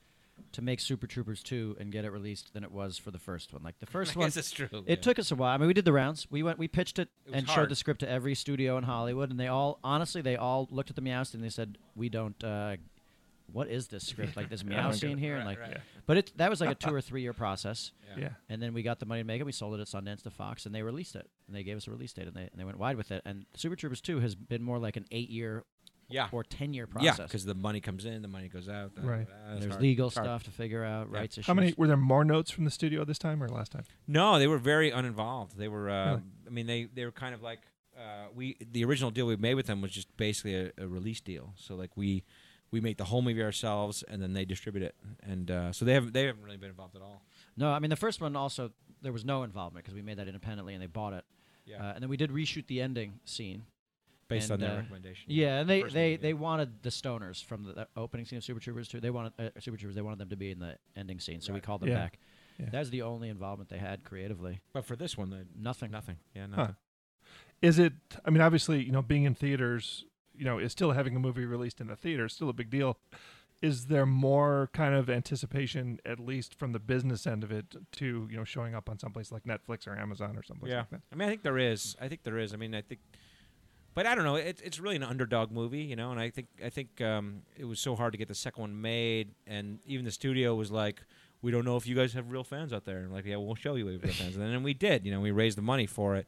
to 0.53 0.63
make 0.63 0.81
Super 0.81 1.07
Troopers 1.07 1.43
2 1.43 1.77
and 1.81 1.93
get 1.93 2.05
it 2.05 2.11
released 2.11 2.53
than 2.55 2.65
it 2.65 2.73
was 2.73 2.99
for 2.99 3.11
the 3.11 3.19
first 3.19 3.53
one. 3.53 3.63
Like 3.63 3.79
the 3.79 3.87
first 3.99 4.17
one 4.17 4.29
it's 4.29 4.51
true. 4.51 4.69
it 4.73 4.85
yeah. 4.87 4.95
took 4.97 5.19
us 5.19 5.31
a 5.31 5.35
while. 5.35 5.55
I 5.55 5.59
mean, 5.59 5.67
we 5.67 5.75
did 5.75 5.85
the 5.85 5.93
rounds. 5.93 6.27
We 6.31 6.43
went 6.43 6.59
we 6.59 6.69
pitched 6.69 6.99
it, 6.99 7.09
It 7.27 7.31
was 7.31 7.39
and 7.39 7.49
showed 7.49 7.69
the 7.69 7.77
script 7.77 8.01
to 8.01 8.09
every 8.09 8.35
studio 8.35 8.77
in 8.79 8.85
Hollywood 8.85 9.31
and 9.31 9.39
they 9.39 9.49
all 9.49 9.79
honestly 9.83 10.23
they 10.23 10.37
all 10.37 10.69
looked 10.71 10.91
at 10.91 10.97
the 10.97 11.03
Meowst 11.03 11.35
and 11.35 11.43
they 11.43 11.49
said, 11.49 11.79
"We 11.95 12.09
don't 12.09 12.43
uh 12.43 12.77
what 13.53 13.69
is 13.69 13.89
this 13.89 14.07
script? 14.07 14.37
Like 14.37 14.49
this 14.49 14.63
I 14.67 14.69
meow 14.69 14.93
scene 14.93 15.19
here?" 15.19 15.35
Right, 15.35 15.39
and 15.41 15.47
like 15.49 15.61
right. 15.61 15.71
Yeah. 15.73 15.81
But 16.07 16.17
it 16.17 16.33
that 16.37 16.51
was 16.51 16.61
like 16.61 16.71
a 16.71 16.75
2 16.75 16.95
or 16.95 17.01
3 17.01 17.23
year 17.23 17.33
process. 17.33 17.93
Yeah. 18.19 18.31
And 18.49 18.61
then 18.61 18.75
we 18.75 18.83
got 18.83 18.99
the 18.99 19.07
money 19.07 19.21
to 19.21 19.25
make 19.25 19.41
it. 19.41 19.45
We 19.45 19.53
sold 19.53 19.79
it 19.79 19.81
at 19.81 19.87
Sundance 19.87 20.25
to 20.25 20.31
Fox, 20.31 20.67
and 20.67 20.75
they 20.75 20.83
released 20.83 21.15
it. 21.15 21.31
And 21.47 21.55
they 21.55 21.63
gave 21.63 21.77
us 21.77 21.87
a 21.87 21.93
release 21.93 22.13
date, 22.13 22.27
and 22.27 22.35
they, 22.35 22.41
and 22.41 22.51
they 22.57 22.65
went 22.65 22.77
wide 22.77 22.97
with 22.97 23.13
it. 23.13 23.23
And 23.25 23.47
Super 23.55 23.77
Troopers 23.77 24.01
2 24.01 24.19
has 24.19 24.35
been 24.35 24.65
more 24.65 24.81
like 24.81 24.97
an 24.97 25.05
eight-year 25.13 25.65
Yeah. 26.11 26.29
or 26.33 26.45
ten-year 26.45 26.87
process. 26.87 27.05
Yeah, 27.05 27.11
process. 27.13 27.27
because 27.29 27.45
the 27.45 27.55
money 27.55 27.81
comes 27.81 28.05
in, 28.05 28.23
the 28.23 28.29
money 28.29 28.49
goes 28.49 28.69
out. 28.69 28.95
da, 28.95 29.03
Right. 29.03 29.27
da, 29.29 29.55
da, 29.55 29.61
There's 29.61 29.73
hard. 29.73 29.83
legal 29.83 30.11
hard. 30.11 30.25
stuff 30.27 30.43
to 30.45 30.51
figure 30.51 30.85
out, 30.85 31.09
Yeah. 31.11 31.19
rights 31.19 31.39
issues. 31.39 31.47
How 31.47 31.55
many 31.55 31.75
were 31.77 31.87
there 31.87 31.97
more 31.97 32.25
notes 32.25 32.51
from 32.51 32.65
the 32.65 32.71
studio 32.71 33.05
this 33.05 33.19
time 33.19 33.43
or 33.43 33.49
last 33.49 33.73
time? 33.73 33.85
No, 34.07 34.39
they 34.39 34.47
were 34.47 34.59
very 34.59 34.91
uninvolved. 34.91 35.57
They 35.57 35.69
were. 35.69 35.89
Uh, 35.91 36.07
Really? 36.11 36.23
I 36.47 36.51
mean, 36.51 36.67
they 36.67 36.85
they 36.85 37.05
were 37.05 37.13
kind 37.13 37.35
of 37.35 37.43
like 37.43 37.61
uh, 37.99 38.27
we. 38.35 38.57
The 38.73 38.85
original 38.85 39.11
deal 39.11 39.27
we 39.27 39.37
made 39.37 39.55
with 39.55 39.67
them 39.67 39.81
was 39.83 39.93
just 39.93 40.15
basically 40.17 40.55
a, 40.55 40.73
a 40.79 40.87
release 40.89 41.21
deal. 41.21 41.53
So 41.57 41.75
like 41.75 41.97
we 41.97 42.25
we 42.73 42.81
make 42.81 42.97
the 42.99 43.05
whole 43.05 43.21
movie 43.23 43.43
ourselves, 43.43 44.03
and 44.09 44.23
then 44.23 44.33
they 44.33 44.45
distribute 44.45 44.83
it. 44.85 44.95
And 45.23 45.51
uh, 45.51 45.73
so 45.73 45.85
they 45.85 45.95
haven't 45.95 46.13
they 46.15 46.25
haven't 46.27 46.43
really 46.45 46.57
been 46.57 46.71
involved 46.71 46.97
at 46.97 47.03
all. 47.03 47.23
No, 47.57 47.71
I 47.73 47.79
mean 47.79 47.91
the 47.91 47.97
first 47.97 48.21
one 48.21 48.37
also 48.37 48.73
there 49.03 49.13
was 49.13 49.25
no 49.25 49.43
involvement 49.45 49.85
because 49.85 49.95
we 49.95 50.03
made 50.03 50.19
that 50.19 50.27
independently 50.29 50.75
and 50.75 50.83
they 50.83 50.87
bought 50.87 51.13
it. 51.15 51.25
Yeah, 51.67 51.83
Uh, 51.83 51.93
and 51.95 52.03
then 52.03 52.09
we 52.11 52.17
did 52.17 52.31
reshoot 52.31 52.67
the 52.67 52.81
ending 52.81 53.21
scene. 53.25 53.65
Based 54.31 54.51
and, 54.51 54.63
on 54.63 54.69
their 54.69 54.79
uh, 54.79 54.81
recommendation. 54.81 55.25
Yeah, 55.29 55.61
and 55.61 55.69
they 55.69 55.83
they, 55.83 56.11
movie, 56.13 56.17
they 56.17 56.33
wanted 56.35 56.83
the 56.83 56.89
stoners 56.91 57.45
from 57.45 57.65
the, 57.65 57.73
the 57.75 57.89
opening 57.97 58.25
scene 58.25 58.39
of 58.39 58.45
Super 58.45 58.61
Troopers 58.61 58.89
2. 58.89 59.01
They 59.01 59.11
wanted 59.11 59.33
uh, 59.39 59.51
Super 59.61 59.77
Troopers. 59.77 59.95
They 59.95 60.03
wanted 60.03 60.19
them 60.19 60.31
to 60.31 60.37
be 60.37 60.51
in 60.51 60.59
the 60.59 60.77
ending 60.97 61.21
scene, 61.21 61.41
so 61.43 61.53
we 61.53 61.61
called 61.61 61.83
them 61.83 61.91
Yeah. 61.91 61.97
back. 61.97 62.19
Yeah. 62.59 62.67
That 62.73 62.79
was 62.79 62.91
the 62.91 63.03
only 63.03 63.29
involvement 63.29 63.69
they 63.71 63.79
had 63.79 64.05
creatively. 64.05 64.61
But 64.73 64.85
for 64.85 64.97
this 64.97 65.17
one, 65.19 65.47
Nothing. 65.59 65.91
nothing. 65.91 66.17
Yeah, 66.35 66.47
Huh. 66.55 66.69
Is 67.63 67.79
it? 67.79 67.93
I 68.25 68.31
mean, 68.31 68.41
obviously, 68.41 68.83
you 68.83 68.93
know, 68.93 69.03
being 69.03 69.25
in 69.25 69.35
theaters, 69.35 70.05
you 70.35 70.45
know, 70.45 70.59
is 70.59 70.73
still 70.73 70.93
having 70.93 71.15
a 71.15 71.21
movie 71.21 71.45
released 71.45 71.81
in 71.81 71.89
the 71.89 71.97
theater 71.97 72.25
is 72.27 72.33
still 72.33 72.49
a 72.49 72.55
big 72.55 72.71
deal. 72.71 72.99
is 73.63 73.87
there 73.87 74.07
more 74.07 74.71
kind 74.73 74.95
of 74.95 75.11
anticipation, 75.11 75.99
at 76.07 76.19
least 76.19 76.55
from 76.59 76.73
the 76.73 76.79
business 76.79 77.27
end 77.27 77.45
of 77.45 77.53
it, 77.53 77.77
to 77.93 78.27
you 78.31 78.37
know 78.37 78.45
showing 78.45 78.75
up 78.75 78.89
on 78.89 78.99
someplace 78.99 79.31
like 79.31 79.45
Netflix 79.45 79.87
or 79.87 79.95
Amazon 79.99 80.37
or 80.37 80.43
someplace 80.43 80.71
yeah. 80.71 80.79
like 80.79 80.91
that? 80.91 81.01
I 81.13 81.17
mean, 81.17 81.29
I 81.29 81.31
think 81.31 81.43
there 81.43 81.59
is. 81.59 81.97
I 82.01 82.09
think 82.09 82.23
there 82.23 82.39
is. 82.39 82.55
I 82.55 82.57
mean, 82.57 82.75
I 82.75 82.81
think, 82.81 83.01
but 83.95 84.07
I 84.07 84.15
don't 84.15 84.25
know. 84.25 84.37
It's 84.37 84.61
it's 84.61 84.79
really 84.79 84.97
an 84.97 85.03
underdog 85.03 85.51
movie, 85.51 85.83
you 85.83 85.97
know. 85.97 86.11
And 86.11 86.21
I 86.21 86.31
think 86.31 86.49
I 86.65 86.69
think 86.69 87.01
um, 87.01 87.43
it 87.57 87.65
was 87.65 87.81
so 87.81 87.97
hard 87.97 88.13
to 88.13 88.19
get 88.19 88.29
the 88.29 88.35
second 88.35 88.61
one 88.61 88.81
made, 88.81 89.31
and 89.47 89.79
even 89.87 90.05
the 90.05 90.13
studio 90.13 90.55
was 90.55 90.71
like, 90.71 91.03
"We 91.43 91.51
don't 91.51 91.65
know 91.65 91.77
if 91.77 91.87
you 91.87 91.95
guys 91.97 92.13
have 92.15 92.31
real 92.31 92.45
fans 92.45 92.73
out 92.73 92.85
there." 92.85 92.99
And 92.99 93.13
like, 93.13 93.25
yeah, 93.25 93.37
we'll 93.37 93.55
show 93.55 93.75
you 93.75 93.87
we 93.87 93.95
have 93.95 94.03
real 94.03 94.13
fans, 94.13 94.37
and 94.37 94.53
then 94.53 94.63
we 94.63 94.75
did. 94.75 95.05
You 95.05 95.13
know, 95.13 95.21
we 95.21 95.31
raised 95.31 95.59
the 95.59 95.63
money 95.63 95.87
for 95.87 96.17
it. 96.17 96.27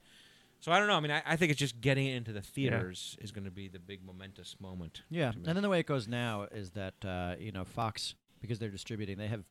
So 0.61 0.71
I 0.71 0.79
don't 0.79 0.87
know. 0.87 0.95
I 0.95 1.01
mean, 1.01 1.11
I, 1.11 1.23
I 1.27 1.37
think 1.37 1.51
it's 1.51 1.59
just 1.59 1.81
getting 1.81 2.07
it 2.07 2.15
into 2.15 2.33
the 2.33 2.41
theaters 2.41 3.17
is 3.21 3.33
going 3.33 3.45
to 3.45 3.51
be 3.51 3.67
the 3.67 3.81
big 3.81 4.05
momentous 4.05 4.57
moment. 4.61 5.03
Yeah, 5.11 5.33
and 5.35 5.45
then 5.45 5.63
the 5.63 5.69
way 5.69 5.81
it 5.81 5.87
goes 5.87 6.07
now 6.07 6.47
is 6.53 6.71
that 6.73 6.95
uh, 7.05 7.35
you 7.39 7.53
know 7.53 7.65
Fox 7.65 8.15
because 8.41 8.59
they're 8.59 8.71
distributing, 8.71 9.19
they 9.19 9.29
have 9.29 9.45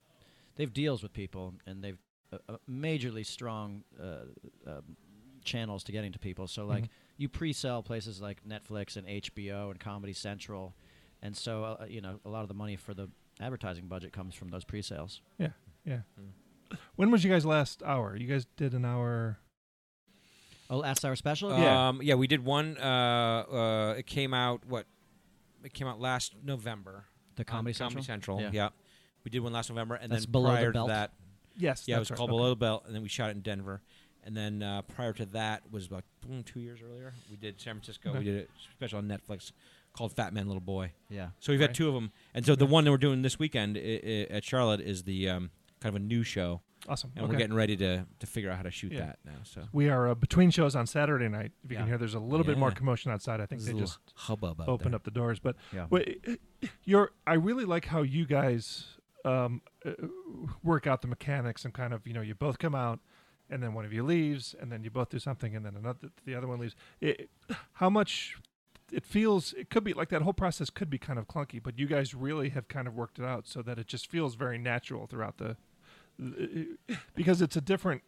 they 0.56 0.64
have 0.64 0.74
deals 0.74 1.04
with 1.04 1.14
people, 1.14 1.54
and 1.66 1.84
they've 1.84 1.98
uh, 2.32 2.38
uh, 2.48 2.58
majorly 2.70 3.26
strong 3.26 3.84
uh, 4.02 4.26
um 4.66 4.96
channels 5.44 5.84
to 5.86 5.92
getting 5.92 6.12
to 6.12 6.20
people. 6.20 6.48
So 6.48 6.66
like 6.66 6.86
Mhm. 6.86 6.90
you 7.18 7.30
pre-sell 7.30 7.84
places 7.84 8.22
like 8.22 8.44
Netflix 8.48 8.96
and 8.98 9.08
HBO 9.08 9.70
and 9.72 9.80
Comedy 9.80 10.14
Central, 10.14 10.76
and 11.22 11.36
so 11.36 11.64
uh, 11.64 11.86
you 11.88 12.02
know 12.02 12.20
a 12.26 12.30
lot 12.30 12.42
of 12.42 12.48
the 12.48 12.54
money 12.54 12.76
for 12.76 12.94
the 12.94 13.10
advertising 13.40 13.88
budget 13.88 14.14
comes 14.14 14.36
from 14.36 14.50
those 14.50 14.64
pre-sales. 14.64 15.22
Yeah, 15.38 15.50
yeah. 15.86 16.02
Mm. 16.20 16.78
When 16.96 17.12
was 17.12 17.24
you 17.24 17.30
guys 17.30 17.46
last 17.46 17.84
hour? 17.84 18.16
You 18.16 18.28
guys 18.28 18.46
did 18.56 18.74
an 18.74 18.86
hour. 18.86 19.40
Oh, 20.70 20.78
last 20.78 21.04
hour 21.04 21.16
special. 21.18 21.50
Yeah. 21.50 21.90
Um, 21.90 22.02
yeah, 22.02 22.16
we 22.16 22.28
did 22.28 22.46
one. 22.46 22.78
Uh, 22.78 22.82
uh, 23.52 23.96
it 23.98 24.06
came 24.08 24.34
out 24.34 24.66
what? 24.66 24.86
It 25.64 25.74
came 25.74 25.88
out 25.88 26.00
last 26.00 26.34
November. 26.44 27.06
the 27.36 27.42
on 27.44 27.46
Comedy 27.46 27.74
Central. 27.74 27.90
Comedy 28.04 28.06
Central. 28.06 28.42
Yeah. 28.42 28.50
Yeah. 28.54 28.70
we 29.24 29.30
did 29.32 29.40
one 29.40 29.54
last 29.54 29.70
November, 29.70 29.96
and 29.96 30.12
That's 30.12 30.26
then 30.26 30.32
Below 30.32 30.50
the 30.52 30.56
prior 30.58 30.72
Belt? 30.72 30.88
to 30.90 30.94
that, 30.94 31.12
Yes, 31.58 31.88
yeah, 31.88 31.98
it 31.98 32.00
was 32.00 32.10
right. 32.10 32.18
called 32.18 32.30
Okay. 32.32 32.38
Below 32.38 32.50
the 32.50 32.56
Belt, 32.56 32.84
and 32.88 32.96
then 32.96 33.04
we 33.04 33.08
shot 33.10 33.30
it 33.30 33.36
in 33.36 33.42
Denver, 33.42 33.82
and 34.24 34.36
then 34.38 34.62
uh, 34.64 34.82
prior 34.84 35.14
to 35.14 35.26
that 35.28 35.64
was 35.72 35.88
about 35.88 36.04
mm, 36.30 36.46
two 36.46 36.60
years 36.60 36.80
earlier. 36.84 37.14
We 37.30 37.38
did 37.38 37.60
San 37.60 37.76
Francisco. 37.76 38.14
We 38.18 38.24
did 38.24 38.44
a 38.44 38.48
special 38.76 39.00
on 39.00 39.08
Netflix 39.08 39.52
called 39.94 40.14
Fat 40.14 40.34
Man 40.34 40.48
Little 40.48 40.62
Boy. 40.62 40.94
Yeah. 41.10 41.30
So 41.40 41.52
we've 41.52 41.60
Right. 41.60 41.70
had 41.70 41.76
two 41.76 41.88
of 41.88 41.94
them, 41.94 42.12
and 42.34 42.46
so 42.46 42.56
the 42.56 42.66
one 42.66 42.84
that 42.86 42.92
we're 42.92 42.98
doing 42.98 43.22
this 43.24 43.38
weekend 43.40 43.78
I- 43.78 43.82
I- 44.04 44.28
at 44.30 44.44
Charlotte 44.46 44.80
is 44.82 45.04
the 45.04 45.30
um, 45.30 45.52
kind 45.82 45.96
of 45.96 46.02
a 46.02 46.06
new 46.06 46.24
show, 46.24 46.62
Awesome. 46.88 47.12
and 47.16 47.26
okay. 47.26 47.32
we're 47.34 47.38
getting 47.40 47.56
ready 47.56 47.76
to 47.78 48.06
to 48.20 48.28
figure 48.28 48.50
out 48.52 48.58
how 48.58 48.64
to 48.64 48.72
shoot 48.72 48.92
Yeah. 48.94 49.00
that 49.08 49.20
now. 49.26 49.40
So 49.44 49.68
We 49.74 49.90
are 49.90 50.10
uh, 50.10 50.16
between 50.16 50.50
shows 50.52 50.76
on 50.76 50.88
Saturday 50.88 51.28
night. 51.28 51.52
If 51.66 51.72
you 51.72 51.78
can 51.78 51.88
hear, 51.88 51.98
there's 51.98 52.14
a 52.14 52.20
little 52.20 52.46
bit 52.46 52.58
more 52.58 52.70
Yeah. 52.70 52.76
commotion 52.76 53.12
outside. 53.12 53.42
I 53.42 53.46
think 53.48 53.62
There's 53.62 53.66
they 53.66 53.74
little 53.74 53.88
just 53.88 54.00
hubbub 54.16 54.62
out 54.62 54.70
opened 54.70 54.92
there. 54.94 54.96
up 54.98 55.04
the 55.04 55.12
doors. 55.12 55.40
But 55.40 55.56
Yeah. 55.74 55.88
wait, 55.90 56.40
you're. 56.86 57.12
I 57.28 57.34
really 57.34 57.66
like 57.66 57.86
how 57.86 58.02
you 58.04 58.26
guys 58.26 58.98
um, 59.26 59.62
uh, 59.86 59.92
work 60.64 60.88
out 60.88 61.02
the 61.02 61.08
mechanics 61.08 61.64
and 61.66 61.74
kind 61.74 61.94
of 61.94 62.08
you 62.08 62.14
know 62.14 62.22
you 62.22 62.34
both 62.34 62.58
come 62.60 62.74
out, 62.74 63.00
and 63.52 63.62
then 63.62 63.74
one 63.74 63.86
of 63.86 63.94
you 63.94 64.02
leaves, 64.04 64.56
and 64.60 64.72
then 64.72 64.84
you 64.84 64.90
both 64.90 65.10
do 65.10 65.20
something, 65.20 65.56
and 65.56 65.64
then 65.66 65.76
another 65.76 66.10
the 66.26 66.34
other 66.34 66.48
one 66.48 66.60
leaves. 66.60 66.76
It, 67.02 67.30
how 67.74 67.90
much 67.90 68.38
it 68.92 69.06
feels 69.06 69.54
it 69.54 69.70
could 69.70 69.84
be 69.84 69.94
like 69.94 70.10
that 70.10 70.22
whole 70.24 70.34
process 70.34 70.70
could 70.70 70.90
be 70.90 70.98
kind 70.98 71.20
of 71.20 71.28
clunky, 71.28 71.62
but 71.62 71.78
you 71.78 71.86
guys 71.86 72.16
really 72.16 72.50
have 72.50 72.68
kind 72.68 72.88
of 72.88 72.96
worked 72.96 73.20
it 73.20 73.26
out 73.26 73.48
so 73.48 73.62
that 73.62 73.78
it 73.78 73.88
just 73.88 74.10
feels 74.10 74.36
very 74.36 74.58
natural 74.58 75.06
throughout 75.08 75.38
the 75.38 75.56
because 77.16 77.42
it's 77.42 77.56
a 77.56 77.62
different 77.62 78.02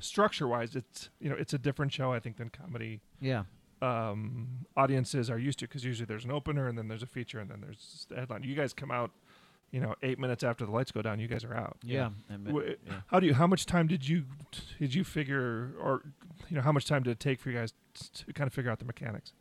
structure 0.00 0.46
wise 0.46 0.76
it's 0.76 1.08
you 1.20 1.28
know 1.30 1.36
it's 1.36 1.54
a 1.54 1.58
different 1.58 1.92
show 1.92 2.12
i 2.12 2.18
think 2.20 2.36
than 2.36 2.48
comedy 2.50 3.00
Yeah. 3.20 3.44
um, 3.80 4.66
audiences 4.76 5.30
are 5.30 5.38
used 5.38 5.58
to 5.60 5.66
because 5.66 5.84
usually 5.84 6.04
there's 6.06 6.24
an 6.24 6.30
opener 6.30 6.68
and 6.68 6.76
then 6.76 6.88
there's 6.88 7.02
a 7.02 7.06
feature 7.06 7.38
and 7.38 7.50
then 7.50 7.60
there's 7.60 8.06
the 8.08 8.16
headline. 8.16 8.42
You 8.42 8.54
guys 8.54 8.72
come 8.72 8.90
out, 8.90 9.10
you 9.70 9.80
know, 9.80 9.94
eight 10.02 10.18
minutes 10.18 10.42
after 10.42 10.64
the 10.64 10.72
lights 10.72 10.90
go 10.90 11.02
down. 11.02 11.20
You 11.20 11.28
guys 11.28 11.44
are 11.44 11.54
out. 11.54 11.76
Yeah. 11.82 12.10
and- 12.28 12.46
yeah. 12.86 13.00
How 13.08 13.20
do 13.20 13.26
you? 13.26 13.34
How 13.34 13.46
much 13.46 13.66
time 13.66 13.86
did 13.86 14.08
you 14.08 14.24
did 14.78 14.94
you 14.94 15.04
figure, 15.04 15.74
or 15.80 16.02
you 16.48 16.56
know, 16.56 16.62
how 16.62 16.72
much 16.72 16.86
time 16.86 17.02
did 17.02 17.10
it 17.10 17.20
take 17.20 17.40
for 17.40 17.50
you 17.50 17.58
guys 17.58 17.72
to 17.94 18.32
kind 18.32 18.46
of 18.46 18.54
figure 18.54 18.70
out 18.70 18.78
the 18.78 18.84
mechanics? 18.84 19.32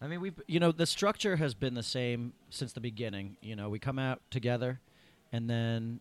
I 0.00 0.06
mean, 0.06 0.20
we've 0.20 0.40
you 0.46 0.60
know 0.60 0.72
the 0.72 0.86
structure 0.86 1.36
has 1.36 1.54
been 1.54 1.74
the 1.74 1.82
same 1.82 2.34
since 2.50 2.72
the 2.72 2.80
beginning. 2.80 3.36
You 3.40 3.56
know, 3.56 3.68
we 3.68 3.78
come 3.78 3.98
out 3.98 4.20
together, 4.30 4.80
and 5.32 5.48
then 5.48 6.00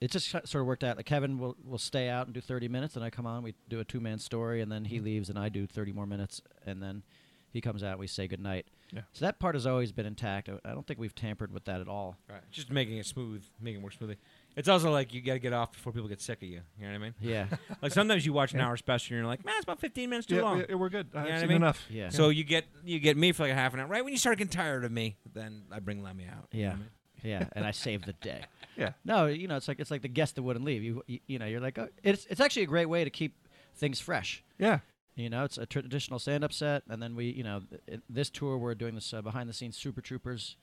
it 0.00 0.10
just 0.10 0.30
sort 0.30 0.54
of 0.54 0.66
worked 0.66 0.84
out. 0.84 0.96
Like 0.96 1.06
Kevin 1.06 1.38
will 1.38 1.56
will 1.64 1.78
stay 1.78 2.08
out 2.08 2.26
and 2.26 2.34
do 2.34 2.40
30 2.40 2.68
minutes, 2.68 2.96
and 2.96 3.04
I 3.04 3.10
come 3.10 3.26
on. 3.26 3.42
We 3.42 3.54
do 3.68 3.80
a 3.80 3.84
two 3.84 4.00
man 4.00 4.18
story, 4.18 4.60
and 4.60 4.70
then 4.70 4.84
he 4.84 4.96
mm-hmm. 4.96 5.04
leaves, 5.06 5.30
and 5.30 5.38
I 5.38 5.48
do 5.48 5.66
30 5.66 5.92
more 5.92 6.06
minutes, 6.06 6.42
and 6.64 6.82
then 6.82 7.02
he 7.50 7.60
comes 7.60 7.82
out. 7.82 7.98
We 7.98 8.06
say 8.06 8.26
goodnight. 8.26 8.66
Yeah. 8.92 9.00
So 9.12 9.24
that 9.24 9.38
part 9.38 9.54
has 9.56 9.66
always 9.66 9.90
been 9.92 10.06
intact. 10.06 10.48
I 10.48 10.58
I 10.64 10.72
don't 10.72 10.86
think 10.86 11.00
we've 11.00 11.14
tampered 11.14 11.52
with 11.52 11.64
that 11.64 11.80
at 11.80 11.88
all. 11.88 12.16
Right. 12.30 12.40
Just 12.50 12.70
making 12.70 12.98
it 12.98 13.06
smooth, 13.06 13.44
making 13.60 13.80
it 13.80 13.84
work 13.84 13.92
smoothly. 13.94 14.16
It's 14.56 14.68
also 14.68 14.90
like 14.92 15.12
you 15.12 15.20
got 15.20 15.34
to 15.34 15.38
get 15.38 15.52
off 15.52 15.72
before 15.72 15.92
people 15.92 16.08
get 16.08 16.20
sick 16.20 16.38
of 16.42 16.48
you. 16.48 16.60
You 16.78 16.86
know 16.86 16.92
what 16.92 16.94
I 16.94 16.98
mean? 16.98 17.14
Yeah. 17.20 17.46
Like 17.82 17.92
sometimes 17.92 18.24
you 18.24 18.32
watch 18.32 18.54
an 18.54 18.60
hour 18.64 18.76
special 18.76 19.14
and 19.14 19.20
you're 19.22 19.26
like, 19.28 19.44
man, 19.44 19.54
it's 19.56 19.64
about 19.64 19.80
15 19.80 20.08
minutes 20.08 20.26
too 20.26 20.36
yeah, 20.36 20.42
long. 20.42 20.64
yeah, 20.68 20.74
we're 20.76 20.88
good. 20.88 21.08
I've 21.14 21.24
know 21.24 21.30
what 21.34 21.42
I 21.42 21.46
mean? 21.46 21.56
enough. 21.56 21.84
Yeah. 21.90 22.08
So 22.10 22.28
you 22.30 22.44
get 22.44 22.64
you 22.84 22.98
get 23.00 23.16
me 23.16 23.32
for 23.32 23.42
like 23.42 23.52
a 23.52 23.56
half 23.56 23.74
an 23.74 23.80
hour. 23.80 23.86
Right 23.86 24.04
when 24.04 24.12
you 24.12 24.18
start 24.18 24.38
getting 24.38 24.50
tired 24.50 24.84
of 24.84 24.92
me, 24.92 25.16
then 25.32 25.64
I 25.70 25.80
bring 25.80 26.02
Lemme 26.02 26.22
out. 26.30 26.48
You 26.52 26.62
know 26.62 26.62
Yeah. 26.62 26.68
what 26.68 26.74
I 26.74 26.78
mean? 26.78 26.88
yeah, 27.22 27.48
and 27.52 27.64
I 27.66 27.70
save 27.72 28.04
the 28.06 28.12
day. 28.14 28.42
Yeah. 28.76 28.92
No, 29.06 29.24
you 29.24 29.48
know, 29.48 29.56
it's 29.56 29.68
like 29.68 29.80
it's 29.80 29.90
like 29.90 30.02
the 30.02 30.08
guest 30.08 30.34
that 30.34 30.42
wouldn't 30.42 30.62
leave. 30.66 30.82
You 30.82 31.02
you, 31.06 31.18
you 31.26 31.38
know, 31.38 31.46
you're 31.46 31.62
like, 31.62 31.78
oh, 31.78 31.88
it's 32.02 32.26
it's 32.28 32.42
actually 32.42 32.64
a 32.64 32.66
great 32.66 32.84
way 32.90 33.04
to 33.04 33.10
keep 33.10 33.34
things 33.74 34.00
fresh. 34.00 34.44
Yeah. 34.58 34.80
You 35.16 35.30
know, 35.30 35.44
it's 35.44 35.56
a 35.58 35.64
traditional 35.66 36.18
stand-up 36.18 36.52
set, 36.52 36.82
and 36.90 37.02
then 37.02 37.16
we, 37.16 37.26
you 37.30 37.42
know, 37.42 37.62
th- 37.88 38.00
this 38.08 38.28
tour 38.30 38.58
we're 38.58 38.74
doing 38.74 38.94
this 38.94 39.12
uh, 39.14 39.22
behind-the-scenes 39.22 39.76
Super 39.76 40.00
Troopers 40.02 40.56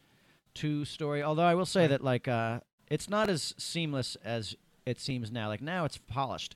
two 0.54 0.86
story. 0.86 1.24
Although 1.24 1.44
I 1.46 1.56
will 1.56 1.66
say 1.66 1.82
Right. 1.82 1.88
that 1.90 2.04
like 2.04 2.28
uh, 2.28 2.60
it's 2.88 3.10
not 3.10 3.30
as 3.30 3.56
seamless 3.58 4.16
as 4.24 4.56
it 4.86 5.00
seems 5.00 5.32
now. 5.32 5.48
Like 5.48 5.62
now 5.62 5.86
it's 5.86 5.98
polished, 5.98 6.56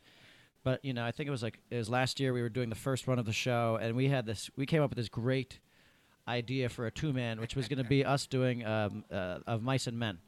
but 0.63 0.85
you 0.85 0.93
know, 0.93 1.03
I 1.03 1.11
think 1.11 1.27
it 1.27 1.31
was 1.31 1.41
like 1.41 1.59
it 1.71 1.77
was 1.77 1.89
last 1.89 2.19
year 2.19 2.33
we 2.33 2.41
were 2.43 2.49
doing 2.49 2.69
the 2.69 2.75
first 2.75 3.07
run 3.07 3.17
of 3.17 3.25
the 3.25 3.33
show, 3.33 3.79
and 3.81 3.95
we 3.95 4.09
had 4.09 4.27
this. 4.27 4.51
We 4.55 4.67
came 4.67 4.83
up 4.83 4.91
with 4.91 4.97
this 4.97 5.09
great 5.09 5.59
idea 6.27 6.69
for 6.69 6.85
a 6.85 6.91
two-man, 6.91 7.39
which 7.39 7.55
was 7.55 7.67
going 7.67 7.81
to 7.81 7.89
be 7.89 8.05
us 8.13 8.27
doing 8.27 8.63
um, 8.63 9.05
uh, 9.11 9.39
of 9.47 9.63
Mice 9.63 9.87
and 9.87 9.97
Men, 9.97 10.19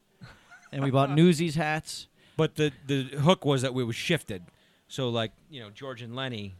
and 0.71 0.83
we 0.83 0.89
bought 0.89 1.11
Newsies 1.15 1.53
hats. 1.53 2.07
But 2.35 2.55
the 2.55 2.71
the 2.87 3.03
hook 3.03 3.45
was 3.45 3.61
that 3.61 3.75
we 3.75 3.83
was 3.83 3.95
shifted. 3.95 4.41
So 4.87 5.09
like 5.09 5.33
you 5.51 5.59
know 5.59 5.69
George 5.69 6.01
and 6.01 6.15
Lenny, 6.15 6.55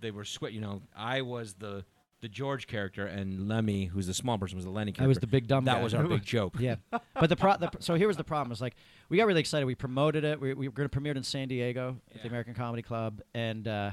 they 0.00 0.10
were 0.10 0.24
swi 0.24 0.52
You 0.52 0.60
know 0.60 0.82
I 0.96 1.22
was 1.22 1.54
the 1.54 1.84
the 2.20 2.28
George 2.28 2.66
character 2.66 3.06
and 3.06 3.48
Lemme, 3.48 3.86
who's 3.88 4.06
the 4.06 4.14
small 4.14 4.36
person, 4.36 4.56
was 4.56 4.66
the 4.66 4.70
Lenny 4.70 4.92
character. 4.92 5.04
I 5.04 5.06
was 5.06 5.18
the 5.18 5.26
big 5.26 5.46
dumb 5.46 5.64
that 5.64 5.76
guy. 5.76 5.82
was 5.82 5.94
our 5.94 6.06
big 6.06 6.22
joke. 6.36 6.54
Yeah, 6.58 6.76
but 6.90 7.28
the, 7.28 7.36
pro- 7.36 7.56
the 7.56 7.70
so 7.78 7.94
here 7.94 8.08
was 8.08 8.18
the 8.18 8.24
problem. 8.24 8.52
Is 8.52 8.60
like 8.60 8.76
we 9.08 9.16
got 9.16 9.26
really 9.26 9.40
excited. 9.40 9.64
We 9.64 9.74
promoted 9.74 10.24
it. 10.24 10.40
We, 10.40 10.52
we 10.54 10.68
were 10.68 10.74
going 10.74 10.84
to 10.84 10.92
premiere 10.92 11.12
it 11.12 11.16
in 11.16 11.22
San 11.22 11.48
Diego 11.48 11.96
at 12.14 12.22
the 12.22 12.28
American 12.28 12.54
Comedy 12.54 12.82
Club, 12.82 13.22
and 13.34 13.66
uh, 13.66 13.92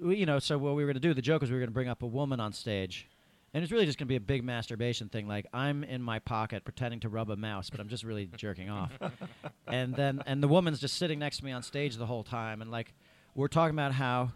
we, 0.00 0.16
you 0.16 0.26
know, 0.26 0.38
so 0.38 0.58
what 0.58 0.74
we 0.74 0.82
were 0.82 0.88
going 0.88 1.00
to 1.00 1.08
do, 1.08 1.14
the 1.14 1.22
joke 1.22 1.42
was 1.42 1.50
we 1.50 1.54
were 1.54 1.60
going 1.60 1.70
to 1.70 1.74
bring 1.74 1.88
up 1.88 2.02
a 2.02 2.06
woman 2.06 2.40
on 2.40 2.52
stage, 2.52 3.08
and 3.54 3.62
it's 3.62 3.70
really 3.70 3.86
just 3.86 3.98
going 3.98 4.06
to 4.06 4.12
be 4.12 4.16
a 4.16 4.20
big 4.20 4.42
masturbation 4.42 5.08
thing. 5.08 5.28
Like 5.28 5.46
I'm 5.52 5.84
in 5.84 6.02
my 6.02 6.18
pocket 6.18 6.64
pretending 6.64 6.98
to 7.00 7.08
rub 7.08 7.30
a 7.30 7.36
mouse, 7.36 7.70
but 7.70 7.78
I'm 7.78 7.88
just 7.88 8.02
really 8.02 8.28
jerking 8.36 8.68
off, 8.68 8.90
and 9.68 9.94
then 9.94 10.22
and 10.26 10.42
the 10.42 10.48
woman's 10.48 10.80
just 10.80 10.96
sitting 10.96 11.20
next 11.20 11.36
to 11.38 11.44
me 11.44 11.52
on 11.52 11.62
stage 11.62 11.96
the 11.96 12.06
whole 12.06 12.24
time, 12.24 12.62
and 12.62 12.70
like 12.70 12.92
we're 13.36 13.48
talking 13.48 13.76
about 13.76 13.92
how 13.92 14.32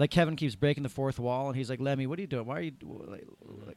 like 0.00 0.10
Kevin 0.10 0.34
keeps 0.34 0.54
breaking 0.54 0.82
the 0.82 0.88
fourth 0.88 1.18
wall, 1.18 1.48
and 1.48 1.56
he's 1.56 1.68
like, 1.68 1.78
"Lemme, 1.78 2.06
what 2.08 2.18
are 2.18 2.22
you 2.22 2.26
doing? 2.26 2.46
Why 2.46 2.58
are 2.58 2.62
you 2.62 2.72
like, 3.06 3.26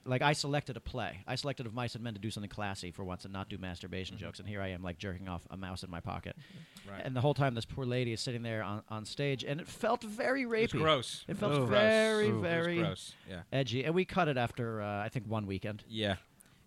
like 0.05 0.21
I 0.21 0.31
selected 0.33 0.77
a 0.77 0.79
play? 0.79 1.19
I 1.27 1.35
selected 1.35 1.65
of 1.65 1.73
mice 1.73 1.95
and 1.95 2.03
men 2.03 2.13
to 2.13 2.19
do 2.19 2.31
something 2.31 2.49
classy 2.49 2.91
for 2.91 3.03
once 3.03 3.25
and 3.25 3.33
not 3.33 3.49
do 3.49 3.57
masturbation 3.57 4.17
jokes, 4.17 4.39
and 4.39 4.47
here 4.47 4.61
I 4.61 4.69
am 4.69 4.81
like 4.81 4.97
jerking 4.97 5.27
off 5.27 5.45
a 5.51 5.57
mouse 5.57 5.83
in 5.83 5.91
my 5.91 5.99
pocket, 5.99 6.37
Right. 6.89 7.01
and 7.03 7.13
the 7.15 7.21
whole 7.21 7.33
time 7.33 7.55
this 7.55 7.65
poor 7.65 7.85
lady 7.85 8.13
is 8.13 8.21
sitting 8.21 8.41
there 8.41 8.63
on, 8.63 8.83
on 8.89 9.03
stage, 9.05 9.43
and 9.43 9.59
it 9.59 9.67
felt 9.67 10.01
very 10.03 10.45
rapey. 10.45 10.63
It 10.75 10.77
gross. 10.77 11.25
It 11.27 11.37
felt 11.37 11.51
Oh. 11.53 11.65
very, 11.65 12.29
Ooh. 12.29 12.41
Very 12.41 12.77
gross. 12.79 13.13
Yeah. 13.29 13.41
edgy, 13.51 13.83
and 13.83 13.93
we 13.93 14.05
cut 14.05 14.29
it 14.29 14.37
after 14.37 14.81
uh, 14.81 15.03
I 15.03 15.09
think 15.09 15.27
one 15.27 15.45
weekend. 15.45 15.83
Yeah. 15.89 16.15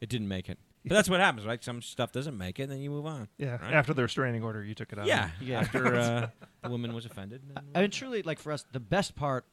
It 0.03 0.11
didn't 0.11 0.29
make 0.29 0.51
it. 0.51 0.59
But 0.87 0.95
that's 0.95 1.11
what 1.11 1.19
happens, 1.21 1.45
right? 1.47 1.63
Some 1.65 1.83
stuff 1.83 2.13
doesn't 2.13 2.37
make 2.39 2.59
it, 2.61 2.65
and 2.65 2.73
then 2.73 2.79
you 2.81 2.91
move 2.91 3.07
on. 3.07 3.29
Yeah. 3.39 3.57
Right. 3.57 3.75
After 3.75 3.93
the 3.93 4.03
restraining 4.03 4.43
order, 4.45 4.63
you 4.63 4.75
took 4.75 4.93
it 4.93 4.99
out. 4.99 5.07
Yeah. 5.07 5.31
Yeah. 5.41 5.61
After 5.63 5.97
uh, 5.97 6.29
the 6.63 6.69
woman 6.71 6.95
was 6.95 7.05
offended. 7.07 7.43
and 7.47 7.57
then 7.57 7.65
I 7.75 7.81
mean, 7.83 7.91
truly, 7.91 8.23
like 8.23 8.39
for 8.39 8.53
us, 8.53 8.65
the 8.73 8.81
best 8.81 9.17
part 9.17 9.45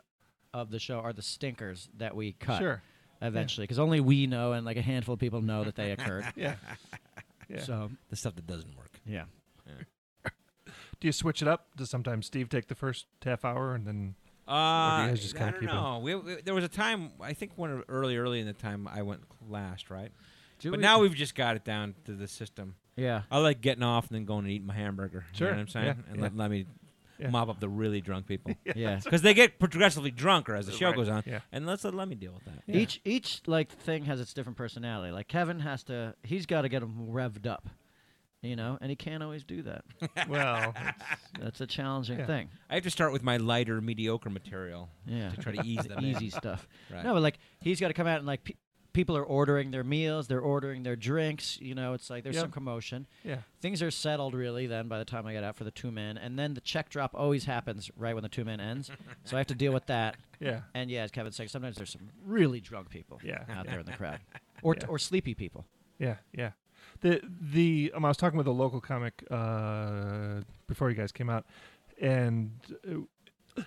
of 0.54 0.70
the 0.70 0.78
show 0.80 1.00
are 1.00 1.12
the 1.14 1.24
stinkers 1.24 1.90
that 1.98 2.16
we 2.16 2.34
cut 2.34 2.60
Sure. 2.60 2.82
eventually, 3.22 3.64
because 3.64 3.80
only 3.80 4.00
we 4.00 4.28
know 4.28 4.52
and 4.54 4.64
like 4.66 4.78
a 4.78 4.82
handful 4.84 5.14
of 5.14 5.20
people 5.20 5.42
know 5.42 5.64
that 5.64 5.76
they 5.76 5.92
occurred. 5.92 6.26
Yeah. 6.36 6.56
Yeah. 7.50 7.62
So 7.62 7.90
the 8.10 8.16
stuff 8.16 8.36
that 8.36 8.46
doesn't 8.48 8.78
work. 8.78 8.92
yeah. 9.06 9.24
do 11.00 11.08
you 11.08 11.12
switch 11.12 11.42
it 11.42 11.48
up? 11.48 11.68
Does 11.76 11.90
sometimes 11.90 12.26
Steve 12.28 12.50
take 12.50 12.68
the 12.68 12.76
first 12.76 13.06
half 13.24 13.44
hour 13.44 13.74
and 13.76 13.86
then? 13.86 14.16
Uh, 14.48 15.04
you 15.06 15.10
guys 15.12 15.22
just 15.22 15.36
I 15.36 15.40
kinda 15.40 15.52
don't 15.54 15.60
keep 15.62 15.70
it- 15.70 15.74
know. 15.74 16.00
We, 16.00 16.16
we- 16.16 16.42
there 16.42 16.54
was 16.54 16.64
a 16.64 16.70
time, 16.70 17.12
I 17.22 17.34
think, 17.34 17.54
when 17.56 17.84
early, 17.90 18.18
early 18.18 18.40
in 18.40 18.46
the 18.46 18.54
time, 18.54 18.88
I 18.88 19.02
went 19.02 19.22
last, 19.50 19.90
right? 19.90 20.12
Do 20.64 20.72
but 20.72 20.80
we- 20.80 20.82
now 20.82 21.00
we've 21.00 21.14
just 21.16 21.36
got 21.36 21.56
it 21.56 21.64
down 21.64 21.94
to 22.06 22.14
the 22.14 22.28
system. 22.28 22.76
yeah. 22.96 23.22
I 23.30 23.38
like 23.40 23.62
getting 23.62 23.84
off 23.84 24.08
and 24.08 24.16
then 24.16 24.26
going 24.26 24.46
and 24.46 24.50
eating 24.52 24.68
my 24.68 24.74
hamburger. 24.74 25.26
Sure. 25.34 25.48
You 25.50 25.52
know 25.54 25.58
what 25.58 25.62
I'm 25.62 25.68
saying? 25.68 25.86
Yeah, 25.86 25.94
And 26.10 26.16
yeah. 26.18 26.22
Let, 26.24 26.36
let 26.38 26.52
me 26.52 26.66
Yeah. 27.20 27.30
mop 27.30 27.50
up 27.50 27.60
the 27.60 27.70
really 27.70 28.02
drunk 28.02 28.26
people. 28.28 28.56
Yeah. 28.76 29.00
Because 29.04 29.22
they 29.22 29.34
get 29.34 29.60
progressively 29.60 30.10
drunker 30.12 30.56
as 30.56 30.66
the 30.66 30.72
show 30.72 30.88
Right. 30.88 30.96
goes 30.96 31.10
on. 31.10 31.24
Yeah. 31.26 31.40
And 31.52 31.66
let's 31.68 31.84
let, 31.84 31.94
let 31.94 32.08
me 32.08 32.16
deal 32.16 32.34
with 32.34 32.46
that. 32.46 32.64
Yeah. 32.66 32.78
Each 32.82 33.02
each 33.06 33.42
like 33.46 33.72
thing 33.72 34.06
has 34.06 34.20
its 34.20 34.34
different 34.34 34.58
personality. 34.58 35.12
Like 35.12 35.28
Kevin 35.28 35.60
has 35.60 35.84
to, 35.86 36.16
he's 36.24 36.46
got 36.46 36.62
to 36.64 36.70
get 36.70 36.80
them 36.82 37.08
revved 37.12 37.46
up. 37.48 37.70
you 38.42 38.56
know, 38.58 38.78
and 38.82 38.90
he 38.90 38.96
can't 38.98 39.24
always 39.24 39.44
do 39.46 39.62
that. 39.62 39.86
well, 40.30 40.74
That's 41.40 41.62
a 41.62 41.68
challenging 41.68 42.20
Yeah. 42.20 42.26
thing. 42.26 42.50
I 42.70 42.74
have 42.76 42.84
to 42.84 42.90
start 42.92 43.14
with 43.14 43.24
my 43.24 43.38
lighter, 43.38 43.80
mediocre 43.80 44.30
material 44.30 44.90
Yeah, 45.06 45.30
to 45.30 45.38
try 45.38 45.56
to 45.56 45.64
ease 45.66 45.84
them. 45.86 46.00
in. 46.00 46.06
easy 46.06 46.30
stuff. 46.30 46.68
Right. 46.92 47.04
No, 47.06 47.14
but 47.14 47.22
like 47.24 47.40
he's 47.62 47.80
got 47.80 47.88
to 47.88 47.94
come 47.94 48.06
out 48.08 48.18
and 48.18 48.28
like 48.28 48.44
pe- 48.44 48.56
people 48.94 49.18
are 49.18 49.24
ordering 49.24 49.72
their 49.72 49.84
meals, 49.84 50.28
they're 50.28 50.40
ordering 50.40 50.84
their 50.84 50.96
drinks. 50.96 51.60
You 51.60 51.74
know, 51.76 51.94
it's 51.94 52.10
like 52.10 52.24
there's 52.24 52.36
Yep. 52.36 52.44
some 52.44 52.52
commotion. 52.52 53.08
yeah. 53.24 53.40
Things 53.62 53.82
are 53.82 53.92
settled 53.92 54.34
really 54.36 54.68
then 54.68 54.88
by 54.88 55.00
the 55.00 55.06
time 55.06 55.26
I 55.26 55.34
get 55.34 55.44
out 55.44 55.56
for 55.56 55.64
the 55.64 55.72
two 55.72 55.92
men, 55.92 56.18
and 56.18 56.38
then 56.38 56.54
the 56.54 56.62
check 56.62 56.90
drop 56.90 57.12
always 57.16 57.46
happens 57.46 57.90
right 57.98 58.14
when 58.14 58.24
the 58.24 58.30
two 58.30 58.46
men 58.46 58.60
ends. 58.60 58.92
so 59.26 59.36
I 59.36 59.40
have 59.40 59.48
to 59.48 59.56
deal 59.56 59.74
with 59.74 59.88
that. 59.88 60.16
Yeah. 60.40 60.62
And 60.74 60.92
yeah, 60.92 61.04
as 61.04 61.12
Kevin 61.12 61.32
said, 61.32 61.50
sometimes 61.50 61.78
there's 61.78 61.92
some 61.92 62.10
really 62.26 62.60
drunk 62.60 62.90
people 62.90 63.22
Yeah. 63.24 63.46
out 63.50 63.66
there 63.66 63.80
in 63.80 63.86
the 63.86 63.94
crowd, 63.94 64.20
or 64.62 64.76
Yeah. 64.78 64.88
or 64.88 65.00
sleepy 65.00 65.34
people. 65.34 65.66
Yeah, 66.00 66.18
yeah. 66.34 66.52
The 67.00 67.22
the 67.40 67.92
um, 67.96 68.04
I 68.04 68.10
was 68.10 68.18
talking 68.18 68.38
with 68.38 68.48
a 68.48 68.52
local 68.52 68.82
comic 68.82 69.24
uh, 69.32 70.42
before 70.68 70.90
you 70.90 70.98
guys 70.98 71.14
came 71.14 71.30
out, 71.30 71.46
and 72.02 72.52
uh, 72.86 72.96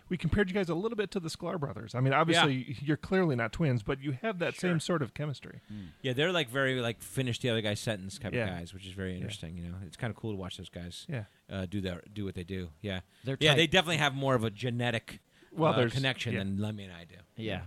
we 0.08 0.16
compared 0.16 0.48
you 0.48 0.54
guys 0.54 0.68
a 0.68 0.74
little 0.74 0.96
bit 0.96 1.10
to 1.12 1.20
the 1.20 1.28
Sklar 1.28 1.58
brothers. 1.58 1.94
I 1.94 2.00
mean, 2.00 2.12
obviously 2.12 2.76
you're 2.80 2.96
clearly 2.96 3.36
not 3.36 3.52
twins, 3.52 3.82
but 3.82 4.00
you 4.02 4.18
have 4.22 4.38
that 4.40 4.54
same 4.56 4.80
sort 4.80 5.02
of 5.02 5.14
chemistry. 5.14 5.60
Yeah, 6.02 6.12
they're 6.12 6.32
like 6.32 6.48
very 6.50 6.80
like 6.80 7.00
finish 7.02 7.38
the 7.40 7.50
other 7.50 7.60
guy's 7.60 7.80
sentence 7.80 8.18
type 8.18 8.34
Yeah. 8.34 8.44
of 8.44 8.50
guys, 8.58 8.74
which 8.74 8.86
is 8.86 8.92
very 8.92 9.14
interesting. 9.16 9.56
You 9.56 9.64
know, 9.68 9.74
it's 9.86 9.96
kind 9.96 10.10
of 10.10 10.16
cool 10.16 10.32
to 10.32 10.36
watch 10.36 10.56
those 10.56 10.68
guys 10.68 11.06
Yeah. 11.08 11.24
uh, 11.50 11.66
do 11.66 11.80
that, 11.82 12.12
do 12.14 12.24
what 12.24 12.34
they 12.34 12.44
do. 12.44 12.68
Yeah, 12.82 13.00
They're 13.24 13.36
yeah, 13.40 13.50
tight. 13.50 13.56
they 13.56 13.66
definitely 13.66 13.98
have 13.98 14.14
more 14.14 14.34
of 14.34 14.44
a 14.44 14.50
genetic 14.50 15.20
Well, 15.52 15.72
uh, 15.78 15.88
connection 15.88 16.32
yeah. 16.34 16.40
than 16.40 16.58
Lemme 16.58 16.80
and 16.84 16.92
I 16.92 17.04
do. 17.04 17.16
yeah, 17.36 17.62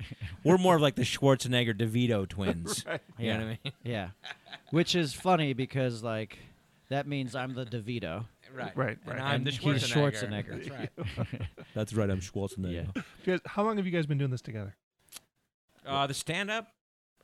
We're 0.44 0.58
more 0.58 0.76
of 0.76 0.82
like 0.82 0.94
the 0.94 1.02
Schwarzenegger 1.02 1.74
DeVito 1.76 2.28
twins. 2.28 2.84
Right. 2.86 3.00
You 3.18 3.26
yeah, 3.26 3.32
know 3.38 3.44
what 3.46 3.50
I 3.52 3.58
mean? 3.64 3.72
yeah. 3.82 4.08
Which 4.70 4.94
is 4.94 5.12
funny 5.12 5.52
because 5.54 6.02
like 6.02 6.38
that 6.88 7.06
means 7.06 7.34
I'm 7.34 7.54
the 7.54 7.64
DeVito. 7.66 8.26
Right, 8.54 8.76
Right, 8.76 8.98
And 9.04 9.14
right. 9.14 9.20
I'm 9.20 9.34
And 9.36 9.46
the 9.46 9.50
he's 9.52 9.82
Schwarzenegger. 9.84 10.12
Schwarzenegger. 10.12 10.68
That's 10.68 10.70
right. 11.18 11.40
That's 11.74 11.92
right. 11.94 12.10
I'm 12.10 12.20
Schwarzenegger. 12.20 12.88
Yeah. 12.96 13.02
Guys, 13.26 13.40
how 13.46 13.62
long 13.64 13.76
have 13.76 13.86
you 13.86 13.92
guys 13.92 14.06
been 14.06 14.18
doing 14.18 14.30
this 14.30 14.40
together? 14.42 14.74
Uh, 15.86 16.06
the 16.06 16.14
stand-up. 16.14 16.68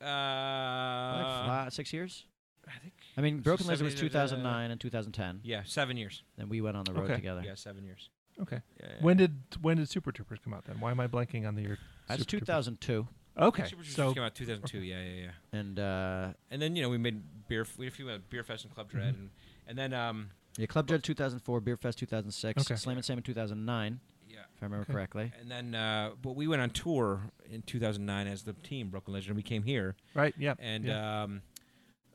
Uh, 0.01 1.47
like 1.47 1.71
six 1.71 1.91
years. 1.93 2.25
I 2.67 2.77
think. 2.81 2.93
I 3.17 3.21
mean, 3.21 3.39
Broken 3.41 3.67
Lizard 3.67 3.85
was 3.85 3.93
seven- 3.93 4.09
2009 4.09 4.71
and 4.71 4.81
2010. 4.81 5.41
Yeah, 5.43 5.61
seven 5.65 5.97
years. 5.97 6.23
Then 6.37 6.49
we 6.49 6.61
went 6.61 6.75
on 6.77 6.83
the 6.83 6.93
road 6.93 7.05
Okay. 7.05 7.15
together. 7.15 7.41
Yeah, 7.45 7.55
seven 7.55 7.83
years. 7.85 8.09
Okay. 8.41 8.59
Yeah, 8.79 8.87
yeah, 8.89 8.95
When 9.01 9.17
yeah. 9.19 9.27
did 9.27 9.41
when 9.61 9.77
did 9.77 9.87
Super 9.87 10.11
Troopers 10.11 10.39
come 10.43 10.53
out 10.53 10.65
then? 10.65 10.79
Why 10.79 10.91
am 10.91 10.99
I 10.99 11.07
blanking 11.07 11.47
on 11.47 11.55
the 11.55 11.61
year? 11.61 11.77
That's 12.07 12.19
Super 12.21 12.29
Troopers? 12.31 12.47
2002, 12.47 13.07
Okay. 13.37 13.63
Super 13.63 13.75
Troopers 13.83 13.95
So 13.95 14.13
came 14.13 14.23
out 14.23 14.35
2002. 14.35 14.79
Yeah, 14.79 15.01
yeah, 15.01 15.09
yeah. 15.53 15.57
and 15.59 15.79
uh, 15.79 16.33
And 16.51 16.61
then 16.61 16.75
you 16.75 16.81
know 16.81 16.89
we 16.89 16.97
made 16.97 17.21
beer. 17.47 17.65
We 17.77 17.85
had 17.85 17.93
a 17.93 17.95
few 17.95 18.09
uh, 18.09 18.17
Beerfest 18.29 18.65
and 18.65 18.73
club 18.73 18.89
dread, 18.89 19.13
Mm-hmm. 19.13 19.21
and 19.21 19.29
and 19.67 19.77
then 19.77 19.93
um 19.93 20.31
yeah, 20.57 20.65
Club 20.67 20.87
Dread 20.87 21.03
2004, 21.03 21.61
Beerfest 21.61 21.95
2006, 21.95 22.61
Okay. 22.61 22.75
Slammin' 22.75 23.03
Salmon 23.03 23.19
in 23.19 23.23
2009, 23.23 23.99
yeah. 24.29 24.39
if 24.55 24.61
I 24.61 24.65
remember 24.65 24.83
Okay. 24.83 24.93
correctly. 24.93 25.31
And 25.39 25.49
then, 25.51 25.75
uh, 25.75 26.11
but 26.21 26.35
we 26.35 26.47
went 26.47 26.61
on 26.61 26.69
tour 26.69 27.21
in 27.49 27.61
2009 27.63 28.27
as 28.27 28.43
the 28.43 28.53
team 28.53 28.89
Broken 28.89 29.13
Lizard. 29.13 29.29
and 29.29 29.35
We 29.37 29.43
came 29.43 29.63
here, 29.63 29.95
right. 30.13 30.33
Yeah. 30.37 30.55
and 30.59 30.85
yeah. 30.85 31.23
um, 31.23 31.41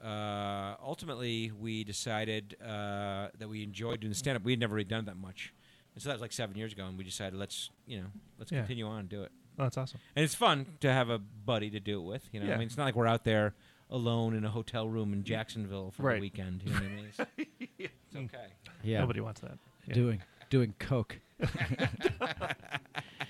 uh, 0.02 0.76
ultimately 0.82 1.50
we 1.58 1.84
decided 1.84 2.56
uh, 2.62 3.28
that 3.38 3.48
we 3.48 3.62
enjoyed 3.62 4.00
doing 4.00 4.10
the 4.10 4.14
stand 4.16 4.36
up. 4.36 4.42
We 4.44 4.52
had 4.52 4.60
never 4.60 4.74
really 4.74 4.84
done 4.88 5.04
that 5.06 5.16
much, 5.16 5.52
and 5.94 6.02
so 6.02 6.08
that 6.08 6.14
was 6.14 6.22
like 6.22 6.32
seven 6.32 6.56
years 6.56 6.72
ago. 6.72 6.86
And 6.86 6.96
we 6.96 7.04
decided 7.04 7.38
let's 7.38 7.70
you 7.86 7.98
know 8.00 8.06
let's 8.38 8.50
Yeah. 8.50 8.60
continue 8.60 8.86
on 8.86 9.00
and 9.00 9.08
do 9.08 9.22
it. 9.22 9.32
oh, 9.58 9.64
that's 9.64 9.76
awesome. 9.76 10.00
And 10.16 10.24
it's 10.24 10.34
fun 10.34 10.64
to 10.80 10.90
have 10.90 11.10
a 11.10 11.18
buddy 11.18 11.68
to 11.70 11.80
do 11.80 12.00
it 12.00 12.04
with. 12.04 12.28
You 12.32 12.40
know, 12.40 12.46
Yeah. 12.46 12.54
I 12.54 12.56
mean, 12.56 12.66
it's 12.66 12.78
not 12.78 12.84
like 12.84 12.94
we're 12.96 13.06
out 13.06 13.24
there 13.24 13.54
alone 13.90 14.34
in 14.34 14.44
a 14.44 14.50
hotel 14.50 14.88
room 14.88 15.12
in 15.12 15.22
Jacksonville 15.24 15.90
for 15.90 16.04
Right. 16.04 16.14
the 16.14 16.20
weekend. 16.20 16.62
You 16.62 16.70
know 16.70 16.76
what 16.76 16.84
I 16.84 16.88
mean? 16.88 17.12
It's, 17.78 17.90
it's 18.10 18.16
okay. 18.16 18.46
Yeah, 18.82 19.00
Nobody 19.00 19.20
wants 19.20 19.40
that. 19.40 19.58
Yeah. 19.86 19.94
doing 19.94 20.22
doing 20.50 20.74
coke. 20.78 21.18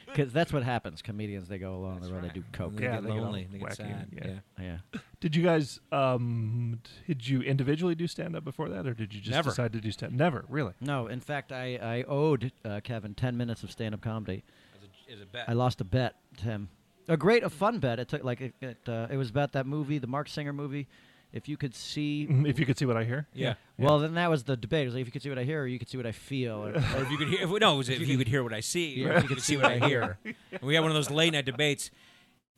Because 0.07 0.33
that's 0.33 0.53
what 0.53 0.65
happens. 0.65 1.03
Comedians 1.03 1.47
they 1.49 1.59
go 1.59 1.77
along 1.77 2.01
the 2.01 2.13
road, 2.13 2.25
they 2.25 2.29
do 2.31 2.43
coke. 2.53 2.75
They 2.75 2.83
Yeah, 2.85 2.95
get 2.97 3.05
they 3.05 3.11
get 3.11 3.23
lonely. 3.23 3.49
They 3.51 3.59
get 3.59 3.69
wacky, 3.69 3.77
sad. 3.77 4.09
yeah. 4.13 4.27
yeah. 4.59 4.65
Yeah. 4.93 5.01
Did 5.21 5.37
you 5.37 5.43
guys 5.45 5.79
um 5.93 6.81
did 7.07 7.29
you 7.29 7.43
individually 7.43 7.95
do 7.95 8.07
stand 8.09 8.35
up 8.35 8.45
before 8.45 8.69
that 8.71 8.87
or 8.87 8.95
did 8.95 9.15
you 9.15 9.21
just 9.21 9.31
Never. 9.31 9.51
decide 9.51 9.73
to 9.73 9.81
do 9.81 9.91
stand 9.93 10.17
Never, 10.17 10.45
really. 10.49 10.73
No, 10.81 11.07
in 11.07 11.21
fact, 11.21 11.53
I, 11.53 11.77
I 11.77 12.03
owed 12.09 12.51
uh, 12.65 12.81
Kevin 12.83 13.15
10 13.15 13.37
minutes 13.37 13.63
of 13.63 13.71
stand 13.71 13.95
up 13.95 14.01
comedy. 14.01 14.43
As 14.75 14.83
a, 14.83 15.13
as 15.15 15.21
a 15.23 15.27
bet. 15.27 15.49
I 15.49 15.53
lost 15.53 15.81
a 15.81 15.85
bet 15.85 16.17
to 16.39 16.45
him. 16.45 16.71
A 17.09 17.17
great, 17.17 17.43
a 17.43 17.51
fun 17.51 17.79
bet. 17.79 17.99
It 17.99 18.09
took 18.09 18.23
like 18.25 18.41
it. 18.41 18.55
It, 18.61 18.79
uh, 18.89 19.07
it 19.11 19.17
was 19.17 19.31
about 19.31 19.53
that 19.53 19.67
movie, 19.67 19.99
the 19.99 20.07
Marc 20.07 20.29
Singer 20.29 20.53
movie. 20.53 20.87
If 21.33 21.49
you 21.49 21.57
could 21.57 21.75
see, 21.75 22.27
Mhm, 22.29 22.49
If 22.49 22.59
you 22.59 22.67
could 22.67 22.77
see 22.77 22.87
what 22.87 22.97
I 22.97 23.05
hear. 23.05 23.27
yeah. 23.35 23.55
well, 23.79 24.01
then 24.01 24.15
that 24.15 24.29
was 24.31 24.45
the 24.45 24.57
debate. 24.57 24.83
It 24.83 24.87
was 24.87 24.95
like 24.95 25.03
if 25.03 25.07
you 25.09 25.13
could 25.13 25.23
see 25.23 25.29
what 25.29 25.39
I 25.39 25.45
hear, 25.45 25.63
or 25.63 25.67
you 25.67 25.79
could 25.79 25.89
see 25.89 25.97
what 25.97 26.07
I 26.07 26.13
feel. 26.13 26.57
Or, 26.67 26.71
or 26.75 27.03
if 27.03 27.11
you 27.11 27.17
could 27.17 27.29
hear, 27.29 27.43
if, 27.43 27.51
no, 27.61 27.75
it 27.75 27.77
was 27.77 27.89
if 27.89 28.01
you 28.07 28.19
could 28.19 28.29
hear 28.29 28.43
what 28.43 28.53
I 28.53 28.61
see, 28.61 28.95
Yeah, 29.01 29.09
or 29.09 29.13
if 29.15 29.23
you 29.23 29.29
could 29.29 29.41
see 29.43 29.57
what 29.57 29.67
I 29.67 29.79
hear. 29.79 30.19
And 30.25 30.61
we 30.63 30.75
had 30.75 30.81
one 30.81 30.91
of 30.91 30.97
those 30.97 31.11
late 31.11 31.33
night 31.33 31.45
debates 31.45 31.91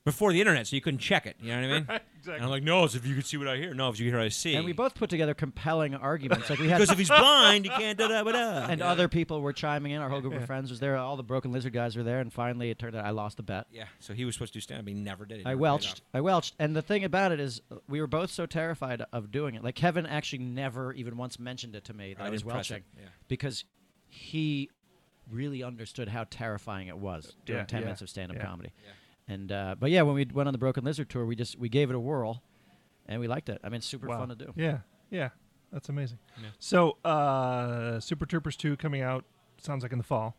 before 0.05 0.33
the 0.33 0.41
internet, 0.41 0.67
so 0.67 0.75
you 0.77 0.83
couldn't 0.83 0.99
check 1.01 1.27
it. 1.27 1.37
You 1.41 1.53
know 1.55 1.61
what 1.69 1.71
I 1.71 1.79
mean? 1.95 2.01
And 2.25 2.45
I'm 2.45 2.51
like, 2.51 2.63
no, 2.63 2.85
it's 2.85 2.95
if 2.95 3.05
you 3.05 3.17
could 3.17 3.27
see 3.27 3.37
what 3.37 3.49
I 3.49 3.57
hear. 3.57 3.75
No, 3.75 3.89
if 3.89 3.99
you 3.99 4.05
could 4.07 4.11
hear 4.13 4.19
what 4.21 4.27
I 4.27 4.29
see. 4.29 4.55
and 4.55 4.65
we 4.65 4.71
both 4.73 4.95
put 4.95 5.11
together 5.11 5.35
compelling 5.35 5.97
arguments. 5.97 6.49
Like 6.49 6.61
we 6.61 6.69
had, 6.69 6.77
because 6.79 6.93
if 6.93 6.99
he's 6.99 7.09
blind, 7.09 7.65
he 7.65 7.69
can't 7.69 7.99
da 7.99 8.07
da 8.07 8.23
da 8.23 8.31
da. 8.31 8.67
and 8.71 8.81
other 8.81 9.09
people 9.09 9.41
were 9.41 9.53
chiming 9.53 9.91
in. 9.91 10.01
Our 10.01 10.09
whole 10.09 10.21
group 10.21 10.35
Yeah. 10.35 10.39
of 10.43 10.47
friends 10.47 10.71
was 10.71 10.79
there. 10.79 10.97
All 10.97 11.17
the 11.17 11.25
Broken 11.25 11.51
Lizard 11.51 11.73
guys 11.73 11.97
were 11.97 12.05
there, 12.05 12.21
and 12.21 12.33
finally 12.33 12.71
it 12.71 12.79
turned 12.79 12.95
out 12.95 13.05
I 13.05 13.11
lost 13.11 13.39
the 13.39 13.43
bet. 13.43 13.67
Yeah, 13.73 13.87
so 13.99 14.15
he 14.15 14.25
was 14.25 14.37
supposed 14.37 14.53
to 14.53 14.59
do 14.59 14.61
stand 14.61 14.81
up. 14.83 14.87
He 14.87 14.95
never 14.95 15.27
did. 15.27 15.39
He 15.39 15.47
I 15.47 15.49
never 15.49 15.57
paid 15.57 15.61
welched. 15.63 16.03
I 16.15 16.21
welched. 16.21 16.55
And 16.61 16.77
the 16.77 16.83
thing 16.83 17.03
about 17.03 17.33
it 17.33 17.41
is, 17.41 17.61
uh, 17.73 17.79
we 17.89 18.01
were 18.01 18.07
both 18.07 18.31
so 18.31 18.47
terrified 18.47 19.03
of 19.13 19.33
doing 19.33 19.57
it. 19.57 19.65
Like 19.65 19.75
Kevin 19.75 20.07
actually 20.07 20.45
never 20.45 20.93
even 20.93 21.17
once 21.17 21.41
mentioned 21.41 21.75
it 21.75 21.83
to 21.87 21.93
me 21.93 22.15
that 22.15 22.23
I, 22.23 22.27
I 22.29 22.31
was 22.31 22.43
didn't 22.43 22.55
welching. 22.55 22.83
Yeah. 22.97 23.07
because 23.27 23.65
he 24.09 24.71
really 25.29 25.65
understood 25.65 26.09
how 26.09 26.25
terrifying 26.31 26.87
it 26.87 26.99
was 26.99 27.35
doing 27.47 27.59
Yeah, 27.59 27.65
ten 27.65 27.81
yeah, 27.81 27.87
minutes 27.87 28.03
of 28.03 28.11
stand-up 28.11 28.37
yeah. 28.37 28.45
comedy. 28.47 28.71
And 29.33 29.51
uh, 29.53 29.75
but 29.79 29.91
yeah, 29.91 30.03
when 30.03 30.15
we 30.15 30.27
went 30.33 30.47
on 30.49 30.53
the 30.53 30.59
Broken 30.59 30.85
Lizard 30.85 31.09
tour, 31.09 31.25
we 31.27 31.37
just 31.37 31.59
we 31.59 31.69
gave 31.69 31.91
it 31.91 31.97
a 31.97 32.01
whirl, 32.01 32.43
and 33.07 33.21
we 33.21 33.29
liked 33.29 33.49
it. 33.49 33.61
I 33.65 33.69
mean, 33.69 33.77
it's 33.79 33.87
super 33.87 34.07
Wow. 34.09 34.19
fun 34.19 34.29
to 34.29 34.35
do. 34.35 34.53
Yeah. 34.57 34.79
Yeah. 35.11 35.31
That's 35.73 35.89
amazing. 35.89 36.19
Yeah. 36.41 36.49
So, 36.59 36.99
uh 37.05 37.99
Super 38.01 38.27
Troopers 38.27 38.57
2 38.57 38.77
coming 38.77 39.01
out 39.01 39.25
sounds 39.59 39.83
like 39.83 39.93
in 39.93 39.99
the 39.99 40.05
fall. 40.05 40.37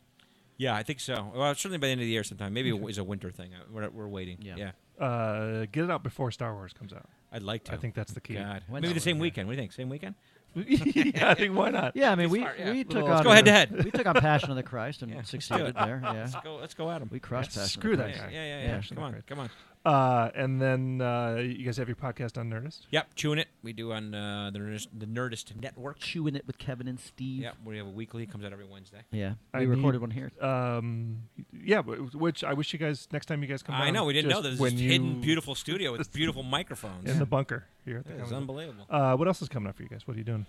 Yeah, 0.57 0.75
I 0.75 0.83
think 0.83 0.99
so. 0.99 1.31
Well, 1.35 1.55
certainly 1.55 1.79
by 1.79 1.87
the 1.87 1.93
end 1.93 2.01
of 2.01 2.05
the 2.05 2.11
year 2.11 2.23
sometime. 2.23 2.53
Maybe 2.53 2.69
it 2.69 2.79
was 2.79 2.99
a 2.99 3.03
winter 3.03 3.31
thing. 3.31 3.51
Uh, 3.55 3.63
We're, 3.71 3.89
we're 3.89 4.07
waiting. 4.07 4.37
Yeah. 4.41 4.55
yeah. 4.57 4.71
Uh 5.03 5.65
get 5.71 5.83
it 5.85 5.89
out 5.91 6.03
before 6.03 6.29
Star 6.31 6.53
Wars 6.53 6.71
comes 6.73 6.93
out. 6.93 7.09
I'd 7.31 7.41
like 7.41 7.63
to. 7.65 7.73
I 7.73 7.77
think 7.77 7.95
that's 7.95 8.13
the 8.13 8.21
key. 8.21 8.35
God. 8.35 8.61
Maybe 8.69 8.93
the 8.93 8.99
same 8.99 9.17
weekend. 9.17 9.47
What 9.47 9.53
do 9.53 9.55
you 9.55 9.61
think? 9.63 9.71
Same 9.73 9.89
weekend? 9.89 10.13
Yeah, 10.55 11.29
I 11.31 11.33
think 11.33 11.55
why 11.55 11.69
not? 11.69 11.95
Yeah, 11.95 12.11
I 12.11 12.15
mean, 12.15 12.29
we 12.29 12.39
smart, 12.39 12.59
yeah. 12.59 12.71
we 12.71 12.83
took 12.83 12.93
Little- 12.93 13.07
on 13.09 13.13
Let's 13.15 13.23
go 13.25 13.31
head 13.31 13.45
to 13.45 13.51
head. 13.51 13.83
We 13.85 13.91
took 13.91 14.05
on 14.07 14.15
Passion 14.15 14.49
of 14.51 14.55
the 14.55 14.63
Christ 14.63 15.01
and 15.01 15.11
Yeah. 15.11 15.21
succeeded 15.23 15.75
there. 15.75 15.99
Yeah, 16.03 16.11
Let's 16.11 16.35
go. 16.43 16.55
Let's 16.57 16.73
go 16.73 16.91
at 16.91 17.01
him. 17.01 17.09
we 17.11 17.19
crushed 17.19 17.55
Yeah, 17.55 17.63
Passion. 17.63 17.79
screw 17.81 17.91
of 17.93 17.97
the 17.97 18.03
that 18.03 18.09
Yeah, 18.11 18.17
Christ. 18.19 18.33
yeah, 18.33 18.43
yeah. 18.45 18.59
Yeah, 18.59 18.67
yeah. 18.67 18.81
sure, 18.81 18.95
Come 18.95 19.03
on, 19.03 19.23
come 19.27 19.39
on. 19.39 19.49
Uh 19.85 20.29
and 20.33 20.61
then 20.61 21.01
uh 21.01 21.35
you 21.43 21.65
guys 21.65 21.75
have 21.75 21.89
your 21.89 21.97
podcast 21.97 22.37
on 22.37 22.49
Nerdist? 22.49 22.81
Yep, 22.91 23.15
chewing 23.15 23.37
it. 23.39 23.49
We 23.63 23.73
do 23.73 23.91
on 23.91 24.15
uh, 24.15 24.49
the 24.53 24.59
Nerdist, 24.59 24.87
the 24.97 25.05
Nerdist 25.05 25.59
Network. 25.61 25.99
Chewing 25.99 26.35
it 26.37 26.47
with 26.47 26.57
Kevin 26.57 26.87
and 26.87 26.97
Steve. 26.97 27.41
Yep, 27.41 27.55
we 27.65 27.77
have 27.77 27.87
a 27.87 27.89
weekly. 27.89 28.23
It 28.23 28.31
comes 28.31 28.45
out 28.45 28.53
every 28.53 28.65
Wednesday. 28.65 29.01
Yeah, 29.11 29.33
I 29.53 29.59
we 29.59 29.65
need- 29.65 29.71
recorded 29.75 29.99
one 29.99 30.11
here. 30.11 30.31
Um 30.41 31.23
yeah, 31.51 31.81
but- 31.81 32.15
which 32.15 32.45
I 32.45 32.53
wish 32.53 32.71
you 32.71 32.79
guys 32.79 33.09
next 33.11 33.25
time 33.25 33.41
you 33.41 33.47
guys 33.49 33.61
come 33.61 33.75
I 33.75 33.85
down, 33.85 33.93
know 33.95 34.05
we 34.05 34.13
didn't 34.13 34.29
know 34.31 34.41
this 34.41 34.57
when 34.57 34.73
is 34.75 34.81
you 34.81 34.89
hidden, 34.89 35.19
beautiful 35.19 35.53
studio 35.53 35.91
with 35.91 36.13
beautiful 36.13 36.43
microphones. 36.43 37.09
in 37.09 37.19
the 37.19 37.25
bunker 37.25 37.65
here 37.83 37.97
at 37.97 38.05
the 38.05 38.13
It 38.15 38.21
is 38.21 38.31
unbelievable. 38.31 38.85
Uh 38.89 39.15
what 39.17 39.27
else 39.27 39.41
is 39.41 39.49
coming 39.49 39.67
up 39.67 39.75
for 39.75 39.83
you 39.83 39.89
guys? 39.89 40.07
What 40.07 40.15
are 40.15 40.19
you 40.19 40.23
doing? 40.23 40.45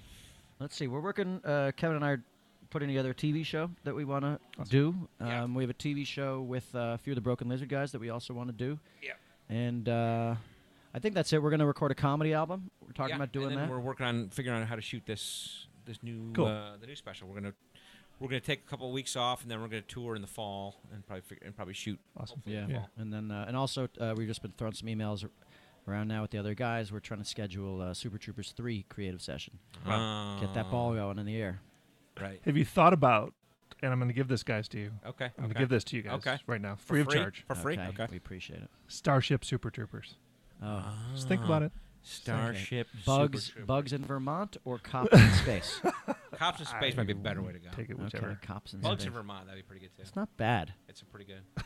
Let's 0.60 0.76
see. 0.76 0.86
We're 0.86 1.00
working. 1.00 1.40
Uh, 1.44 1.72
Kevin 1.76 1.96
and 1.96 2.04
I 2.04 2.10
are 2.10 2.22
putting 2.70 2.86
together 2.88 3.10
a 3.10 3.14
TV 3.14 3.44
show 3.44 3.70
that 3.82 3.94
we 3.96 4.04
want 4.04 4.24
to 4.24 4.38
Awesome. 4.60 4.68
do. 4.70 4.94
Um, 5.18 5.26
Yeah. 5.28 5.44
We 5.46 5.62
have 5.64 5.70
a 5.70 5.74
TV 5.74 6.06
show 6.06 6.40
with 6.40 6.72
uh, 6.76 6.94
a 6.94 6.98
few 6.98 7.12
of 7.12 7.16
the 7.16 7.20
Broken 7.20 7.48
Lizard 7.48 7.68
guys 7.68 7.90
that 7.90 8.00
we 8.00 8.08
also 8.10 8.32
want 8.34 8.48
to 8.50 8.52
do. 8.52 8.78
Yeah. 9.02 9.12
And 9.48 9.88
uh, 9.88 10.34
I 10.94 10.98
think 10.98 11.14
that's 11.14 11.32
it. 11.32 11.42
We're 11.42 11.50
going 11.50 11.60
to 11.60 11.66
record 11.66 11.90
a 11.90 11.94
comedy 11.94 12.32
album. 12.32 12.70
We're 12.80 12.92
talking 12.92 13.10
Yeah, 13.10 13.16
about 13.16 13.32
doing 13.32 13.46
and 13.48 13.56
then 13.56 13.68
that. 13.68 13.70
We're 13.70 13.80
working 13.80 14.06
on 14.06 14.28
figuring 14.30 14.60
out 14.60 14.66
how 14.68 14.76
to 14.76 14.82
shoot 14.82 15.02
this 15.06 15.66
this 15.86 16.02
new 16.02 16.32
Cool. 16.32 16.46
uh, 16.46 16.76
the 16.80 16.86
new 16.86 16.96
special. 16.96 17.28
We're 17.28 17.34
gonna 17.40 17.52
we're 18.18 18.28
gonna 18.28 18.40
take 18.40 18.60
a 18.66 18.70
couple 18.70 18.86
of 18.88 18.94
weeks 18.94 19.16
off, 19.16 19.42
and 19.42 19.50
then 19.50 19.60
we're 19.60 19.68
gonna 19.68 19.82
tour 19.82 20.14
in 20.16 20.22
the 20.22 20.28
fall 20.28 20.80
and 20.92 21.06
probably 21.06 21.20
figure, 21.22 21.44
and 21.46 21.54
probably 21.54 21.74
shoot. 21.74 21.98
Awesome. 22.16 22.36
hopefully 22.38 22.56
Yeah. 22.56 22.66
Yeah. 22.68 22.84
And 22.96 23.12
then 23.12 23.30
uh, 23.30 23.44
and 23.46 23.56
also 23.56 23.88
uh, 24.00 24.14
we've 24.16 24.28
just 24.28 24.40
been 24.40 24.52
throwing 24.56 24.72
some 24.72 24.88
emails 24.88 25.28
around 25.86 26.08
now 26.08 26.22
with 26.22 26.30
the 26.30 26.38
other 26.38 26.54
guys. 26.54 26.90
We're 26.90 27.00
trying 27.00 27.20
to 27.20 27.26
schedule 27.26 27.82
uh, 27.82 27.92
Super 27.92 28.16
Troopers 28.16 28.52
three 28.56 28.86
creative 28.88 29.20
session. 29.20 29.58
Get 29.84 30.54
that 30.54 30.70
ball 30.70 30.92
Uh, 30.92 30.96
going 30.96 31.18
in 31.18 31.26
the 31.26 31.36
air. 31.36 31.60
right. 32.18 32.40
Have 32.46 32.56
you 32.56 32.64
thought 32.64 32.94
about 32.94 33.34
and 33.84 33.92
I'm 33.92 33.98
going 33.98 34.08
to 34.08 34.14
give 34.14 34.28
this 34.28 34.42
guys 34.42 34.66
to 34.68 34.78
you. 34.78 34.90
Okay. 35.06 35.26
I'm 35.26 35.30
going 35.36 35.44
okay. 35.50 35.52
to 35.54 35.58
give 35.60 35.68
this 35.68 35.84
to 35.84 35.96
you 35.96 36.02
guys 36.02 36.14
Okay. 36.14 36.38
right 36.46 36.60
now, 36.60 36.76
For 36.76 36.86
free 36.94 37.00
of 37.02 37.08
charge. 37.10 37.44
for 37.46 37.54
free. 37.54 37.74
Okay. 37.74 37.88
Okay. 37.88 38.06
We 38.10 38.16
appreciate 38.16 38.62
it. 38.62 38.70
Starship 38.88 39.44
Super 39.44 39.70
Troopers. 39.70 40.14
Oh. 40.62 40.82
Just 41.14 41.28
think 41.28 41.44
about 41.44 41.62
it. 41.62 41.72
Starship 42.06 42.86
Bugs, 43.06 43.44
Super 43.46 43.64
bugs 43.64 43.92
in 43.94 44.04
Vermont 44.04 44.56
or 44.64 44.78
cops 44.82 45.12
in 45.18 45.30
space? 45.32 45.78
Troopers. 45.80 46.14
Cops 46.36 46.60
in 46.60 46.66
space 46.66 46.96
might 46.96 47.06
be 47.06 47.12
a 47.14 47.16
better 47.16 47.40
way 47.42 47.52
to 47.52 47.58
go. 47.58 47.70
Take 47.74 47.88
it 47.90 47.98
whichever. 47.98 48.26
okay, 48.30 48.36
cops 48.46 48.74
in 48.74 48.80
Bugs 48.80 49.02
space. 49.02 49.06
in 49.08 49.12
Vermont, 49.14 49.46
that'd 49.46 49.58
be 49.62 49.66
pretty 49.66 49.80
good 49.86 49.94
too. 49.96 50.02
It's 50.02 50.14
not 50.16 50.28
bad. 50.36 50.74
It's 50.88 51.00
a 51.00 51.06
pretty 51.06 51.24
good. 51.24 51.40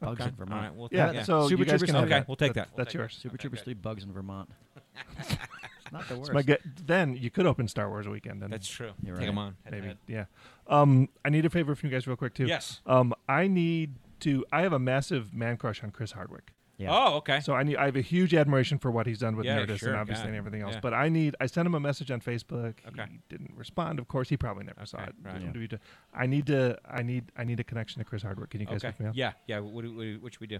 Bugs 0.00 0.20
Okay. 0.20 0.28
in 0.30 0.34
Vermont. 0.34 0.52
All 0.52 0.68
right, 0.68 0.74
we'll 0.76 0.88
Yeah, 0.90 1.06
take 1.06 1.16
that. 1.18 1.26
so 1.26 1.48
Super 1.48 1.60
you 1.60 1.64
guys 1.64 1.70
Troopers 1.80 1.86
can 1.86 1.94
have 1.94 2.04
Okay, 2.04 2.10
that. 2.18 2.28
we'll 2.28 2.36
take 2.36 2.54
That- 2.54 2.66
that. 2.66 2.68
We'll 2.72 2.84
That's 2.84 2.92
take 2.92 2.98
yours. 2.98 3.18
Super 3.20 3.34
Okay, 3.34 3.42
Troopers 3.42 3.60
good. 3.60 3.64
3 3.66 3.74
Bugs 3.74 4.02
in 4.04 4.12
Vermont. 4.12 4.50
Not 5.92 6.08
the 6.08 6.16
worst. 6.16 6.28
So 6.28 6.32
my 6.32 6.42
gu- 6.42 6.56
then 6.86 7.16
you 7.16 7.30
could 7.30 7.46
open 7.46 7.68
Star 7.68 7.88
Wars 7.88 8.08
weekend. 8.08 8.42
And 8.42 8.52
That's 8.52 8.66
true. 8.68 8.92
You're 9.02 9.14
Take 9.16 9.20
right. 9.20 9.26
them 9.26 9.38
on. 9.38 9.56
head 9.64 9.72
maybe 9.74 9.86
head. 9.88 9.98
yeah. 10.06 10.24
Um, 10.66 11.08
I 11.24 11.28
need 11.28 11.44
a 11.44 11.50
favor 11.50 11.74
from 11.74 11.90
you 11.90 11.94
guys 11.96 12.06
real 12.06 12.16
quick 12.16 12.34
too. 12.34 12.46
Yes. 12.46 12.80
Um, 12.86 13.14
I 13.28 13.46
need 13.46 13.94
to. 14.20 14.44
I 14.52 14.62
have 14.62 14.72
a 14.72 14.78
massive 14.78 15.34
man 15.34 15.56
crush 15.56 15.82
on 15.84 15.90
Chris 15.90 16.12
Hardwick. 16.12 16.52
Yeah. 16.78 16.88
Oh, 16.90 17.16
okay. 17.18 17.38
So 17.40 17.52
I 17.54 17.62
need. 17.62 17.76
I 17.76 17.84
have 17.84 17.96
a 17.96 18.00
huge 18.00 18.34
admiration 18.34 18.78
for 18.78 18.90
what 18.90 19.06
he's 19.06 19.18
done 19.18 19.36
with 19.36 19.44
Yeah, 19.46 19.58
Nerdist 19.58 19.80
sure, 19.80 19.90
and 19.90 19.98
obviously 19.98 20.28
and 20.28 20.36
everything 20.36 20.62
else. 20.62 20.74
yeah. 20.74 20.80
But 20.80 20.94
I 20.94 21.08
need. 21.10 21.36
I 21.40 21.46
sent 21.46 21.66
him 21.66 21.74
a 21.74 21.80
message 21.80 22.10
on 22.10 22.20
Facebook. 22.20 22.74
Okay. 22.88 23.04
He 23.10 23.20
didn't 23.28 23.52
respond. 23.56 23.98
Of 23.98 24.08
course, 24.08 24.28
he 24.30 24.36
probably 24.36 24.64
never 24.64 24.84
saw 24.86 25.02
it. 25.04 25.14
right. 25.22 25.34
Didn't 25.38 25.52
do 25.52 25.60
it. 25.60 25.80
I 26.14 26.26
need 26.26 26.46
to. 26.46 26.78
I 26.88 27.02
need. 27.02 27.30
I 27.36 27.44
need 27.44 27.60
a 27.60 27.64
connection 27.64 28.00
to 28.00 28.04
Chris 28.04 28.22
Hardwick. 28.22 28.50
Can 28.50 28.60
you 28.60 28.66
guys 28.66 28.76
okay. 28.78 28.88
hook 28.88 29.00
me 29.00 29.06
up? 29.06 29.12
Yeah, 29.14 29.32
yeah. 29.46 29.60
What, 29.60 29.84
do- 29.84 29.94
what, 29.94 30.22
what 30.22 30.32
should 30.32 30.40
we 30.40 30.46
do? 30.48 30.58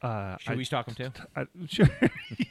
Uh, 0.00 0.36
Should 0.38 0.52
I, 0.52 0.56
we 0.56 0.64
stalk 0.64 0.86
him 0.86 0.94
too? 0.94 1.10
I, 1.34 1.46
sure. 1.66 1.88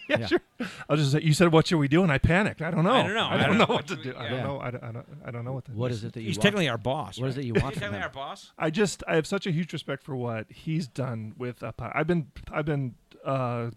yeah, 0.10 0.18
Yeah. 0.20 0.26
sure. 0.28 0.42
I 0.60 0.66
was 0.94 1.00
just 1.00 1.12
say, 1.14 1.22
you 1.22 1.32
said 1.34 1.52
what 1.54 1.66
should 1.68 1.78
we 1.78 1.88
do, 1.88 2.04
and 2.04 2.12
I 2.12 2.18
panicked. 2.18 2.62
I 2.62 2.72
don't 2.72 2.84
know. 2.84 2.92
I 2.92 3.04
don't 3.04 3.14
know. 3.14 3.22
I 3.26 3.34
I 3.34 3.38
don't 3.38 3.48
don't 3.50 3.58
know 3.60 3.66
know. 3.66 3.74
what 3.76 3.88
to 3.88 3.96
do. 3.96 4.04
should 4.04 4.16
I 4.18 4.24
we- 4.24 4.30
don't 4.30 4.38
yeah. 4.40 4.44
know. 4.44 4.60
I 4.60 4.72
don't, 4.72 4.84
I 4.84 4.92
don't. 4.92 5.06
I 5.26 5.32
don't 5.32 5.46
know 5.46 5.54
what 5.54 5.66
to 5.66 5.72
What 5.72 5.88
do. 5.88 5.94
is 5.94 6.04
it 6.04 6.12
that 6.14 6.20
you 6.22 6.28
He's 6.28 6.38
want? 6.38 6.44
technically 6.44 6.68
our 6.68 6.78
boss. 6.78 7.18
What 7.20 7.30
is 7.30 7.38
right? 7.38 7.44
it 7.46 7.48
you 7.48 7.54
He's 7.54 7.64
want 7.64 7.76
from 7.76 7.80
technically 7.82 7.98
him? 8.00 8.04
our 8.04 8.10
boss. 8.10 8.52
I 8.58 8.70
just 8.70 9.04
I 9.08 9.16
have 9.16 9.26
such 9.26 9.48
a 9.48 9.52
huge 9.52 9.72
respect 9.72 10.04
for 10.04 10.16
what 10.16 10.48
he's 10.52 10.88
done 10.88 11.36
with 11.38 11.64
uh, 11.64 11.72
po- 11.72 11.92
I've 11.94 12.08
been 12.08 12.28
I've 12.52 12.66
been 12.66 12.96
uh, 13.26 13.70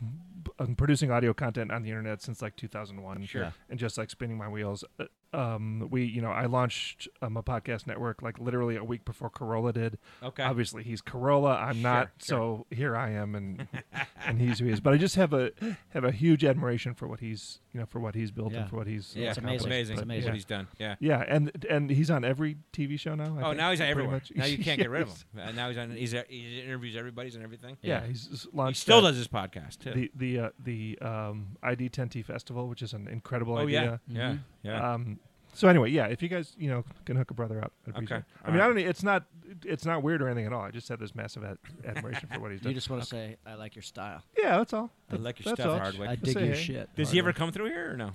b- 0.42 0.50
um, 0.58 0.74
producing 0.74 1.10
audio 1.12 1.32
content 1.32 1.70
on 1.70 1.82
the 1.82 1.90
internet 1.90 2.22
since 2.22 2.42
like 2.42 2.56
2001 2.56 3.24
Sure. 3.26 3.52
And 3.68 3.78
just 3.78 3.96
like 3.98 4.10
spinning 4.10 4.36
my 4.36 4.48
wheels 4.48 4.84
Uh, 4.98 5.04
um 5.32 5.86
we 5.90 6.04
you 6.04 6.20
know 6.20 6.30
I 6.30 6.46
launched 6.46 7.08
um, 7.22 7.36
a 7.36 7.42
podcast 7.42 7.86
network 7.86 8.20
like 8.22 8.38
literally 8.38 8.76
a 8.76 8.82
week 8.84 9.04
before 9.04 9.30
Carolla 9.30 9.72
did 9.72 9.98
Okay. 10.22 10.42
obviously 10.42 10.82
he's 10.82 11.00
Carolla 11.00 11.56
I'm 11.62 11.80
not 11.82 12.08
Sure, 12.22 12.66
so 12.66 12.66
here 12.74 12.96
I 12.96 13.10
am 13.10 13.34
and 13.34 13.68
and 14.26 14.40
he's 14.40 14.58
who 14.58 14.66
he 14.66 14.72
is 14.72 14.80
but 14.80 14.92
I 14.92 14.96
just 14.96 15.14
have 15.16 15.32
a 15.32 15.52
have 15.90 16.04
a 16.04 16.10
huge 16.10 16.44
admiration 16.44 16.94
for 16.94 17.06
what 17.06 17.20
he's 17.20 17.60
you 17.72 17.78
know 17.80 17.86
for 17.86 18.00
what 18.00 18.14
he's 18.16 18.30
built 18.32 18.52
Yeah. 18.52 18.60
and 18.62 18.70
for 18.70 18.76
what 18.76 18.86
he's 18.88 19.14
yeah, 19.14 19.28
it's 19.28 19.38
amazing. 19.38 19.66
amazing. 19.68 19.92
It's 19.94 20.02
amazing. 20.02 20.24
what 20.30 20.34
he's 20.34 20.44
done. 20.44 20.66
Yeah. 20.78 20.96
yeah 20.98 21.24
and 21.28 21.64
and 21.70 21.90
he's 21.90 22.10
on 22.10 22.24
every 22.24 22.56
TV 22.72 22.98
show 22.98 23.14
now 23.14 23.36
I 23.36 23.40
oh, 23.42 23.44
think, 23.50 23.56
now 23.58 23.70
he's 23.70 23.80
on 23.80 23.86
everywhere. 23.86 24.14
much. 24.14 24.32
Now 24.34 24.46
you 24.46 24.58
can't 24.58 24.78
get 24.80 24.90
rid 24.90 25.02
of 25.02 25.08
him. 25.34 25.40
Uh, 25.40 25.52
now 25.52 25.68
he's 25.68 25.78
on. 25.78 25.90
He's, 25.92 26.12
he 26.28 26.60
interviews 26.60 26.96
everybody's 26.96 27.34
and 27.36 27.44
everything. 27.44 27.76
yeah, 27.82 28.00
Yeah. 28.02 28.06
he's 28.08 28.28
s- 28.32 28.46
He 28.50 28.56
launched 28.56 28.80
still 28.80 29.00
that- 29.00 29.10
does 29.10 29.16
his 29.18 29.28
podcast 29.28 29.78
too. 29.78 29.92
the 29.92 30.10
the 30.16 30.38
uh, 30.46 30.48
the 30.58 30.98
um, 31.00 31.56
ID10T 31.62 32.24
festival, 32.24 32.68
which 32.68 32.82
is 32.82 32.92
an 32.92 33.06
incredible 33.08 33.54
oh 33.54 33.58
idea. 33.58 34.00
yeah, 34.08 34.14
Mhm. 34.14 34.16
yeah. 34.16 34.36
Um, 34.68 35.18
so 35.52 35.66
anyway, 35.68 35.90
yeah, 35.90 36.06
if 36.06 36.22
you 36.22 36.28
guys 36.28 36.54
you 36.58 36.70
know 36.70 36.84
can 37.04 37.16
hook 37.16 37.30
a 37.30 37.34
brother 37.34 37.58
up, 37.62 37.72
I'd 37.86 37.90
Okay. 37.90 37.96
appreciate. 38.04 38.24
I 38.44 38.46
All 38.48 38.52
mean, 38.52 38.60
I 38.62 38.66
don't. 38.68 38.78
It's 38.78 39.02
not. 39.02 39.24
It's 39.64 39.84
not 39.84 40.02
weird 40.02 40.22
or 40.22 40.28
anything 40.28 40.46
at 40.46 40.52
all. 40.52 40.62
I 40.62 40.70
just 40.70 40.88
have 40.90 41.00
this 41.00 41.14
massive 41.14 41.44
ad- 41.44 41.58
admiration 41.84 42.28
for 42.32 42.38
what 42.40 42.52
he's 42.52 42.60
doing. 42.60 42.70
You 42.74 42.74
just 42.76 42.88
want 42.88 43.02
to 43.02 43.08
say, 43.08 43.36
I 43.44 43.54
like 43.54 43.74
your 43.74 43.82
style. 43.82 44.22
yeah, 44.38 44.58
that's 44.58 44.72
all. 44.72 44.90
I 45.10 45.16
like 45.16 45.40
your 45.40 45.50
that's 45.52 45.60
stuff, 45.60 45.72
all. 45.72 45.78
Hardwick. 45.80 46.08
I 46.08 46.14
Just 46.14 46.24
dig 46.24 46.34
say 46.34 46.46
your 46.46 46.54
hey. 46.54 46.62
shit. 46.62 46.94
Does 46.94 47.10
he 47.10 47.18
ever 47.18 47.32
come 47.32 47.50
through 47.50 47.66
here 47.66 47.92
or 47.92 47.96
no? 47.96 48.12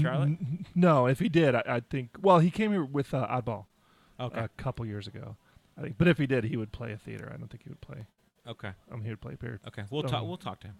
Charlotte? 0.00 0.26
N- 0.40 0.66
no, 0.74 1.06
if 1.06 1.18
he 1.20 1.28
did, 1.28 1.54
I, 1.54 1.62
I 1.66 1.80
think. 1.80 2.10
Well, 2.20 2.40
he 2.40 2.50
came 2.50 2.72
here 2.72 2.84
with 2.84 3.14
uh, 3.14 3.26
Oddball 3.28 3.66
Okay. 4.20 4.40
a 4.40 4.48
couple 4.56 4.84
years 4.86 5.06
ago, 5.06 5.36
I 5.78 5.82
think. 5.82 5.98
But 5.98 6.08
if 6.08 6.18
he 6.18 6.26
did, 6.26 6.44
he 6.44 6.56
would 6.56 6.72
play 6.72 6.92
a 6.92 6.96
theater. 6.98 7.30
I 7.32 7.36
don't 7.36 7.48
think 7.48 7.62
he 7.62 7.68
would 7.68 7.80
play. 7.80 8.06
okay. 8.48 8.70
Um, 8.90 9.02
he 9.04 9.10
would 9.10 9.20
play 9.20 9.34
a 9.34 9.36
period. 9.36 9.60
Okay. 9.68 9.84
We'll 9.90 10.04
Um, 10.04 10.10
talk. 10.10 10.24
We'll 10.24 10.36
talk 10.36 10.58
to 10.60 10.66
him. 10.68 10.74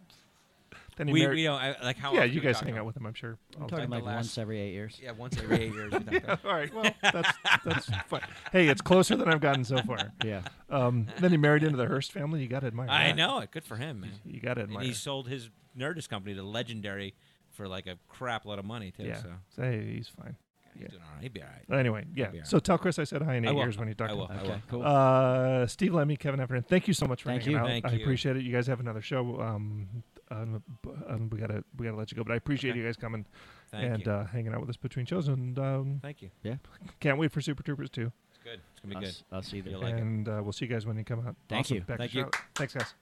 Then 0.97 1.07
he 1.09 1.13
We, 1.15 1.21
married- 1.23 1.37
we 1.37 1.45
don't 1.45 1.61
I, 1.61 1.77
like 1.83 1.97
how. 1.97 2.13
yeah, 2.13 2.21
often 2.21 2.33
you 2.33 2.41
we 2.41 2.47
guys 2.47 2.57
talk 2.57 2.65
hang 2.65 2.75
him? 2.75 2.81
out 2.81 2.87
with 2.87 2.97
him. 2.97 3.07
I'm 3.07 3.15
sure. 3.15 3.39
all 3.57 3.63
I'm 3.63 3.63
the 3.63 3.69
talking 3.71 3.83
time. 3.85 3.91
like 3.91 4.03
last- 4.05 4.15
once 4.17 4.39
every 4.39 4.61
eight 4.61 4.73
years. 4.73 5.01
Yeah, 5.03 5.13
once 5.13 5.39
every 5.39 5.57
eight 5.65 5.73
years. 5.73 5.93
we 5.93 5.99
talk 5.99 6.07
to 6.11 6.21
him. 6.21 6.39
All 6.45 6.53
right. 6.55 6.75
Well, 6.75 6.85
that's 7.03 7.33
that's 7.65 7.87
fine. 8.09 8.21
Hey, 8.53 8.69
it's 8.69 8.83
closer 8.83 9.17
than 9.17 9.29
I've 9.29 9.41
gotten 9.41 9.65
so 9.65 9.79
far. 9.79 9.99
Yeah. 10.25 10.43
Um, 10.71 11.07
then 11.19 11.31
he 11.31 11.37
married 11.37 11.63
into 11.63 11.77
the 11.77 11.87
Hearst 11.87 12.13
family. 12.13 12.41
You 12.43 12.49
got 12.49 12.61
to 12.61 12.67
admire. 12.69 12.89
I 12.91 13.09
that. 13.09 13.17
know 13.17 13.39
it. 13.41 13.51
Good 13.51 13.65
for 13.65 13.77
him, 13.77 14.01
man. 14.01 14.11
You 14.25 14.41
got 14.41 14.55
to 14.55 14.63
And 14.63 14.71
admire. 14.71 14.85
he 14.85 14.93
sold 14.93 15.29
his 15.29 15.51
Nerdist 15.79 16.09
company 16.09 16.35
to 16.35 16.43
Legendary 16.43 17.15
for 17.51 17.67
like 17.69 17.87
a 17.87 17.97
crap 18.09 18.45
load 18.45 18.59
of 18.59 18.65
money 18.65 18.91
too. 18.91 19.05
yeah. 19.05 19.17
So 19.23 19.29
So, 19.57 19.63
hey, 19.63 19.95
he's 19.97 20.09
fine. 20.09 20.37
he's 20.75 20.83
Yeah. 20.83 20.89
doing 20.89 21.03
all 21.03 21.09
right. 21.15 21.23
He'd 21.23 21.33
be 21.35 21.43
all 21.43 21.49
right. 21.69 21.79
Anyway, 21.79 22.05
yeah. 22.15 22.29
be 22.31 22.39
all 22.41 22.45
So 22.47 22.59
tell 22.59 22.79
Chris 22.79 22.99
I 22.99 23.05
said 23.05 23.23
hi 23.23 23.35
in 23.35 23.47
I 23.47 23.51
eight 23.51 23.55
will. 23.55 23.63
years 23.63 23.77
when 23.79 23.89
you 23.89 23.95
talk 23.95 24.09
I 24.09 24.13
to 24.13 24.17
will. 24.17 24.27
him. 24.29 24.37
I 24.39 24.41
Okay. 24.43 24.49
will. 24.49 24.61
Cool. 24.71 24.83
Uh, 24.87 25.67
Steve 25.67 25.93
Lemme, 25.95 26.17
Kevin 26.19 26.41
Heffernan, 26.41 26.63
thank 26.63 26.89
you 26.89 26.95
so 26.95 27.07
much 27.07 27.23
for 27.23 27.29
Thank 27.31 27.43
hanging 27.43 27.57
you. 27.57 27.63
out. 27.63 27.67
Thank 27.69 27.87
I 27.87 27.93
you. 27.93 28.03
appreciate 28.03 28.37
it. 28.37 28.43
You 28.45 28.53
guys 28.53 28.67
have 28.69 28.81
another 28.81 29.03
show. 29.03 29.41
Um, 29.41 30.03
um, 30.33 30.63
b- 30.83 30.91
um, 31.09 31.29
we 31.31 31.39
gotta 31.39 31.63
we 31.77 31.85
gotta 31.87 31.97
let 31.99 32.11
you 32.11 32.17
go, 32.17 32.25
but 32.25 32.33
I 32.33 32.37
appreciate 32.37 32.71
Okay. 32.73 32.81
you 32.81 32.87
guys 32.87 32.97
coming 32.97 33.27
Thank 33.71 33.85
and 33.93 34.07
you. 34.07 34.13
Uh, 34.13 34.27
hanging 34.27 34.53
out 34.55 34.61
with 34.61 34.71
us 34.71 34.77
between 34.77 35.07
shows, 35.07 35.29
and 35.29 35.59
um, 35.59 35.99
Thank 36.03 36.23
you. 36.23 36.31
Yeah. 36.43 36.57
Can't 37.01 37.19
wait 37.19 37.31
for 37.33 37.41
Super 37.41 37.63
Troopers 37.63 37.91
too. 37.91 38.11
It's 38.31 38.39
good. 38.43 38.61
It's 38.73 38.81
gonna 38.81 38.95
be 38.95 39.01
good. 39.01 39.09
Us, 39.09 39.25
us 39.49 39.55
either. 39.55 39.71
You'll 39.71 39.81
like 39.83 39.95
and 39.95 40.29
uh, 40.29 40.41
we'll 40.43 40.53
see 40.53 40.65
you 40.65 40.71
guys 40.71 40.87
when 40.87 40.97
you 40.97 41.05
come 41.05 41.27
out. 41.27 41.37
Thank 41.49 41.67
Awesome. 41.67 41.77
you. 41.77 41.83
Back 41.83 41.99
Thank 41.99 42.15
you. 42.15 42.23
show. 42.23 42.31
Thanks, 42.55 42.75
guys. 42.75 42.95